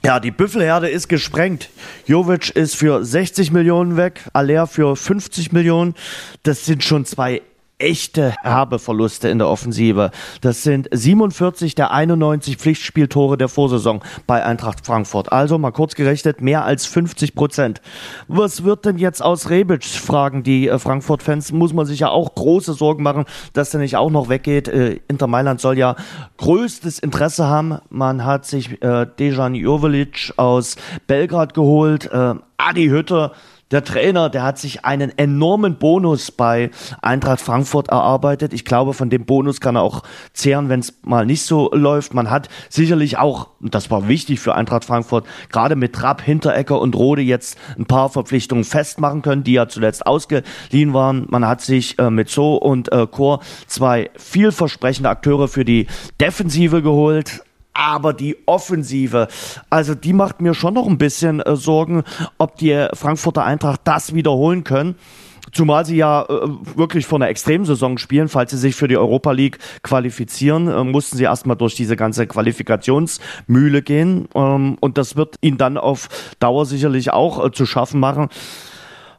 Ja, 0.04 0.20
die 0.20 0.30
Büffelherde 0.30 0.90
ist 0.90 1.08
gesprengt. 1.08 1.70
Jovic 2.04 2.50
ist 2.50 2.76
für 2.76 3.02
60 3.02 3.50
Millionen 3.50 3.96
weg, 3.96 4.20
Aller 4.34 4.66
für 4.66 4.94
50 4.94 5.52
Millionen. 5.52 5.94
Das 6.42 6.66
sind 6.66 6.84
schon 6.84 7.06
zwei 7.06 7.40
echte 7.78 8.34
herbe 8.42 8.78
Verluste 8.78 9.28
in 9.28 9.38
der 9.38 9.48
Offensive. 9.48 10.10
Das 10.40 10.62
sind 10.62 10.88
47 10.90 11.74
der 11.74 11.90
91 11.90 12.56
Pflichtspieltore 12.56 13.36
der 13.36 13.48
Vorsaison 13.48 14.02
bei 14.26 14.44
Eintracht 14.44 14.86
Frankfurt. 14.86 15.32
Also 15.32 15.58
mal 15.58 15.72
kurz 15.72 15.94
gerechnet, 15.94 16.40
mehr 16.40 16.64
als 16.64 16.86
50 16.86 17.34
Prozent. 17.34 17.80
Was 18.28 18.64
wird 18.64 18.84
denn 18.84 18.98
jetzt 18.98 19.22
aus 19.22 19.50
Rebic, 19.50 19.84
fragen 19.84 20.42
die 20.42 20.68
äh, 20.68 20.78
Frankfurt-Fans. 20.78 21.52
Muss 21.52 21.72
man 21.72 21.86
sich 21.86 22.00
ja 22.00 22.08
auch 22.08 22.34
große 22.34 22.74
Sorgen 22.74 23.02
machen, 23.02 23.24
dass 23.52 23.74
er 23.74 23.80
nicht 23.80 23.96
auch 23.96 24.10
noch 24.10 24.28
weggeht. 24.28 24.68
Äh, 24.68 25.00
Inter 25.08 25.26
Mailand 25.26 25.60
soll 25.60 25.78
ja 25.78 25.96
größtes 26.36 26.98
Interesse 26.98 27.46
haben. 27.46 27.78
Man 27.90 28.24
hat 28.24 28.46
sich 28.46 28.82
äh, 28.82 29.06
Dejan 29.18 29.54
Jovelic 29.54 30.32
aus 30.36 30.76
Belgrad 31.06 31.54
geholt. 31.54 32.10
Äh, 32.12 32.34
Adi 32.56 32.86
Hütter 32.86 33.32
der 33.70 33.84
Trainer, 33.84 34.28
der 34.30 34.42
hat 34.42 34.58
sich 34.58 34.84
einen 34.84 35.16
enormen 35.16 35.76
Bonus 35.76 36.30
bei 36.30 36.70
Eintracht 37.02 37.40
Frankfurt 37.40 37.88
erarbeitet. 37.88 38.52
Ich 38.52 38.64
glaube, 38.64 38.92
von 38.92 39.10
dem 39.10 39.24
Bonus 39.24 39.60
kann 39.60 39.76
er 39.76 39.82
auch 39.82 40.02
zehren, 40.32 40.68
wenn 40.68 40.80
es 40.80 40.94
mal 41.02 41.26
nicht 41.26 41.42
so 41.42 41.70
läuft. 41.72 42.14
Man 42.14 42.30
hat 42.30 42.48
sicherlich 42.68 43.18
auch, 43.18 43.48
und 43.60 43.74
das 43.74 43.90
war 43.90 44.06
wichtig 44.06 44.40
für 44.40 44.54
Eintracht 44.54 44.84
Frankfurt, 44.84 45.26
gerade 45.50 45.76
mit 45.76 45.94
Trapp, 45.94 46.22
Hinterecker 46.22 46.80
und 46.80 46.94
Rode 46.94 47.22
jetzt 47.22 47.58
ein 47.78 47.86
paar 47.86 48.10
Verpflichtungen 48.10 48.64
festmachen 48.64 49.22
können, 49.22 49.44
die 49.44 49.54
ja 49.54 49.68
zuletzt 49.68 50.06
ausgeliehen 50.06 50.92
waren. 50.92 51.26
Man 51.30 51.46
hat 51.46 51.60
sich 51.60 51.98
äh, 51.98 52.10
mit 52.10 52.28
So 52.28 52.56
und 52.56 52.92
äh, 52.92 53.06
Chor 53.06 53.40
zwei 53.66 54.10
vielversprechende 54.16 55.08
Akteure 55.08 55.48
für 55.48 55.64
die 55.64 55.86
Defensive 56.20 56.82
geholt 56.82 57.42
aber 57.74 58.12
die 58.12 58.36
Offensive, 58.46 59.28
also 59.68 59.94
die 59.94 60.12
macht 60.12 60.40
mir 60.40 60.54
schon 60.54 60.74
noch 60.74 60.86
ein 60.86 60.98
bisschen 60.98 61.40
äh, 61.40 61.56
Sorgen, 61.56 62.04
ob 62.38 62.56
die 62.56 62.86
Frankfurter 62.94 63.44
Eintracht 63.44 63.80
das 63.84 64.14
wiederholen 64.14 64.64
können. 64.64 64.94
Zumal 65.52 65.84
sie 65.84 65.96
ja 65.96 66.22
äh, 66.22 66.48
wirklich 66.74 67.06
vor 67.06 67.18
einer 67.18 67.28
Extremsaison 67.28 67.98
spielen, 67.98 68.28
falls 68.28 68.50
sie 68.50 68.58
sich 68.58 68.74
für 68.74 68.88
die 68.88 68.96
Europa 68.96 69.30
League 69.32 69.58
qualifizieren, 69.82 70.68
äh, 70.68 70.82
mussten 70.84 71.16
sie 71.16 71.24
erstmal 71.24 71.56
durch 71.56 71.74
diese 71.74 71.96
ganze 71.96 72.26
Qualifikationsmühle 72.26 73.82
gehen. 73.82 74.28
Ähm, 74.34 74.76
und 74.80 74.98
das 74.98 75.16
wird 75.16 75.36
ihnen 75.42 75.58
dann 75.58 75.76
auf 75.76 76.08
Dauer 76.40 76.66
sicherlich 76.66 77.12
auch 77.12 77.44
äh, 77.44 77.52
zu 77.52 77.66
schaffen 77.66 78.00
machen. 78.00 78.30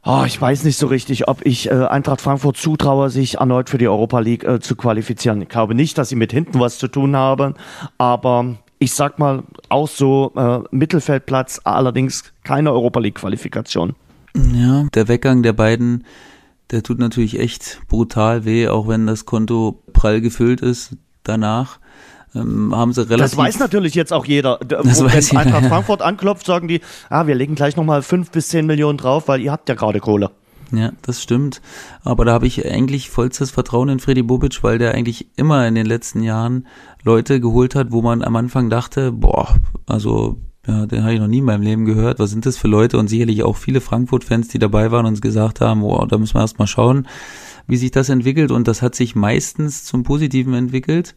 Oh, 0.07 0.23
ich 0.23 0.40
weiß 0.40 0.65
nicht 0.65 0.77
so 0.77 0.86
richtig, 0.86 1.27
ob 1.27 1.44
ich 1.44 1.72
äh, 1.72 1.73
Eintracht 1.73 2.22
Frankfurt 2.22 2.57
zutraue, 2.57 3.10
sich 3.10 3.40
erneut 3.40 3.72
für 3.72 3.80
die 3.80 3.88
Europa 3.88 4.19
League 4.19 4.44
äh, 4.44 4.60
zu 4.60 4.76
qualifizieren. 4.76 5.41
Ich 5.41 5.49
glaube 5.49 5.73
nicht, 5.73 5.98
dass 5.98 6.10
sie 6.10 6.15
mit 6.15 6.32
hinten 6.32 6.60
was 6.60 6.77
zu 6.77 6.88
tun 6.88 7.15
haben, 7.15 7.56
aber 7.98 8.56
ich 8.77 8.94
sag 8.94 9.18
mal 9.18 9.44
auch 9.69 9.88
so 9.88 10.32
äh, 10.36 10.60
Mittelfeldplatz, 10.69 11.60
allerdings 11.64 12.23
keine 12.44 12.72
Europa 12.72 12.99
League 12.99 13.15
Qualifikation. 13.15 13.95
Ja, 14.36 14.86
der 14.94 15.07
Weggang 15.07 15.41
der 15.41 15.53
beiden, 15.53 16.03
der 16.69 16.84
tut 16.84 16.99
natürlich 16.99 17.40
echt 17.40 17.82
brutal 17.88 18.45
weh, 18.45 18.68
auch 18.68 18.88
wenn 18.88 19.07
das 19.07 19.26
Konto 19.26 19.82
prall 19.91 20.22
gefüllt 20.22 20.61
ist 20.61 20.98
danach 21.23 21.80
ähm, 22.36 22.76
haben 22.76 22.94
sie 22.94 23.02
relativ. 23.10 23.32
Das 23.32 23.38
weiß 23.38 23.60
natürlich 23.60 23.95
jetzt 23.95 24.14
auch 24.14 24.26
jeder. 24.26 24.57
Das 24.60 25.02
Wo, 25.02 25.06
wenn 25.06 25.38
Eintracht 25.38 25.66
Frankfurt 25.66 26.02
anklopft, 26.02 26.45
sagen 26.45 26.68
die, 26.68 26.82
ah, 27.10 27.28
wir 27.28 27.36
legen 27.36 27.56
gleich 27.56 27.76
nochmal 27.76 28.02
fünf 28.02 28.32
bis 28.32 28.49
zehn 28.49 28.66
Millionen 28.66 28.98
drauf, 28.98 29.28
weil 29.28 29.41
ihr 29.41 29.52
habt 29.52 29.70
ja 29.70 29.76
gerade 29.76 29.99
Kohle. 29.99 30.32
Ja, 30.72 30.91
das 31.03 31.22
stimmt. 31.22 31.62
Aber 32.03 32.26
da 32.26 32.34
habe 32.34 32.48
ich 32.48 32.66
eigentlich 32.66 33.10
vollstes 33.10 33.52
Vertrauen 33.52 33.90
in 33.90 33.99
Freddy 33.99 34.24
Bobic, 34.24 34.64
weil 34.64 34.78
der 34.78 34.94
eigentlich 34.94 35.28
immer 35.36 35.68
in 35.68 35.76
den 35.76 35.86
letzten 35.86 36.24
Jahren 36.24 36.68
Leute 37.03 37.40
geholt 37.40 37.76
hat, 37.76 37.91
wo 37.91 38.02
man 38.02 38.24
am 38.24 38.36
Anfang 38.36 38.70
dachte, 38.70 39.12
boah, 39.12 39.56
also 39.86 40.38
ja, 40.68 40.88
den 40.88 41.03
habe 41.03 41.14
ich 41.14 41.20
noch 41.20 41.28
nie 41.28 41.40
in 41.40 41.45
meinem 41.45 41.62
Leben 41.62 41.86
gehört. 41.86 42.18
Was 42.18 42.32
sind 42.32 42.45
das 42.45 42.57
für 42.57 42.68
Leute? 42.68 42.98
Und 42.98 43.07
sicherlich 43.07 43.44
auch 43.44 43.56
viele 43.56 43.82
Frankfurt-Fans, 43.82 44.48
die 44.48 44.60
dabei 44.60 44.91
waren 44.91 45.06
und 45.06 45.14
uns 45.14 45.22
gesagt 45.22 45.62
haben, 45.62 45.82
boah, 45.82 46.07
da 46.07 46.18
müssen 46.18 46.34
wir 46.34 46.41
erst 46.41 46.57
mal 46.57 46.68
schauen, 46.68 47.07
wie 47.68 47.78
sich 47.78 47.91
das 47.91 48.10
entwickelt. 48.10 48.52
Und 48.52 48.68
das 48.68 48.82
hat 48.82 48.95
sich 48.95 49.16
meistens 49.16 49.84
zum 49.84 50.03
Positiven 50.03 50.56
entwickelt. 50.56 51.16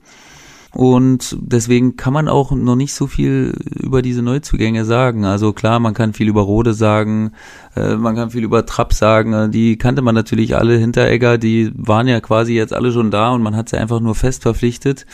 Und 0.74 1.36
deswegen 1.40 1.96
kann 1.96 2.12
man 2.12 2.28
auch 2.28 2.50
noch 2.52 2.76
nicht 2.76 2.92
so 2.92 3.06
viel 3.06 3.54
über 3.74 4.02
diese 4.02 4.22
Neuzugänge 4.22 4.84
sagen. 4.84 5.24
Also 5.24 5.52
klar, 5.52 5.80
man 5.80 5.94
kann 5.94 6.12
viel 6.12 6.28
über 6.28 6.42
Rode 6.42 6.74
sagen, 6.74 7.32
äh, 7.74 7.96
man 7.96 8.14
kann 8.14 8.30
viel 8.30 8.44
über 8.44 8.66
Trapp 8.66 8.92
sagen. 8.92 9.50
Die 9.50 9.76
kannte 9.76 10.02
man 10.02 10.14
natürlich 10.14 10.56
alle, 10.56 10.76
Hinteregger, 10.76 11.38
die 11.38 11.72
waren 11.74 12.06
ja 12.06 12.20
quasi 12.20 12.52
jetzt 12.52 12.74
alle 12.74 12.92
schon 12.92 13.10
da 13.10 13.30
und 13.30 13.42
man 13.42 13.56
hat 13.56 13.70
sie 13.70 13.78
einfach 13.78 14.00
nur 14.00 14.14
fest 14.14 14.42
verpflichtet. 14.42 15.06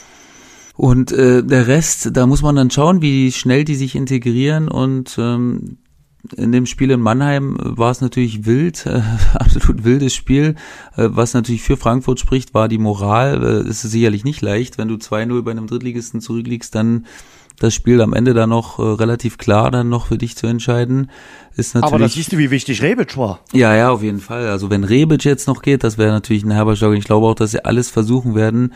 Und 0.77 1.13
äh, 1.13 1.45
der 1.45 1.69
Rest, 1.69 2.11
da 2.17 2.27
muss 2.27 2.43
man 2.43 2.57
dann 2.57 2.71
schauen, 2.71 3.01
wie 3.01 3.31
schnell 3.31 3.65
die 3.65 3.77
sich 3.77 3.95
integrieren 3.95 4.67
und 4.67 5.17
ähm, 5.19 5.77
in 6.37 6.53
dem 6.53 6.67
Spiel 6.67 6.91
in 6.91 7.01
Mannheim 7.01 7.57
war 7.61 7.91
es 7.91 8.01
natürlich 8.01 8.47
wild, 8.47 8.87
äh, 8.87 9.03
absolut 9.35 9.85
wildes 9.85 10.15
Spiel. 10.15 10.55
Äh, 10.97 11.09
was 11.11 11.35
natürlich 11.35 11.63
für 11.63 11.77
Frankfurt 11.77 12.21
spricht, 12.21 12.55
war 12.55 12.69
die 12.69 12.79
Moral. 12.79 13.65
Äh, 13.65 13.69
ist 13.69 13.83
sicherlich 13.83 14.25
nicht 14.25 14.41
leicht, 14.41 14.79
wenn 14.79 14.89
du 14.89 14.95
2-0 14.95 15.43
bei 15.43 15.51
einem 15.51 15.67
Drittligisten 15.67 16.21
zurückliegst, 16.21 16.75
dann 16.75 17.07
das 17.59 17.75
Spiel 17.75 18.01
am 18.01 18.13
Ende 18.13 18.35
dann 18.35 18.51
noch 18.51 18.79
äh, 18.79 18.83
relativ 18.83 19.39
klar 19.39 19.71
dann 19.71 19.89
noch 19.89 20.07
für 20.07 20.19
dich 20.19 20.37
zu 20.37 20.47
entscheiden. 20.47 21.11
Ist 21.57 21.75
natürlich, 21.75 21.93
Aber 21.93 22.03
da 22.03 22.09
siehst 22.09 22.33
du, 22.33 22.39
wie 22.39 22.51
wichtig 22.51 22.83
Rebic 22.83 23.17
war. 23.17 23.39
Ja, 23.53 23.77
ja, 23.77 23.91
auf 23.91 24.03
jeden 24.03 24.19
Fall. 24.19 24.49
Also 24.49 24.71
wenn 24.71 24.83
Rebic 24.83 25.25
jetzt 25.25 25.47
noch 25.47 25.63
geht, 25.63 25.85
das 25.85 25.99
wäre 25.99 26.11
natürlich 26.11 26.45
ein 26.45 26.51
herber 26.51 26.75
Schlag. 26.75 26.95
Ich 26.95 27.05
glaube 27.05 27.27
auch, 27.27 27.35
dass 27.35 27.53
sie 27.53 27.65
alles 27.65 27.91
versuchen 27.91 28.35
werden, 28.35 28.73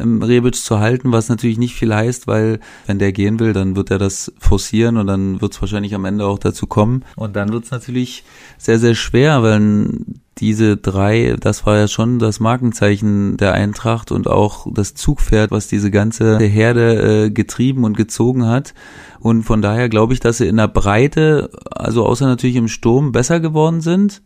ähm, 0.00 0.22
Rebic 0.22 0.56
zu 0.56 0.80
halten, 0.80 1.12
was 1.12 1.28
natürlich 1.28 1.58
nicht 1.58 1.76
viel 1.76 1.94
heißt, 1.94 2.26
weil 2.26 2.58
wenn 2.86 2.98
der 2.98 3.12
gehen 3.12 3.38
will, 3.38 3.52
dann 3.52 3.76
wird 3.76 3.92
er 3.92 3.98
das 3.98 4.32
forcieren 4.38 4.96
und 4.96 5.06
dann 5.06 5.40
wird 5.40 5.54
es 5.54 5.60
wahrscheinlich 5.60 5.94
am 5.94 6.04
Ende 6.04 6.26
auch 6.26 6.40
dazu 6.40 6.66
kommen. 6.66 7.04
Und 7.14 7.36
dann 7.36 7.52
wird 7.52 7.64
es 7.64 7.70
natürlich 7.70 8.24
sehr, 8.58 8.80
sehr 8.80 8.96
schwer, 8.96 9.42
weil 9.44 9.90
diese 10.38 10.76
drei, 10.76 11.36
das 11.40 11.64
war 11.64 11.78
ja 11.78 11.88
schon 11.88 12.18
das 12.18 12.40
Markenzeichen 12.40 13.36
der 13.38 13.54
Eintracht 13.54 14.12
und 14.12 14.28
auch 14.28 14.66
das 14.70 14.94
Zugpferd, 14.94 15.50
was 15.50 15.66
diese 15.66 15.90
ganze 15.90 16.38
Herde 16.38 17.24
äh, 17.26 17.30
getrieben 17.30 17.84
und 17.84 17.96
gezogen 17.96 18.46
hat. 18.46 18.74
Und 19.18 19.44
von 19.44 19.62
daher 19.62 19.88
glaube 19.88 20.12
ich, 20.12 20.20
dass 20.20 20.38
sie 20.38 20.46
in 20.46 20.58
der 20.58 20.68
Breite, 20.68 21.50
also 21.70 22.04
außer 22.04 22.26
natürlich 22.26 22.56
im 22.56 22.68
Sturm, 22.68 23.12
besser 23.12 23.40
geworden 23.40 23.80
sind. 23.80 24.22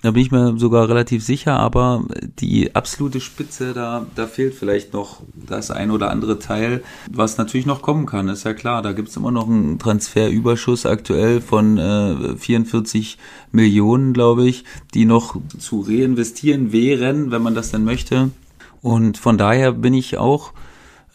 Da 0.00 0.12
bin 0.12 0.22
ich 0.22 0.30
mir 0.30 0.56
sogar 0.58 0.88
relativ 0.88 1.24
sicher, 1.24 1.58
aber 1.58 2.04
die 2.38 2.76
absolute 2.76 3.20
Spitze, 3.20 3.72
da, 3.72 4.06
da 4.14 4.28
fehlt 4.28 4.54
vielleicht 4.54 4.92
noch 4.92 5.22
das 5.34 5.72
ein 5.72 5.90
oder 5.90 6.10
andere 6.10 6.38
Teil, 6.38 6.84
was 7.10 7.36
natürlich 7.36 7.66
noch 7.66 7.82
kommen 7.82 8.06
kann, 8.06 8.28
ist 8.28 8.44
ja 8.44 8.54
klar. 8.54 8.80
Da 8.82 8.92
gibt's 8.92 9.16
immer 9.16 9.32
noch 9.32 9.48
einen 9.48 9.80
Transferüberschuss 9.80 10.86
aktuell 10.86 11.40
von 11.40 11.78
äh, 11.78 12.36
44 12.36 13.18
Millionen, 13.50 14.12
glaube 14.12 14.48
ich, 14.48 14.64
die 14.94 15.04
noch 15.04 15.36
zu 15.58 15.80
reinvestieren 15.80 16.70
wären, 16.70 17.32
wenn 17.32 17.42
man 17.42 17.56
das 17.56 17.72
denn 17.72 17.82
möchte. 17.82 18.30
Und 18.82 19.18
von 19.18 19.36
daher 19.36 19.72
bin 19.72 19.94
ich 19.94 20.16
auch 20.16 20.52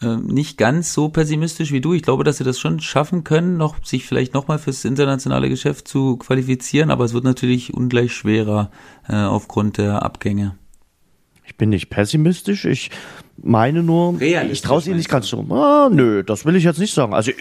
nicht 0.00 0.58
ganz 0.58 0.92
so 0.92 1.08
pessimistisch 1.08 1.72
wie 1.72 1.80
du. 1.80 1.94
Ich 1.94 2.02
glaube, 2.02 2.24
dass 2.24 2.38
sie 2.38 2.44
das 2.44 2.58
schon 2.58 2.80
schaffen 2.80 3.24
können, 3.24 3.56
noch 3.56 3.84
sich 3.84 4.06
vielleicht 4.06 4.34
nochmal 4.34 4.58
fürs 4.58 4.84
internationale 4.84 5.48
Geschäft 5.48 5.88
zu 5.88 6.16
qualifizieren, 6.16 6.90
aber 6.90 7.04
es 7.04 7.14
wird 7.14 7.24
natürlich 7.24 7.74
ungleich 7.74 8.12
schwerer 8.12 8.70
äh, 9.08 9.14
aufgrund 9.16 9.78
der 9.78 10.02
Abgänge. 10.02 10.56
Ich 11.46 11.56
bin 11.56 11.68
nicht 11.70 11.90
pessimistisch, 11.90 12.64
ich 12.64 12.90
meine 13.42 13.82
nur, 13.82 14.20
ich 14.20 14.62
traue 14.62 14.78
es 14.78 14.86
ihnen 14.86 14.96
nicht 14.96 15.08
ganz 15.08 15.28
so. 15.28 15.44
Ah, 15.50 15.88
nö, 15.90 16.22
das 16.22 16.44
will 16.44 16.56
ich 16.56 16.64
jetzt 16.64 16.78
nicht 16.78 16.94
sagen. 16.94 17.14
Also 17.14 17.32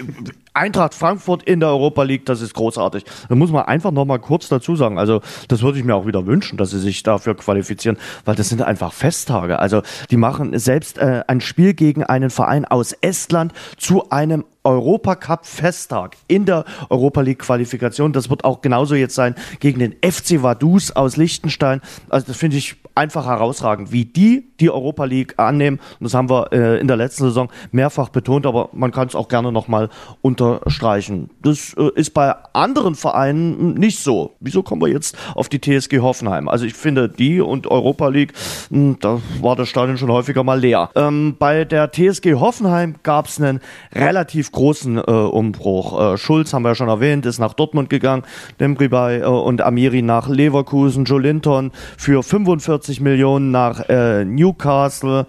Eintracht 0.54 0.94
Frankfurt 0.94 1.44
in 1.44 1.60
der 1.60 1.70
Europa 1.70 2.04
League, 2.04 2.26
das 2.26 2.42
ist 2.42 2.54
großartig. 2.54 3.06
Da 3.30 3.36
muss 3.36 3.52
man 3.52 3.64
einfach 3.66 3.92
noch 3.92 4.06
mal 4.06 4.20
kurz 4.20 4.50
dazu 4.50 4.76
sagen. 4.76 5.00
Also 5.00 5.22
das 5.48 5.62
würde 5.62 5.80
ich 5.80 5.86
mir 5.86 5.96
auch 5.96 6.06
wieder 6.06 6.26
wünschen, 6.26 6.58
dass 6.58 6.72
sie 6.72 6.80
sich 6.80 7.04
dafür 7.04 7.36
qualifizieren, 7.36 7.98
weil 8.26 8.36
das 8.36 8.50
sind 8.50 8.62
einfach 8.62 8.94
Festtage. 8.94 9.60
Also 9.60 9.82
die 10.12 10.18
machen 10.18 10.58
selbst 10.58 10.98
äh, 10.98 11.24
ein 11.28 11.42
Spiel 11.42 11.74
gegen 11.74 12.04
einen 12.04 12.30
Verein 12.30 12.66
aus 12.66 12.94
Estland 12.94 13.54
zu 13.78 14.10
einem 14.10 14.46
Europacup-Festtag 14.64 16.18
in 16.28 16.46
der 16.46 16.66
Europa 16.90 17.22
League-Qualifikation. 17.22 18.14
Das 18.14 18.30
wird 18.30 18.44
auch 18.44 18.62
genauso 18.62 18.96
jetzt 18.96 19.16
sein 19.16 19.36
gegen 19.60 19.80
den 19.80 19.96
FC 20.04 20.42
Vaduz 20.42 20.92
aus 20.92 21.18
Liechtenstein. 21.18 21.82
Also 22.10 22.28
das 22.28 22.38
finde 22.38 22.58
ich 22.58 22.76
einfach 22.96 23.26
herausragend, 23.26 23.92
wie 23.92 24.06
die 24.06 24.48
die 24.60 24.70
Europa 24.70 25.06
League 25.06 25.34
annehmen. 25.38 25.80
Und 26.00 26.06
das 26.06 26.14
haben 26.14 26.30
wir 26.30 26.54
äh, 26.54 26.80
in 26.80 26.88
der 26.88 26.96
letzten 26.96 27.24
Saison 27.24 27.50
mehrfach 27.72 28.10
betont, 28.10 28.46
aber 28.46 28.70
man 28.72 28.92
kann 28.92 29.08
es 29.08 29.16
auch 29.16 29.28
gerne 29.28 29.52
nochmal 29.52 29.90
unterstreichen. 30.22 31.30
Das 31.42 31.74
äh, 31.74 31.90
ist 31.96 32.14
bei 32.14 32.34
anderen 32.54 32.96
Vereinen 32.96 33.74
nicht 33.74 34.00
so. 34.00 34.36
Wieso 34.40 34.64
kommen 34.64 34.82
wir 34.82 34.88
jetzt 34.88 35.18
auf 35.36 35.50
die 35.50 35.60
TSG 35.60 36.00
Hoffenheim? 36.00 36.48
Also 36.48 36.66
ich 36.66 36.76
finde, 36.76 37.10
die 37.10 37.42
und 37.42 37.68
Europa 37.68 38.08
League, 38.08 38.34
hm, 38.70 38.98
da 39.02 39.20
war 39.42 39.56
das 39.56 39.68
Stadion 39.68 39.98
schon 39.98 40.12
häufiger 40.12 40.44
mal 40.44 40.60
leer. 40.60 40.90
Ähm, 40.96 41.36
bei 41.38 41.66
der 41.66 41.92
TSG 41.92 42.36
Hoffenheim 42.36 42.96
gab 43.04 43.28
es 43.28 43.42
einen 43.42 43.60
relativ 43.94 44.53
großen 44.54 44.98
äh, 44.98 45.02
Umbruch. 45.02 46.14
Äh, 46.14 46.18
Schulz 46.18 46.54
haben 46.54 46.64
wir 46.64 46.70
ja 46.70 46.76
schon 46.76 46.88
erwähnt, 46.88 47.26
ist 47.26 47.40
nach 47.40 47.54
Dortmund 47.54 47.90
gegangen, 47.90 48.24
Dembribay 48.60 49.20
äh, 49.20 49.26
und 49.26 49.62
Amiri 49.62 50.02
nach 50.02 50.30
Leverkusen, 50.30 51.04
Joe 51.04 51.22
Linton 51.22 51.72
für 51.98 52.24
45 52.24 53.02
Millionen 53.02 53.52
nach 53.52 53.90
äh, 53.90 54.24
Newcastle. 54.24 55.26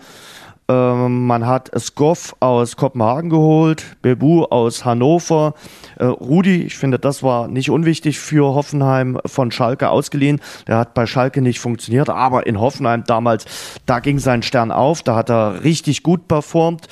Ähm, 0.67 1.27
man 1.27 1.47
hat 1.47 1.71
Skoff 1.79 2.35
aus 2.41 2.77
Kopenhagen 2.77 3.29
geholt, 3.29 3.97
Bebu 4.01 4.45
aus 4.45 4.87
Hannover, 4.87 5.53
äh, 5.99 6.07
Rudi, 6.07 6.63
ich 6.63 6.79
finde, 6.79 6.99
das 6.99 7.23
war 7.23 7.49
nicht 7.49 7.71
unwichtig 7.71 8.19
für 8.19 8.55
Hoffenheim 8.55 9.19
von 9.27 9.51
Schalke 9.51 9.91
ausgeliehen. 9.91 10.41
Der 10.67 10.79
hat 10.79 10.95
bei 10.95 11.05
Schalke 11.07 11.43
nicht 11.43 11.61
funktioniert, 11.61 12.09
aber 12.09 12.47
in 12.47 12.59
Hoffenheim 12.59 13.05
damals, 13.07 13.45
da 13.85 14.01
ging 14.01 14.19
sein 14.19 14.43
Stern 14.43 14.73
auf, 14.73 15.03
da 15.03 15.17
hat 15.17 15.29
er 15.29 15.65
richtig 15.65 16.03
gut 16.03 16.29
performt. 16.29 16.89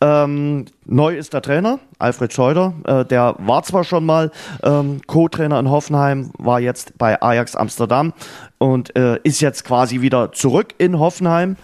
Ähm, 0.00 0.66
neu 0.84 1.16
ist 1.16 1.34
der 1.34 1.42
Trainer, 1.42 1.80
Alfred 1.98 2.32
Scheuder. 2.32 2.74
Äh, 2.84 3.04
der 3.06 3.34
war 3.38 3.64
zwar 3.64 3.82
schon 3.82 4.06
mal 4.06 4.30
ähm, 4.62 5.00
Co-Trainer 5.04 5.58
in 5.58 5.68
Hoffenheim, 5.68 6.30
war 6.38 6.60
jetzt 6.60 6.96
bei 6.96 7.20
Ajax 7.20 7.56
Amsterdam 7.56 8.12
und 8.58 8.96
äh, 8.96 9.18
ist 9.24 9.40
jetzt 9.40 9.64
quasi 9.64 10.00
wieder 10.00 10.30
zurück 10.30 10.74
in 10.78 10.98
Hoffenheim. 11.00 11.56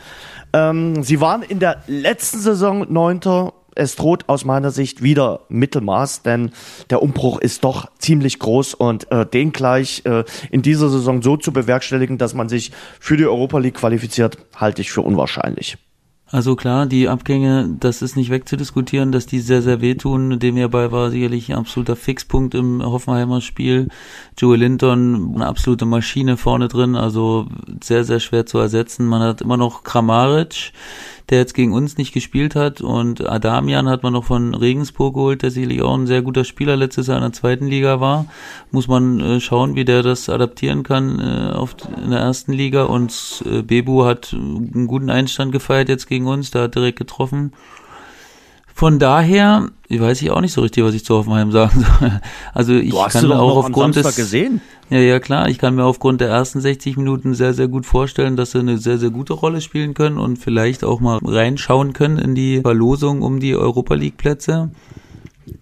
Ähm, 0.52 1.02
sie 1.02 1.20
waren 1.20 1.42
in 1.42 1.58
der 1.58 1.82
letzten 1.86 2.38
Saison 2.38 2.86
Neunter. 2.92 3.54
Es 3.74 3.96
droht 3.96 4.28
aus 4.28 4.44
meiner 4.44 4.70
Sicht 4.70 5.02
wieder 5.02 5.40
Mittelmaß, 5.48 6.22
denn 6.22 6.52
der 6.90 7.02
Umbruch 7.02 7.40
ist 7.40 7.64
doch 7.64 7.90
ziemlich 7.98 8.38
groß 8.38 8.74
und 8.74 9.10
äh, 9.10 9.24
den 9.24 9.52
gleich 9.52 10.02
äh, 10.04 10.24
in 10.50 10.60
dieser 10.60 10.90
Saison 10.90 11.22
so 11.22 11.38
zu 11.38 11.52
bewerkstelligen, 11.52 12.18
dass 12.18 12.34
man 12.34 12.50
sich 12.50 12.72
für 13.00 13.16
die 13.16 13.24
Europa 13.24 13.58
League 13.58 13.76
qualifiziert, 13.76 14.36
halte 14.54 14.82
ich 14.82 14.92
für 14.92 15.00
unwahrscheinlich. 15.00 15.78
Also 16.32 16.56
klar, 16.56 16.86
die 16.86 17.10
Abgänge, 17.10 17.76
das 17.78 18.00
ist 18.00 18.16
nicht 18.16 18.30
wegzudiskutieren, 18.30 19.12
dass 19.12 19.26
die 19.26 19.38
sehr, 19.38 19.60
sehr 19.60 19.82
wehtun. 19.82 20.38
Dem 20.38 20.56
hierbei 20.56 20.90
war 20.90 21.10
sicherlich 21.10 21.50
ein 21.50 21.58
absoluter 21.58 21.94
Fixpunkt 21.94 22.54
im 22.54 22.82
Hoffenheimer 22.82 23.42
Spiel. 23.42 23.88
Joey 24.38 24.56
Linton, 24.56 25.32
eine 25.34 25.46
absolute 25.46 25.84
Maschine 25.84 26.38
vorne 26.38 26.68
drin, 26.68 26.96
also 26.96 27.48
sehr, 27.84 28.04
sehr 28.04 28.18
schwer 28.18 28.46
zu 28.46 28.56
ersetzen. 28.56 29.06
Man 29.06 29.20
hat 29.20 29.42
immer 29.42 29.58
noch 29.58 29.84
Kramaric, 29.84 30.72
der 31.30 31.38
jetzt 31.38 31.54
gegen 31.54 31.72
uns 31.72 31.96
nicht 31.96 32.12
gespielt 32.12 32.54
hat. 32.54 32.80
Und 32.80 33.26
Adamian 33.26 33.88
hat 33.88 34.02
man 34.02 34.12
noch 34.12 34.24
von 34.24 34.54
Regensburg 34.54 35.14
geholt, 35.14 35.42
der 35.42 35.50
sicherlich 35.50 35.82
auch 35.82 35.94
ein 35.94 36.06
sehr 36.06 36.22
guter 36.22 36.44
Spieler 36.44 36.76
letztes 36.76 37.06
Jahr 37.06 37.18
in 37.18 37.22
der 37.22 37.32
zweiten 37.32 37.66
Liga 37.66 38.00
war. 38.00 38.26
Muss 38.70 38.88
man 38.88 39.20
äh, 39.20 39.40
schauen, 39.40 39.74
wie 39.74 39.84
der 39.84 40.02
das 40.02 40.28
adaptieren 40.28 40.82
kann 40.82 41.20
äh, 41.20 42.02
in 42.02 42.10
der 42.10 42.20
ersten 42.20 42.52
Liga. 42.52 42.84
Und 42.84 43.44
äh, 43.46 43.62
Bebu 43.62 44.04
hat 44.04 44.32
einen 44.32 44.86
guten 44.86 45.10
Einstand 45.10 45.52
gefeiert 45.52 45.88
jetzt 45.88 46.06
gegen 46.06 46.26
uns, 46.26 46.50
der 46.50 46.62
hat 46.62 46.74
direkt 46.74 46.98
getroffen. 46.98 47.52
Von 48.74 48.98
daher, 48.98 49.68
ich 49.88 50.00
weiß 50.00 50.22
ich 50.22 50.30
auch 50.30 50.40
nicht 50.40 50.52
so 50.52 50.62
richtig, 50.62 50.84
was 50.84 50.94
ich 50.94 51.04
zu 51.04 51.14
Hoffenheim 51.14 51.52
sagen 51.52 51.84
soll. 51.84 52.20
Also 52.54 52.74
ich 52.74 52.94
kann 52.94 53.28
mir 53.28 53.38
auch 53.38 53.56
aufgrund 53.56 53.96
des 53.96 54.16
gesehen. 54.16 54.60
Ja, 54.90 54.98
ja, 54.98 55.20
klar. 55.20 55.48
Ich 55.48 55.58
kann 55.58 55.74
mir 55.74 55.84
aufgrund 55.84 56.20
der 56.20 56.28
ersten 56.28 56.60
60 56.60 56.96
Minuten 56.96 57.34
sehr, 57.34 57.54
sehr 57.54 57.68
gut 57.68 57.86
vorstellen, 57.86 58.36
dass 58.36 58.50
sie 58.50 58.58
eine 58.58 58.78
sehr, 58.78 58.98
sehr 58.98 59.10
gute 59.10 59.32
Rolle 59.32 59.60
spielen 59.60 59.94
können 59.94 60.18
und 60.18 60.38
vielleicht 60.38 60.84
auch 60.84 61.00
mal 61.00 61.18
reinschauen 61.22 61.92
können 61.92 62.18
in 62.18 62.34
die 62.34 62.60
Verlosung 62.60 63.22
um 63.22 63.40
die 63.40 63.56
Europa 63.56 63.94
League 63.94 64.16
Plätze. 64.16 64.70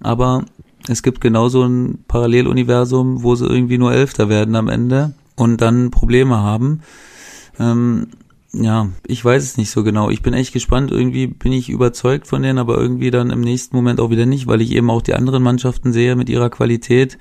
Aber 0.00 0.44
es 0.88 1.02
gibt 1.02 1.20
genauso 1.20 1.62
ein 1.62 2.04
Paralleluniversum, 2.08 3.22
wo 3.22 3.34
sie 3.34 3.46
irgendwie 3.46 3.78
nur 3.78 3.92
Elfter 3.92 4.28
werden 4.28 4.56
am 4.56 4.68
Ende 4.68 5.12
und 5.36 5.60
dann 5.60 5.90
Probleme 5.90 6.38
haben. 6.38 6.82
Ähm, 7.58 8.08
ja, 8.52 8.88
ich 9.06 9.24
weiß 9.24 9.42
es 9.44 9.56
nicht 9.56 9.70
so 9.70 9.84
genau. 9.84 10.10
Ich 10.10 10.22
bin 10.22 10.34
echt 10.34 10.52
gespannt. 10.52 10.90
Irgendwie 10.90 11.28
bin 11.28 11.52
ich 11.52 11.68
überzeugt 11.68 12.26
von 12.26 12.42
denen, 12.42 12.58
aber 12.58 12.78
irgendwie 12.78 13.10
dann 13.10 13.30
im 13.30 13.40
nächsten 13.40 13.76
Moment 13.76 14.00
auch 14.00 14.10
wieder 14.10 14.26
nicht, 14.26 14.46
weil 14.46 14.60
ich 14.60 14.72
eben 14.72 14.90
auch 14.90 15.02
die 15.02 15.14
anderen 15.14 15.42
Mannschaften 15.42 15.92
sehe 15.92 16.16
mit 16.16 16.28
ihrer 16.28 16.50
Qualität. 16.50 17.18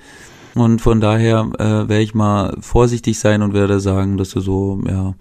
Und 0.54 0.80
von 0.80 1.00
daher 1.00 1.48
äh, 1.58 1.88
werde 1.88 2.00
ich 2.00 2.14
mal 2.14 2.56
vorsichtig 2.60 3.18
sein 3.18 3.42
und 3.42 3.54
werde 3.54 3.78
sagen, 3.78 4.16
dass 4.16 4.30
du 4.30 4.40
so, 4.40 4.80
ja, 4.86 5.14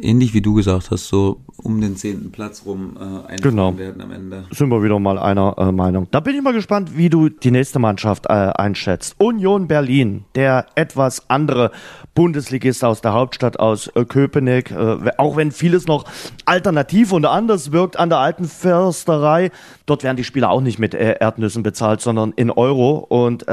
ähnlich 0.00 0.34
wie 0.34 0.40
du 0.40 0.54
gesagt 0.54 0.90
hast, 0.90 1.08
so 1.08 1.40
um 1.62 1.80
den 1.80 1.96
zehnten 1.96 2.30
Platz 2.30 2.62
rum 2.64 2.96
äh, 3.28 3.36
genau. 3.36 3.76
werden 3.76 4.00
am 4.00 4.12
Ende. 4.12 4.44
Sind 4.52 4.68
wir 4.68 4.82
wieder 4.82 4.98
mal 4.98 5.18
einer 5.18 5.56
äh, 5.58 5.72
Meinung. 5.72 6.06
Da 6.10 6.20
bin 6.20 6.36
ich 6.36 6.42
mal 6.42 6.52
gespannt, 6.52 6.96
wie 6.96 7.10
du 7.10 7.28
die 7.28 7.50
nächste 7.50 7.78
Mannschaft 7.78 8.26
äh, 8.26 8.32
einschätzt. 8.32 9.16
Union 9.18 9.66
Berlin, 9.66 10.24
der 10.34 10.66
etwas 10.76 11.28
andere 11.28 11.72
Bundesligist 12.14 12.84
aus 12.84 13.00
der 13.00 13.12
Hauptstadt 13.12 13.58
aus 13.58 13.88
äh, 13.94 14.04
Köpenick, 14.04 14.70
äh, 14.70 14.96
auch 15.18 15.36
wenn 15.36 15.50
vieles 15.50 15.86
noch 15.86 16.04
alternativ 16.46 17.12
und 17.12 17.24
anders 17.26 17.72
wirkt 17.72 17.98
an 17.98 18.08
der 18.08 18.18
alten 18.18 18.44
Försterei. 18.44 19.50
Dort 19.86 20.04
werden 20.04 20.16
die 20.16 20.24
Spieler 20.24 20.50
auch 20.50 20.60
nicht 20.60 20.78
mit 20.78 20.94
äh, 20.94 21.16
Erdnüssen 21.18 21.62
bezahlt, 21.62 22.00
sondern 22.00 22.32
in 22.36 22.50
Euro. 22.50 22.98
Und 22.98 23.46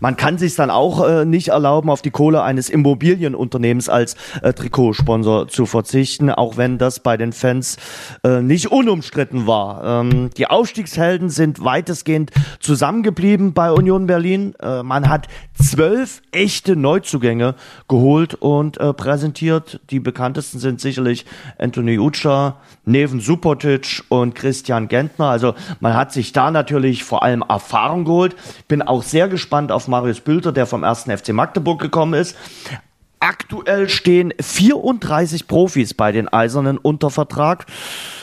man 0.00 0.16
kann 0.16 0.38
sich 0.38 0.54
dann 0.54 0.70
auch 0.70 1.24
nicht 1.24 1.48
erlauben, 1.48 1.90
auf 1.90 2.02
die 2.02 2.10
Kohle 2.10 2.42
eines 2.42 2.68
Immobilienunternehmens 2.68 3.88
als 3.88 4.16
Trikotsponsor 4.42 5.48
zu 5.48 5.59
verzichten, 5.66 6.30
auch 6.30 6.56
wenn 6.56 6.78
das 6.78 7.00
bei 7.00 7.16
den 7.16 7.32
Fans 7.32 7.76
äh, 8.24 8.40
nicht 8.40 8.70
unumstritten 8.70 9.46
war. 9.46 10.02
Ähm, 10.02 10.30
die 10.36 10.46
Aufstiegshelden 10.46 11.30
sind 11.30 11.64
weitestgehend 11.64 12.30
zusammengeblieben 12.60 13.52
bei 13.52 13.70
Union 13.70 14.06
Berlin. 14.06 14.54
Äh, 14.60 14.82
man 14.82 15.08
hat 15.08 15.28
zwölf 15.54 16.22
echte 16.32 16.76
Neuzugänge 16.76 17.54
geholt 17.88 18.34
und 18.34 18.78
äh, 18.78 18.92
präsentiert. 18.92 19.80
Die 19.90 20.00
bekanntesten 20.00 20.58
sind 20.58 20.80
sicherlich 20.80 21.26
Anthony 21.58 21.98
Ucha, 21.98 22.56
Neven 22.84 23.20
Supotic 23.20 24.02
und 24.08 24.34
Christian 24.34 24.88
Gentner. 24.88 25.26
Also 25.26 25.54
man 25.80 25.94
hat 25.94 26.12
sich 26.12 26.32
da 26.32 26.50
natürlich 26.50 27.04
vor 27.04 27.22
allem 27.22 27.44
Erfahrung 27.46 28.04
geholt. 28.04 28.36
Bin 28.68 28.82
auch 28.82 29.02
sehr 29.02 29.28
gespannt 29.28 29.72
auf 29.72 29.88
Marius 29.88 30.20
Bülter, 30.20 30.52
der 30.52 30.66
vom 30.66 30.82
ersten 30.82 31.16
FC 31.16 31.30
Magdeburg 31.30 31.80
gekommen 31.80 32.14
ist. 32.14 32.36
Aktuell 33.22 33.90
stehen 33.90 34.32
34 34.40 35.46
Profis 35.46 35.92
bei 35.92 36.10
den 36.10 36.28
Eisernen 36.28 36.78
unter 36.78 37.10
Vertrag. 37.10 37.66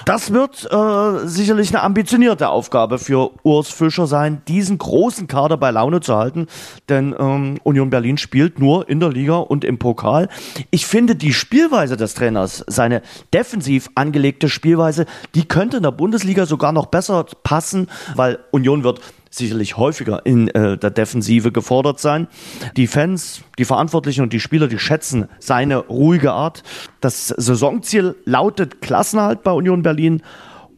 Das 0.06 0.34
wird 0.34 0.68
äh, 0.72 1.28
sicherlich 1.28 1.69
eine 1.69 1.84
ambitionierte 1.84 2.49
Aufgabe 2.49 2.98
für 2.98 3.30
Urs 3.44 3.69
Fischer 3.69 4.07
sein, 4.07 4.41
diesen 4.48 4.80
großen 4.80 5.28
Kader 5.28 5.57
bei 5.57 5.69
Laune 5.69 5.99
zu 5.99 6.15
halten. 6.15 6.48
Denn 6.90 7.15
ähm, 7.19 7.60
Union 7.64 7.91
Berlin 7.91 8.18
spielt 8.18 8.57
nur 8.57 8.90
in 8.90 8.99
der 8.99 9.10
Liga 9.10 9.36
und 9.36 9.64
im 9.64 9.78
Pokal. 9.78 10.30
Ich 10.72 10.88
finde 10.88 11.15
die 11.15 11.34
Spielweise 11.34 11.95
des 11.95 12.15
Trainers, 12.15 12.64
seine 12.65 13.03
defensiv 13.36 13.91
angelegte 13.94 14.49
Spielweise, 14.49 15.06
die 15.36 15.48
könnte 15.48 15.78
in 15.78 15.84
der 15.84 15.91
Bundesliga 15.91 16.48
sogar 16.48 16.72
noch 16.72 16.88
besser 16.88 17.24
passen, 17.44 17.88
weil 18.15 18.40
Union 18.49 18.84
wird 18.84 19.02
sicherlich 19.30 19.78
häufiger 19.78 20.26
in 20.26 20.48
äh, 20.49 20.78
der 20.78 20.90
Defensive 20.90 21.52
gefordert 21.52 21.99
sein. 21.99 22.28
Die 22.76 22.88
Fans, 22.88 23.41
die 23.58 23.66
Verantwortlichen 23.66 24.22
und 24.22 24.34
die 24.34 24.40
Spieler, 24.40 24.68
die 24.68 24.80
schätzen 24.80 25.28
seine 25.40 25.78
ruhige 25.78 26.32
Art. 26.32 26.64
Das 27.02 27.28
Saisonziel 27.28 28.16
lautet 28.26 28.82
Klassenhalt 28.82 29.44
bei 29.44 29.52
Union 29.52 29.82
Berlin. 29.84 30.22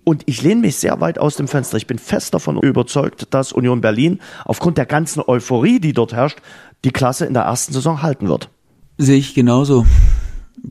Und 0.03 0.23
ich 0.25 0.41
lehne 0.41 0.61
mich 0.61 0.77
sehr 0.77 0.99
weit 1.01 1.19
aus 1.19 1.35
dem 1.35 1.47
Fenster. 1.47 1.77
Ich 1.77 1.85
bin 1.85 1.99
fest 1.99 2.33
davon 2.33 2.57
überzeugt, 2.57 3.27
dass 3.31 3.51
Union 3.51 3.81
Berlin 3.81 4.19
aufgrund 4.45 4.77
der 4.77 4.87
ganzen 4.87 5.21
Euphorie, 5.25 5.79
die 5.79 5.93
dort 5.93 6.13
herrscht, 6.13 6.39
die 6.83 6.91
Klasse 6.91 7.25
in 7.25 7.33
der 7.33 7.43
ersten 7.43 7.73
Saison 7.73 8.01
halten 8.01 8.27
wird. 8.27 8.49
Sehe 8.97 9.17
ich 9.17 9.33
genauso. 9.35 9.85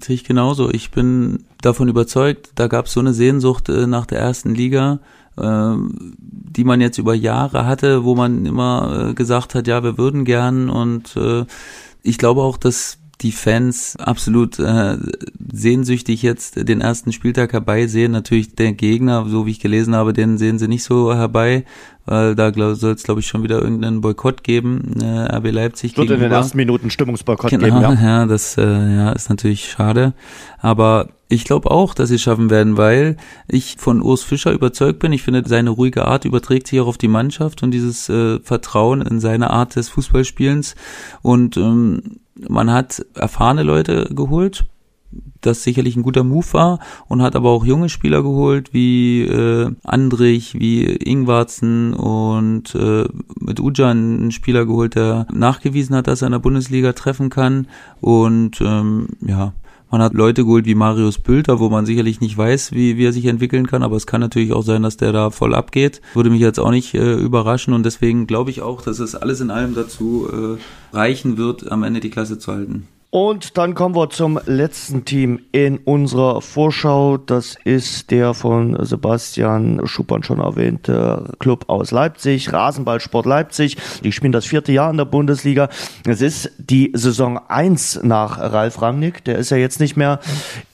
Sehe 0.03 0.17
ich 0.17 0.25
genauso. 0.25 0.71
Ich 0.71 0.91
bin 0.91 1.45
davon 1.61 1.89
überzeugt, 1.89 2.51
da 2.57 2.67
gab 2.67 2.87
es 2.87 2.93
so 2.93 3.01
eine 3.01 3.13
Sehnsucht 3.13 3.69
äh, 3.69 3.87
nach 3.87 4.07
der 4.07 4.19
ersten 4.19 4.55
Liga 4.55 5.01
die 5.41 6.65
man 6.65 6.81
jetzt 6.81 6.99
über 6.99 7.15
Jahre 7.15 7.67
hatte, 7.67 8.05
wo 8.05 8.15
man 8.15 8.47
immer 8.47 9.11
äh, 9.11 9.15
gesagt 9.15 9.55
hat, 9.55 9.67
ja, 9.67 9.83
wir 9.83 9.99
würden 9.99 10.25
gern 10.25 10.71
und 10.71 11.17
äh, 11.17 11.45
ich 12.03 12.19
glaube 12.19 12.43
auch, 12.43 12.57
dass 12.57 12.99
die 13.21 13.33
Fans 13.33 13.97
absolut 13.97 14.59
äh, 14.61 14.97
sehnsüchtig 15.53 16.23
jetzt 16.23 16.69
den 16.69 16.81
ersten 16.81 17.13
Spieltag 17.13 17.53
herbeisehen. 17.53 18.13
Natürlich 18.13 18.55
der 18.55 18.73
Gegner, 18.73 19.27
so 19.29 19.45
wie 19.45 19.51
ich 19.51 19.61
gelesen 19.61 19.95
habe, 19.97 20.13
den 20.13 20.39
sehen 20.39 20.59
sie 20.59 20.69
nicht 20.69 20.85
so 20.85 21.13
herbei, 21.13 21.65
weil 22.07 22.37
da 22.37 22.53
soll 22.75 22.93
es, 22.93 23.03
glaube 23.03 23.21
ich, 23.21 23.27
schon 23.27 23.43
wieder 23.43 23.61
irgendeinen 23.61 24.01
Boykott 24.01 24.45
geben. 24.45 25.01
Äh, 25.03 25.37
RB 25.37 25.51
Leipzig 25.51 25.97
Wird 25.97 26.11
in 26.11 26.21
den 26.21 26.31
ersten 26.31 26.57
Minuten 26.57 26.91
Stimmungsboykott 26.91 27.51
genau, 27.51 27.65
geben, 27.65 27.83
ja. 27.83 27.93
Ja, 28.03 28.27
das 28.27 28.57
äh, 28.57 28.63
ja, 28.63 29.11
ist 29.11 29.29
natürlich 29.31 29.69
schade. 29.69 30.15
Aber 30.61 31.09
ich 31.29 31.45
glaube 31.45 31.71
auch, 31.71 31.95
dass 31.95 32.09
sie 32.09 32.15
es 32.15 32.23
schaffen 32.23 32.51
werden, 32.51 32.77
weil 32.77 33.17
ich 33.49 33.77
von 33.79 34.01
Urs 34.01 34.23
Fischer 34.23 34.53
überzeugt 34.53 35.01
bin. 35.01 35.13
Ich 35.13 35.23
finde, 35.23 35.43
seine 35.47 35.71
ruhige 35.71 36.07
Art 36.07 36.25
überträgt 36.25 36.69
sich 36.69 36.81
auch 36.81 36.87
auf 36.87 36.99
die 36.99 37.09
Mannschaft 37.09 37.63
und 37.63 37.73
dieses 37.73 38.09
äh, 38.09 38.39
Vertrauen 38.41 39.03
in 39.03 39.21
seine 39.21 39.51
Art 39.51 39.77
des 39.77 39.89
Fußballspielens. 39.89 40.77
Und 41.21 41.57
ähm, 41.57 42.21
man 42.49 42.71
hat 42.71 43.05
erfahrene 43.15 43.63
Leute 43.63 44.11
geholt, 44.15 44.67
das 45.41 45.63
sicherlich 45.63 45.97
ein 45.97 46.03
guter 46.03 46.25
Move 46.25 46.53
war 46.53 46.81
und 47.07 47.23
hat 47.23 47.37
aber 47.37 47.51
auch 47.51 47.65
junge 47.65 47.89
Spieler 47.89 48.23
geholt 48.23 48.75
wie 48.75 49.23
äh, 49.23 49.71
Andrich, 49.85 50.59
wie 50.59 50.85
Ingwarzen 50.85 51.95
und 51.95 52.75
äh, 52.75 53.05
mit 53.41 53.61
Ujan 53.61 54.21
einen 54.21 54.33
Spieler 54.33 54.67
geholt, 54.67 54.97
der 54.97 55.27
nachgewiesen 55.33 55.97
hat, 55.97 56.09
dass 56.09 56.23
er 56.23 56.27
in 56.27 56.33
der 56.33 56.41
Bundesliga 56.41 56.93
treffen 56.93 57.31
kann. 57.31 57.69
Und 58.01 58.61
ähm, 58.61 59.09
ja, 59.21 59.53
man 59.91 60.03
hat 60.03 60.15
Leute 60.15 60.45
geholt 60.45 60.67
wie 60.67 60.75
Marius 60.75 61.19
Bülter, 61.19 61.61
wo 61.61 61.69
man 61.69 61.87
sicherlich 61.87 62.21
nicht 62.21 62.37
weiß, 62.37 62.73
wie, 62.73 62.97
wie 62.97 63.07
er 63.07 63.13
sich 63.13 63.27
entwickeln 63.27 63.67
kann, 63.67 63.83
aber 63.83 63.97
es 63.97 64.07
kann 64.07 64.21
natürlich 64.21 64.53
auch 64.53 64.63
sein, 64.63 64.83
dass 64.83 64.97
der 64.97 65.13
da 65.13 65.31
voll 65.31 65.55
abgeht. 65.55 66.01
Würde 66.15 66.31
mich 66.31 66.41
jetzt 66.41 66.61
auch 66.61 66.71
nicht 66.71 66.95
äh, 66.95 67.15
überraschen 67.15 67.73
und 67.73 67.85
deswegen 67.85 68.27
glaube 68.27 68.51
ich 68.51 68.63
auch, 68.63 68.83
dass 68.83 68.99
es 68.99 69.15
alles 69.15 69.41
in 69.41 69.51
allem 69.51 69.75
dazu 69.75 70.29
äh, 70.31 70.97
reichen 70.97 71.37
wird, 71.37 71.71
am 71.71 71.83
Ende 71.83 72.01
die 72.01 72.11
Klasse 72.11 72.39
zu 72.39 72.53
halten. 72.53 72.89
Und 73.11 73.57
dann 73.57 73.75
kommen 73.75 73.95
wir 73.95 74.11
zum 74.11 74.39
letzten 74.45 75.07
Team 75.07 75.41
in 75.51 75.79
unserer 75.79 76.43
Vorschau. 76.43 77.17
Das 77.17 77.57
ist 77.65 78.11
der 78.11 78.35
von 78.35 78.77
Sebastian 78.85 79.81
Schuppan 79.87 80.23
schon 80.23 80.41
erwähnte 80.41 81.33
Club 81.39 81.65
aus 81.69 81.91
Leipzig, 81.91 82.53
Rasenballsport 82.53 83.25
Leipzig. 83.25 83.79
Die 84.05 84.13
spielen 84.13 84.33
das 84.33 84.45
vierte 84.45 84.73
Jahr 84.73 84.91
in 84.91 84.99
der 84.99 85.07
Bundesliga. 85.07 85.71
Es 86.07 86.21
ist 86.21 86.53
die 86.59 86.93
Saison 86.93 87.41
1 87.49 88.01
nach 88.03 88.39
Ralf 88.39 88.83
Rangnick. 88.83 89.25
Der 89.25 89.39
ist 89.39 89.49
ja 89.49 89.57
jetzt 89.57 89.81
nicht 89.81 89.97
mehr 89.97 90.21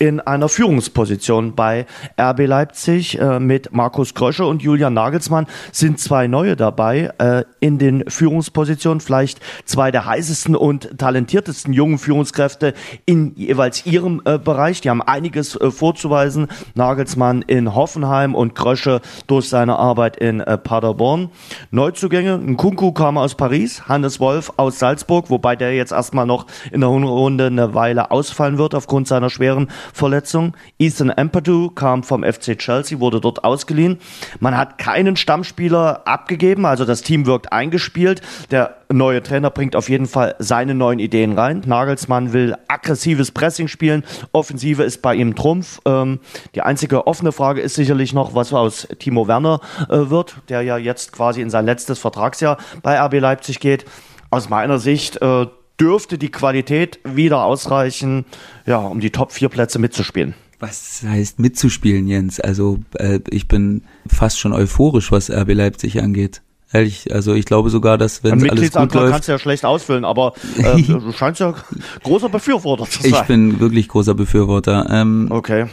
in 0.00 0.18
einer 0.18 0.48
Führungsposition 0.48 1.54
bei 1.54 1.86
RB 2.20 2.48
Leipzig. 2.48 3.16
Äh, 3.20 3.38
mit 3.38 3.72
Markus 3.72 4.12
Krösche 4.12 4.44
und 4.44 4.60
Julian 4.60 4.94
Nagelsmann 4.94 5.46
sind 5.70 6.00
zwei 6.00 6.26
neue 6.26 6.56
dabei 6.56 7.12
äh, 7.18 7.44
in 7.60 7.78
den 7.78 8.10
Führungspositionen. 8.10 8.98
Vielleicht 8.98 9.38
zwei 9.66 9.92
der 9.92 10.04
heißesten 10.04 10.56
und 10.56 10.98
talentiertesten 10.98 11.72
jungen 11.72 11.98
Führungspositionen 11.98 12.23
Führungskräfte 12.24 12.74
in 13.06 13.34
jeweils 13.36 13.84
ihrem 13.86 14.22
äh, 14.24 14.38
Bereich. 14.38 14.80
Die 14.80 14.90
haben 14.90 15.02
einiges 15.02 15.56
äh, 15.56 15.70
vorzuweisen. 15.70 16.48
Nagelsmann 16.74 17.42
in 17.42 17.74
Hoffenheim 17.74 18.34
und 18.34 18.54
Krösche 18.54 19.00
durch 19.26 19.48
seine 19.48 19.76
Arbeit 19.76 20.16
in 20.16 20.40
äh, 20.40 20.56
Paderborn. 20.56 21.30
Neuzugänge, 21.70 22.38
Nkunku 22.38 22.92
kam 22.92 23.18
aus 23.18 23.34
Paris, 23.34 23.88
Hannes 23.88 24.20
Wolf 24.20 24.52
aus 24.56 24.78
Salzburg, 24.78 25.30
wobei 25.30 25.56
der 25.56 25.74
jetzt 25.74 25.92
erstmal 25.92 26.26
noch 26.26 26.46
in 26.72 26.80
der 26.80 26.88
Runde 26.88 27.46
eine 27.46 27.74
Weile 27.74 28.10
ausfallen 28.10 28.58
wird 28.58 28.74
aufgrund 28.74 29.06
seiner 29.06 29.30
schweren 29.30 29.68
Verletzung. 29.92 30.56
Ethan 30.78 31.10
Ampadu 31.10 31.70
kam 31.70 32.02
vom 32.02 32.22
FC 32.22 32.58
Chelsea, 32.58 33.00
wurde 33.00 33.20
dort 33.20 33.44
ausgeliehen. 33.44 33.98
Man 34.40 34.56
hat 34.56 34.78
keinen 34.78 35.16
Stammspieler 35.16 36.02
abgegeben, 36.06 36.64
also 36.64 36.84
das 36.84 37.02
Team 37.02 37.26
wirkt 37.26 37.52
eingespielt. 37.52 38.22
Der 38.50 38.83
neue 38.92 39.22
Trainer 39.22 39.50
bringt 39.50 39.76
auf 39.76 39.88
jeden 39.88 40.06
Fall 40.06 40.34
seine 40.38 40.74
neuen 40.74 40.98
Ideen 40.98 41.38
rein. 41.38 41.62
Nagelsmann 41.66 42.32
will 42.32 42.54
aggressives 42.68 43.30
Pressing 43.30 43.68
spielen. 43.68 44.04
Offensive 44.32 44.82
ist 44.82 45.02
bei 45.02 45.14
ihm 45.14 45.34
Trumpf. 45.34 45.80
Ähm, 45.84 46.20
die 46.54 46.62
einzige 46.62 47.06
offene 47.06 47.32
Frage 47.32 47.60
ist 47.60 47.74
sicherlich 47.74 48.12
noch, 48.12 48.34
was 48.34 48.52
aus 48.52 48.88
Timo 48.98 49.28
Werner 49.28 49.60
äh, 49.88 50.10
wird, 50.10 50.36
der 50.48 50.62
ja 50.62 50.76
jetzt 50.76 51.12
quasi 51.12 51.40
in 51.40 51.50
sein 51.50 51.66
letztes 51.66 51.98
Vertragsjahr 51.98 52.58
bei 52.82 53.00
RB 53.00 53.20
Leipzig 53.20 53.60
geht. 53.60 53.84
Aus 54.30 54.48
meiner 54.48 54.78
Sicht 54.78 55.20
äh, 55.22 55.46
dürfte 55.80 56.18
die 56.18 56.30
Qualität 56.30 56.98
wieder 57.04 57.44
ausreichen, 57.44 58.24
ja, 58.66 58.78
um 58.78 59.00
die 59.00 59.10
Top 59.10 59.32
4 59.32 59.48
Plätze 59.48 59.78
mitzuspielen. 59.78 60.34
Was 60.60 61.02
heißt 61.02 61.40
mitzuspielen, 61.40 62.06
Jens? 62.06 62.40
Also 62.40 62.78
äh, 62.94 63.20
ich 63.30 63.48
bin 63.48 63.82
fast 64.06 64.38
schon 64.38 64.52
euphorisch, 64.52 65.12
was 65.12 65.30
RB 65.30 65.52
Leipzig 65.52 66.00
angeht. 66.00 66.42
Ehrlich, 66.72 67.14
also 67.14 67.34
ich 67.34 67.44
glaube 67.44 67.70
sogar, 67.70 67.98
dass 67.98 68.24
wenn 68.24 68.40
es 68.40 68.50
alles 68.50 68.72
gut 68.72 68.94
läuft... 68.94 69.12
kannst 69.12 69.28
du 69.28 69.32
ja 69.32 69.38
schlecht 69.38 69.64
ausfüllen, 69.64 70.04
aber 70.04 70.32
äh, 70.58 70.82
du 70.82 71.12
scheinst 71.12 71.40
ja 71.40 71.54
großer 72.02 72.28
Befürworter 72.28 72.84
zu 72.84 73.02
sein. 73.02 73.12
Ich 73.12 73.22
bin 73.22 73.60
wirklich 73.60 73.88
großer 73.88 74.14
Befürworter. 74.14 74.86
Ähm, 74.90 75.28
okay. 75.30 75.66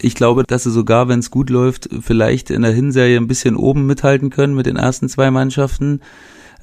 Ich 0.00 0.14
glaube, 0.14 0.44
dass 0.44 0.64
sie 0.64 0.70
sogar, 0.70 1.08
wenn 1.08 1.18
es 1.18 1.30
gut 1.30 1.50
läuft, 1.50 1.88
vielleicht 2.00 2.50
in 2.50 2.62
der 2.62 2.72
Hinserie 2.72 3.16
ein 3.16 3.26
bisschen 3.26 3.56
oben 3.56 3.86
mithalten 3.86 4.30
können 4.30 4.54
mit 4.54 4.66
den 4.66 4.76
ersten 4.76 5.08
zwei 5.08 5.30
Mannschaften 5.30 6.00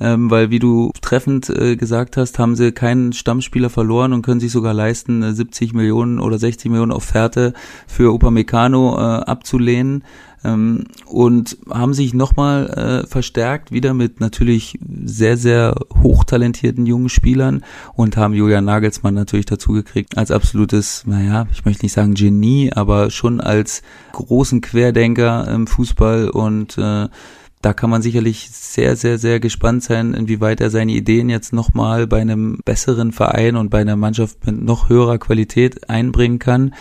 ähm, 0.02 0.32
weil 0.32 0.50
wie 0.50 0.58
du 0.58 0.92
treffend 1.02 1.50
äh, 1.50 1.76
gesagt 1.76 2.18
hast, 2.18 2.40
haben 2.40 2.56
sie 2.56 2.72
keinen 2.72 3.14
Stammspieler 3.14 3.70
verloren 3.70 4.14
und 4.14 4.24
können 4.24 4.40
sich 4.40 4.52
sogar 4.52 4.74
leisten, 4.74 5.34
70 5.34 5.74
Millionen 5.74 6.20
oder 6.20 6.40
60 6.40 6.72
Millionen 6.72 6.92
Offerte 6.92 7.54
für 7.86 8.12
Upamecano 8.12 8.98
äh, 8.98 9.02
abzulehnen. 9.24 10.04
Ähm, 10.44 10.86
und 11.06 11.58
haben 11.70 11.94
sich 11.94 12.14
nochmal 12.14 13.04
äh, 13.04 13.08
verstärkt, 13.08 13.72
wieder 13.72 13.94
mit 13.94 14.20
natürlich 14.20 14.80
sehr, 15.04 15.38
sehr 15.38 15.76
hochtalentierten 16.02 16.86
jungen 16.86 17.10
Spielern 17.10 17.64
und 17.94 18.18
haben 18.18 18.34
Julian 18.34 18.66
Nagelsmann 18.66 19.14
natürlich 19.14 19.46
dazu 19.46 19.74
gekriegt 19.74 20.18
als 20.18 20.32
absolutes, 20.32 21.04
naja, 21.06 21.48
ich 21.52 21.66
möchte 21.66 21.86
nicht 21.86 21.94
sagen 21.94 22.14
Genie, 22.14 22.72
aber 22.74 23.10
schon 23.10 23.42
als 23.42 23.82
großen 24.14 24.62
Querdenker 24.62 25.48
im 25.48 25.68
Fußball 25.68 26.30
und 26.30 26.78
äh, 26.78 27.08
da 27.62 27.74
kann 27.74 27.92
man 27.92 28.02
sicherlich 28.02 28.50
sehr, 28.50 28.96
sehr, 28.96 29.20
sehr 29.20 29.40
gespannt 29.40 29.84
sein, 29.84 30.16
inwieweit 30.16 30.62
er 30.62 30.72
seine 30.72 30.94
Ideen 30.94 31.30
jetzt 31.30 31.54
nochmal 31.54 32.08
bei 32.08 32.20
einem 32.20 32.60
besseren 32.66 33.12
Verein 33.12 33.56
und 33.56 33.70
bei 33.70 33.82
einer 33.82 33.96
Mannschaft 33.96 34.48
mit 34.48 34.60
noch 34.64 34.90
höherer 34.90 35.20
Qualität 35.20 35.88
einbringen 35.88 36.40
kann. 36.40 36.74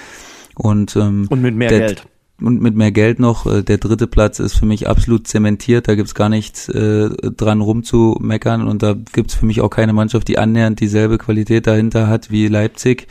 Und, 0.54 0.96
ähm, 0.96 1.26
und 1.28 1.42
mit 1.42 1.54
mehr 1.54 1.68
Geld 1.68 2.06
und 2.40 2.60
mit 2.60 2.74
mehr 2.74 2.92
Geld 2.92 3.18
noch. 3.18 3.46
Äh, 3.46 3.62
der 3.62 3.78
dritte 3.78 4.06
Platz 4.06 4.38
ist 4.38 4.58
für 4.58 4.66
mich 4.66 4.88
absolut 4.88 5.26
zementiert. 5.26 5.88
Da 5.88 5.94
gibt's 5.94 6.14
gar 6.14 6.28
nichts 6.28 6.68
äh, 6.68 7.10
dran 7.10 7.60
rumzumeckern 7.60 8.66
und 8.66 8.82
da 8.82 8.94
gibt's 9.12 9.34
für 9.34 9.46
mich 9.46 9.60
auch 9.60 9.70
keine 9.70 9.92
Mannschaft, 9.92 10.28
die 10.28 10.38
annähernd 10.38 10.80
dieselbe 10.80 11.18
Qualität 11.18 11.66
dahinter 11.66 12.08
hat 12.08 12.30
wie 12.30 12.48
Leipzig. 12.48 13.08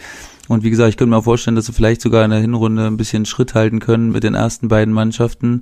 Und 0.50 0.64
wie 0.64 0.72
gesagt, 0.72 0.90
ich 0.90 0.98
könnte 0.98 1.16
mir 1.16 1.22
vorstellen, 1.22 1.56
dass 1.56 1.68
sie 1.68 1.74
vielleicht 1.74 2.02
sogar 2.02 2.26
in 2.26 2.32
der 2.32 2.40
Hinrunde 2.40 2.88
ein 2.88 2.98
bisschen 2.98 3.28
Schritt 3.28 3.54
halten 3.54 3.80
können 3.80 4.12
mit 4.12 4.24
den 4.24 4.34
ersten 4.34 4.68
beiden 4.68 4.94
Mannschaften 4.96 5.62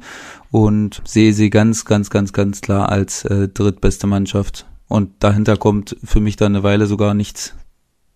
und 0.49 1.01
sehe 1.03 1.33
sie 1.33 1.49
ganz, 1.49 1.83
ganz, 1.83 2.09
ganz, 2.09 2.31
ganz 2.31 2.61
klar 2.61 2.87
als 2.87 3.25
äh, 3.25 3.49
drittbeste 3.49 4.07
Mannschaft. 4.07 4.65
Und 4.87 5.11
dahinter 5.19 5.57
kommt 5.57 5.97
für 6.05 6.21
mich 6.21 6.37
dann 6.37 6.55
eine 6.55 6.63
Weile 6.63 6.87
sogar 6.87 7.13
nichts, 7.13 7.53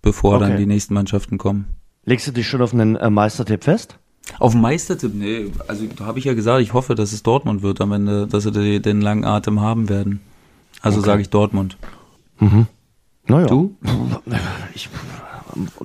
bevor 0.01 0.37
okay. 0.37 0.47
dann 0.47 0.57
die 0.57 0.65
nächsten 0.65 0.93
Mannschaften 0.93 1.37
kommen. 1.37 1.67
Legst 2.05 2.27
du 2.27 2.31
dich 2.31 2.47
schon 2.47 2.61
auf 2.61 2.73
einen 2.73 2.95
äh, 2.95 3.09
Meistertipp 3.09 3.65
fest? 3.65 3.97
Auf 4.39 4.53
dem 4.53 4.61
Meistertipp, 4.61 5.13
nee, 5.13 5.51
also 5.67 5.85
da 5.95 6.05
habe 6.05 6.19
ich 6.19 6.25
ja 6.25 6.33
gesagt, 6.33 6.61
ich 6.61 6.73
hoffe, 6.73 6.95
dass 6.95 7.11
es 7.11 7.23
Dortmund 7.23 7.61
wird 7.61 7.81
am 7.81 7.91
Ende, 7.91 8.27
dass 8.27 8.43
sie 8.43 8.51
die, 8.51 8.81
den 8.81 9.01
langen 9.01 9.25
Atem 9.25 9.59
haben 9.59 9.89
werden. 9.89 10.21
Also 10.81 10.99
okay. 10.99 11.07
sage 11.07 11.21
ich 11.21 11.29
Dortmund. 11.29 11.77
Mhm. 12.39 12.67
Naja. 13.27 13.47
Du? 13.47 13.75
Ich 14.73 14.89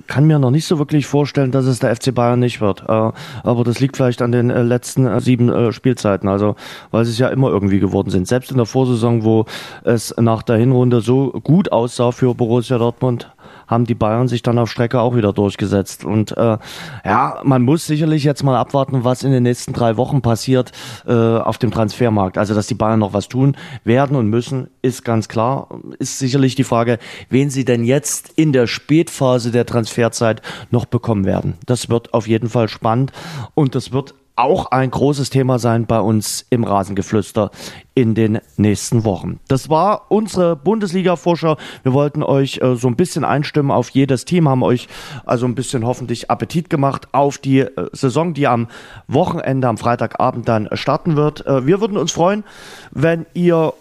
kann 0.07 0.25
mir 0.25 0.39
noch 0.39 0.51
nicht 0.51 0.65
so 0.65 0.79
wirklich 0.79 1.07
vorstellen, 1.07 1.51
dass 1.51 1.65
es 1.65 1.79
der 1.79 1.93
FC 1.93 2.13
Bayern 2.13 2.39
nicht 2.39 2.61
wird. 2.61 2.83
Äh, 2.87 3.11
aber 3.43 3.63
das 3.65 3.81
liegt 3.81 3.97
vielleicht 3.97 4.21
an 4.21 4.31
den 4.31 4.49
äh, 4.49 4.63
letzten 4.63 5.05
äh, 5.05 5.19
sieben 5.19 5.73
Spielzeiten. 5.73 6.29
Also, 6.29 6.55
weil 6.91 7.05
sie 7.05 7.11
es 7.11 7.17
ja 7.17 7.27
immer 7.27 7.49
irgendwie 7.49 7.79
geworden 7.79 8.09
sind. 8.09 8.27
Selbst 8.27 8.49
in 8.51 8.57
der 8.57 8.65
Vorsaison, 8.65 9.25
wo 9.25 9.45
es 9.83 10.15
nach 10.17 10.43
der 10.43 10.57
Hinrunde 10.57 11.01
so 11.01 11.31
gut 11.43 11.71
aussah 11.71 12.11
für 12.11 12.33
Borussia 12.33 12.77
Dortmund, 12.77 13.29
haben 13.67 13.85
die 13.85 13.95
Bayern 13.95 14.27
sich 14.27 14.41
dann 14.41 14.57
auf 14.57 14.71
Strecke 14.71 14.99
auch 14.99 15.15
wieder 15.15 15.33
durchgesetzt. 15.33 16.05
Und 16.05 16.35
äh, 16.37 16.57
ja, 17.05 17.41
man 17.43 17.61
muss 17.61 17.85
sicherlich 17.85 18.23
jetzt 18.23 18.43
mal 18.43 18.57
abwarten, 18.57 19.03
was 19.03 19.23
in 19.23 19.31
den 19.31 19.43
nächsten 19.43 19.73
drei 19.73 19.97
Wochen 19.97 20.21
passiert 20.21 20.71
äh, 21.05 21.13
auf 21.13 21.57
dem 21.57 21.71
Transfermarkt. 21.71 22.37
Also, 22.37 22.53
dass 22.53 22.67
die 22.67 22.75
Bayern 22.75 22.99
noch 22.99 23.13
was 23.13 23.27
tun 23.27 23.55
werden 23.83 24.15
und 24.15 24.27
müssen, 24.27 24.69
ist 24.81 25.03
ganz 25.03 25.27
klar. 25.27 25.69
Ist 25.99 26.19
sicherlich 26.19 26.55
die 26.55 26.63
Frage, 26.63 26.97
wen 27.29 27.49
sie 27.49 27.65
denn 27.65 27.83
jetzt 27.83 28.31
in 28.35 28.53
der 28.53 28.67
Spätphase 28.67 29.51
der 29.51 29.65
Transferzeit 29.65 30.41
noch 30.71 30.85
bekommen 30.85 31.25
werden. 31.25 31.55
Das 31.65 31.89
wird 31.89 32.13
auf 32.13 32.27
jeden 32.27 32.49
Fall 32.49 32.69
spannend 32.69 33.11
und 33.53 33.75
das 33.75 33.91
wird 33.91 34.15
auch 34.37 34.67
ein 34.67 34.91
großes 34.91 35.29
Thema 35.29 35.59
sein 35.59 35.85
bei 35.85 35.99
uns 35.99 36.45
im 36.49 36.63
Rasengeflüster 36.63 37.51
in 37.95 38.13
den 38.13 38.39
nächsten 38.55 39.03
Wochen. 39.03 39.39
Das 39.47 39.69
war 39.69 40.05
unsere 40.09 40.55
Bundesliga-Vorschau. 40.55 41.57
Wir 41.81 41.93
wollten 41.93 42.21
euch 42.21 42.59
äh, 42.61 42.75
so 42.75 42.87
ein 42.87 42.95
bisschen 42.95 43.25
einstimmen 43.25 43.71
auf 43.71 43.89
jedes 43.89 44.25
Team, 44.25 44.47
haben 44.47 44.61
euch 44.61 44.87
also 45.25 45.47
ein 45.47 45.55
bisschen 45.55 45.85
hoffentlich 45.85 46.29
Appetit 46.29 46.69
gemacht 46.69 47.07
auf 47.11 47.39
die 47.39 47.61
äh, 47.61 47.89
Saison, 47.93 48.35
die 48.35 48.47
am 48.47 48.67
Wochenende, 49.07 49.67
am 49.67 49.79
Freitagabend 49.79 50.47
dann 50.47 50.69
starten 50.73 51.15
wird. 51.15 51.45
Äh, 51.47 51.65
wir 51.65 51.81
würden 51.81 51.97
uns 51.97 52.11
freuen, 52.11 52.43
wenn 52.91 53.25
ihr 53.33 53.73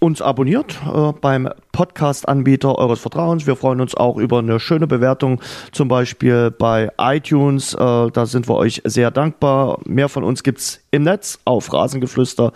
uns 0.00 0.20
abonniert 0.22 0.80
äh, 0.92 1.12
beim 1.12 1.48
Podcast-Anbieter 1.72 2.76
eures 2.76 3.00
Vertrauens. 3.00 3.46
Wir 3.46 3.54
freuen 3.54 3.80
uns 3.80 3.94
auch 3.94 4.16
über 4.16 4.40
eine 4.40 4.58
schöne 4.58 4.86
Bewertung, 4.86 5.40
zum 5.72 5.88
Beispiel 5.88 6.50
bei 6.50 6.90
iTunes. 6.98 7.74
Äh, 7.74 8.10
da 8.10 8.26
sind 8.26 8.48
wir 8.48 8.56
euch 8.56 8.82
sehr 8.84 9.10
dankbar. 9.10 9.78
Mehr 9.84 10.08
von 10.08 10.24
uns 10.24 10.42
gibt's 10.42 10.80
im 10.90 11.04
Netz 11.04 11.38
auf 11.44 11.72
Rasengeflüster 11.72 12.52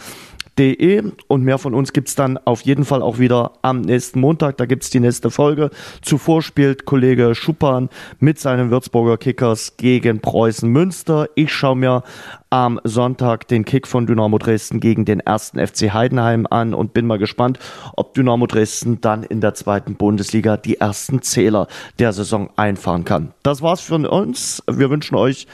De 0.58 1.02
und 1.26 1.42
mehr 1.42 1.58
von 1.58 1.74
uns 1.74 1.92
gibt's 1.92 2.14
dann 2.14 2.38
auf 2.38 2.62
jeden 2.62 2.84
Fall 2.84 3.02
auch 3.02 3.18
wieder 3.18 3.52
am 3.62 3.80
nächsten 3.80 4.20
Montag. 4.20 4.56
Da 4.56 4.66
gibt's 4.66 4.90
die 4.90 5.00
nächste 5.00 5.30
Folge. 5.30 5.70
Zuvor 6.00 6.42
spielt 6.42 6.84
Kollege 6.84 7.34
Schuppan 7.34 7.88
mit 8.20 8.38
seinen 8.38 8.70
Würzburger 8.70 9.16
Kickers 9.16 9.76
gegen 9.76 10.20
Preußen 10.20 10.68
Münster. 10.68 11.28
Ich 11.34 11.52
schaue 11.52 11.76
mir 11.76 12.02
am 12.50 12.80
Sonntag 12.84 13.48
den 13.48 13.64
Kick 13.64 13.88
von 13.88 14.06
Dynamo 14.06 14.38
Dresden 14.38 14.78
gegen 14.78 15.04
den 15.04 15.18
ersten 15.18 15.58
FC 15.58 15.92
Heidenheim 15.92 16.46
an 16.48 16.72
und 16.72 16.92
bin 16.92 17.04
mal 17.04 17.18
gespannt, 17.18 17.58
ob 17.96 18.14
Dynamo 18.14 18.46
Dresden 18.46 19.00
dann 19.00 19.24
in 19.24 19.40
der 19.40 19.54
zweiten 19.54 19.96
Bundesliga 19.96 20.56
die 20.56 20.76
ersten 20.76 21.20
Zähler 21.22 21.66
der 21.98 22.12
Saison 22.12 22.50
einfahren 22.54 23.04
kann. 23.04 23.34
Das 23.42 23.60
war's 23.60 23.80
für 23.80 23.96
uns. 24.08 24.62
Wir 24.70 24.88
wünschen 24.88 25.16
euch 25.16 25.48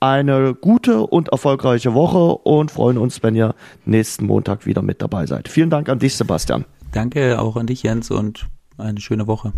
eine 0.00 0.54
gute 0.54 1.02
und 1.02 1.28
erfolgreiche 1.28 1.94
Woche 1.94 2.36
und 2.42 2.70
freuen 2.70 2.98
uns, 2.98 3.22
wenn 3.22 3.34
ihr 3.36 3.54
nächsten 3.84 4.26
Montag 4.26 4.66
wieder 4.66 4.82
mit 4.82 5.02
dabei 5.02 5.26
seid. 5.26 5.48
Vielen 5.48 5.70
Dank 5.70 5.88
an 5.88 5.98
dich, 5.98 6.16
Sebastian. 6.16 6.64
Danke 6.92 7.40
auch 7.40 7.56
an 7.56 7.66
dich, 7.66 7.82
Jens, 7.82 8.10
und 8.10 8.46
eine 8.78 9.00
schöne 9.00 9.26
Woche. 9.26 9.52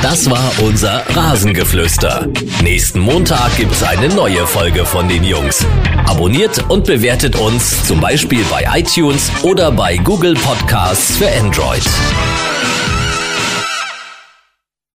Das 0.00 0.28
war 0.28 0.50
unser 0.64 1.04
Rasengeflüster. 1.14 2.26
Nächsten 2.62 2.98
Montag 2.98 3.56
gibt's 3.56 3.84
eine 3.84 4.08
neue 4.08 4.46
Folge 4.46 4.84
von 4.84 5.06
den 5.08 5.22
Jungs. 5.22 5.64
Abonniert 6.06 6.68
und 6.70 6.86
bewertet 6.86 7.36
uns 7.38 7.84
zum 7.86 8.00
Beispiel 8.00 8.44
bei 8.50 8.66
iTunes 8.80 9.30
oder 9.44 9.70
bei 9.70 9.96
Google 9.98 10.34
Podcasts 10.34 11.18
für 11.18 11.28
Android. 11.40 11.84